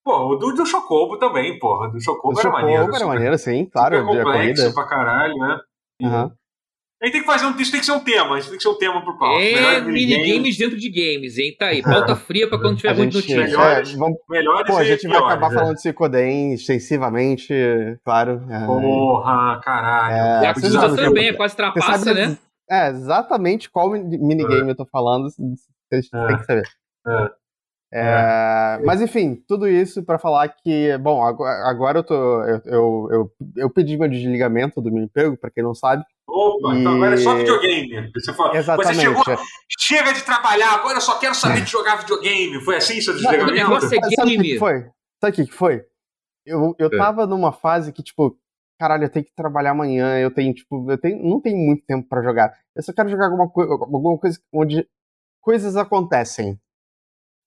Pô, 0.05 0.27
o 0.29 0.37
do, 0.37 0.53
do 0.55 0.65
Chocobo 0.65 1.19
também, 1.19 1.59
porra. 1.59 1.91
Do 1.91 2.01
Chocobo 2.01 2.29
O 2.29 2.33
era 2.39 2.43
Chocobo 2.43 2.63
maneiro. 2.63 2.83
era 2.85 2.93
super- 2.93 3.07
maneiro, 3.07 3.39
sim, 3.39 3.65
claro. 3.67 3.97
super 3.99 4.23
complexo 4.25 4.63
corrida. 4.63 4.73
pra 4.75 4.87
caralho, 4.87 5.35
né? 5.37 5.61
Aham. 6.05 6.33
A 7.03 7.07
gente 7.07 7.13
tem 7.15 7.21
que 7.23 7.27
fazer 7.27 7.47
um. 7.47 7.57
Isso 7.59 7.71
tem 7.71 7.81
que 7.81 7.87
ser 7.87 7.93
um 7.93 8.01
tema. 8.01 8.39
Isso 8.39 8.49
tem 8.51 8.59
que 8.59 8.63
ser 8.63 8.69
um 8.69 8.77
tema 8.79 9.03
pro 9.03 9.17
Paulo. 9.19 9.41
É 9.41 9.81
minigames 9.81 10.59
dentro 10.59 10.77
de 10.77 10.91
games, 10.91 11.39
hein? 11.39 11.57
Tá 11.59 11.67
aí. 11.69 11.83
Pauta 11.83 12.15
fria 12.17 12.47
pra 12.47 12.59
quando 12.59 12.77
tiver 12.77 12.91
A 12.91 12.95
muito 12.95 13.15
notícia. 13.15 13.37
Melhores- 13.43 13.95
é, 13.95 13.97
vamos, 13.97 14.19
Melhores 14.29 14.71
pô, 14.71 14.77
a 14.77 14.85
gente 14.85 15.03
vai 15.09 15.17
piores, 15.17 15.27
acabar 15.35 15.49
né? 15.49 15.55
falando 15.59 15.75
de 15.77 15.81
Cicoden 15.83 16.53
extensivamente, 16.53 17.55
claro. 18.05 18.43
é. 18.51 18.67
Porra, 18.67 19.61
caralho. 19.65 20.15
É, 20.15 20.45
E 20.45 20.47
a 20.47 20.55
sabe 20.55 20.97
também, 20.97 21.23
que- 21.25 21.29
é 21.31 21.33
quase 21.33 21.57
trapaça, 21.57 22.13
né? 22.13 22.37
É, 22.71 22.89
exatamente 22.91 23.71
qual 23.71 23.91
mini- 23.91 24.19
minigame 24.19 24.69
eu 24.69 24.77
tô 24.77 24.85
falando, 24.87 25.25
vocês 25.31 26.09
É. 26.13 26.27
têm 26.27 26.37
que 26.37 26.45
saber. 26.45 26.69
É. 27.09 27.31
É, 27.93 28.79
Mas 28.85 29.01
enfim, 29.03 29.43
tudo 29.49 29.67
isso 29.69 30.05
pra 30.05 30.19
falar 30.19 30.49
que, 30.49 30.97
bom, 30.99 31.23
agora, 31.25 31.99
eu 31.99 32.05
tô. 32.05 32.15
Eu, 32.45 32.61
eu, 32.65 33.09
eu, 33.11 33.33
eu 33.57 33.71
pedi 33.71 33.97
meu 33.97 34.09
desligamento 34.09 34.81
do 34.81 34.93
meu 34.93 35.03
emprego, 35.03 35.37
pra 35.37 35.51
quem 35.51 35.63
não 35.65 35.75
sabe. 35.75 36.05
Opa, 36.29 36.77
então 36.77 36.93
E- 36.93 36.97
agora 36.97 37.15
é 37.15 37.17
só 37.17 37.35
videogame. 37.35 38.13
Você, 38.15 38.33
fala, 38.33 38.57
Exatamente. 38.57 38.95
você 38.97 39.01
chegou, 39.01 39.45
chega 39.79 40.13
de 40.13 40.23
trabalhar, 40.23 40.73
agora 40.75 40.99
eu 40.99 41.01
só 41.01 41.19
quero 41.19 41.35
saber 41.35 41.63
de 41.65 41.71
jogar 41.71 41.97
videogame. 41.97 42.65
Foi 42.65 42.77
assim 42.77 43.01
seu 43.01 43.13
desligamento? 43.15 43.53
negócio 43.53 43.87
é 43.93 44.11
Sabe 44.15 44.37
o 44.39 44.43
que, 44.43 44.59
foi? 44.59 44.87
Sabe 45.21 45.33
o 45.43 45.47
que, 45.47 45.53
foi? 45.53 45.83
Eu, 46.47 46.75
eu 46.79 46.87
É. 46.87 46.97
tava 46.97 47.27
numa 47.27 47.51
fase 47.53 47.93
que, 47.93 48.03
tipo, 48.05 48.39
caralho, 48.79 49.05
eu 49.05 49.11
tenho 49.11 49.25
que 49.27 49.35
trabalhar 49.35 49.73
amanhã, 49.73 50.17
eu 50.19 50.31
tenho, 50.33 50.55
tipo, 50.55 50.89
eu 50.91 50.97
tenho, 50.97 51.23
não 51.29 51.41
tenho 51.41 51.57
muito 51.59 51.85
tempo 51.85 52.09
pra 52.09 52.23
jogar. 52.23 52.55
Eu 52.77 52.83
só 52.85 52.93
quero 52.93 53.09
jogar 53.09 53.27
alguma, 53.27 53.49
coi- 53.51 53.67
alguma 53.69 54.17
coisa 54.17 54.39
onde 54.53 54.87
coisas 55.43 55.77
acontecem. 55.77 56.57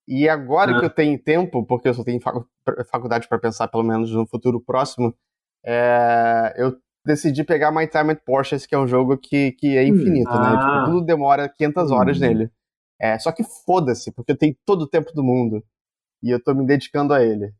E 0.07 0.27
agora 0.27 0.75
Ah. 0.75 0.79
que 0.79 0.85
eu 0.85 0.89
tenho 0.89 1.17
tempo, 1.21 1.65
porque 1.65 1.87
eu 1.87 1.93
só 1.93 2.03
tenho 2.03 2.19
facu- 2.21 2.47
faculdade 2.91 3.27
pra 3.27 3.39
pensar, 3.39 3.67
pelo 3.69 3.83
menos 3.83 4.11
no 4.11 4.27
futuro 4.27 4.59
próximo, 4.61 5.15
é, 5.65 6.53
eu 6.57 6.75
decidi 7.05 7.43
pegar 7.43 7.71
My 7.71 7.87
Time 7.87 8.11
at 8.11 8.19
Porsches, 8.25 8.65
que 8.65 8.75
é 8.75 8.77
um 8.77 8.87
jogo 8.87 9.17
que, 9.17 9.51
que 9.53 9.77
é 9.77 9.83
infinito, 9.87 10.29
né? 10.31 10.55
Ah. 10.55 10.57
Tipo, 10.83 10.91
tudo 10.91 11.05
demora 11.05 11.47
500 11.49 11.91
horas 11.91 12.17
Hum. 12.17 12.21
nele. 12.21 12.51
É, 13.01 13.17
só 13.19 13.31
que 13.31 13.43
foda-se, 13.65 14.11
porque 14.13 14.31
eu 14.31 14.37
tenho 14.37 14.55
todo 14.65 14.83
o 14.83 14.87
tempo 14.89 15.11
do 15.13 15.23
mundo. 15.23 15.63
E 16.21 16.29
eu 16.29 16.41
tô 16.41 16.53
me 16.53 16.65
dedicando 16.65 17.13
a 17.13 17.21
ele. 17.23 17.51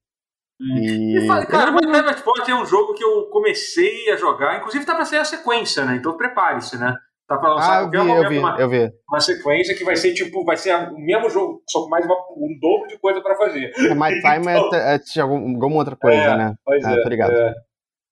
Hum. 0.62 0.78
E. 0.78 1.18
E 1.24 1.28
fala- 1.28 1.46
cara, 1.46 1.72
My 1.72 1.80
Time 1.82 1.98
at 1.98 2.16
Sport 2.18 2.48
é 2.48 2.56
um 2.56 2.66
jogo 2.66 2.94
que 2.94 3.04
eu 3.04 3.26
comecei 3.30 4.10
a 4.12 4.16
jogar, 4.16 4.58
inclusive 4.60 4.86
tá 4.86 4.96
pra 4.96 5.04
ser 5.06 5.18
a 5.18 5.26
sequência, 5.26 5.84
né? 5.86 5.96
Então 5.98 6.16
prepare-se, 6.16 6.78
né? 6.78 6.96
Tá 7.28 7.38
pra 7.38 7.54
lançar 7.54 7.80
Ah, 7.80 7.84
eu 7.84 7.90
vi, 7.90 7.98
qualquer 7.98 8.26
eu 8.26 8.30
vi, 8.30 8.38
uma, 8.40 8.58
eu 8.60 8.70
vi. 8.70 8.92
uma 9.10 9.20
sequência 9.20 9.76
que 9.76 9.84
vai 9.86 9.96
ser 9.96 10.14
tipo, 10.14 10.44
vai 10.44 10.58
ser 10.58 10.76
o 10.76 10.98
mesmo 11.00 11.30
jogo, 11.30 11.64
só 11.70 11.84
com 11.84 11.90
mais 11.90 12.06
uma- 12.06 12.16
um 12.38 12.58
dobro 12.60 12.88
de 12.90 12.98
coisa 13.00 13.22
pra 13.22 13.36
fazer. 13.36 13.72
É, 13.78 13.96
My 13.96 14.10
Time 14.22 14.48
é, 14.52 14.58
Então- 14.58 14.74
é, 14.76 14.96
é 15.18 15.22
algum- 15.22 15.54
alguma 15.56 15.76
outra 15.78 15.96
coisa, 15.96 16.18
É, 16.22 16.38
né? 16.38 16.54
Pois 16.66 16.84
Ah, 16.84 16.92
é. 16.92 17.02
tô 17.02 17.10
ligado. 17.10 17.32
é. 17.34 17.54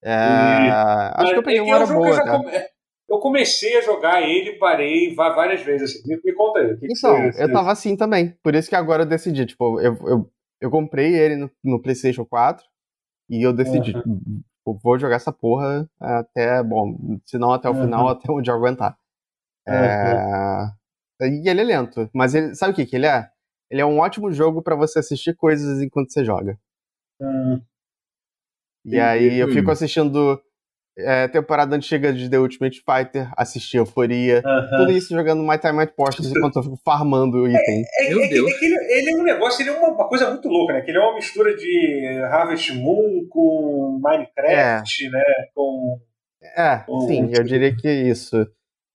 É, 0.04 0.70
acho 1.16 1.34
que 1.34 1.40
eu 1.40 1.44
peguei 1.44 1.60
É 1.60 1.64
uma 1.64 1.76
hora 1.76 1.86
que 1.88 1.94
boa, 1.94 2.10
eu 2.10 2.16
tá? 2.24 2.32
come- 2.38 2.52
Eu 3.10 3.20
comecei 3.20 3.78
a 3.78 3.82
jogar 3.82 4.22
ele, 4.22 4.54
parei 4.58 5.14
várias 5.14 5.62
vezes. 5.62 5.98
Assim. 6.00 6.08
Me, 6.08 6.20
me 6.24 6.34
conta 6.34 6.60
aí. 6.60 6.68
o 6.74 6.80
que 6.80 6.88
que 6.88 6.94
Então, 6.98 7.30
você- 7.32 7.44
eu 7.44 7.52
tava 7.52 7.70
assim 7.70 7.98
também. 7.98 8.34
Por 8.42 8.56
isso 8.56 8.70
que 8.70 8.76
agora 8.76 9.04
eu 9.04 9.06
decidi. 9.06 9.46
Tipo, 9.46 9.82
eu, 9.82 9.98
eu, 10.08 10.32
eu 10.62 10.72
comprei 10.72 11.14
ele 11.14 11.36
no, 11.36 11.52
no 11.62 11.82
PlayStation 11.82 12.24
4 12.26 12.64
e 13.30 13.46
eu 13.46 13.52
decidi. 13.52 13.92
tipo, 13.94 14.80
vou 14.82 14.98
jogar 14.98 15.18
essa 15.18 15.32
porra 15.34 15.86
até. 16.00 16.64
Bom, 16.64 16.96
se 17.26 17.38
não 17.38 17.52
até 17.52 17.70
o 17.70 17.74
Uhum. 17.74 17.82
final, 17.84 18.08
até 18.08 18.32
onde 18.32 18.50
eu 18.50 18.56
aguentar. 18.56 18.96
É, 19.68 21.28
E 21.28 21.48
ele 21.50 21.62
é 21.62 21.64
lento. 21.64 22.10
Mas 22.14 22.34
ele, 22.36 22.56
sabe 22.56 22.74
o 22.74 22.76
que, 22.76 22.86
que 22.86 22.96
ele 22.96 23.06
é? 23.06 23.28
Ele 23.70 23.82
é 23.82 23.86
um 23.86 24.00
ótimo 24.00 24.32
jogo 24.32 24.62
pra 24.62 24.76
você 24.76 25.00
assistir 25.00 25.36
coisas 25.36 25.82
enquanto 25.82 26.12
você 26.12 26.26
joga. 26.26 26.58
Hum, 27.22 27.62
E 28.86 29.00
aí 29.00 29.38
eu 29.38 29.48
fico 29.50 29.70
assistindo 29.72 30.42
é, 30.98 31.28
temporada 31.28 31.76
antiga 31.76 32.12
de 32.12 32.30
The 32.30 32.40
Ultimate 32.40 32.82
Fighter, 32.84 33.32
assisti 33.38 33.78
Euforia, 33.78 34.42
aham. 34.44 34.78
tudo 34.78 34.92
isso 34.92 35.14
jogando 35.16 35.42
My 35.44 35.58
Time 35.58 35.80
at 35.84 35.94
Porsches 35.96 36.26
enquanto 36.32 36.58
eu 36.58 36.64
fico 36.64 36.80
farmando 36.84 37.48
item. 37.48 37.84
É, 38.00 38.10
Meu 38.10 38.20
é 38.24 38.28
que- 38.28 38.34
Deus. 38.34 38.52
é 38.52 38.58
que 38.58 38.66
ele, 38.66 38.76
ele 38.92 39.12
é 39.12 39.16
um 39.16 39.24
negócio, 39.24 39.62
ele 39.62 39.70
é 39.70 39.74
uma, 39.80 39.90
uma 39.90 40.08
coisa 40.10 40.30
muito 40.32 40.50
louca, 40.50 40.74
né? 40.74 40.82
Que 40.82 40.92
ele 40.92 40.98
é 40.98 41.02
uma 41.02 41.16
mistura 41.16 41.56
de 41.56 42.08
Harvest 42.32 42.74
Moon 42.74 43.26
com 43.30 44.00
Minecraft, 44.02 45.10
né? 45.12 45.22
Com. 45.54 46.02
É, 46.58 46.84
Oh, 46.88 47.02
sim, 47.08 47.30
eu 47.32 47.44
diria 47.44 47.74
que 47.76 47.88
é 47.88 47.94
isso. 48.10 48.36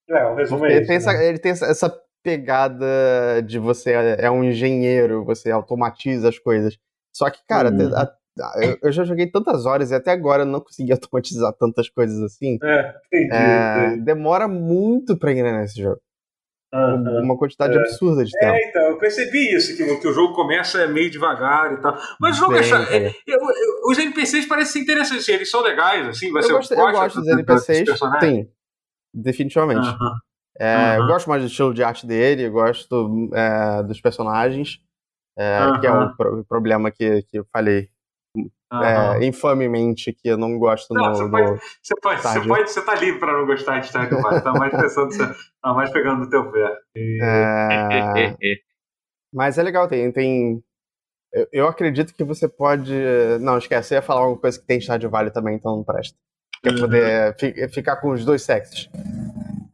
É, 0.09 0.25
o 0.27 0.35
resumo 0.35 0.67
é 0.67 0.71
ele 0.71 0.79
esse, 0.81 0.87
tem, 0.87 0.97
né? 0.99 1.03
essa, 1.03 1.25
ele 1.25 1.39
tem 1.39 1.53
essa- 1.53 2.03
pegada 2.23 2.85
de 3.47 3.57
você 3.57 3.93
é 4.19 4.29
um 4.29 4.43
engenheiro, 4.43 5.25
você 5.25 5.49
automatiza 5.51 6.29
as 6.29 6.37
coisas. 6.41 6.77
Só 7.15 7.31
que, 7.31 7.39
cara, 7.49 7.71
Uhum. 7.71 7.95
até- 7.97 8.13
a- 8.43 8.47
a- 8.49 8.77
eu, 8.83 8.91
já 8.91 9.05
joguei 9.05 9.31
tantas 9.31 9.65
horas 9.65 9.93
e 9.93 9.95
até 9.95 10.11
agora 10.11 10.43
eu 10.43 10.47
não 10.47 10.59
consegui 10.61 10.91
automatizar 11.09 11.53
tantas 11.53 11.89
coisas 11.89 12.21
assim. 12.21 12.59
É, 12.63 12.95
entendi. 13.15 13.33
É, 13.33 13.85
entendi. 13.87 14.05
demora 14.05 14.49
muito 14.49 15.17
pra 15.17 15.31
engrenar 15.31 15.61
nesse 15.61 15.81
jogo. 15.81 16.01
Aham. 16.75 17.23
Uma 17.23 17.39
quantidade 17.39 17.77
É. 17.77 17.81
absurda 17.81 18.25
de 18.25 18.33
tempo. 18.33 18.53
É, 18.55 18.69
então, 18.71 18.83
eu 18.91 18.99
percebi 18.99 19.55
isso, 19.55 19.77
que, 19.77 19.85
o- 19.85 20.01
que 20.01 20.09
o 20.09 20.13
jogo 20.13 20.35
começa 20.35 20.85
meio 20.89 21.09
devagar 21.09 21.73
e 21.75 21.77
tal. 21.81 21.97
Mas 22.21 22.37
o 22.37 22.41
jogo 22.41 22.57
é 22.57 22.61
Bem. 22.61 22.73
É, 23.07 23.09
eu- 23.25 23.39
eu- 23.41 23.89
os 23.91 23.97
NPCs 23.99 24.47
parecem 24.47 24.73
ser 24.73 24.79
interessantes, 24.81 25.29
eles 25.29 25.49
são 25.49 25.63
legais, 25.63 26.09
assim, 26.09 26.31
você 26.33 26.51
Eu 26.51 26.57
gosto, 26.57 26.75
eu 26.75 26.91
gosto 26.91 27.15
dos 27.21 27.25
do- 27.25 27.31
do- 27.31 27.39
NPCs, 27.39 27.89
sim. 28.21 28.49
Definitivamente. 29.17 29.89
Aham. 29.89 30.19
É, 30.59 30.97
Eu 30.97 31.03
Aham. 31.03 31.07
gosto 31.09 31.29
mais 31.29 31.43
do 31.43 31.49
estilo 31.49 31.75
de 31.75 31.83
arte 31.83 32.07
dele, 32.07 32.47
eu 32.47 32.53
gosto 32.53 33.31
é, 33.35 33.83
dos 33.83 34.01
personagens, 34.01 34.79
é, 35.37 35.79
que 35.81 35.87
é 35.87 35.93
o 35.93 36.15
pro- 36.17 36.45
problema 36.45 36.91
que, 36.91 37.23
que 37.23 37.39
eu 37.39 37.47
falei 37.53 37.89
é, 38.83 39.27
infamemente 39.27 40.13
que 40.13 40.29
eu 40.29 40.37
não 40.37 40.59
gosto 40.59 40.93
Não, 40.95 41.11
no, 41.11 41.15
você 41.17 41.31
pode- 41.31 41.61
Você 41.83 41.95
pode, 42.01 42.23
você 42.23 42.49
pode, 42.49 42.71
você 42.71 42.83
tá 42.85 42.95
livre 42.95 43.19
pra 43.21 43.33
não 43.33 43.47
gostar 43.47 43.79
de 43.81 43.87
Stardew 43.89 44.21
Valley, 44.21 44.43
tá 44.43 44.53
mais 44.53 44.73
pensando, 44.77 45.11
tá 45.63 45.73
mais 45.75 45.91
pegando 45.91 46.21
no 46.25 46.31
teu 46.31 46.51
pé. 46.51 46.79
E- 46.95 47.19
é, 47.23 48.57
mas 49.33 49.57
é 49.59 49.63
legal, 49.63 49.89
tem, 49.89 50.11
tem 50.13 50.63
eu, 51.33 51.49
eu, 51.53 51.69
acredito 51.69 52.15
que 52.15 52.25
você 52.25 52.49
pode. 52.49 52.93
Não, 53.41 53.59
esquece, 53.59 53.95
eu 53.95 53.97
ia 53.97 54.03
falar 54.03 54.21
alguma 54.23 54.41
coisa 54.41 54.59
que 54.59 54.67
tem 54.67 54.81
Stardew 54.81 55.11
Valley 55.11 55.31
também, 55.31 55.57
então 55.57 55.77
não 55.77 55.85
presta. 55.85 56.17
Quer 56.67 56.81
poder 56.81 57.37
fi, 57.39 57.69
ficar 57.69 57.97
com 57.97 58.11
os 58.11 58.25
dois 58.25 58.43
sexos. 58.43 58.91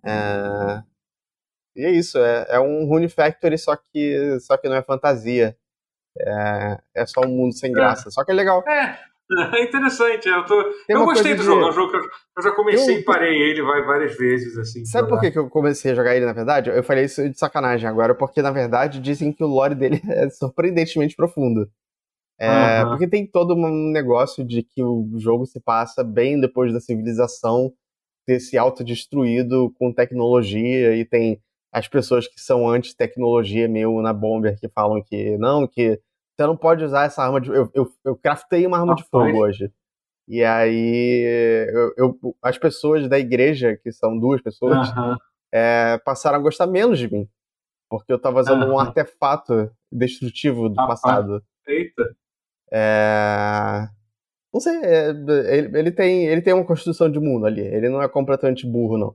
É... 0.04 0.82
E 1.74 1.86
é 1.86 1.90
isso, 1.90 2.18
é, 2.18 2.46
é 2.50 2.60
um 2.60 2.84
Rune 2.84 3.08
Factory, 3.08 3.56
só 3.56 3.74
que, 3.76 4.38
só 4.40 4.58
que 4.58 4.68
não 4.68 4.76
é 4.76 4.82
fantasia. 4.82 5.56
É, 6.18 6.78
é 6.94 7.06
só 7.06 7.22
um 7.22 7.30
mundo 7.30 7.56
sem 7.56 7.70
é. 7.70 7.74
graça. 7.74 8.10
Só 8.10 8.22
que 8.24 8.30
é 8.30 8.34
legal. 8.34 8.62
É, 8.68 8.98
é 9.56 9.64
interessante. 9.64 10.28
Eu, 10.28 10.44
tô, 10.44 10.62
eu 10.86 11.04
gostei 11.04 11.34
do 11.34 11.40
de... 11.40 11.44
jogo. 11.44 11.62
É 11.62 11.68
um 11.70 11.72
jogo 11.72 11.90
que 11.90 11.96
eu, 11.96 12.02
eu 12.36 12.42
já 12.42 12.52
comecei 12.52 12.96
eu... 12.96 13.00
e 13.00 13.04
parei 13.04 13.40
ele 13.40 13.62
vai, 13.62 13.82
várias 13.82 14.16
vezes. 14.16 14.58
assim. 14.58 14.84
Sabe 14.84 15.08
por 15.08 15.18
que 15.18 15.38
eu 15.38 15.48
comecei 15.48 15.92
a 15.92 15.94
jogar 15.94 16.14
ele, 16.14 16.26
na 16.26 16.34
verdade? 16.34 16.68
Eu 16.68 16.82
falei 16.82 17.04
isso 17.04 17.26
de 17.26 17.38
sacanagem 17.38 17.88
agora, 17.88 18.14
porque, 18.14 18.42
na 18.42 18.50
verdade, 18.50 19.00
dizem 19.00 19.32
que 19.32 19.42
o 19.42 19.46
lore 19.46 19.74
dele 19.74 20.02
é 20.10 20.28
surpreendentemente 20.28 21.16
profundo. 21.16 21.66
É, 22.44 22.84
Porque 22.84 23.06
tem 23.06 23.26
todo 23.26 23.54
um 23.54 23.90
negócio 23.90 24.44
de 24.44 24.62
que 24.62 24.82
o 24.82 25.08
jogo 25.18 25.46
se 25.46 25.60
passa 25.60 26.02
bem 26.02 26.40
depois 26.40 26.72
da 26.72 26.80
civilização 26.80 27.72
ter 28.26 28.40
se 28.40 28.58
autodestruído 28.58 29.72
com 29.78 29.92
tecnologia 29.92 30.96
e 30.96 31.04
tem 31.04 31.40
as 31.72 31.88
pessoas 31.88 32.26
que 32.26 32.40
são 32.40 32.68
anti-tecnologia 32.68 33.68
meio 33.68 34.00
na 34.02 34.12
Bomber 34.12 34.58
que 34.58 34.68
falam 34.68 35.02
que 35.02 35.36
não, 35.38 35.66
que 35.66 36.00
você 36.36 36.46
não 36.46 36.56
pode 36.56 36.84
usar 36.84 37.04
essa 37.04 37.22
arma 37.22 37.40
de. 37.40 37.50
Eu, 37.50 37.70
eu, 37.74 37.92
eu 38.04 38.16
craftei 38.16 38.66
uma 38.66 38.78
arma 38.78 38.92
ah, 38.92 38.96
de 38.96 39.04
fogo 39.04 39.38
hoje. 39.38 39.72
E 40.28 40.42
aí 40.42 41.68
eu, 41.72 41.94
eu, 41.96 42.36
as 42.42 42.58
pessoas 42.58 43.08
da 43.08 43.18
igreja, 43.18 43.76
que 43.76 43.92
são 43.92 44.18
duas 44.18 44.40
pessoas, 44.40 44.88
é, 45.52 45.98
passaram 46.04 46.38
a 46.38 46.42
gostar 46.42 46.66
menos 46.66 46.98
de 46.98 47.10
mim. 47.10 47.28
Porque 47.88 48.12
eu 48.12 48.18
tava 48.18 48.40
usando 48.40 48.66
um 48.66 48.78
artefato 48.78 49.70
destrutivo 49.90 50.68
do 50.68 50.80
ah, 50.80 50.86
passado. 50.86 51.42
Eita! 51.66 52.16
É... 52.72 53.88
Não 54.52 54.60
sei, 54.60 54.76
é, 54.82 55.10
ele, 55.10 55.78
ele, 55.78 55.90
tem, 55.90 56.26
ele 56.26 56.42
tem 56.42 56.52
uma 56.52 56.66
construção 56.66 57.10
de 57.10 57.18
mundo 57.18 57.46
ali. 57.46 57.62
Ele 57.62 57.88
não 57.88 58.02
é 58.02 58.08
completamente 58.08 58.66
burro, 58.66 58.98
não. 58.98 59.14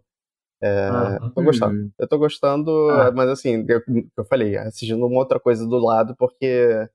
É, 0.62 0.88
ah, 0.88 1.32
tô 1.36 1.44
gostando. 1.44 1.92
Eu 2.00 2.08
tô 2.08 2.18
gostando, 2.18 2.90
ah. 2.90 3.12
mas 3.12 3.30
assim, 3.30 3.64
eu, 3.70 3.82
eu 4.18 4.26
falei, 4.26 4.58
assistindo 4.58 5.06
uma 5.06 5.20
outra 5.20 5.40
coisa 5.40 5.68
do 5.68 5.78
lado, 5.78 6.16
porque 6.18 6.88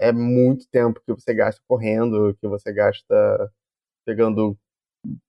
é 0.00 0.12
muito 0.12 0.66
tempo 0.68 1.00
que 1.06 1.12
você 1.12 1.32
gasta 1.32 1.60
correndo, 1.68 2.36
que 2.40 2.48
você 2.48 2.72
gasta 2.72 3.52
pegando 4.04 4.58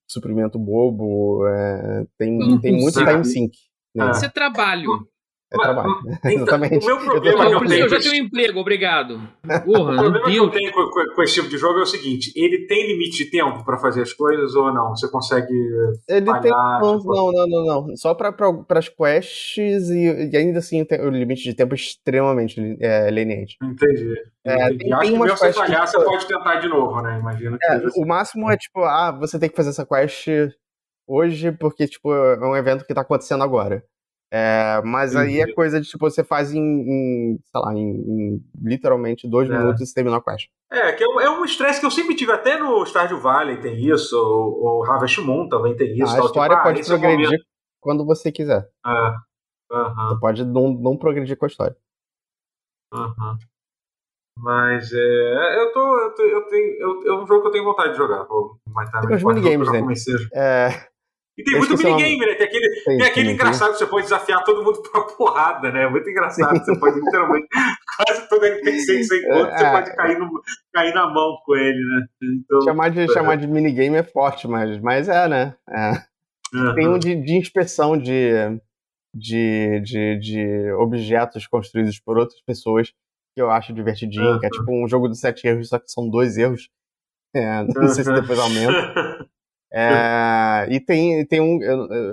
suprimento 0.10 0.58
bobo, 0.58 1.46
é, 1.48 2.08
tem, 2.18 2.60
tem 2.60 2.80
muito 2.80 2.98
time 2.98 3.26
sync. 3.26 3.56
Né? 3.96 4.10
Isso 4.12 4.26
é 4.26 4.30
trabalho. 4.30 5.08
É 5.52 5.58
trabalho. 5.58 5.90
Então, 6.20 6.32
Exatamente. 6.32 6.84
O 6.84 6.88
meu 6.88 6.98
problema 7.00 7.46
eu, 7.46 7.52
eu, 7.52 7.66
tenho, 7.66 7.82
eu 7.82 7.90
já 7.90 8.00
tenho 8.00 8.24
um 8.24 8.26
emprego, 8.28 8.60
obrigado. 8.60 9.20
Porra, 9.66 9.94
o 9.94 9.98
problema 9.98 10.22
que 10.24 10.36
eu 10.36 10.50
tenho 10.50 10.72
com, 10.72 10.84
com, 10.90 11.16
com, 11.16 11.24
esse 11.24 11.36
tipo 11.36 11.50
de 11.50 11.58
jogo 11.58 11.80
é 11.80 11.82
o 11.82 11.86
seguinte: 11.86 12.32
ele 12.36 12.68
tem 12.68 12.88
limite 12.88 13.24
de 13.24 13.32
tempo 13.32 13.64
para 13.66 13.78
fazer 13.78 14.02
as 14.04 14.14
coisas 14.14 14.54
ou 14.54 14.72
não? 14.72 14.90
Você 14.90 15.10
consegue. 15.10 15.54
Ele 16.08 16.26
falhar, 16.26 16.42
tem. 16.42 16.52
Não, 16.52 16.98
tipo... 17.00 17.14
não, 17.14 17.32
não, 17.32 17.48
não, 17.48 17.88
não, 17.88 17.96
Só 17.96 18.14
para 18.14 18.36
as 18.70 18.90
quests 18.90 19.90
e, 19.90 20.30
e, 20.32 20.38
ainda 20.38 20.60
assim 20.60 20.86
o 21.02 21.10
limite 21.10 21.44
de 21.44 21.56
tempo 21.56 21.74
é 21.74 21.78
extremamente 21.78 22.78
é, 22.80 23.10
leniente. 23.10 23.58
Entendi. 23.64 24.14
É, 24.46 24.66
Entendi. 24.66 24.84
Tem, 24.84 24.94
Acho 24.94 25.02
tem 25.02 25.14
que 25.14 25.20
mesmo 25.20 25.38
se 25.38 25.54
falhar, 25.54 25.86
que... 25.86 25.92
você 25.92 26.04
pode 26.04 26.28
tentar 26.28 26.56
de 26.56 26.68
novo, 26.68 27.02
né? 27.02 27.18
Imagina 27.20 27.58
que. 27.60 27.66
É, 27.66 27.74
assim. 27.76 28.04
O 28.04 28.06
máximo 28.06 28.52
é 28.52 28.58
tipo, 28.58 28.84
ah, 28.84 29.12
você 29.12 29.40
tem 29.40 29.50
que 29.50 29.56
fazer 29.56 29.70
essa 29.70 29.86
quest 29.86 30.28
hoje 31.08 31.52
porque, 31.54 31.88
tipo, 31.88 32.14
é 32.14 32.46
um 32.46 32.56
evento 32.56 32.86
que 32.86 32.94
tá 32.94 33.02
acontecendo 33.02 33.44
agora. 33.44 33.84
É, 34.32 34.80
mas 34.86 35.16
Entendi. 35.16 35.42
aí 35.42 35.50
é 35.50 35.54
coisa 35.54 35.82
de 35.82 35.88
tipo, 35.88 36.08
você 36.08 36.24
faz 36.24 36.54
em, 36.54 36.62
em 36.62 37.40
sei 37.44 37.62
lá, 37.62 37.74
em, 37.74 37.90
em 37.90 38.46
literalmente 38.62 39.28
dois 39.28 39.50
é. 39.50 39.58
minutos 39.58 39.82
e 39.82 39.88
você 39.88 39.94
termina 39.94 40.18
a 40.18 40.22
quest. 40.22 40.48
É, 40.72 40.92
que 40.92 41.04
é 41.04 41.30
um 41.32 41.44
estresse 41.44 41.80
que 41.80 41.86
eu 41.86 41.92
sempre 41.92 42.16
tive, 42.16 42.32
até 42.32 42.60
no 42.60 42.86
Stardew 42.86 43.20
Valley 43.20 43.60
tem 43.60 43.76
isso, 43.84 44.16
o, 44.16 44.84
Harvest 44.86 45.20
Moon 45.22 45.50
também 45.50 45.76
tem 45.76 45.94
isso. 45.94 46.16
Ah, 46.16 46.22
a 46.22 46.26
história 46.26 46.56
tipo, 46.56 46.68
pode 46.68 46.82
ah, 46.82 46.86
progredir 46.86 47.34
é 47.34 47.44
quando 47.82 48.06
você 48.06 48.32
quiser. 48.32 48.70
É. 48.86 49.16
Uhum. 49.72 50.10
Você 50.10 50.20
pode 50.20 50.46
não, 50.46 50.74
não 50.74 50.98
progredir 50.98 51.36
com 51.36 51.46
a 51.46 51.48
história. 51.48 51.76
Uhum. 52.94 53.38
Mas 54.38 54.92
é, 54.94 55.62
eu 55.62 55.74
tô, 55.74 55.98
eu, 55.98 56.16
tô, 56.16 56.24
eu 56.24 56.42
tenho, 56.48 56.82
eu, 56.82 57.08
é 57.08 57.24
um 57.24 57.28
jogo 57.28 57.42
que 57.42 57.48
eu 57.48 57.52
tenho 57.52 57.66
vontade 57.66 57.92
de 57.92 57.98
jogar. 57.98 58.24
Vou 58.24 58.60
mais 58.68 58.90
tarde. 58.90 59.08
Tem 59.08 59.18
os 59.18 59.24
minigames 59.24 59.70
dele. 59.70 59.86
É, 60.34 60.70
e 61.40 61.44
tem 61.44 61.58
muito 61.58 61.78
minigame, 61.78 62.18
né? 62.18 62.36
Tem 62.36 62.48
aquele, 62.48 62.70
tem, 62.84 62.98
tem 62.98 63.08
aquele 63.08 63.32
engraçado 63.32 63.72
que 63.72 63.78
você 63.78 63.86
pode 63.86 64.04
desafiar 64.04 64.44
todo 64.44 64.62
mundo 64.62 64.82
pra 64.82 65.02
porrada, 65.16 65.72
né? 65.72 65.88
Muito 65.88 66.10
engraçado. 66.10 66.58
Você 66.60 66.78
pode 66.78 67.00
literalmente, 67.00 67.48
quase 67.98 68.28
todo 68.28 68.46
NPC 68.46 68.98
que 68.98 69.04
você 69.06 69.20
encontra, 69.20 69.54
é, 69.54 69.58
você 69.58 69.72
pode 69.72 69.96
cair, 69.96 70.20
no, 70.20 70.30
cair 70.74 70.94
na 70.94 71.08
mão 71.08 71.38
com 71.46 71.56
ele, 71.56 71.80
né? 71.80 72.06
Então, 72.22 72.62
chamar, 72.62 72.90
de, 72.90 73.00
é. 73.00 73.08
chamar 73.08 73.38
de 73.38 73.48
minigame 73.48 73.96
é 73.96 74.04
forte, 74.04 74.50
mas, 74.50 74.78
mas 74.82 75.08
é, 75.08 75.28
né? 75.30 75.56
É. 75.70 75.92
Uhum. 76.54 76.76
Tem 76.76 76.88
um 76.90 77.00
de, 77.00 77.16
de 77.16 77.38
inspeção 77.38 77.98
de, 77.98 78.34
de, 79.14 79.80
de, 79.80 80.20
de 80.20 80.72
objetos 80.74 81.48
construídos 81.48 82.00
por 82.00 82.18
outras 82.18 82.42
pessoas 82.42 82.92
que 83.34 83.42
eu 83.42 83.50
acho 83.50 83.74
divertidinho, 83.74 84.34
uhum. 84.34 84.40
que 84.40 84.46
é 84.46 84.50
tipo 84.50 84.70
um 84.72 84.88
jogo 84.90 85.08
de 85.08 85.18
sete 85.18 85.48
erros, 85.48 85.70
só 85.70 85.80
que 85.80 85.90
são 85.90 86.10
dois 86.10 86.38
erros. 86.38 86.70
É, 87.34 87.64
não 87.64 87.88
sei 87.88 88.04
se 88.04 88.14
depois 88.14 88.40
aumenta. 88.40 89.30
É, 89.72 90.68
e 90.72 90.80
tem, 90.80 91.26
tem 91.26 91.40
um. 91.40 91.60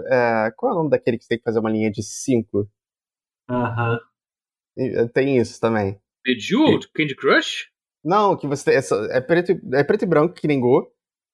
É, 0.09 0.51
qual 0.57 0.73
é 0.73 0.75
o 0.75 0.79
nome 0.79 0.91
daquele 0.91 1.17
que 1.17 1.25
você 1.25 1.31
tem 1.31 1.39
que 1.39 1.45
fazer 1.45 1.59
uma 1.59 1.71
linha 1.71 1.91
de 1.91 2.03
5? 2.03 2.69
Aham. 3.49 3.99
Tem 5.15 5.39
isso 5.39 5.59
também. 5.61 5.99
Bejeweled? 6.25 6.89
Candy 6.93 7.15
Crush? 7.15 7.69
Não, 8.05 8.37
que 8.37 8.47
você. 8.47 8.73
É, 8.73 8.81
é, 9.17 9.21
preto, 9.21 9.53
é 9.73 9.83
preto 9.83 10.03
e 10.03 10.07
branco, 10.07 10.35
que 10.35 10.47
nem 10.47 10.61
Go. 10.61 10.93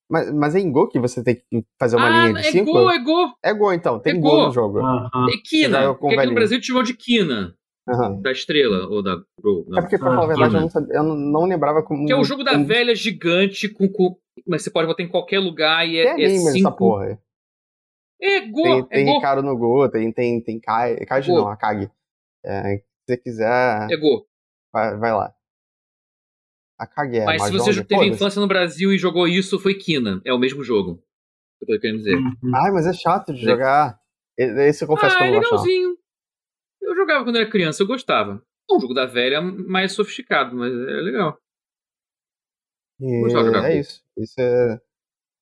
Mas, 0.09 0.33
mas 0.33 0.55
é 0.55 0.61
em 0.61 0.71
Go 0.71 0.89
que 0.89 1.01
você 1.01 1.25
tem 1.25 1.37
que 1.37 1.65
fazer 1.79 1.97
uma 1.97 2.07
ah, 2.07 2.29
linha 2.29 2.43
de 2.43 2.51
5? 2.51 2.71
É 2.71 2.73
Go, 2.73 2.91
é 2.91 2.99
Go. 2.99 3.35
É 3.43 3.55
Go, 3.55 3.73
então. 3.73 3.99
Tem 3.99 4.17
é 4.17 4.21
Go. 4.21 4.31
Go 4.31 4.47
no 4.47 4.53
jogo. 4.53 4.79
É 4.81 5.37
Kina. 5.45 5.95
Porque 5.95 6.15
aqui 6.15 6.27
no 6.27 6.35
Brasil 6.35 6.61
te 6.61 6.67
chamou 6.69 6.83
de 6.83 6.95
Kina. 6.95 7.57
Uhum. 7.89 8.21
Da 8.23 8.31
estrela, 8.31 8.87
ou 8.89 9.03
da 9.03 9.17
Go. 9.41 9.67
É 9.77 9.81
porque, 9.81 9.99
pra 9.99 10.11
falar 10.11 10.25
a 10.25 10.27
verdade, 10.29 10.55
eu 10.55 10.61
não, 10.61 10.71
sabia, 10.71 10.95
eu 10.95 11.03
não 11.03 11.45
lembrava 11.47 11.83
como. 11.83 12.07
Que 12.07 12.13
é 12.13 12.17
o 12.17 12.23
jogo 12.23 12.45
da 12.45 12.57
velha 12.57 12.95
gigante 12.95 13.69
com, 13.69 13.89
com, 13.89 14.17
mas 14.47 14.63
você 14.63 14.71
pode 14.71 14.87
botar 14.87 15.03
em 15.03 15.09
qualquer 15.09 15.41
lugar 15.41 15.87
e 15.87 15.99
é, 15.99 16.21
é, 16.21 16.23
é 16.23 16.29
cinco... 16.29 16.59
essa 16.59 16.71
porra. 16.71 17.19
É 18.21 18.47
Go, 18.47 18.63
tem, 18.63 18.79
é 18.79 18.83
tem 18.85 19.07
Go. 19.07 19.15
Ricardo 19.15 19.43
no 19.43 19.59
Go, 19.59 19.89
tem, 19.89 20.13
tem, 20.13 20.41
tem 20.41 20.61
Kai, 20.61 20.97
Kai 21.05 21.27
não, 21.27 21.49
a 21.49 21.57
Kag. 21.57 21.91
É, 22.45 22.77
se 22.77 22.85
você 23.09 23.17
quiser. 23.17 23.91
É 23.91 23.97
Go. 23.97 24.27
Vai, 24.73 24.97
vai 24.97 25.13
lá. 25.13 25.35
A 26.79 26.87
Kag 26.87 27.19
é 27.19 27.25
Mas 27.25 27.43
se 27.43 27.51
você 27.51 27.85
teve 27.85 28.07
infância 28.07 28.41
no 28.41 28.47
Brasil 28.47 28.93
e 28.93 28.99
jogou 28.99 29.27
isso, 29.27 29.59
foi 29.59 29.75
Kina. 29.75 30.23
É 30.25 30.33
o 30.33 30.39
mesmo 30.39 30.63
jogo. 30.63 31.03
Eu 31.61 31.67
tô 31.67 31.81
querendo 31.81 31.99
dizer. 31.99 32.17
Uhum. 32.17 32.55
Ai, 32.55 32.71
mas 32.71 32.87
é 32.87 32.93
chato 32.93 33.33
de 33.33 33.43
é. 33.43 33.51
jogar. 33.51 34.01
Esse 34.37 34.85
eu 34.85 34.89
confesso 34.89 35.15
ah, 35.15 35.19
que 35.19 35.25
eu 35.25 35.31
não 35.31 35.37
é 35.37 35.41
legalzinho. 35.41 35.91
Eu 35.91 36.02
jogava 37.03 37.25
quando 37.25 37.37
era 37.37 37.51
criança, 37.51 37.83
eu 37.83 37.87
gostava. 37.87 38.43
É 38.71 38.75
um 38.75 38.81
jogo 38.81 38.95
da 38.95 39.07
velha 39.07 39.41
mais 39.41 39.93
sofisticado, 39.93 40.57
mas 40.57 40.73
é 40.73 41.01
legal. 41.01 41.39
E 43.01 43.67
é 43.67 43.79
isso. 43.79 44.03
Esse 44.17 44.41
é, 44.41 44.81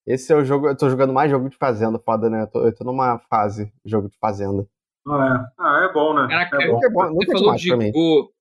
esse 0.07 0.33
é 0.33 0.37
o 0.37 0.45
jogo. 0.45 0.69
Eu 0.69 0.77
tô 0.77 0.89
jogando 0.89 1.13
mais 1.13 1.31
jogo 1.31 1.49
de 1.49 1.57
fazenda, 1.57 1.99
foda, 1.99 2.31
né? 2.31 2.43
Eu 2.43 2.47
tô, 2.47 2.67
eu 2.67 2.75
tô 2.75 2.85
numa 2.85 3.19
fase 3.31 3.73
jogo 3.85 4.09
de 4.09 4.17
fazenda. 4.19 4.67
Ah, 5.07 5.51
é. 5.59 5.63
Ah, 5.63 5.89
é 5.89 5.93
bom, 5.93 6.15
né? 6.15 6.27
Caraca, 6.29 6.63
é 6.63 6.69
bom. 6.69 6.81
É 6.83 6.91
bom. 6.91 7.15
Você 7.15 7.33
falou 7.33 7.55
de 7.55 7.91
Go. 7.91 8.33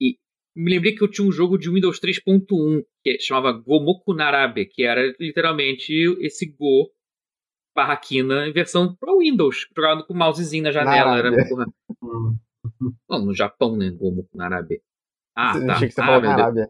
E 0.00 0.18
me 0.54 0.70
lembrei 0.70 0.94
que 0.94 1.02
eu 1.02 1.10
tinha 1.10 1.26
um 1.26 1.32
jogo 1.32 1.56
de 1.56 1.70
Windows 1.70 1.98
3.1 2.00 2.84
que 3.02 3.18
chamava 3.20 3.52
Gomoku 3.52 4.12
Narabe, 4.12 4.66
que 4.66 4.84
era 4.84 5.14
literalmente 5.18 5.92
esse 6.20 6.46
Go 6.46 6.90
barraquina 7.74 8.48
em 8.48 8.52
versão 8.52 8.94
pro 8.94 9.18
Windows, 9.18 9.68
jogado 9.76 10.06
com 10.06 10.14
o 10.14 10.16
mousezinho 10.16 10.64
na 10.64 10.72
janela. 10.72 11.16
Narabe. 11.16 11.36
Era 11.36 11.48
porra. 11.48 11.66
Bom, 13.08 13.24
no 13.24 13.34
Japão, 13.34 13.76
né? 13.76 13.90
Gomoku 13.90 14.36
Narabe. 14.36 14.82
Ah, 15.36 15.52
tá. 15.52 15.74
Achei 15.74 15.88
que 15.88 15.94
você 15.94 16.00
ah, 16.00 16.06
falou 16.06 16.20
meu 16.20 16.52
Deus. 16.54 16.68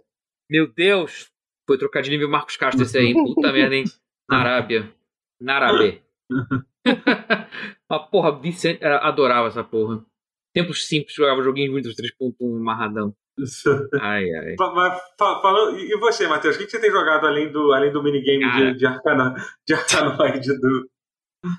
meu 0.50 0.72
Deus, 0.72 1.30
foi 1.66 1.78
trocadilho 1.78 2.18
meu 2.18 2.28
Marcos 2.28 2.56
Castro 2.56 2.82
esse 2.82 2.98
aí, 2.98 3.14
Puta 3.14 3.52
merda, 3.52 3.74
hein? 3.74 3.84
Na 4.28 4.38
Arábia. 4.38 4.92
Na 5.40 5.56
Arábia. 5.56 6.02
Uma 7.90 8.06
porra, 8.08 8.38
Vicente 8.40 8.84
adorava 8.84 9.48
essa 9.48 9.62
porra. 9.62 10.04
Tempos 10.52 10.86
simples, 10.86 11.14
jogava 11.14 11.42
joguinho 11.42 11.74
Windows 11.74 11.94
3.1 11.94 12.56
amarradão. 12.56 13.14
Ai, 14.00 14.24
ai. 14.32 14.54
Mas, 14.58 15.02
falando, 15.18 15.78
e 15.78 15.94
você, 15.98 16.26
Matheus? 16.26 16.56
O 16.56 16.58
que 16.58 16.70
você 16.70 16.80
tem 16.80 16.90
jogado 16.90 17.26
além 17.26 17.52
do, 17.52 17.70
além 17.74 17.92
do 17.92 18.02
minigame 18.02 18.40
Cara. 18.40 18.72
de, 18.72 18.78
de, 18.78 18.86
arcana, 18.86 19.34
de 19.66 19.74
Arcanoid 19.74 20.58
do. 20.58 20.90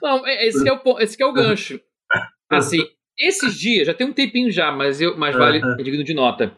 Não, 0.02 0.26
é, 0.26 0.48
esse, 0.48 0.68
é 0.68 0.74
o, 0.74 1.00
esse 1.00 1.22
é 1.22 1.26
o 1.26 1.34
gancho. 1.34 1.80
Assim, 2.50 2.84
esses 3.20 3.58
dias, 3.58 3.88
já 3.88 3.94
tem 3.94 4.08
um 4.08 4.14
tempinho 4.14 4.52
já, 4.52 4.72
mas, 4.72 5.02
eu, 5.02 5.18
mas 5.18 5.36
vale 5.36 5.60
uh 5.60 5.62
-huh. 5.62 5.84
digno 5.84 6.04
de 6.04 6.14
nota. 6.14 6.56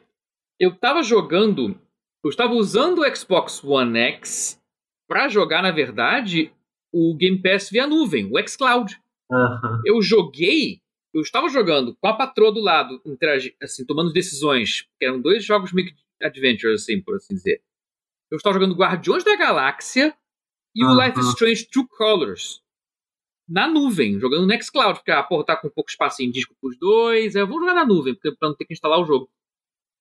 Eu 0.59 0.75
tava 0.75 1.01
jogando 1.01 1.79
eu 2.23 2.29
estava 2.29 2.53
usando 2.53 2.99
o 2.99 3.15
Xbox 3.15 3.63
One 3.63 3.97
X 3.97 4.61
para 5.07 5.29
jogar, 5.29 5.63
na 5.63 5.71
verdade, 5.71 6.51
o 6.91 7.15
Game 7.15 7.41
Pass 7.41 7.69
via 7.69 7.87
nuvem, 7.87 8.29
o 8.31 8.47
xCloud. 8.47 8.99
Uhum. 9.31 9.81
Eu 9.85 10.01
joguei, 10.01 10.81
eu 11.13 11.21
estava 11.21 11.47
jogando 11.49 11.95
com 11.95 12.07
a 12.07 12.13
patroa 12.13 12.51
do 12.51 12.59
lado, 12.59 13.01
assim, 13.61 13.85
tomando 13.85 14.11
decisões, 14.11 14.85
que 14.99 15.05
eram 15.05 15.21
dois 15.21 15.45
jogos 15.45 15.71
meio 15.71 15.91
adventure, 16.21 16.73
assim, 16.73 17.01
por 17.01 17.15
assim 17.15 17.35
dizer. 17.35 17.61
Eu 18.29 18.35
estava 18.35 18.53
jogando 18.53 18.75
Guardiões 18.75 19.23
da 19.23 19.35
Galáxia 19.35 20.13
e 20.75 20.83
o 20.83 20.93
Life 20.93 21.19
is 21.19 21.27
Strange 21.29 21.67
True 21.69 21.87
Colors 21.87 22.61
na 23.49 23.67
nuvem, 23.67 24.19
jogando 24.19 24.41
no 24.41 24.47
Nextcloud, 24.47 24.99
porque, 24.99 25.11
ah, 25.11 25.23
porra, 25.23 25.45
tá 25.45 25.57
com 25.57 25.69
pouco 25.69 25.89
espaço 25.89 26.21
em 26.21 26.29
disco 26.29 26.55
pros 26.61 26.77
dois, 26.77 27.35
eu 27.35 27.47
vou 27.47 27.59
jogar 27.59 27.73
na 27.73 27.85
nuvem, 27.85 28.13
porque, 28.13 28.31
pra 28.31 28.49
não 28.49 28.55
ter 28.55 28.65
que 28.65 28.73
instalar 28.73 28.99
o 28.99 29.05
jogo. 29.05 29.29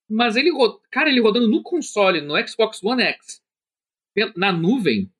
Mas 0.09 0.37
ele, 0.37 0.51
cara, 0.91 1.09
ele 1.09 1.20
rodando 1.20 1.49
no 1.49 1.62
console, 1.62 2.20
no 2.20 2.35
Xbox 2.47 2.83
One 2.83 3.03
X, 3.03 3.43
na 4.37 4.53
nuvem, 4.53 5.11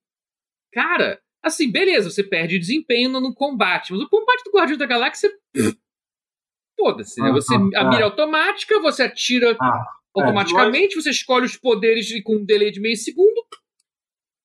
cara, 0.73 1.21
assim, 1.43 1.71
beleza, 1.71 2.11
você 2.11 2.23
perde 2.23 2.59
desempenho 2.59 3.09
no, 3.09 3.35
combate, 3.35 3.93
mas 3.93 4.03
o 4.03 4.09
combate 4.09 4.45
do 4.45 4.53
Guardião 4.53 4.79
da 4.79 4.87
Galáxia, 4.87 5.31
foda-se, 6.79 7.21
né? 7.21 7.31
Você, 7.33 7.55
a 7.55 7.85
mira 7.85 8.01
é 8.01 8.03
automática, 8.03 8.81
você 8.81 9.05
atira 9.05 9.57
ah, 9.61 9.85
é, 10.17 10.21
automaticamente, 10.21 10.95
você 10.95 11.11
escolhe 11.11 11.47
os 11.47 11.57
poderes 11.57 12.11
com 12.23 12.37
um 12.37 12.45
delay 12.45 12.71
de 12.71 12.81
meio 12.81 12.97
segundo, 12.97 13.47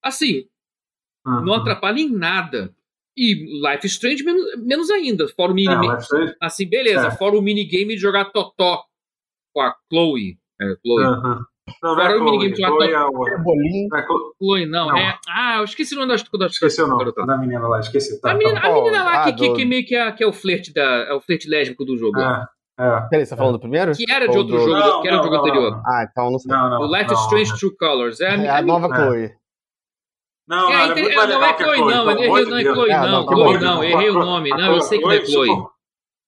assim, 0.02 0.48
não 1.26 1.54
atrapalha 1.54 2.00
em 2.00 2.10
nada. 2.10 2.76
E 3.16 3.36
Life 3.68 3.86
Strange 3.88 4.24
menos, 4.24 4.44
menos 4.58 4.90
ainda, 4.90 5.28
fora 5.28 5.52
o 5.52 5.56
minigame. 5.56 5.88
É, 5.88 6.36
assim, 6.42 6.68
beleza, 6.68 7.08
é. 7.08 7.12
fora 7.12 7.38
o 7.38 7.42
minigame 7.42 7.96
de 7.96 8.02
jogar 8.02 8.26
Totó 8.26 8.84
com 9.54 9.62
a 9.62 9.76
Chloe. 9.92 10.38
É, 10.60 10.66
Chloe. 10.82 11.04
Uh 11.04 11.22
-huh. 11.22 11.40
Não, 11.82 11.96
fora 11.96 12.10
não 12.10 12.16
é 12.16 12.20
o 12.20 12.24
minigame 12.24 12.54
de 12.54 12.62
jogar 12.62 12.76
Chloe 12.76 12.92
Totó. 12.92 13.28
É 13.28 13.38
bolinho. 13.38 13.90
É 13.96 14.06
Chloe, 14.06 14.66
não, 14.66 14.88
não, 14.88 14.98
É, 14.98 15.20
ah, 15.30 15.58
eu 15.58 15.64
esqueci 15.64 15.94
o 15.94 16.00
nome 16.00 16.16
da, 16.16 16.38
da 16.38 16.46
Esqueci 16.48 16.82
o 16.82 16.88
nome 16.88 17.12
da 17.14 17.38
menina 17.38 17.68
lá, 17.68 17.80
esqueci. 17.80 18.20
Tá, 18.20 18.32
a, 18.32 18.34
menina, 18.34 18.62
tá. 18.62 18.68
a 18.68 18.74
menina 18.74 19.04
lá 19.04 19.24
ah, 19.24 19.32
que, 19.32 19.34
que, 19.34 19.54
que, 19.54 19.66
meio 19.66 19.86
que 19.86 19.96
é, 19.96 20.12
que 20.12 20.24
é 20.24 20.28
o 20.28 20.34
flerte 20.34 20.74
da, 20.74 20.82
é 20.82 21.14
o 21.14 21.22
flerte 21.22 21.48
lésbico 21.48 21.86
do 21.86 21.98
jogo. 21.98 22.20
É. 22.20 22.48
É. 22.80 23.02
Peraí, 23.08 23.26
você 23.26 23.30
tá 23.30 23.38
falando 23.38 23.54
do 23.54 23.60
primeiro? 23.60 23.94
Que 23.94 24.12
era 24.12 24.28
de 24.28 24.36
outro 24.36 24.58
do... 24.58 24.64
jogo, 24.64 24.80
não, 24.80 25.02
que 25.02 25.08
era 25.08 25.18
não, 25.18 25.24
do 25.24 25.30
jogo 25.30 25.36
não, 25.38 25.46
anterior. 25.46 25.82
Ah, 25.86 26.08
então 26.10 26.32
não 26.32 26.40
sei. 26.40 26.52
Não, 26.52 26.70
não, 26.72 26.82
o 26.82 26.98
Life 26.98 27.14
is 27.14 27.20
Strange 27.20 27.60
True 27.60 27.78
Colors. 27.78 28.20
É 28.20 28.30
a, 28.30 28.34
é 28.34 28.50
a, 28.50 28.58
a 28.58 28.62
nova 28.64 28.88
Chloe. 28.88 29.32
Não, 30.48 30.70
é, 30.70 30.88
não, 30.88 30.98
é, 30.98 31.02
é 31.02 31.28
não 31.28 31.44
é 31.44 31.58
Chloe, 31.58 31.80
não. 31.80 32.12
Errei, 32.12 32.46
não 32.46 32.58
é 32.58 32.64
Chloe, 32.64 32.90
não. 32.90 33.28
Chloe, 33.28 33.60
não. 33.60 33.84
Errei 33.84 34.10
o 34.10 34.14
nome. 34.14 34.50
Não, 34.50 34.76
eu 34.76 34.82
sei 34.82 35.00
que 35.00 35.06
não 35.06 35.12
é 35.12 35.26
Chloe. 35.26 35.50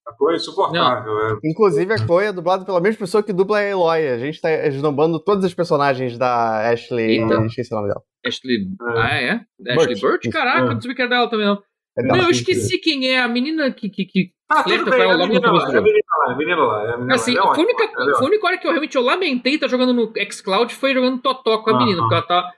A 0.07 0.15
Chloe 0.15 0.33
é 0.33 0.35
insuportável. 0.35 1.19
É. 1.19 1.39
Inclusive, 1.43 1.93
a 1.93 1.97
Chloe 1.97 2.25
é 2.25 2.31
dublada 2.31 2.63
pela 2.63 2.79
mesma 2.79 2.99
pessoa 2.99 3.23
que 3.23 3.33
dubla 3.33 3.57
a 3.57 3.63
Eloy. 3.63 4.07
A 4.07 4.17
gente 4.17 4.39
tá 4.39 4.49
esnobando 4.67 5.19
todos 5.19 5.43
os 5.43 5.53
personagens 5.53 6.17
da 6.17 6.69
Ashley. 6.69 7.21
Eita. 7.21 7.45
Esqueci 7.45 7.73
o 7.73 7.77
nome 7.77 7.89
dela. 7.89 8.01
Ashley. 8.25 8.67
Ah, 8.81 9.15
é? 9.15 9.41
Ashley 9.71 9.99
Burt? 9.99 10.29
Caraca, 10.31 10.73
não 10.73 10.81
sabia 10.81 10.95
que 10.95 11.01
era 11.01 11.09
dela 11.09 11.29
também, 11.29 11.47
não. 11.47 11.61
É 11.97 12.03
não, 12.03 12.17
eu 12.17 12.29
esqueci 12.29 12.77
quem 12.77 13.07
é 13.07 13.21
a 13.21 13.27
menina 13.27 13.71
que, 13.71 13.89
que, 13.89 14.05
que 14.05 14.31
ah, 14.49 14.63
tudo 14.63 14.91
bem, 14.91 14.99
é 15.01 15.11
a 15.11 15.17
menina, 15.17 15.51
lá, 15.51 15.73
é 15.73 15.77
a 15.77 15.81
menina 15.81 16.05
lá, 16.17 16.29
é 16.29 16.33
a 16.33 16.35
menina 16.35 16.63
lá. 16.63 16.83
É 16.83 16.97
menina 16.97 17.15
assim, 17.15 17.33
lá. 17.33 17.41
É 17.41 17.47
a 17.47 17.51
única, 17.51 17.83
a 17.95 18.23
única 18.25 18.47
hora 18.47 18.57
que 18.57 18.67
eu 18.67 18.71
realmente 18.71 18.95
eu 18.95 19.01
lamentei 19.01 19.55
estar 19.55 19.67
tá 19.67 19.71
jogando 19.71 19.93
no 19.93 20.13
xCloud 20.29 20.75
foi 20.75 20.93
jogando 20.93 21.21
Totó 21.21 21.59
com 21.59 21.71
a 21.71 21.79
menina, 21.79 22.01
porque 22.01 22.13
ela 22.13 22.23
tá 22.23 22.51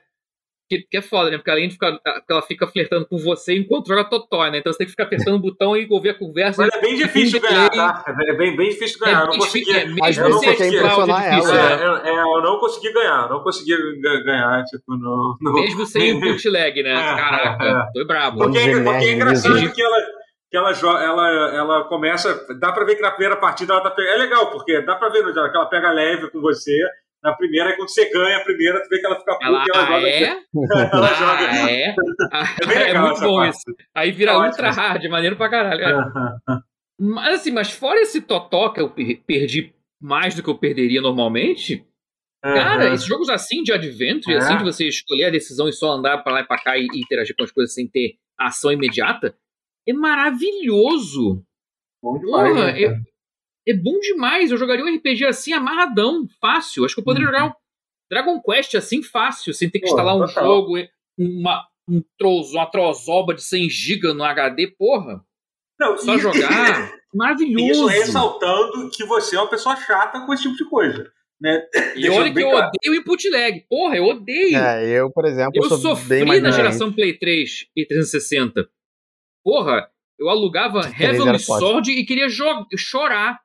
que, 0.68 0.82
que, 0.82 0.96
é 0.96 1.02
foda, 1.02 1.30
né? 1.30 1.38
Porque 1.38 1.50
além 1.50 1.68
de 1.68 1.74
ficar. 1.74 1.98
Ela 2.28 2.42
fica 2.42 2.66
flertando 2.66 3.06
com 3.06 3.16
você 3.16 3.56
enquanto 3.56 3.88
joga 3.88 4.04
Totó, 4.04 4.46
né? 4.50 4.58
Então 4.58 4.72
você 4.72 4.78
tem 4.78 4.86
que 4.86 4.90
ficar 4.90 5.04
apertando 5.04 5.36
o 5.36 5.40
botão 5.40 5.76
e 5.76 5.86
ouvir 5.90 6.10
a 6.10 6.14
conversa. 6.14 6.62
Mas 6.62 6.74
é 6.74 6.80
bem 6.80 6.96
difícil 6.96 7.40
ganhar, 7.40 7.70
tá? 7.70 8.04
É 8.06 8.34
bem, 8.34 8.56
bem 8.56 8.70
difícil 8.70 8.98
ganhar. 9.00 9.20
É, 9.20 9.22
eu 9.22 9.26
não 9.26 9.38
consegui. 9.38 9.70
É, 9.72 9.86
mesmo 9.86 10.24
eu 10.24 10.30
não 10.30 10.40
consegui 10.40 10.76
impressionar 10.76 11.24
é 11.24 11.30
difícil, 11.30 11.54
ela. 11.54 12.06
É, 12.06 12.10
é, 12.10 12.20
eu 12.20 12.42
não 12.42 12.58
consegui 12.58 12.92
ganhar. 12.92 13.28
Não 13.28 13.42
consegui 13.42 13.76
ganhar, 14.00 14.64
tipo, 14.64 14.96
no. 14.96 15.38
no... 15.40 15.52
Mesmo 15.54 15.86
sem 15.86 16.12
o 16.12 16.20
bootleg, 16.20 16.82
né? 16.82 16.92
É, 16.92 17.16
Caraca, 17.16 17.64
é. 17.64 17.92
tô 17.92 18.06
brabo. 18.06 18.38
Porque, 18.38 18.58
porque 18.82 19.04
é 19.04 19.12
engraçado 19.12 19.72
que 19.72 19.82
ela 19.82 20.18
que 20.50 20.56
ela, 20.56 20.70
ela, 20.70 21.28
ela 21.54 21.84
começa. 21.84 22.46
Dá 22.58 22.72
pra 22.72 22.84
ver 22.84 22.96
que 22.96 23.02
na 23.02 23.10
primeira 23.10 23.36
partida 23.36 23.74
ela 23.74 23.82
tá 23.82 23.90
pegando. 23.90 24.14
É 24.14 24.16
legal, 24.16 24.50
porque 24.50 24.80
dá 24.80 24.96
pra 24.96 25.10
ver 25.10 25.22
que 25.32 25.38
ela 25.38 25.66
pega 25.66 25.90
leve 25.90 26.30
com 26.30 26.40
você, 26.40 26.76
na 27.22 27.32
primeira, 27.34 27.76
quando 27.76 27.88
você 27.88 28.08
ganha 28.10 28.38
a 28.38 28.44
primeira, 28.44 28.82
tu 28.82 28.88
vê 28.88 29.00
que 29.00 29.06
ela 29.06 29.18
fica 29.18 29.32
puta 29.34 29.46
ela, 29.46 29.64
e 29.64 29.70
ela 29.74 29.86
joga. 29.86 30.08
É? 30.08 30.22
ela 30.92 31.10
ah, 31.10 31.14
joga. 31.14 31.70
É? 31.70 31.94
é, 32.86 32.90
é 32.90 33.00
muito 33.00 33.20
bom 33.20 33.36
parte. 33.36 33.56
isso. 33.56 33.76
Aí 33.94 34.12
vira 34.12 34.32
é 34.32 34.36
ultra 34.36 34.68
ótimo. 34.68 34.82
hard, 34.82 35.04
maneiro 35.06 35.36
pra 35.36 35.50
caralho. 35.50 36.12
mas 36.98 37.40
assim, 37.40 37.50
mas 37.50 37.70
fora 37.70 38.00
esse 38.00 38.20
totó 38.20 38.70
que 38.70 38.80
eu 38.80 38.90
perdi 39.26 39.74
mais 40.00 40.34
do 40.34 40.42
que 40.42 40.50
eu 40.50 40.56
perderia 40.56 41.00
normalmente, 41.00 41.84
uhum. 42.44 42.54
cara, 42.54 42.94
esses 42.94 43.06
jogos 43.06 43.28
assim 43.28 43.62
de 43.64 43.72
adventure, 43.72 44.34
é. 44.34 44.38
assim, 44.38 44.56
de 44.56 44.64
você 44.64 44.86
escolher 44.86 45.24
a 45.24 45.30
decisão 45.30 45.68
e 45.68 45.72
só 45.72 45.92
andar 45.92 46.18
pra 46.18 46.32
lá 46.32 46.40
e 46.40 46.46
pra 46.46 46.62
cá 46.62 46.78
e, 46.78 46.86
e 46.92 47.00
interagir 47.00 47.34
com 47.36 47.42
as 47.42 47.50
coisas 47.50 47.74
sem 47.74 47.88
ter 47.88 48.14
ação 48.38 48.70
imediata, 48.70 49.36
é 49.86 49.92
maravilhoso. 49.92 51.42
Bom 52.00 52.16
demais, 52.16 52.54
Porra, 52.54 52.72
né, 52.72 53.02
é 53.68 53.74
bom 53.74 53.98
demais. 54.00 54.50
Eu 54.50 54.56
jogaria 54.56 54.84
um 54.84 54.96
RPG 54.96 55.26
assim, 55.26 55.52
amarradão, 55.52 56.26
fácil. 56.40 56.84
Acho 56.84 56.94
que 56.94 57.00
eu 57.00 57.04
poderia 57.04 57.28
uhum. 57.28 57.34
jogar 57.34 57.46
um 57.48 57.52
Dragon 58.10 58.40
Quest 58.40 58.74
assim, 58.74 59.02
fácil, 59.02 59.52
sem 59.52 59.68
ter 59.68 59.80
que 59.80 59.86
Pô, 59.86 59.92
instalar 59.92 60.16
um 60.16 60.26
total. 60.26 60.44
jogo, 60.44 60.74
uma, 61.18 61.66
um 61.88 62.02
trozo, 62.18 62.56
uma 62.56 62.66
trozoba 62.66 63.34
de 63.34 63.42
100 63.42 63.68
GB 63.68 64.12
no 64.14 64.24
HD, 64.24 64.68
porra. 64.68 65.22
Não, 65.78 65.96
Só 65.98 66.16
e... 66.16 66.18
jogar. 66.18 66.92
Maravilhoso. 67.14 67.70
Isso 67.70 67.86
ressaltando 67.86 68.90
que 68.90 69.04
você 69.04 69.36
é 69.36 69.40
uma 69.40 69.48
pessoa 69.48 69.76
chata 69.76 70.20
com 70.24 70.32
esse 70.32 70.42
tipo 70.42 70.56
de 70.56 70.68
coisa. 70.68 71.10
Né? 71.40 71.66
E 71.96 72.08
olha 72.10 72.32
que 72.32 72.40
eu 72.40 72.50
claro. 72.50 72.70
odeio 72.74 73.00
input 73.00 73.30
lag. 73.30 73.64
Porra, 73.68 73.96
eu 73.96 74.04
odeio. 74.04 74.56
É, 74.56 74.98
eu, 74.98 75.10
por 75.10 75.24
exemplo, 75.24 75.52
eu 75.54 75.70
sofri 75.70 76.24
na 76.40 76.50
geração 76.50 76.92
Play 76.92 77.16
3 77.16 77.66
e 77.76 77.86
360. 77.86 78.68
Porra, 79.44 79.88
eu 80.18 80.28
alugava 80.28 80.80
Heavenly 80.80 81.38
Sword 81.38 81.92
e 81.92 82.04
queria 82.04 82.26
chorar 82.76 83.38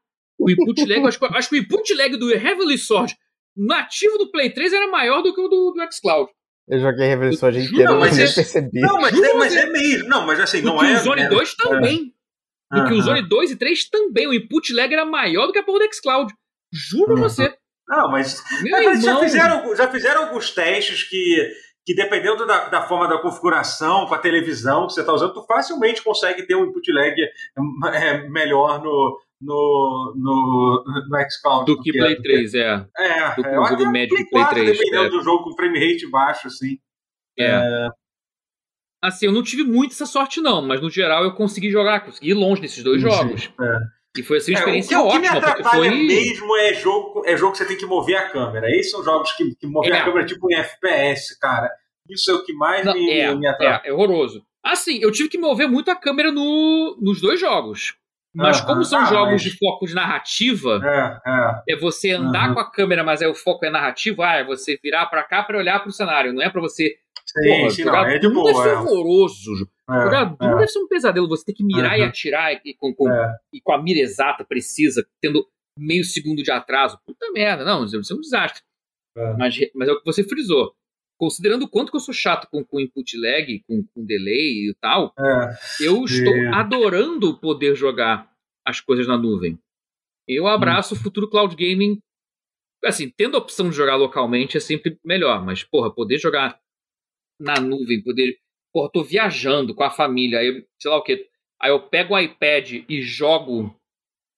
o 0.43 0.51
input 0.51 0.85
lag, 0.85 1.07
acho, 1.07 1.25
acho, 1.25 1.49
que 1.49 1.55
o 1.55 1.59
input 1.59 1.93
lag 1.95 2.17
do 2.17 2.31
Heavenly 2.31 2.77
Sword 2.77 3.15
nativo 3.55 4.17
do 4.17 4.31
Play 4.31 4.49
3 4.49 4.73
era 4.73 4.87
maior 4.87 5.21
do 5.21 5.33
que 5.33 5.41
o 5.41 5.47
do, 5.47 5.71
do 5.71 5.93
xCloud. 5.93 6.29
Eu 6.67 6.79
joguei 6.79 7.07
Heavenly 7.07 7.35
Sword 7.35 7.59
inteiro, 7.59 7.91
não, 7.91 7.99
mas 7.99 8.15
nem 8.15 8.25
é, 8.25 8.31
percebi. 8.31 8.79
Não, 8.79 9.01
mas 9.01 9.21
é, 9.21 9.33
mas 9.33 9.55
é 9.55 9.65
mesmo. 9.65 10.09
Não, 10.09 10.25
mas 10.25 10.39
assim, 10.39 10.61
não 10.61 10.81
é. 10.81 10.87
Que 10.87 10.93
o 10.93 11.03
Zone 11.03 11.29
2 11.29 11.49
é, 11.49 11.63
também. 11.63 12.13
É. 12.71 12.75
Do 12.75 12.87
que 12.87 12.93
o 12.93 13.01
Zone 13.01 13.27
2 13.27 13.51
e 13.51 13.55
3 13.57 13.89
também. 13.89 14.27
O 14.27 14.33
input 14.33 14.73
lag 14.73 14.93
era 14.93 15.05
maior 15.05 15.45
do 15.45 15.53
que 15.53 15.59
a 15.59 15.63
porra 15.63 15.79
do 15.79 15.93
xCloud. 15.93 16.33
Juro 16.71 17.15
pra 17.15 17.23
você. 17.23 17.53
Não, 17.87 18.09
mas, 18.09 18.41
mas 18.71 19.03
já, 19.03 19.19
fizeram, 19.19 19.75
já 19.75 19.91
fizeram 19.91 20.23
alguns 20.23 20.51
testes 20.51 21.03
que, 21.03 21.51
que 21.85 21.93
dependendo 21.93 22.45
da, 22.47 22.69
da 22.69 22.87
forma 22.87 23.09
da 23.09 23.21
configuração, 23.21 24.07
com 24.07 24.15
a 24.15 24.19
televisão 24.19 24.87
que 24.87 24.93
você 24.93 25.01
está 25.01 25.13
usando, 25.13 25.33
tu 25.33 25.45
facilmente 25.45 26.01
consegue 26.01 26.47
ter 26.47 26.55
um 26.55 26.65
input 26.65 26.91
lag 26.93 27.13
é, 27.93 28.29
melhor 28.29 28.81
no, 28.81 29.19
no, 29.43 30.13
no, 30.15 30.83
no 31.09 31.29
xCloud. 31.29 31.65
Do 31.65 31.81
que 31.81 31.91
Play 31.91 32.15
3, 32.21 32.53
é. 32.55 32.87
É, 32.97 33.35
do 33.35 33.43
que 33.43 33.59
um 33.59 33.65
jogo 33.65 33.91
médio 33.91 34.17
do 34.17 34.29
Play 34.29 34.45
3. 34.45 34.77
Dependendo 34.77 35.05
é. 35.05 35.09
do 35.09 35.21
jogo 35.21 35.43
com 35.43 35.55
frame 35.55 35.79
rate 35.79 36.09
baixo, 36.09 36.47
assim. 36.47 36.77
É. 37.37 37.45
é. 37.45 37.89
Assim, 39.03 39.25
eu 39.25 39.33
não 39.33 39.43
tive 39.43 39.63
muito 39.63 39.91
essa 39.91 40.05
sorte, 40.05 40.39
não, 40.39 40.61
mas 40.61 40.81
no 40.81 40.89
geral 40.89 41.25
eu 41.25 41.33
consegui 41.33 41.69
jogar, 41.69 42.05
consegui 42.05 42.29
ir 42.29 42.33
longe 42.33 42.61
desses 42.61 42.81
dois 42.81 43.01
Sim, 43.01 43.09
jogos. 43.09 43.51
É. 43.59 43.79
E 44.17 44.23
foi 44.23 44.37
assim 44.37 44.51
uma 44.51 44.59
experiência 44.59 44.95
é, 44.95 44.99
o 44.99 45.09
que, 45.09 45.17
ótima. 45.17 45.19
O 45.19 45.23
que 45.23 45.31
me 45.31 45.37
atrapalha 45.37 45.89
foi... 45.89 46.03
mesmo 46.03 46.57
é 46.57 46.73
jogo, 46.73 47.23
é 47.25 47.35
jogo 47.35 47.51
que 47.51 47.57
você 47.57 47.65
tem 47.65 47.77
que 47.77 47.85
mover 47.85 48.15
a 48.15 48.29
câmera. 48.29 48.69
Esses 48.69 48.91
são 48.91 49.03
jogos 49.03 49.33
que, 49.33 49.55
que 49.55 49.67
movem 49.67 49.91
é. 49.91 49.99
a 49.99 50.05
câmera 50.05 50.25
tipo 50.25 50.49
em 50.49 50.55
FPS, 50.55 51.37
cara. 51.37 51.69
Isso 52.09 52.31
é 52.31 52.33
o 52.33 52.43
que 52.45 52.53
mais 52.53 52.85
não, 52.85 52.93
me, 52.93 53.11
é, 53.11 53.35
me 53.35 53.47
atrapalha. 53.47 53.81
É, 53.83 53.89
é 53.89 53.93
horroroso. 53.93 54.45
Assim, 54.63 54.99
eu 55.01 55.11
tive 55.11 55.27
que 55.27 55.37
mover 55.37 55.67
muito 55.67 55.91
a 55.91 55.95
câmera 55.95 56.31
no, 56.31 56.97
nos 57.01 57.19
dois 57.19 57.39
jogos. 57.39 57.95
Mas 58.35 58.61
como 58.61 58.83
são 58.83 58.99
ah, 58.99 59.05
jogos 59.05 59.33
mas... 59.33 59.41
de 59.43 59.57
foco 59.57 59.85
de 59.85 59.93
narrativa, 59.93 60.81
é, 60.83 61.29
é. 61.29 61.73
é 61.73 61.75
você 61.77 62.11
andar 62.11 62.49
uhum. 62.49 62.55
com 62.55 62.59
a 62.59 62.71
câmera, 62.71 63.03
mas 63.03 63.21
aí 63.21 63.27
o 63.27 63.35
foco 63.35 63.63
é 63.65 63.69
narrativo, 63.69 64.23
ah, 64.23 64.35
é 64.35 64.43
você 64.43 64.77
virar 64.81 65.05
para 65.05 65.23
cá 65.23 65.43
para 65.43 65.57
olhar 65.57 65.79
para 65.79 65.89
o 65.89 65.93
cenário, 65.93 66.33
não 66.33 66.41
é 66.41 66.49
para 66.49 66.61
você. 66.61 66.95
Sim, 67.25 67.49
porra, 67.49 67.69
sim, 67.69 67.83
jogar 67.83 68.01
não, 68.01 68.09
é 68.09 68.19
de 68.19 68.29
boa, 68.29 68.51
deve 68.51 68.63
ser 68.63 68.69
é. 68.69 68.77
horroroso. 68.77 69.51
É, 69.89 70.03
jogar 70.03 70.25
Doom 70.25 70.49
é. 70.49 70.55
deve 70.55 70.67
ser 70.67 70.79
um 70.79 70.87
pesadelo, 70.87 71.27
você 71.27 71.45
ter 71.45 71.53
que 71.53 71.63
mirar 71.63 71.93
uhum. 71.93 72.03
e 72.03 72.07
atirar 72.07 72.53
e 72.65 72.73
com, 72.73 72.93
com, 72.93 73.09
é. 73.09 73.35
e 73.53 73.61
com 73.61 73.71
a 73.71 73.81
mira 73.81 73.99
exata, 73.99 74.43
precisa, 74.43 75.05
tendo 75.21 75.45
meio 75.77 76.03
segundo 76.03 76.41
de 76.41 76.51
atraso. 76.51 76.99
Puta 77.05 77.31
merda, 77.31 77.63
não, 77.63 77.85
isso 77.85 77.95
é 77.95 78.15
um 78.15 78.21
desastre. 78.21 78.63
É. 79.15 79.33
Mas, 79.37 79.55
mas 79.75 79.87
é 79.87 79.91
o 79.91 79.99
que 79.99 80.05
você 80.05 80.23
frisou 80.23 80.73
considerando 81.23 81.63
o 81.63 81.69
quanto 81.69 81.89
que 81.89 81.95
eu 81.95 82.01
sou 82.01 82.13
chato 82.13 82.49
com, 82.51 82.65
com 82.65 82.81
input 82.81 83.17
lag, 83.17 83.63
com, 83.65 83.81
com 83.81 84.05
delay 84.05 84.69
e 84.69 84.75
tal, 84.81 85.13
é, 85.17 85.85
eu 85.85 86.03
estou 86.03 86.33
adorando 86.53 87.39
poder 87.39 87.75
jogar 87.75 88.29
as 88.67 88.81
coisas 88.81 89.07
na 89.07 89.17
nuvem. 89.17 89.57
Eu 90.27 90.47
abraço 90.47 90.93
hum. 90.93 90.97
o 90.97 91.01
futuro 91.01 91.29
cloud 91.29 91.55
gaming. 91.55 91.97
Assim, 92.83 93.09
tendo 93.09 93.37
a 93.37 93.39
opção 93.39 93.69
de 93.69 93.75
jogar 93.75 93.95
localmente 93.95 94.57
é 94.57 94.59
sempre 94.59 94.99
melhor, 95.01 95.45
mas, 95.45 95.63
porra, 95.63 95.95
poder 95.95 96.17
jogar 96.17 96.59
na 97.39 97.57
nuvem, 97.57 98.03
poder. 98.03 98.37
Porra, 98.73 98.91
tô 98.91 99.01
viajando 99.01 99.73
com 99.73 99.83
a 99.83 99.89
família, 99.89 100.39
aí, 100.39 100.67
sei 100.77 100.91
lá 100.91 100.97
o 100.97 101.03
que. 101.03 101.25
Aí 101.61 101.71
eu 101.71 101.87
pego 101.87 102.15
o 102.15 102.19
iPad 102.19 102.83
e 102.89 103.01
jogo. 103.01 103.73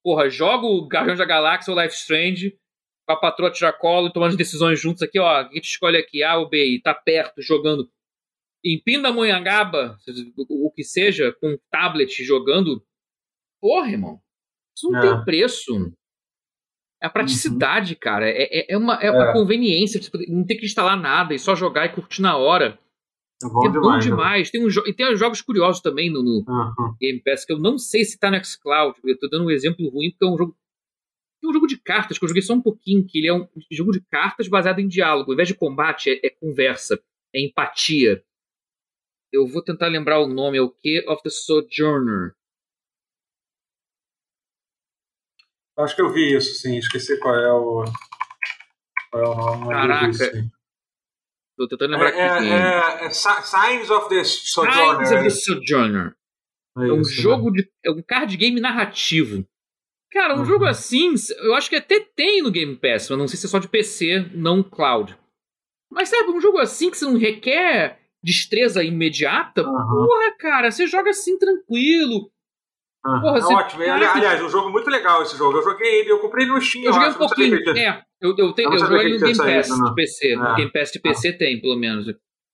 Porra, 0.03 0.29
jogo 0.29 0.87
Guardiões 0.87 1.17
da 1.17 1.25
Galáxia 1.25 1.73
ou 1.73 1.81
Life 1.81 1.95
Strange 1.95 2.55
com 3.05 3.13
a 3.13 3.19
patroa 3.19 3.51
Tiracolo, 3.51 4.11
tomando 4.11 4.35
decisões 4.35 4.79
juntos 4.79 5.03
aqui, 5.03 5.19
ó. 5.19 5.27
A 5.27 5.43
gente 5.43 5.65
escolhe 5.65 5.97
aqui 5.97 6.23
A 6.23 6.37
ou 6.37 6.49
B 6.49 6.75
e 6.75 6.81
tá 6.81 6.93
perto, 6.93 7.41
jogando. 7.41 7.89
Em 8.63 8.81
Pindamonhangaba, 8.81 9.95
o 10.49 10.71
que 10.71 10.83
seja, 10.83 11.35
com 11.39 11.57
tablet 11.69 12.23
jogando. 12.23 12.83
Porra, 13.61 13.91
irmão. 13.91 14.19
Isso 14.75 14.89
não 14.89 14.99
é. 14.99 15.01
tem 15.01 15.23
preço. 15.23 15.93
a 17.01 17.09
praticidade, 17.09 17.93
uhum. 17.93 17.99
cara. 18.01 18.27
É, 18.27 18.43
é, 18.43 18.73
é 18.73 18.77
uma, 18.77 18.95
é, 18.95 19.11
uma 19.11 19.29
é. 19.29 19.33
conveniência. 19.33 19.99
Tipo, 19.99 20.17
não 20.27 20.43
ter 20.43 20.55
que 20.55 20.65
instalar 20.65 20.99
nada 20.99 21.33
e 21.33 21.39
só 21.39 21.55
jogar 21.55 21.85
e 21.85 21.93
curtir 21.93 22.21
na 22.21 22.35
hora. 22.35 22.79
É 23.43 23.47
bom, 23.47 23.67
é 23.67 23.71
demais, 23.71 24.05
bom 24.05 24.09
demais. 24.09 24.49
Tem 24.49 24.65
um 24.65 24.69
e 24.69 24.93
tem 24.93 25.15
jogos 25.15 25.41
curiosos 25.41 25.81
também 25.81 26.09
no, 26.09 26.23
no 26.23 26.43
uhum. 26.47 26.95
Game 26.99 27.21
Pass, 27.23 27.45
que 27.45 27.53
eu 27.53 27.59
não 27.59 27.77
sei 27.77 28.03
se 28.03 28.17
tá 28.17 28.31
no 28.31 28.43
xCloud. 28.43 28.97
Eu 29.03 29.19
tô 29.19 29.27
dando 29.27 29.45
um 29.45 29.51
exemplo 29.51 29.89
ruim, 29.89 30.09
porque 30.09 30.25
é 30.25 30.27
um 30.27 30.37
jogo. 30.37 30.55
Um 31.45 31.53
jogo 31.53 31.67
de 31.67 31.77
cartas 31.77 32.17
que 32.17 32.23
eu 32.23 32.27
joguei 32.27 32.41
só 32.41 32.53
um 32.53 32.61
pouquinho, 32.61 33.05
que 33.05 33.19
ele 33.19 33.27
é 33.27 33.33
um 33.33 33.47
jogo 33.71 33.91
de 33.91 34.01
cartas 34.01 34.47
baseado 34.47 34.79
em 34.79 34.87
diálogo. 34.87 35.31
Ao 35.31 35.33
invés 35.33 35.47
de 35.47 35.55
combate, 35.55 36.09
é, 36.09 36.27
é 36.27 36.29
conversa, 36.29 37.01
é 37.33 37.41
empatia. 37.41 38.23
Eu 39.31 39.45
vou 39.47 39.61
tentar 39.61 39.87
lembrar 39.87 40.19
o 40.19 40.27
nome, 40.27 40.57
é 40.57 40.61
o 40.61 40.69
que 40.69 41.03
of 41.07 41.21
the 41.23 41.29
Sojourner. 41.29 42.35
Acho 45.77 45.95
que 45.95 46.01
eu 46.01 46.11
vi 46.11 46.35
isso, 46.35 46.55
sim. 46.55 46.77
Esqueci 46.77 47.19
qual 47.19 47.35
é 47.35 47.51
o. 47.51 47.83
Qual 49.11 49.23
é 49.23 49.27
o 49.27 49.35
nome. 49.35 49.67
Caraca. 49.67 50.31
Tô 51.57 51.67
tentando 51.67 51.91
lembrar 51.91 52.13
é, 52.13 52.29
aqui. 52.29 52.45
É, 52.47 53.03
é, 53.03 53.07
é, 53.07 53.09
Signs 53.11 53.89
of 53.89 54.09
the 54.09 54.23
Sojourner. 54.23 55.05
Signs 55.05 55.11
of 55.11 55.23
the 55.23 55.29
Sojourner. 55.29 56.15
É, 56.77 56.87
é 56.87 56.91
um 56.91 57.01
isso, 57.01 57.11
jogo 57.11 57.51
né? 57.51 57.61
de. 57.61 57.71
É 57.83 57.91
um 57.91 58.01
card 58.01 58.35
game 58.37 58.59
narrativo. 58.59 59.45
Cara, 60.15 60.33
um 60.33 60.39
uhum. 60.39 60.45
jogo 60.45 60.63
assim, 60.63 61.13
eu 61.39 61.53
acho 61.55 61.69
que 61.69 61.75
até 61.75 61.99
tem 61.99 62.41
no 62.41 62.49
Game 62.49 62.73
Pass, 62.77 63.09
mas 63.09 63.19
não 63.19 63.27
sei 63.27 63.37
se 63.37 63.47
é 63.47 63.49
só 63.49 63.59
de 63.59 63.67
PC, 63.67 64.31
não 64.33 64.63
cloud. 64.63 65.13
Mas 65.91 66.07
sabe, 66.07 66.29
um 66.29 66.39
jogo 66.39 66.57
assim 66.57 66.89
que 66.89 66.97
você 66.97 67.03
não 67.03 67.17
requer 67.17 67.99
destreza 68.23 68.81
imediata, 68.81 69.61
uhum. 69.61 70.07
porra, 70.07 70.31
cara, 70.39 70.71
você 70.71 70.87
joga 70.87 71.09
assim 71.09 71.37
tranquilo. 71.37 72.31
Uhum. 73.05 73.21
Porra, 73.21 73.39
é 73.39 73.43
ótimo. 73.43 73.83
Aliás, 73.83 74.41
um 74.41 74.47
jogo 74.47 74.69
muito 74.69 74.89
legal 74.89 75.21
esse 75.21 75.37
jogo. 75.37 75.57
Eu 75.57 75.63
joguei 75.63 75.99
ele, 75.99 76.11
eu 76.13 76.19
comprei 76.19 76.47
no 76.47 76.61
Steam. 76.61 76.85
Eu 76.85 76.93
joguei 76.93 77.09
um 77.09 77.13
pouquinho. 77.15 77.77
É, 77.77 78.01
eu, 78.21 78.33
eu, 78.37 78.53
tenho, 78.53 78.69
eu, 78.69 78.73
eu 78.73 78.79
joguei 78.79 79.13
no 79.13 79.19
Game 79.19 79.37
Pass 79.37 79.67
de 79.67 79.95
PC. 79.95 80.31
É. 80.31 80.35
No 80.37 80.55
Game 80.55 80.71
Pass 80.71 80.91
de 80.93 80.99
PC 80.99 81.27
ah. 81.27 81.37
tem, 81.37 81.59
pelo 81.59 81.75
menos. 81.75 82.07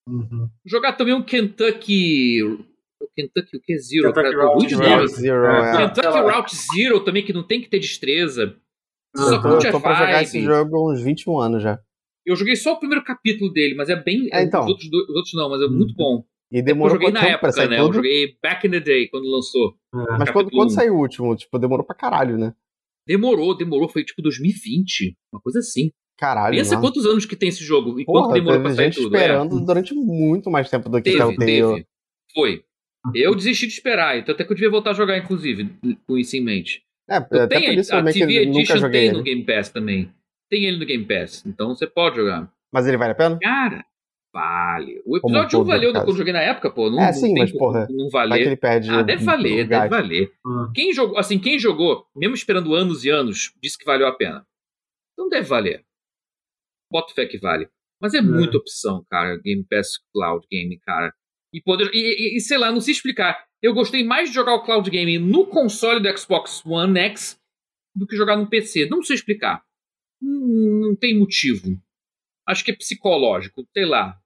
Uhum. 0.09 0.49
Jogar 0.65 0.93
também 0.93 1.13
um 1.13 1.21
Kentucky. 1.21 2.39
Kentucky 3.15 3.57
o 3.57 3.61
que? 3.61 3.77
Zero. 3.77 4.13
Kentucky 4.13 4.35
pra, 4.35 4.45
Route 4.45 4.75
Zero. 4.75 5.07
Zero 5.07 5.45
é. 5.45 5.77
Kentucky 5.77 6.17
Route 6.19 6.55
Zero 6.55 6.99
também, 7.03 7.23
que 7.23 7.33
não 7.33 7.45
tem 7.45 7.61
que 7.61 7.69
ter 7.69 7.79
destreza. 7.79 8.55
Só 9.15 9.35
eu 9.35 9.41
tô, 9.41 9.49
eu 9.49 9.71
tô 9.71 9.81
pra 9.81 9.93
jogar 9.93 10.23
esse 10.23 10.41
jogo 10.41 10.75
há 10.75 10.93
uns 10.93 11.01
21 11.01 11.39
anos 11.39 11.63
já. 11.63 11.79
Eu 12.25 12.35
joguei 12.35 12.55
só 12.55 12.73
o 12.73 12.79
primeiro 12.79 13.03
capítulo 13.03 13.51
dele, 13.51 13.75
mas 13.75 13.89
é 13.89 13.95
bem. 13.95 14.29
É, 14.31 14.43
então. 14.43 14.61
Os 14.61 14.67
outros, 14.67 14.87
os 14.87 15.15
outros 15.15 15.33
não, 15.33 15.49
mas 15.49 15.61
é 15.61 15.67
muito 15.67 15.93
bom. 15.95 16.23
E 16.51 16.61
demorou 16.61 16.95
eu 16.95 17.01
joguei 17.01 17.13
na 17.13 17.27
época, 17.27 17.47
né? 17.67 17.77
Tudo? 17.77 17.87
Eu 17.87 17.93
joguei 17.93 18.37
back 18.41 18.67
in 18.67 18.71
the 18.71 18.79
day, 18.79 19.07
quando 19.07 19.29
lançou. 19.29 19.73
É. 19.93 20.17
Mas 20.17 20.29
quando, 20.29 20.51
quando 20.51 20.71
saiu 20.71 20.95
o 20.95 20.99
último? 20.99 21.35
Tipo, 21.35 21.57
demorou 21.57 21.85
pra 21.85 21.95
caralho, 21.95 22.37
né? 22.37 22.53
Demorou, 23.07 23.55
demorou. 23.55 23.87
Foi 23.87 24.03
tipo 24.03 24.21
2020. 24.21 25.15
Uma 25.33 25.41
coisa 25.41 25.59
assim. 25.59 25.91
Caralho. 26.17 26.55
Pensa 26.55 26.75
mano. 26.75 26.87
quantos 26.87 27.05
anos 27.05 27.25
que 27.25 27.35
tem 27.35 27.49
esse 27.49 27.63
jogo 27.63 27.99
e 27.99 28.05
Porra, 28.05 28.25
quanto 28.25 28.33
demorou 28.33 28.61
pra 28.61 28.75
sair 28.75 28.85
gente 28.85 29.01
tudo. 29.01 29.15
É. 29.15 29.19
esperando 29.19 29.57
é. 29.57 29.65
durante 29.65 29.93
muito 29.95 30.51
mais 30.51 30.69
tempo 30.69 30.89
do 30.89 31.01
que 31.01 31.11
teve, 31.11 31.37
teve. 31.37 31.87
Foi. 32.33 32.63
Eu 33.13 33.33
desisti 33.35 33.67
de 33.67 33.73
esperar, 33.73 34.17
então 34.17 34.33
até 34.33 34.43
que 34.43 34.51
eu 34.51 34.55
devia 34.55 34.69
voltar 34.69 34.91
a 34.91 34.93
jogar, 34.93 35.17
inclusive, 35.17 35.69
com 36.07 36.17
isso 36.17 36.35
em 36.35 36.41
mente. 36.41 36.83
É, 37.09 37.17
eu 37.17 37.41
até 37.41 37.59
tenho, 37.59 37.81
a 37.81 38.03
TV 38.03 38.37
Edition 38.43 38.91
tem 38.91 39.07
ele. 39.07 39.17
no 39.17 39.23
Game 39.23 39.43
Pass 39.43 39.69
também. 39.69 40.13
Tem 40.49 40.65
ele 40.65 40.77
no 40.77 40.85
Game 40.85 41.05
Pass, 41.05 41.45
então 41.45 41.69
você 41.75 41.87
pode 41.87 42.17
jogar. 42.17 42.51
Mas 42.71 42.87
ele 42.87 42.97
vale 42.97 43.11
a 43.13 43.15
pena? 43.15 43.39
Cara, 43.41 43.83
vale. 44.33 45.01
O 45.05 45.17
episódio 45.17 45.61
1 45.61 45.63
valeu 45.63 45.93
quando 45.93 46.09
eu 46.09 46.15
joguei 46.15 46.33
na 46.33 46.41
época, 46.41 46.69
pô. 46.69 46.89
Não, 46.89 47.01
é, 47.01 47.11
sim, 47.11 47.33
mas 47.37 47.51
porra. 47.51 47.87
Não 47.89 48.09
valer. 48.09 48.45
ele 48.45 48.55
perde 48.55 48.89
ah, 48.89 49.01
deve 49.01 49.23
valer, 49.23 49.67
deve 49.67 49.89
valer. 49.89 50.31
Hum. 50.45 50.71
Quem 50.73 50.93
jogou, 50.93 51.17
assim, 51.17 51.39
quem 51.39 51.57
jogou, 51.57 52.05
mesmo 52.15 52.35
esperando 52.35 52.75
anos 52.75 53.03
e 53.03 53.09
anos, 53.09 53.53
disse 53.61 53.77
que 53.77 53.85
valeu 53.85 54.07
a 54.07 54.15
pena. 54.15 54.45
Então 55.13 55.27
deve 55.27 55.47
valer. 55.47 55.83
Bota 56.91 57.13
fé 57.13 57.25
que 57.25 57.39
vale. 57.39 57.67
Mas 58.01 58.13
é, 58.13 58.17
é. 58.17 58.21
muita 58.21 58.57
opção, 58.57 59.05
cara. 59.09 59.37
Game 59.37 59.65
Pass 59.69 59.99
Cloud 60.13 60.45
Game, 60.49 60.77
cara. 60.79 61.13
E, 61.53 61.61
poder, 61.61 61.89
e, 61.93 62.37
e, 62.37 62.39
sei 62.39 62.57
lá, 62.57 62.71
não 62.71 62.79
sei 62.81 62.93
explicar. 62.93 63.45
Eu 63.61 63.73
gostei 63.73 64.03
mais 64.03 64.29
de 64.29 64.35
jogar 64.35 64.55
o 64.55 64.63
Cloud 64.63 64.89
Game 64.89 65.19
no 65.19 65.45
console 65.45 66.01
do 66.01 66.17
Xbox 66.17 66.65
One 66.65 66.97
X 66.99 67.39
do 67.95 68.07
que 68.07 68.15
jogar 68.15 68.37
no 68.37 68.49
PC. 68.49 68.87
Não 68.89 69.03
sei 69.03 69.15
explicar. 69.15 69.63
Não, 70.21 70.87
não 70.87 70.95
tem 70.95 71.17
motivo. 71.17 71.77
Acho 72.47 72.63
que 72.63 72.71
é 72.71 72.75
psicológico, 72.75 73.65
sei 73.73 73.85
lá. 73.85 74.17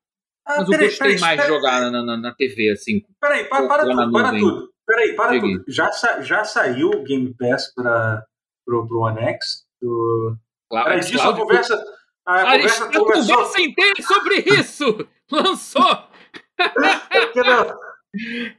Ah, 0.46 0.58
Mas 0.60 0.70
eu 0.70 0.78
gostei 0.78 0.98
peraí, 0.98 1.20
mais 1.20 1.42
peraí, 1.42 1.52
de 1.52 1.56
jogar 1.56 1.92
na, 1.92 2.04
na, 2.04 2.18
na, 2.18 2.34
TV, 2.34 2.70
assim. 2.70 3.04
Peraí, 3.20 3.46
para, 3.46 3.68
para 3.68 3.84
tudo, 3.84 4.12
para 4.12 4.38
tudo. 4.38 4.74
Peraí, 4.86 5.16
para 5.16 5.34
Cheguei. 5.34 5.58
tudo. 5.58 5.66
Já, 5.68 5.92
já 6.22 6.44
saiu 6.44 6.90
o 6.90 7.04
Game 7.04 7.34
Pass 7.34 7.74
para 7.74 8.24
o 8.68 9.00
One 9.00 9.20
X? 9.22 9.66
Do... 9.82 10.38
Claro, 10.70 10.86
peraí, 10.86 11.02
disso 11.02 11.22
a 11.22 11.36
conversa. 11.36 11.84
A, 12.28 12.42
a 12.42 12.52
conversa, 12.52 12.86
conversou... 12.92 13.36
conversa 13.36 13.62
inteira 13.62 14.02
sobre 14.04 14.36
isso! 14.60 15.08
Lançou! 15.32 16.15
É. 16.60 18.56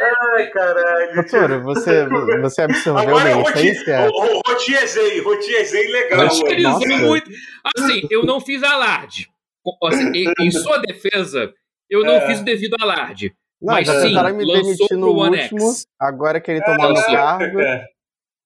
Ai, 0.00 0.50
caralho. 0.50 1.14
Doutor, 1.14 1.62
você, 1.62 2.06
você 2.40 2.62
absorveu 2.62 3.16
Agora, 3.16 3.52
bem 3.52 3.70
isso 3.70 3.90
aí, 3.90 4.10
Rotiezei, 4.46 5.20
rotiezei 5.20 5.88
legal. 5.88 6.28
Rotiezei 6.28 6.98
muito. 6.98 7.30
Assim, 7.76 8.06
eu 8.10 8.24
não 8.24 8.40
fiz 8.40 8.62
alarde. 8.62 9.28
Assim, 9.82 10.12
em, 10.14 10.32
em, 10.40 10.50
sua 10.50 10.78
defesa, 10.78 11.52
eu 11.90 12.04
não 12.04 12.14
é. 12.14 12.26
fiz 12.26 12.40
o 12.40 12.44
devido 12.44 12.76
alarde. 12.80 13.34
Não, 13.60 13.74
mas 13.74 13.88
sim, 13.88 14.14
me 14.34 14.44
lançou 14.44 14.88
pro 14.88 15.16
One 15.16 15.40
último, 15.40 15.70
X. 15.70 15.86
Agora 15.98 16.40
que 16.40 16.50
ele 16.50 16.60
é, 16.60 16.64
tomou 16.64 16.92
no 16.92 17.02
cargo. 17.02 17.60
É. 17.60 17.86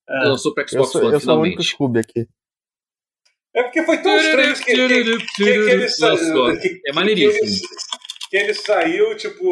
É. 0.08 0.24
Lançou 0.24 0.54
pro 0.54 0.66
Xbox 0.66 0.94
eu 0.94 1.00
One, 1.02 1.12
eu 1.12 1.20
sou 1.20 1.36
o 1.36 1.40
único 1.42 1.62
Scooby 1.62 1.98
aqui. 1.98 2.26
É 3.54 3.62
porque 3.62 3.82
foi 3.82 3.98
tão 3.98 4.16
estranho 4.16 4.54
que, 4.54 4.64
que, 4.64 4.72
que, 4.74 5.26
que, 5.34 5.42
ele 5.42 5.88
saiu. 5.88 6.48
É 6.86 6.92
maneiríssimo 6.94 7.68
que 8.28 8.36
ele 8.36 8.54
saiu, 8.54 9.16
tipo, 9.16 9.42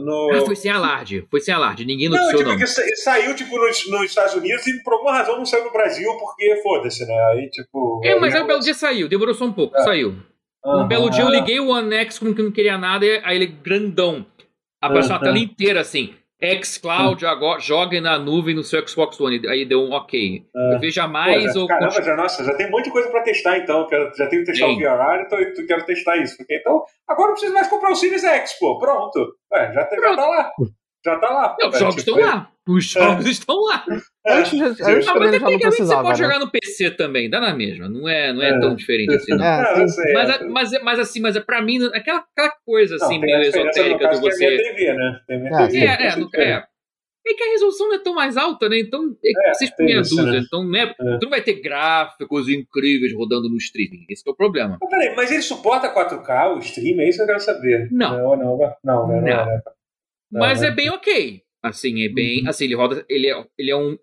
no. 0.00 0.30
Ah, 0.32 0.44
foi 0.44 0.56
sem 0.56 0.70
alarde. 0.70 1.26
Foi 1.30 1.40
sem 1.40 1.54
alarde. 1.54 1.84
Ninguém 1.84 2.08
noticiou, 2.08 2.42
não. 2.42 2.56
Tipo, 2.56 2.80
não. 2.80 2.86
ele 2.86 2.96
saiu, 2.96 3.34
tipo, 3.34 3.58
nos, 3.58 3.90
nos, 3.90 4.02
Estados 4.02 4.34
Unidos 4.34 4.66
e 4.66 4.82
por 4.82 4.94
alguma 4.94 5.12
razão 5.12 5.36
não 5.36 5.46
saiu 5.46 5.64
no 5.64 5.72
Brasil, 5.72 6.10
porque 6.18 6.60
foda-se, 6.62 7.06
né? 7.06 7.14
Aí, 7.32 7.48
tipo. 7.50 8.00
É, 8.04 8.18
mas 8.18 8.34
aí 8.34 8.42
um 8.42 8.46
belo 8.46 8.60
dia 8.60 8.74
saiu. 8.74 9.08
Demorou 9.08 9.34
só 9.34 9.44
um 9.44 9.52
pouco. 9.52 9.76
É. 9.76 9.82
Saiu. 9.82 10.16
Uhum, 10.64 10.82
um 10.82 10.88
belo 10.88 11.08
dia 11.08 11.24
eu 11.24 11.30
liguei 11.30 11.58
o 11.58 11.68
One 11.68 11.94
X 11.94 12.18
como 12.18 12.34
que 12.34 12.42
não 12.42 12.52
queria 12.52 12.76
nada, 12.76 13.06
aí 13.24 13.36
ele 13.36 13.46
grandão. 13.46 14.26
Apareceu 14.82 15.12
uhum. 15.12 15.16
a 15.16 15.20
tela 15.20 15.38
inteira 15.38 15.80
assim 15.80 16.14
xCloud 16.42 17.24
agora 17.26 17.60
joga 17.60 18.00
na 18.00 18.18
nuvem 18.18 18.54
no 18.54 18.62
seu 18.62 18.86
Xbox 18.86 19.20
One. 19.20 19.46
Aí 19.48 19.64
deu 19.64 19.80
um 19.82 19.92
ok. 19.92 20.44
É. 20.54 20.74
Eu 20.74 20.80
veja 20.80 21.06
mais 21.06 21.52
Pô, 21.52 21.60
ou. 21.60 21.66
Caramba, 21.66 22.02
já, 22.02 22.16
nossa, 22.16 22.44
já 22.44 22.54
tem 22.54 22.66
um 22.66 22.70
monte 22.70 22.84
de 22.84 22.90
coisa 22.90 23.10
para 23.10 23.22
testar 23.22 23.58
então. 23.58 23.86
Já 24.16 24.26
tenho 24.26 24.44
que 24.44 24.52
testar 24.52 24.66
Sim. 24.66 24.76
o 24.76 24.78
VR, 24.78 25.22
então 25.26 25.38
eu 25.38 25.66
quero 25.66 25.84
testar 25.84 26.16
isso. 26.16 26.36
Porque, 26.36 26.56
então, 26.56 26.82
agora 27.06 27.28
não 27.28 27.34
preciso 27.34 27.54
mais 27.54 27.68
comprar 27.68 27.90
o 27.90 27.96
Series 27.96 28.24
X, 28.24 28.58
pô. 28.58 28.78
Pronto. 28.78 29.34
É, 29.52 29.72
já, 29.72 29.84
Pronto. 29.84 30.02
já 30.02 30.16
tá 30.16 30.28
lá. 30.28 30.50
Já 31.04 31.18
tá 31.18 31.30
lá. 31.30 31.56
Não, 31.58 31.68
os 31.70 31.78
jogos 31.78 31.96
tipo, 31.96 32.10
estão 32.10 32.26
lá. 32.26 32.50
Os 32.68 32.96
é. 32.96 33.00
jogos 33.00 33.26
é. 33.26 33.30
estão 33.30 33.56
lá. 33.56 33.84
É. 34.26 34.32
Antes, 34.34 34.60
antes 34.60 35.08
ah, 35.08 35.14
mas 35.14 35.30
tecnicamente 35.30 35.76
você 35.76 35.94
pode 35.94 36.08
né? 36.08 36.14
jogar 36.28 36.38
no 36.38 36.50
PC 36.50 36.90
também, 36.90 37.30
dá 37.30 37.40
na 37.40 37.54
mesma. 37.54 37.88
Não 37.88 38.08
é, 38.08 38.32
não 38.32 38.42
é, 38.42 38.50
é. 38.50 38.60
tão 38.60 38.74
diferente 38.76 39.14
assim, 39.14 39.34
não. 39.34 39.44
É, 39.44 39.86
mas, 40.12 40.40
mas, 40.46 40.82
mas, 40.82 40.98
assim, 40.98 41.20
mas 41.20 41.36
é 41.36 41.40
pra 41.40 41.62
mim, 41.62 41.82
aquela, 41.94 42.18
aquela 42.18 42.52
coisa 42.64 42.96
assim, 42.96 43.14
não, 43.14 43.20
meio 43.22 43.40
esotérica 43.40 44.08
do 44.08 44.20
você. 44.20 44.56
TV, 44.56 44.92
né? 44.92 45.20
Tem 45.26 45.48
a 45.48 45.66
TV. 45.66 45.78
É, 45.78 45.84
é, 45.84 46.50
é, 46.50 46.64
é 47.26 47.34
que 47.34 47.42
a 47.42 47.50
resolução 47.52 47.88
não 47.88 47.94
é 47.94 47.98
tão 47.98 48.14
mais 48.14 48.36
alta, 48.36 48.68
né? 48.68 48.78
Então, 48.78 49.16
é, 49.24 49.54
vocês 49.54 49.70
põem 49.74 49.94
a 49.94 50.02
dúvida. 50.02 50.32
Né? 50.32 50.42
Então, 50.44 50.68
né? 50.68 50.82
É. 50.82 51.18
tu 51.18 51.22
não 51.22 51.30
vai 51.30 51.40
ter 51.40 51.60
gráficos 51.60 52.48
incríveis 52.48 53.14
rodando 53.14 53.48
no 53.48 53.56
streaming. 53.56 54.04
Esse 54.08 54.22
é 54.26 54.30
o 54.30 54.36
problema. 54.36 54.78
Mas, 54.80 54.90
peraí, 54.90 55.16
mas 55.16 55.30
ele 55.30 55.42
suporta 55.42 55.92
4K, 55.92 56.56
o 56.56 56.58
stream? 56.58 57.00
É 57.00 57.08
isso 57.08 57.18
que 57.18 57.22
eu 57.22 57.26
quero 57.26 57.40
saber. 57.40 57.88
Não. 57.90 58.18
Não, 58.18 58.36
não, 58.36 58.58
não. 58.58 58.58
não, 58.84 59.08
não, 59.08 59.20
não. 59.20 59.46
não. 59.46 59.62
Mas 60.32 60.62
é 60.62 60.70
bem 60.70 60.90
ok. 60.90 61.42
Assim, 61.62 62.02
é 62.02 62.08
bem. 62.08 62.42
Uhum. 62.42 62.48
Assim, 62.48 62.64
ele 62.64 62.74
roda. 62.74 63.04
Ele 63.08 63.28
é, 63.28 63.46
ele 63.58 63.70
é 63.70 63.76
um 63.76 63.98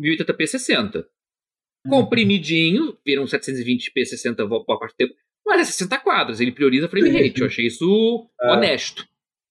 1080p 0.00 0.46
60. 0.46 0.98
Uhum. 0.98 1.90
Comprimidinho, 1.90 2.96
vira 3.04 3.22
um 3.22 3.26
720p 3.26 4.04
60 4.04 4.46
por 4.48 4.78
parte 4.78 4.92
do 4.92 4.96
tempo. 4.96 5.14
Mas 5.46 5.60
é 5.60 5.64
60 5.64 5.98
quadros, 6.00 6.40
ele 6.40 6.50
prioriza 6.50 6.88
frame 6.88 7.08
rate. 7.08 7.40
Eu 7.40 7.46
achei 7.46 7.66
isso 7.66 8.28
é. 8.42 8.52
honesto. 8.52 9.06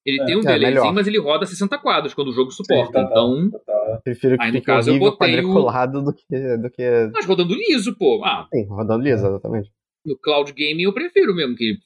Ele 0.06 0.22
é, 0.22 0.24
tem 0.24 0.36
um 0.36 0.40
é, 0.40 0.42
delayzinho, 0.42 0.94
mas 0.94 1.06
ele 1.08 1.18
roda 1.18 1.44
60 1.44 1.78
quadros 1.78 2.14
quando 2.14 2.28
o 2.28 2.32
jogo 2.32 2.52
suporta. 2.52 2.86
Sim, 2.86 2.92
tá, 2.92 3.10
então. 3.10 3.50
Tá, 3.50 3.58
tá. 3.58 4.00
Prefiro 4.04 4.38
que 4.38 4.44
aí, 4.44 4.52
no 4.52 4.62
caso, 4.62 4.90
eu 4.90 4.98
botei 5.00 5.28
quadriculado 5.28 5.98
o... 5.98 6.02
do 6.02 6.14
que, 6.14 6.56
do 6.58 6.70
que. 6.70 7.10
Mas 7.12 7.26
rodando 7.26 7.54
liso, 7.54 7.96
pô. 7.96 8.22
Ah, 8.24 8.46
Sim, 8.54 8.66
rodando 8.68 9.02
liso, 9.02 9.26
exatamente. 9.26 9.72
No 10.04 10.16
cloud 10.16 10.52
game 10.52 10.84
eu 10.84 10.92
prefiro 10.92 11.34
mesmo 11.34 11.56
que 11.56 11.78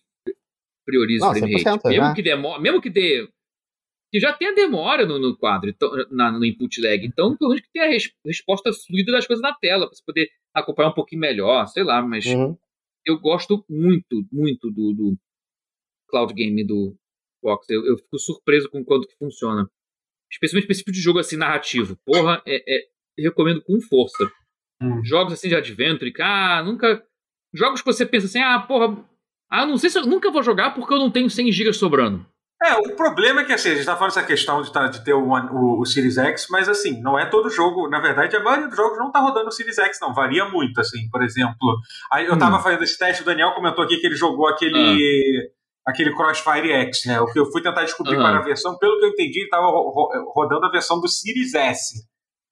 priorize 0.85 1.25
o 1.25 1.31
frame 1.31 1.63
rate. 1.63 1.89
Mesmo 1.89 2.05
né? 2.05 2.15
que, 2.15 2.23
demore, 2.23 2.61
mesmo 2.61 2.83
que 2.83 2.91
dê. 2.91 3.27
Que 4.11 4.19
já 4.19 4.33
tenha 4.33 4.55
demora 4.55 5.07
no, 5.07 5.19
no 5.19 5.37
quadro, 5.37 5.71
então, 5.71 5.91
na, 6.11 6.33
no 6.33 6.45
input 6.45 6.81
lag. 6.81 7.07
Então, 7.07 7.37
pelo 7.37 7.51
menos 7.51 7.65
que 7.65 7.73
tenha 7.73 7.87
a 7.87 7.89
res, 7.89 8.13
resposta 8.25 8.73
fluida 8.73 9.13
das 9.13 9.27
coisas 9.27 9.43
na 9.43 9.55
tela, 9.55 9.87
pra 9.87 9.95
você 9.95 10.03
poder 10.05 10.29
acompanhar 10.53 10.89
um 10.89 10.95
pouquinho 10.95 11.21
melhor, 11.21 11.67
sei 11.67 11.85
lá, 11.85 12.03
mas 12.03 12.27
uhum. 12.27 12.57
eu 13.07 13.21
gosto 13.21 13.65
muito, 13.69 14.27
muito 14.33 14.71
do, 14.71 14.93
do 14.93 15.19
cloud 16.09 16.35
game 16.35 16.65
do, 16.67 16.97
Xbox. 17.41 17.69
Eu, 17.71 17.85
eu 17.87 17.97
fico 17.97 18.19
surpreso 18.19 18.69
com 18.71 18.85
quanto 18.85 19.09
que 19.09 19.17
funciona. 19.17 19.69
Especialmente 20.31 20.71
esse 20.71 20.81
tipo 20.81 20.93
de 20.93 21.01
jogo 21.01 21.19
assim, 21.19 21.37
narrativo. 21.37 21.97
Porra, 22.05 22.43
é, 22.47 22.63
é, 22.67 22.87
recomendo 23.19 23.63
com 23.63 23.81
força. 23.81 24.31
Hum. 24.81 25.03
Jogos 25.05 25.33
assim 25.33 25.49
de 25.49 25.57
adventure, 25.57 26.13
que, 26.13 26.23
ah, 26.23 26.63
nunca. 26.63 27.05
Jogos 27.53 27.81
que 27.81 27.87
você 27.87 28.07
pensa 28.07 28.27
assim, 28.27 28.39
ah, 28.39 28.61
porra. 28.61 29.05
Ah, 29.51 29.67
não 29.67 29.77
sei 29.77 29.91
se 29.91 29.99
eu 29.99 30.07
nunca 30.07 30.31
vou 30.31 30.43
jogar 30.43 30.73
porque 30.75 30.95
eu 30.95 30.99
não 30.99 31.11
tenho 31.11 31.29
100 31.29 31.51
GB 31.51 31.73
sobrando. 31.73 32.25
É, 32.63 32.75
o 32.75 32.95
problema 32.95 33.41
é 33.41 33.45
que 33.45 33.55
assim, 33.55 33.71
a 33.71 33.75
gente 33.75 33.87
tá 33.87 33.97
falando 33.97 34.11
essa 34.11 34.23
questão 34.23 34.61
de, 34.61 34.71
tá, 34.71 34.87
de 34.87 35.03
ter 35.03 35.15
o, 35.15 35.27
o, 35.27 35.81
o, 35.81 35.87
Series 35.87 36.19
X, 36.19 36.47
mas 36.51 36.69
assim, 36.69 37.01
não 37.01 37.19
é 37.19 37.25
todo 37.25 37.49
jogo. 37.49 37.89
Na 37.89 38.01
verdade, 38.01 38.37
a 38.37 38.43
maioria 38.43 38.69
dos 38.69 38.77
jogos 38.77 38.99
não 38.99 39.11
tá 39.11 39.19
rodando 39.19 39.49
o 39.49 39.53
Series 39.53 39.79
X, 39.79 39.99
não. 40.01 40.13
Varia 40.13 40.47
muito, 40.47 40.79
assim. 40.79 41.09
Por 41.11 41.23
exemplo, 41.23 41.79
aí 42.13 42.27
eu 42.27 42.39
tava 42.39 42.59
hum. 42.59 42.61
fazendo 42.61 42.85
esse 42.85 42.99
teste, 42.99 43.23
o 43.23 43.25
Daniel 43.25 43.53
comentou 43.53 43.83
aqui 43.83 43.97
que 43.97 44.07
ele 44.07 44.17
jogou 44.17 44.47
aquele. 44.47 45.51
Ah. 45.51 45.61
Aquele 45.87 46.15
Crossfire 46.15 46.71
X, 46.73 47.07
né? 47.07 47.19
O 47.21 47.33
que 47.33 47.39
eu 47.41 47.51
fui 47.51 47.63
tentar 47.63 47.83
descobrir 47.83 48.15
qual 48.17 48.29
era 48.29 48.39
a 48.39 48.43
versão, 48.43 48.77
pelo 48.77 48.99
que 48.99 49.07
eu 49.07 49.09
entendi, 49.09 49.41
ele 49.41 49.49
tava 49.49 49.67
rodando 49.67 50.67
a 50.67 50.71
versão 50.71 51.01
do 51.01 51.09
Series 51.09 51.55
S. 51.55 52.07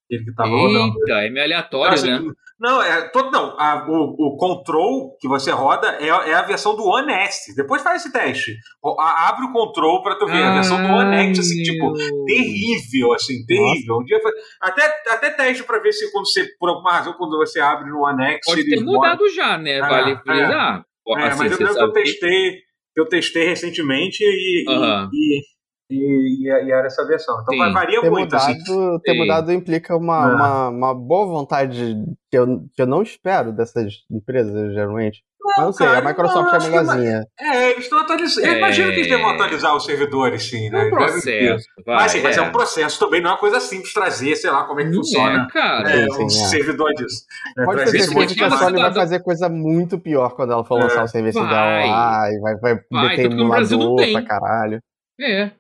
Ele 0.08 0.24
que 0.24 0.34
tava 0.34 0.48
Eita, 0.48 0.78
rodando. 0.78 1.12
é 1.12 1.30
meio 1.30 1.44
aleatório, 1.44 1.98
então, 1.98 2.14
assim, 2.14 2.26
né? 2.26 2.34
Não, 2.60 2.82
é 2.82 3.08
todo, 3.08 3.30
não. 3.30 3.54
A, 3.58 3.86
o, 3.88 4.16
o 4.18 4.36
control 4.36 5.16
que 5.20 5.28
você 5.28 5.52
roda 5.52 5.96
é, 6.00 6.08
é 6.08 6.34
a 6.34 6.42
versão 6.42 6.74
do 6.74 6.84
One 6.84 7.12
S. 7.12 7.54
Depois 7.54 7.82
faz 7.82 8.02
esse 8.02 8.12
teste. 8.12 8.56
A, 8.98 9.28
abre 9.28 9.46
o 9.46 9.52
control 9.52 10.02
pra 10.02 10.16
tu 10.16 10.26
ver. 10.26 10.42
Ai, 10.42 10.42
a 10.42 10.54
versão 10.54 10.76
do 10.76 10.92
One 10.92 11.16
X, 11.28 11.38
assim, 11.38 11.62
tipo, 11.62 11.92
terrível, 12.26 13.12
assim, 13.12 13.46
terrível. 13.46 13.98
Um 13.98 14.04
dia, 14.04 14.18
até, 14.60 14.82
até 15.08 15.30
teste 15.30 15.62
pra 15.62 15.78
ver 15.78 15.92
se 15.92 16.10
quando 16.10 16.26
você, 16.26 16.46
por 16.58 16.68
alguma 16.68 16.92
razão, 16.92 17.12
quando 17.12 17.36
você 17.36 17.60
abre 17.60 17.88
no 17.90 18.04
One 18.04 18.24
X. 18.24 18.46
Pode 18.46 18.68
ter 18.68 18.80
mudado 18.80 19.28
já, 19.30 19.56
né? 19.56 19.78
Vale 19.78 20.12
é, 20.12 20.16
frisar. 20.16 20.84
É, 21.08 21.12
é, 21.12 21.26
assim, 21.28 21.38
mas 21.38 21.52
eu 21.52 21.58
que 21.58 21.64
eu 21.64 21.92
testei, 21.92 22.58
eu 22.96 23.08
testei 23.08 23.44
recentemente 23.46 24.24
e, 24.24 24.64
uh 24.68 24.72
-huh. 24.72 25.08
e, 25.12 25.38
e 25.38 25.42
e, 25.90 26.44
e, 26.44 26.50
era 26.50 26.86
essa 26.86 27.06
versão. 27.06 27.40
Então 27.40 27.54
Sim. 27.54 27.72
varia 27.72 28.00
ter 28.00 28.10
muito. 28.10 28.34
Mudado, 28.34 28.50
assim. 28.50 29.00
Ter 29.04 29.12
Sim. 29.12 29.18
mudado 29.18 29.52
implica 29.52 29.96
uma, 29.96 30.30
é. 30.30 30.34
uma, 30.34 30.68
uma, 30.68 30.94
boa 30.94 31.26
vontade 31.26 31.96
que 32.30 32.38
eu, 32.38 32.46
que 32.74 32.82
eu 32.82 32.86
não 32.86 33.02
espero 33.02 33.52
dessas 33.52 33.92
empresas, 34.10 34.74
geralmente. 34.74 35.22
Não, 35.40 35.54
Mas 35.56 35.66
não 35.66 35.72
sei, 35.72 35.86
cara, 35.86 35.98
a 35.98 36.02
Microsoft 36.02 36.52
não, 36.52 36.54
é 36.54 36.68
melhorzinha. 36.68 37.26
É, 37.40 37.70
eles 37.70 37.84
estão 37.84 38.00
atualizando. 38.00 38.46
É... 38.46 38.50
Eu 38.50 38.58
imagino 38.58 38.88
que 38.88 38.98
eles 38.98 39.08
devem 39.08 39.24
atualizar 39.24 39.74
os 39.74 39.84
servidores, 39.84 40.42
sim, 40.42 40.68
né? 40.68 40.82
É 40.82 40.86
um 40.86 40.90
processo. 40.90 41.66
Vai, 41.86 41.96
mas, 41.96 42.12
sim, 42.12 42.18
é. 42.18 42.22
mas 42.22 42.36
é 42.36 42.42
um 42.42 42.52
processo 42.52 42.98
também, 42.98 43.22
não 43.22 43.30
é 43.30 43.32
uma 43.32 43.38
coisa 43.38 43.60
simples 43.60 43.94
trazer, 43.94 44.36
sei 44.36 44.50
lá, 44.50 44.64
como 44.64 44.80
é 44.80 44.84
que 44.84 44.90
não 44.90 44.96
funciona. 44.96 45.46
É, 45.48 45.52
cara. 45.52 45.90
É, 45.90 46.10
sim, 46.10 46.24
um 46.24 46.28
servidor 46.28 46.92
disso. 46.92 47.24
Pode 47.64 47.84
ter 47.84 48.00
certeza 48.02 48.34
que 48.34 48.44
a 48.44 48.50
Sony 48.50 48.82
vai 48.82 48.92
fazer 48.92 49.20
coisa 49.20 49.48
muito 49.48 49.98
pior 49.98 50.34
quando 50.34 50.52
ela 50.52 50.64
for 50.64 50.78
lançar 50.78 51.04
o 51.04 51.08
serviço 51.08 51.40
dela 51.40 51.86
lá 51.86 52.30
e 52.30 52.40
vai, 52.40 52.56
vai, 52.56 52.80
vai 52.90 53.08
meter 53.08 53.32
emulador 53.32 53.96
pra 54.12 54.22
caralho. 54.22 54.82
É. 55.20 55.50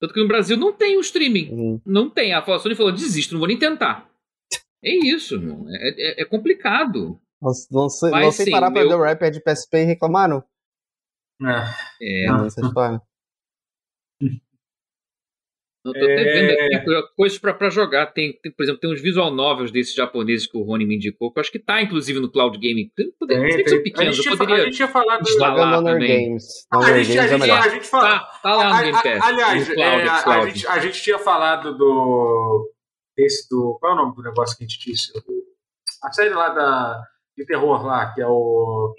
Tanto 0.00 0.12
que 0.12 0.20
no 0.20 0.28
Brasil 0.28 0.56
não 0.56 0.72
tem 0.72 0.96
o 0.96 1.00
streaming. 1.00 1.50
Uhum. 1.50 1.80
Não 1.84 2.10
tem. 2.10 2.32
A 2.32 2.42
Sony 2.58 2.74
falou: 2.74 2.92
desisto, 2.92 3.32
não 3.32 3.38
vou 3.38 3.48
nem 3.48 3.58
tentar. 3.58 4.08
É 4.82 4.94
isso, 4.94 5.34
é, 5.68 6.20
é, 6.20 6.22
é, 6.22 6.24
complicado. 6.24 7.18
Não, 7.40 7.52
não 7.70 7.88
sei, 7.88 8.10
Mas, 8.10 8.24
não 8.24 8.32
sei 8.32 8.44
sim, 8.46 8.50
parar 8.50 8.70
meu... 8.70 8.86
pra 8.86 8.96
ver 8.96 9.02
o 9.02 9.04
rapper 9.04 9.30
de 9.30 9.40
PSP 9.40 9.78
e 9.78 9.84
reclamar, 9.84 10.28
não. 10.28 10.44
É. 11.42 12.24
é. 12.24 12.26
Não, 12.26 12.46
essa 12.46 12.60
história. 12.60 13.00
Eu 15.88 15.92
tô 15.92 16.04
até 16.04 16.24
vendo 16.24 16.50
aqui 16.50 16.94
é. 16.94 17.02
coisas 17.16 17.38
pra, 17.38 17.54
pra 17.54 17.70
jogar. 17.70 18.06
Tem, 18.06 18.32
tem, 18.42 18.52
por 18.52 18.62
exemplo, 18.62 18.80
tem 18.80 18.92
uns 18.92 19.00
visual 19.00 19.30
novels 19.32 19.70
desses 19.70 19.94
japoneses 19.94 20.46
que 20.46 20.56
o 20.56 20.62
Rony 20.62 20.84
me 20.84 20.96
indicou, 20.96 21.32
que 21.32 21.38
eu 21.38 21.40
acho 21.40 21.52
que 21.52 21.58
tá, 21.58 21.80
inclusive, 21.80 22.20
no 22.20 22.30
Cloud 22.30 22.58
Gaming. 22.58 22.90
Poderia, 23.18 23.56
tem, 23.56 23.64
tem. 23.64 23.82
Pequenos, 23.82 24.24
eu 24.24 24.36
poderia. 24.36 24.62
A 24.62 24.66
gente 24.66 24.76
tinha 24.76 24.88
falado 24.88 25.22
do 25.22 25.44
Honor 25.44 25.98
Games. 25.98 26.44
Ah, 26.72 26.78
a, 26.78 27.02
gente, 27.02 27.18
a, 27.18 27.26
gente, 27.26 27.50
a 27.50 27.68
gente 27.68 27.86
fala... 27.86 28.18
tá, 28.18 28.40
tá 28.42 28.54
lá 28.54 28.76
no 28.76 28.82
Game 28.82 29.02
Pass. 29.02 29.22
Aliás, 29.22 29.64
Cloud, 29.68 29.80
é, 29.80 30.08
a, 30.08 30.24
a, 30.24 30.46
gente, 30.46 30.66
a 30.66 30.78
gente 30.78 31.02
tinha 31.02 31.18
falado 31.18 31.76
do. 31.76 32.72
Esse 33.16 33.48
do. 33.48 33.78
Qual 33.80 33.92
é 33.92 33.94
o 33.94 33.98
nome 33.98 34.14
do 34.14 34.22
negócio 34.22 34.56
que 34.56 34.64
a 34.64 34.66
gente 34.66 34.78
disse? 34.78 35.12
A 36.02 36.12
série 36.12 36.34
lá 36.34 36.50
da, 36.50 37.00
de 37.36 37.46
terror 37.46 37.84
lá, 37.84 38.12
que 38.12 38.20
é 38.20 38.26
o. 38.26 38.94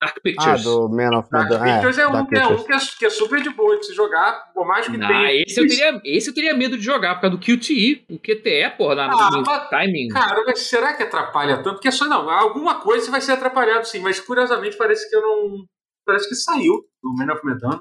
Dark 0.00 0.20
Pictures. 0.22 0.60
Ah, 0.60 0.64
do 0.64 0.88
Man 0.88 1.18
of 1.18 1.30
Dark 1.30 1.48
Pictures 1.48 1.98
é, 1.98 2.02
é, 2.02 2.08
um, 2.08 2.26
que 2.26 2.36
é 2.36 2.46
um 2.46 2.56
que 2.64 2.72
é, 2.72 2.78
que 2.98 3.06
é, 3.06 3.10
super 3.10 3.42
de 3.42 3.50
boa 3.50 3.78
de 3.78 3.86
se 3.86 3.94
jogar, 3.94 4.52
por 4.52 4.66
mais 4.66 4.86
que 4.86 4.96
não, 4.96 5.08
tenha. 5.08 5.42
Esse 5.42 5.60
eu, 5.60 5.66
teria, 5.66 6.00
esse 6.04 6.30
eu 6.30 6.34
teria 6.34 6.54
medo 6.54 6.76
de 6.76 6.84
jogar, 6.84 7.14
por 7.14 7.22
causa 7.22 7.36
do 7.36 7.42
QTE. 7.42 8.04
O 8.10 8.18
QTE, 8.18 8.76
porra, 8.76 8.94
na, 8.94 9.04
ah, 9.06 9.30
no 9.30 9.42
mas, 9.42 9.70
timing. 9.70 10.08
Cara, 10.08 10.42
mas 10.46 10.60
será 10.60 10.94
que 10.94 11.02
atrapalha 11.02 11.56
tanto? 11.58 11.74
Porque 11.74 11.88
é 11.88 11.92
só 11.92 12.06
não, 12.06 12.28
alguma 12.28 12.80
coisa 12.80 13.10
vai 13.10 13.20
ser 13.20 13.32
atrapalhado 13.32 13.86
sim, 13.86 14.00
mas 14.00 14.20
curiosamente 14.20 14.76
parece 14.76 15.08
que 15.08 15.16
eu 15.16 15.22
não. 15.22 15.64
Parece 16.04 16.28
que 16.28 16.34
saiu 16.34 16.84
do 17.02 17.14
Man 17.14 17.32
of 17.32 17.44
Medan. 17.44 17.80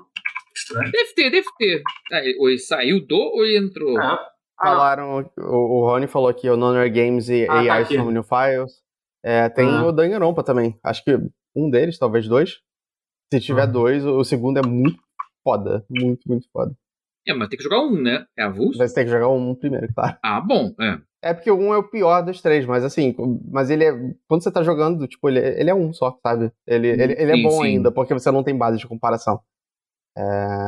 Estranho. 0.55 0.89
Deve 0.91 1.13
ter, 1.13 1.29
deve 1.29 1.47
ter. 1.57 1.81
Ah, 2.11 2.21
ou 2.39 2.49
ele 2.49 2.57
saiu 2.57 3.05
do 3.05 3.15
ou 3.15 3.45
ele 3.45 3.57
entrou? 3.57 3.99
É. 3.99 4.05
Ah, 4.05 4.31
Falaram, 4.63 5.29
o, 5.37 5.81
o 5.81 5.85
Rony 5.85 6.07
falou 6.07 6.29
aqui, 6.29 6.49
o 6.49 6.55
Nonor 6.55 6.89
Games 6.89 7.27
e 7.27 7.45
ah, 7.49 7.59
AI 7.59 7.85
tá 7.85 8.03
New 8.03 8.23
Files. 8.23 8.81
É, 9.21 9.49
tem 9.49 9.67
ah. 9.67 9.85
o 9.85 9.91
Danganronpa 9.91 10.43
também. 10.43 10.79
Acho 10.81 11.03
que 11.03 11.19
um 11.55 11.69
deles, 11.69 11.97
talvez 11.97 12.27
dois. 12.27 12.61
Se 13.33 13.39
tiver 13.39 13.65
uhum. 13.67 13.71
dois, 13.71 14.05
o 14.05 14.23
segundo 14.23 14.59
é 14.59 14.67
muito 14.67 15.01
foda. 15.43 15.85
Muito, 15.89 16.27
muito 16.27 16.47
foda. 16.51 16.75
É, 17.27 17.33
mas 17.33 17.49
tem 17.49 17.57
que 17.57 17.63
jogar 17.63 17.81
um, 17.81 17.99
né? 17.99 18.25
É 18.37 18.43
avulso? 18.43 18.77
Você 18.77 18.93
tem 18.93 19.05
que 19.05 19.11
jogar 19.11 19.29
um 19.29 19.55
primeiro, 19.55 19.91
claro. 19.93 20.17
Ah, 20.23 20.39
bom, 20.39 20.73
é. 20.79 21.01
É 21.23 21.33
porque 21.33 21.49
o 21.49 21.57
um 21.57 21.73
é 21.73 21.77
o 21.77 21.89
pior 21.89 22.21
dos 22.21 22.39
três, 22.39 22.67
mas 22.67 22.83
assim, 22.83 23.15
mas 23.51 23.71
ele 23.71 23.83
é. 23.83 23.91
Quando 24.27 24.43
você 24.43 24.51
tá 24.51 24.61
jogando, 24.61 25.07
tipo, 25.07 25.27
ele, 25.27 25.39
ele 25.39 25.71
é 25.71 25.73
um 25.73 25.91
só, 25.91 26.15
sabe? 26.21 26.51
Ele, 26.67 26.87
ele, 26.87 27.13
ele 27.13 27.31
é 27.31 27.35
sim, 27.35 27.41
bom 27.41 27.49
sim. 27.49 27.63
ainda, 27.63 27.91
porque 27.91 28.13
você 28.13 28.29
não 28.29 28.43
tem 28.43 28.55
base 28.55 28.77
de 28.77 28.87
comparação. 28.87 29.41
É, 30.15 30.21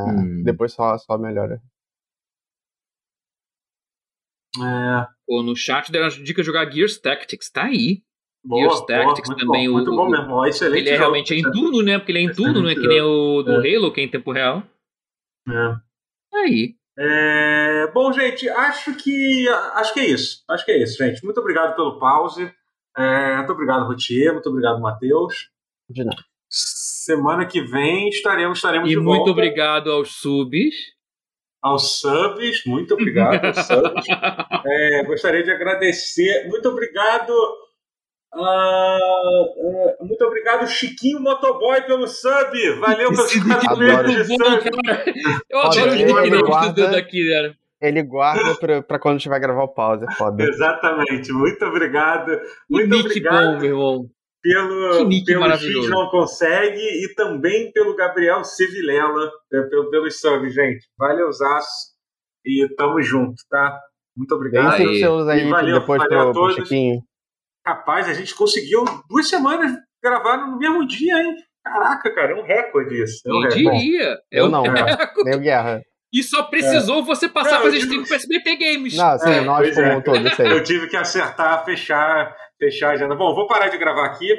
hum. 0.09 0.41
Depois 0.43 0.73
só, 0.73 0.97
só 0.97 1.15
melhora. 1.15 1.61
É. 4.57 5.07
Pô, 5.27 5.43
no 5.43 5.55
chat 5.55 5.91
deram 5.91 6.07
a 6.07 6.09
dica 6.09 6.41
de 6.41 6.45
jogar 6.47 6.71
Gears 6.71 6.99
Tactics, 6.99 7.51
tá 7.51 7.65
aí. 7.65 8.01
Boa, 8.47 8.61
Gears 8.61 8.85
Tactics 8.85 9.29
boa, 9.29 9.39
também. 9.39 9.65
Bom, 9.67 9.71
o, 9.71 9.73
muito 9.73 9.91
bom 9.91 10.09
mesmo, 10.09 10.45
excelente. 10.45 10.87
Ele 10.87 10.89
é 10.91 10.97
realmente 10.97 11.33
é 11.33 11.37
em 11.37 11.41
turno, 11.41 11.83
né? 11.83 11.99
Porque 11.99 12.13
ele 12.13 12.19
é 12.19 12.21
em 12.21 12.31
turno, 12.31 12.61
não 12.61 12.69
é 12.69 12.75
que 12.75 12.87
nem 12.87 13.01
o 13.01 13.43
do 13.43 13.65
é. 13.65 13.75
Halo, 13.75 13.91
que 13.91 13.99
é 13.99 14.03
em 14.05 14.09
tempo 14.09 14.31
real. 14.31 14.63
É. 15.49 15.75
Aí. 16.33 16.75
É, 16.97 17.91
bom, 17.93 18.11
gente, 18.13 18.49
acho 18.49 18.95
que 18.95 19.47
acho 19.49 19.93
que 19.93 19.99
é 19.99 20.05
isso. 20.07 20.43
Acho 20.49 20.65
que 20.65 20.71
é 20.71 20.81
isso, 20.81 20.97
gente. 20.97 21.23
Muito 21.25 21.39
obrigado 21.41 21.75
pelo 21.75 21.99
pause. 21.99 22.49
É, 22.97 23.35
muito 23.35 23.51
obrigado, 23.51 23.85
Rotier. 23.85 24.31
Muito 24.31 24.49
obrigado, 24.49 24.79
Matheus. 24.79 25.49
De 25.89 26.05
nada. 26.05 26.23
Semana 26.49 27.45
que 27.45 27.61
vem 27.61 28.07
estaremos, 28.07 28.59
estaremos 28.59 28.89
e 28.89 28.91
de 28.91 28.95
volta. 28.95 29.09
E 29.09 29.17
muito 29.17 29.31
obrigado 29.31 29.91
aos 29.91 30.15
subs. 30.15 30.73
Aos 31.61 31.99
subs, 31.99 32.63
muito 32.65 32.93
obrigado 32.93 33.43
aos 33.43 33.57
subs. 33.67 34.05
É, 34.65 35.03
gostaria 35.03 35.43
de 35.43 35.51
agradecer. 35.51 36.47
Muito 36.47 36.69
obrigado 36.69 37.33
Uh, 38.33 38.39
uh, 38.41 40.05
muito 40.05 40.23
obrigado, 40.25 40.67
Chiquinho 40.67 41.19
Motoboy, 41.19 41.81
pelo 41.83 42.07
sub. 42.07 42.79
Valeu 42.79 43.09
pelos 43.09 43.33
quatro 43.43 43.77
meses 43.77 44.27
de 44.27 44.35
sub. 44.35 44.69
Eu 45.49 45.59
adoro 45.59 45.91
o 45.91 45.95
nickname 45.95 46.91
daqui, 46.91 47.29
cara. 47.29 47.57
Ele 47.79 48.01
guarda 48.01 48.55
pra, 48.55 48.81
pra 48.81 48.99
quando 48.99 49.15
a 49.15 49.17
gente 49.19 49.29
vai 49.29 49.39
gravar 49.39 49.63
o 49.63 49.73
pause, 49.73 50.03
é 50.03 50.11
foda. 50.13 50.43
Exatamente. 50.43 51.31
Muito 51.31 51.63
obrigado. 51.63 52.31
Muito 52.69 52.89
nick 52.89 53.05
obrigado. 53.05 53.53
Bom, 53.53 53.59
meu 53.59 53.69
irmão. 53.69 54.09
Pelo, 54.41 55.09
pelo 55.25 55.51
X 55.51 55.89
Não 55.89 56.09
Consegue 56.09 56.79
e 56.79 57.13
também 57.15 57.71
pelo 57.71 57.95
Gabriel 57.95 58.43
Civilela, 58.43 59.31
pelo, 59.49 59.89
pelos 59.89 60.19
subs, 60.19 60.53
gente. 60.53 60.87
Valeu, 60.97 61.31
Zaço. 61.31 61.95
E 62.45 62.67
tamo 62.75 63.01
junto, 63.01 63.35
tá? 63.49 63.77
Muito 64.15 64.33
obrigado. 64.33 64.73
Aí. 64.73 65.03
Aí, 65.03 65.41
aí 65.41 65.49
valeu, 65.49 65.79
depois 65.79 66.01
valeu 66.01 66.19
pro, 66.19 66.29
a 66.29 66.33
todos. 66.33 66.55
Chiquinho. 66.55 67.01
Rapaz, 67.67 68.07
a 68.07 68.13
gente 68.13 68.33
conseguiu 68.33 68.85
duas 69.09 69.27
semanas 69.27 69.73
gravar 70.01 70.37
no 70.37 70.57
mesmo 70.57 70.87
dia, 70.87 71.21
hein? 71.21 71.35
Caraca, 71.61 72.15
cara, 72.15 72.31
é 72.31 72.35
um 72.35 72.45
recorde 72.45 73.03
isso. 73.03 73.21
É 73.27 73.29
um 73.29 73.41
recorde. 73.41 73.61
diria. 73.61 74.17
É 74.31 74.39
eu 74.39 74.47
não, 74.47 74.63
nem 75.25 75.37
guerra. 75.41 75.81
E 76.13 76.23
só 76.23 76.43
precisou 76.43 76.99
é. 76.99 77.01
você 77.01 77.27
passar 77.27 77.51
não, 77.51 77.57
a 77.57 77.61
fazer 77.63 77.79
stream 77.79 78.05
com 78.05 78.13
SBT 78.13 78.55
Games. 78.55 78.95
Não, 78.95 79.19
sim, 79.19 79.29
é, 79.29 79.41
nós 79.41 79.75
como 79.75 79.85
é. 79.85 80.01
todo, 80.01 80.43
Eu 80.43 80.63
tive 80.63 80.87
que 80.87 80.95
acertar, 80.95 81.65
fechar, 81.65 82.33
fechar 82.57 82.91
a 82.91 82.93
agenda. 82.93 83.15
Bom, 83.15 83.35
vou 83.35 83.47
parar 83.47 83.67
de 83.67 83.77
gravar 83.77 84.05
aqui. 84.05 84.37